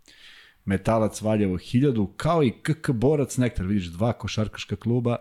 Metalac 0.66 1.22
Valjevo 1.22 1.58
1000, 1.58 2.08
kao 2.18 2.44
i 2.44 2.52
KK 2.52 2.92
Borac 2.92 3.38
Nektar. 3.38 3.66
Vidiš, 3.66 3.86
dva 3.86 4.14
košarkaška 4.14 4.76
kluba 4.76 5.18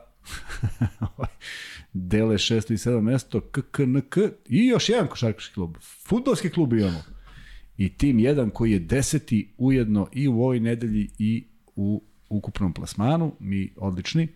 dele 1.92 2.38
šesto 2.38 2.72
i 2.72 2.78
sedam 2.78 3.04
mesto, 3.04 3.40
KKNK 3.40 4.16
i 4.48 4.66
još 4.66 4.88
jedan 4.88 5.06
košarkaški 5.06 5.54
klub. 5.54 5.76
Futbolski 6.06 6.50
klub 6.50 6.72
imamo. 6.72 7.02
I 7.76 7.96
tim 7.96 8.18
jedan 8.18 8.50
koji 8.50 8.72
je 8.72 8.78
deseti 8.78 9.54
ujedno 9.58 10.08
i 10.12 10.28
u 10.28 10.42
ovoj 10.42 10.60
nedelji 10.60 11.10
i 11.18 11.46
u 11.76 12.02
ukupnom 12.28 12.72
plasmanu. 12.72 13.36
Mi 13.40 13.72
odlični. 13.76 14.28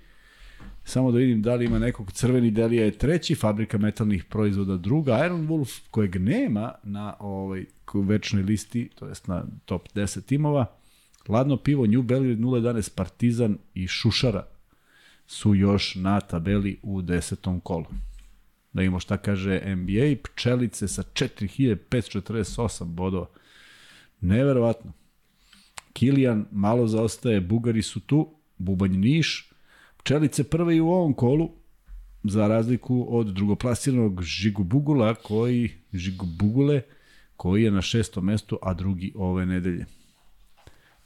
Samo 0.90 1.12
da 1.12 1.18
vidim 1.18 1.42
da 1.42 1.54
li 1.54 1.64
ima 1.64 1.78
nekog 1.78 2.12
crveni 2.12 2.50
delija 2.50 2.84
je 2.84 2.98
treći, 2.98 3.34
fabrika 3.34 3.78
metalnih 3.78 4.24
proizvoda 4.24 4.76
druga, 4.76 5.24
Iron 5.26 5.48
Wolf 5.48 5.80
kojeg 5.90 6.16
nema 6.16 6.72
na 6.82 7.14
ovaj 7.18 7.64
večnoj 7.94 8.42
listi, 8.42 8.90
to 8.94 9.06
jest 9.06 9.26
na 9.26 9.44
top 9.64 9.88
10 9.94 10.24
timova. 10.24 10.66
Ladno 11.28 11.56
pivo 11.56 11.86
New 11.86 12.02
Belgrade 12.02 12.40
011 12.40 12.94
Partizan 12.94 13.58
i 13.74 13.88
Šušara 13.88 14.46
su 15.26 15.54
još 15.54 15.94
na 15.94 16.20
tabeli 16.20 16.78
u 16.82 17.02
desetom 17.02 17.60
kolu. 17.60 17.86
Da 18.72 18.82
imamo 18.82 19.00
šta 19.00 19.16
kaže 19.16 19.76
NBA, 19.76 20.16
pčelice 20.24 20.88
sa 20.88 21.02
4548 21.02 22.84
bodova. 22.84 23.26
Neverovatno. 24.20 24.92
Kilijan 25.92 26.46
malo 26.50 26.86
zaostaje, 26.86 27.40
Bugari 27.40 27.82
su 27.82 28.00
tu, 28.00 28.34
Bubanj 28.58 28.96
Niš, 28.96 29.49
pčelice 30.02 30.44
prve 30.44 30.76
i 30.76 30.80
u 30.80 30.88
ovom 30.88 31.14
kolu, 31.14 31.50
za 32.24 32.48
razliku 32.48 33.06
od 33.08 33.26
drugoplasiranog 33.26 34.22
Žigu 34.22 34.64
Bugula, 34.64 35.14
koji, 35.14 35.70
Žigu 35.92 36.26
Bugule, 36.26 36.82
koji 37.36 37.62
je 37.62 37.70
na 37.70 37.82
šestom 37.82 38.24
mestu, 38.24 38.58
a 38.62 38.74
drugi 38.74 39.12
ove 39.16 39.46
nedelje. 39.46 39.86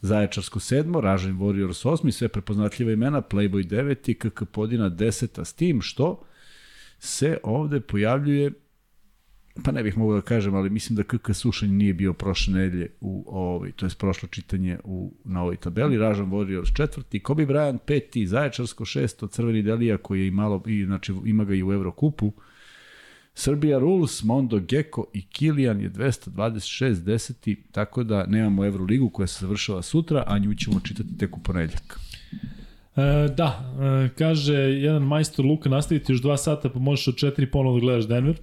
Zaječarsko 0.00 0.60
sedmo, 0.60 1.00
Ražanj 1.00 1.32
Warriors 1.32 1.88
osmi, 1.88 2.12
sve 2.12 2.28
prepoznatljive 2.28 2.92
imena, 2.92 3.22
Playboy 3.22 3.68
9, 3.68 4.14
KK 4.14 4.50
Podina 4.52 4.90
10, 4.90 5.44
s 5.44 5.52
tim 5.52 5.82
što 5.82 6.24
se 6.98 7.38
ovde 7.42 7.80
pojavljuje 7.80 8.52
pa 9.62 9.72
ne 9.72 9.82
bih 9.82 9.98
mogao 9.98 10.16
da 10.16 10.22
kažem, 10.22 10.54
ali 10.54 10.70
mislim 10.70 10.96
da 10.96 11.02
KK 11.02 11.34
Sušanj 11.34 11.70
nije 11.70 11.94
bio 11.94 12.12
prošle 12.12 12.54
nedelje 12.54 12.90
u 13.00 13.24
ovaj, 13.26 13.72
to 13.72 13.86
je 13.86 13.90
prošlo 13.98 14.28
čitanje 14.28 14.78
u, 14.84 15.12
na 15.24 15.42
ovoj 15.42 15.56
tabeli, 15.56 15.98
Ražan 15.98 16.30
Warriors 16.30 16.76
četvrti, 16.76 17.20
Kobe 17.20 17.46
Bryant 17.46 17.78
peti, 17.86 18.26
Zaječarsko 18.26 18.84
šesto, 18.84 19.26
Crveni 19.26 19.62
Delija 19.62 19.96
koji 19.96 20.20
je 20.20 20.26
i 20.26 20.30
malo, 20.30 20.62
i, 20.66 20.84
znači 20.84 21.12
ima 21.24 21.44
ga 21.44 21.54
i 21.54 21.62
u 21.62 21.72
Evrokupu, 21.72 22.32
Srbija 23.34 23.78
Rules, 23.78 24.22
Mondo 24.22 24.60
Gecko 24.60 25.06
i 25.12 25.26
Kilian 25.26 25.80
je 25.80 25.90
226 25.90 27.02
deseti, 27.04 27.62
tako 27.72 28.04
da 28.04 28.26
nemamo 28.26 28.64
Euroligu 28.64 29.10
koja 29.10 29.26
se 29.26 29.38
završava 29.40 29.82
sutra, 29.82 30.24
a 30.26 30.38
nju 30.38 30.54
ćemo 30.54 30.80
čitati 30.80 31.18
tek 31.18 31.36
u 31.36 31.40
ponedljak. 31.40 32.00
E, 32.96 33.28
da, 33.36 33.74
e, 34.04 34.08
kaže 34.18 34.54
jedan 34.54 35.02
majstor 35.02 35.44
Luka 35.44 35.68
nastaviti 35.68 36.12
još 36.12 36.22
dva 36.22 36.36
sata 36.36 36.68
pa 36.68 36.78
možeš 36.78 37.08
od 37.08 37.16
četiri 37.16 37.50
ponovno 37.50 37.80
da 37.80 37.84
gledaš 37.84 38.08
Denver. 38.08 38.36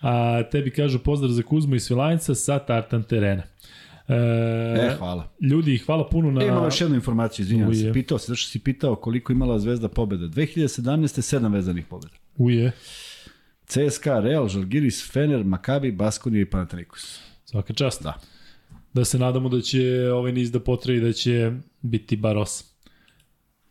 A 0.00 0.42
tebi 0.50 0.70
kažu 0.70 0.98
pozdrav 0.98 1.30
za 1.30 1.42
Kuzmu 1.42 1.74
i 1.74 1.80
Svilajnca 1.80 2.34
sa 2.34 2.58
tartan 2.58 3.02
terena. 3.02 3.42
E, 4.08 4.14
E, 4.78 4.94
hvala. 4.98 5.28
Ljudi, 5.40 5.78
hvala 5.78 6.08
puno 6.08 6.30
na... 6.30 6.42
E, 6.44 6.46
imamo 6.46 6.64
još 6.64 6.80
jednu 6.80 6.96
informaciju, 6.96 7.42
izvinjam 7.44 7.74
se. 7.74 7.92
Pitao 7.92 8.18
se, 8.18 8.26
zašto 8.32 8.50
si 8.50 8.58
pitao 8.58 8.96
koliko 8.96 9.32
imala 9.32 9.58
Zvezda 9.58 9.88
pobjeda. 9.88 10.26
2017. 10.26 11.20
sedam 11.20 11.52
vezanih 11.52 11.86
pobjeda. 11.86 12.14
Uje, 12.36 12.72
CSKA, 13.66 14.20
Real, 14.20 14.48
Žalgiris, 14.48 15.12
Fener, 15.12 15.44
Makabi, 15.44 15.92
Baskonija 15.92 16.42
i 16.42 16.44
Panathinaikos. 16.44 17.20
svaka 17.44 17.72
čast. 17.72 18.02
Da. 18.02 18.20
Da 18.92 19.04
se 19.04 19.18
nadamo 19.18 19.48
da 19.48 19.60
će 19.60 20.10
ovaj 20.14 20.32
niz 20.32 20.52
da 20.52 20.60
potraji 20.60 21.00
da 21.00 21.12
će 21.12 21.52
biti 21.82 22.16
bar 22.16 22.36
8. 22.36 22.64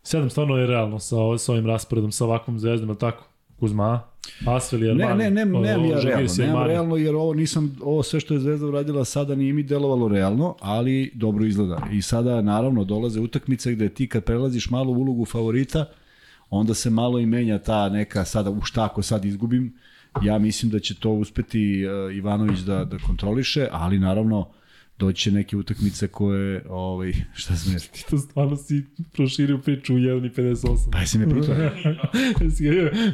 7 0.03 0.29
stvarno 0.29 0.57
je 0.57 0.67
realno 0.67 0.99
sa, 0.99 1.15
sa 1.37 1.51
ovim 1.51 1.65
rasporedom, 1.65 2.11
sa 2.11 2.25
ovakvom 2.25 2.59
zvezdom, 2.59 2.89
ali 2.89 2.99
tako? 2.99 3.28
Kuzma, 3.59 4.01
Asvel 4.45 4.83
i 4.83 4.85
Ne, 4.95 5.03
Armani. 5.03 5.23
ne, 5.23 5.29
ne, 5.29 5.45
nemam 5.45 5.63
ja 5.65 5.75
realno, 5.99 6.29
nemam 6.37 6.67
realno 6.67 6.95
jer 6.95 7.15
ovo 7.15 7.33
nisam, 7.33 7.77
ovo 7.81 8.03
sve 8.03 8.19
što 8.19 8.33
je 8.33 8.39
Zvezda 8.39 8.67
uradila 8.67 9.05
sada 9.05 9.35
nije 9.35 9.53
mi 9.53 9.63
delovalo 9.63 10.07
realno, 10.07 10.55
ali 10.59 11.11
dobro 11.15 11.45
izgleda. 11.45 11.87
I 11.91 12.01
sada 12.01 12.41
naravno 12.41 12.83
dolaze 12.83 13.19
utakmice 13.19 13.71
gde 13.71 13.89
ti 13.89 14.07
kad 14.07 14.23
prelaziš 14.23 14.69
malo 14.69 14.91
u 14.91 14.95
ulogu 14.95 15.25
favorita, 15.25 15.85
onda 16.49 16.73
se 16.73 16.89
malo 16.89 17.19
i 17.19 17.25
menja 17.25 17.59
ta 17.59 17.89
neka 17.89 18.25
sada 18.25 18.49
u 18.49 18.61
šta 18.61 18.85
ako 18.85 19.01
sad 19.01 19.25
izgubim. 19.25 19.73
Ja 20.23 20.37
mislim 20.39 20.71
da 20.71 20.79
će 20.79 20.95
to 20.95 21.11
uspeti 21.11 21.85
uh, 21.85 22.15
Ivanović 22.15 22.59
da, 22.59 22.85
da 22.85 22.97
kontroliše, 22.97 23.67
ali 23.71 23.99
naravno 23.99 24.47
doći 24.99 25.31
neke 25.31 25.57
utakmice 25.57 26.07
koje, 26.07 26.63
ovaj, 26.69 27.13
šta 27.33 27.55
smiješ? 27.55 27.87
Ti 27.87 28.05
to 28.09 28.17
stvarno 28.17 28.55
si 28.55 28.85
proširio 29.13 29.57
priču 29.57 29.95
u 29.95 29.97
1.58. 29.97 30.91
Pa 30.91 30.99
jesi 30.99 31.17
me 31.17 31.25
pitao? 31.25 31.55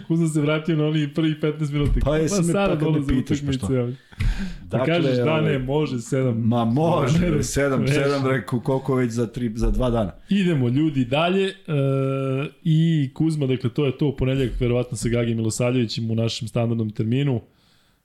Kuzma 0.08 0.28
se 0.28 0.42
vratio 0.42 0.76
na 0.76 0.86
oni 0.86 1.14
prvi 1.14 1.36
15 1.42 1.72
minuta. 1.72 2.00
Pa 2.04 2.18
jesi 2.18 2.38
me 2.38 2.44
sada 2.44 2.74
pa 2.74 2.80
kad 2.80 2.94
me 2.94 3.08
pitaš, 3.08 3.46
pa 3.46 3.52
što? 3.52 3.68
Da 3.68 3.92
Dakle, 4.62 4.86
kažeš 4.86 5.16
da 5.18 5.34
ovaj, 5.34 5.52
ne, 5.52 5.60
može 5.60 5.96
7. 5.96 6.46
Ma 6.46 6.66
može, 6.66 7.20
Ne, 7.26 7.32
bre, 7.32 7.44
sedam, 7.44 7.82
rešeno. 7.82 8.04
sedam, 8.04 8.28
rekao, 8.28 8.60
koliko 8.60 8.96
već 8.96 9.12
za, 9.12 9.28
tri, 9.28 9.52
za 9.56 9.72
dva 9.72 9.90
dana. 9.90 10.12
Idemo 10.30 10.70
ljudi 10.70 11.06
dalje 11.06 11.46
e, 11.48 11.54
i 12.64 13.10
Kuzma, 13.14 13.48
dakle 13.48 13.70
to 13.70 13.86
je 13.86 13.98
to 13.98 14.08
u 14.08 14.16
ponedljak 14.16 14.52
verovatno 14.60 14.98
sa 14.98 15.10
Gagi 15.10 15.36
Milosavljevićem 15.36 16.12
u 16.12 16.16
našem 16.16 16.48
standardnom 16.48 16.90
terminu. 16.90 17.42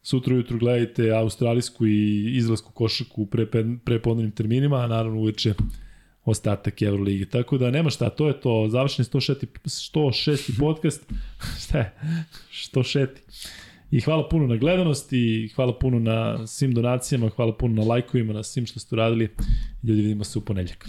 Sutra 0.03 0.35
ujutru 0.35 0.59
gledajte 0.59 1.11
australijsku 1.11 1.87
i 1.87 2.37
izraelsku 2.37 2.73
košarku 2.73 3.23
u 3.23 3.27
pre, 3.27 3.47
prepodnevnim 3.85 4.33
terminima, 4.33 4.77
a 4.77 4.87
naravno 4.87 5.21
uveče 5.21 5.55
ostatak 6.25 6.83
Euroligi. 6.83 7.27
Tako 7.27 7.59
da 7.59 7.71
nema 7.71 7.91
šta, 7.91 8.11
to 8.11 8.29
je 8.29 8.41
to. 8.41 8.67
Završen 8.69 9.03
je 9.03 9.07
106. 9.07 9.47
106. 9.65 10.59
podcast. 10.61 11.13
šta 11.63 11.79
je? 11.79 11.95
106. 12.75 13.07
I 13.91 14.01
hvala 14.01 14.29
puno 14.29 14.47
na 14.47 14.57
gledanosti, 14.57 15.49
hvala 15.55 15.79
puno 15.79 15.99
na 15.99 16.47
svim 16.47 16.75
donacijama, 16.75 17.29
hvala 17.29 17.57
puno 17.57 17.83
na 17.83 17.89
lajkovima, 17.89 18.33
na 18.33 18.43
svim 18.43 18.67
što 18.67 18.81
ste 18.81 18.95
uradili. 18.95 19.29
Ljudi, 19.83 20.03
vidimo 20.03 20.25
se 20.25 20.39
u 20.39 20.43
ponedljak. 20.43 20.87